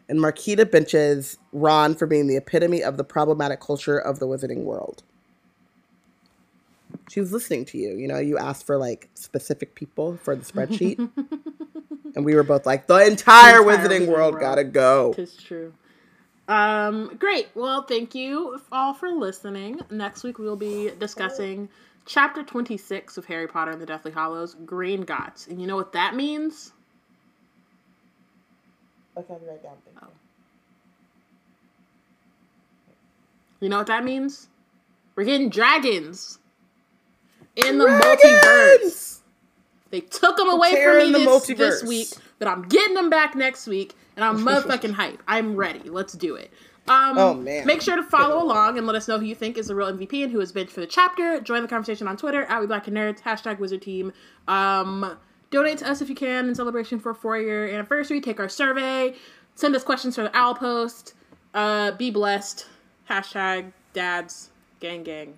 and 0.09 0.19
Marquita 0.21 0.71
benches 0.71 1.39
Ron 1.53 1.95
for 1.97 2.07
being 2.07 2.27
the 2.29 2.37
epitome 2.37 2.83
of 2.83 2.97
the 2.97 3.05
problematic 3.05 3.61
culture 3.61 3.99
of 3.99 4.19
the 4.21 4.27
wizarding 4.27 4.63
world. 4.65 5.03
She 7.09 7.21
was 7.21 7.33
listening 7.33 7.65
to 7.67 7.79
you. 7.79 7.95
You 7.97 8.07
know, 8.09 8.19
you 8.19 8.39
asked 8.39 8.67
for 8.67 8.77
like 8.79 9.09
specific 9.15 9.75
people 9.75 10.17
for 10.23 10.37
the 10.37 10.45
spreadsheet. 10.45 10.99
and 12.15 12.25
we 12.25 12.35
were 12.35 12.43
both 12.43 12.67
like, 12.67 12.87
the 12.87 13.05
entire, 13.05 13.55
The 13.55 13.59
entire 13.59 13.61
wizarding, 13.61 14.03
Wizarding 14.03 14.07
world, 14.09 14.35
world. 14.35 14.41
gotta 14.41 14.65
go. 14.65 15.15
It's 15.19 15.43
true. 15.43 15.73
Um, 16.49 17.17
great. 17.19 17.49
Well, 17.55 17.83
thank 17.83 18.15
you 18.15 18.61
all 18.71 18.95
for 18.95 19.11
listening. 19.11 19.81
Next 19.91 20.25
week 20.25 20.39
we'll 20.39 20.57
be 20.57 20.91
discussing 20.99 21.69
chapter 22.07 22.43
26 22.43 23.17
of 23.17 23.25
Harry 23.27 23.47
Potter 23.47 23.71
and 23.71 23.81
the 23.81 23.87
Deathly 23.87 24.13
Hallows, 24.13 24.57
Gringotts. 24.65 25.49
And 25.49 25.61
you 25.61 25.67
know 25.67 25.77
what 25.77 25.93
that 25.93 26.15
means? 26.15 26.73
Okay, 29.17 29.33
I'll 29.33 29.39
be 29.39 29.47
right 29.47 29.63
down. 29.63 29.77
Thank 29.85 29.97
you. 30.01 30.09
You 33.61 33.69
know 33.69 33.79
what 33.79 33.87
that 33.87 34.05
means? 34.05 34.49
We're 35.15 35.25
getting 35.25 35.49
dragons 35.49 36.39
in 37.55 37.79
the 37.79 37.87
Dragons! 37.87 38.23
multiverse. 38.23 39.19
They 39.91 40.01
took 40.01 40.37
them 40.37 40.49
away 40.49 40.83
from 40.83 41.13
me 41.13 41.13
this, 41.13 41.47
this 41.47 41.85
week, 41.85 42.09
but 42.39 42.49
I'm 42.49 42.63
getting 42.63 42.95
them 42.95 43.11
back 43.11 43.37
next 43.37 43.67
week, 43.67 43.95
and 44.23 44.39
I'm 44.39 44.47
motherfucking 44.47 44.93
hype. 44.93 45.23
I'm 45.27 45.57
ready. 45.57 45.89
Let's 45.89 46.13
do 46.15 46.35
it. 46.37 46.51
Um, 46.89 47.17
Oh, 47.17 47.35
man. 47.35 47.67
Make 47.67 47.81
sure 47.81 47.97
to 47.97 48.03
follow 48.03 48.43
along 48.43 48.77
and 48.79 48.87
let 48.87 48.97
us 48.97 49.07
know 49.07 49.19
who 49.19 49.25
you 49.25 49.35
think 49.35 49.57
is 49.57 49.69
the 49.69 49.75
real 49.75 49.93
MVP 49.93 50.23
and 50.25 50.33
who 50.33 50.41
is 50.41 50.51
bench 50.53 50.71
for 50.71 50.81
the 50.81 50.87
chapter. 50.87 51.41
Join 51.41 51.63
the 51.63 51.69
conversation 51.69 52.09
on 52.09 52.17
Twitter 52.17 52.45
at 52.45 52.61
We 52.61 52.67
Black 52.67 52.89
and 52.89 52.97
Nerds 52.97 53.21
hashtag 53.21 53.59
Wizard 53.59 53.83
Team. 53.83 54.13
Um, 54.49 55.17
donate 55.51 55.79
to 55.79 55.89
us 55.89 56.01
if 56.01 56.09
you 56.09 56.15
can 56.15 56.49
in 56.49 56.55
celebration 56.55 56.99
for 56.99 57.11
a 57.11 57.15
four 57.15 57.39
year 57.39 57.69
anniversary. 57.69 58.21
Take 58.21 58.41
our 58.41 58.49
survey. 58.49 59.15
Send 59.55 59.77
us 59.77 59.85
questions 59.85 60.17
for 60.17 60.23
the 60.23 60.37
Owl 60.37 60.55
Post. 60.55 61.15
Uh, 61.55 61.93
be 61.93 62.11
blessed. 62.11 62.67
Hashtag 63.09 63.73
Dads 63.93 64.51
Gang 64.81 65.03
Gang. 65.05 65.35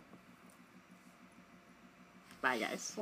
Bye, 2.41 2.59
guys. 2.59 2.97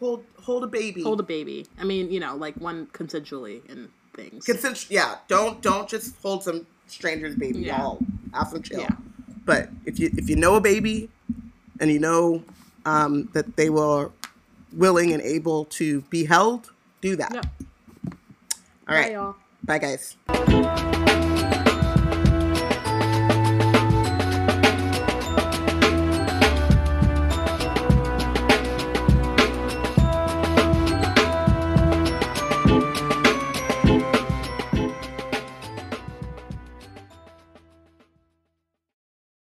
Hold, 0.00 0.24
hold 0.40 0.64
a 0.64 0.66
baby. 0.66 1.02
Hold 1.02 1.20
a 1.20 1.24
baby. 1.24 1.66
I 1.78 1.84
mean, 1.84 2.10
you 2.10 2.20
know, 2.20 2.36
like 2.36 2.56
one 2.56 2.86
consensually 2.86 3.68
and 3.70 3.90
things. 4.14 4.44
Consent. 4.44 4.90
Yeah. 4.90 5.16
Don't 5.28 5.60
don't 5.62 5.88
just 5.88 6.20
hold 6.22 6.42
some 6.42 6.66
stranger's 6.86 7.36
baby. 7.36 7.60
Yeah. 7.60 7.78
Y'all 7.78 7.98
have 8.34 8.48
some 8.48 8.62
chill. 8.62 8.80
Yeah. 8.80 8.96
But 9.44 9.70
if 9.84 9.98
you 9.98 10.10
if 10.16 10.28
you 10.28 10.36
know 10.36 10.54
a 10.56 10.60
baby, 10.60 11.08
and 11.80 11.90
you 11.90 11.98
know 11.98 12.42
um, 12.84 13.28
that 13.32 13.56
they 13.56 13.70
were 13.70 14.10
willing 14.72 15.12
and 15.12 15.22
able 15.22 15.64
to 15.66 16.02
be 16.02 16.24
held, 16.24 16.70
do 17.00 17.16
that. 17.16 17.34
Yep. 17.34 17.46
All 18.88 18.94
right. 18.94 19.06
Bye, 19.06 19.12
y'all. 19.12 19.36
Bye, 19.64 19.78
guys. 19.78 21.06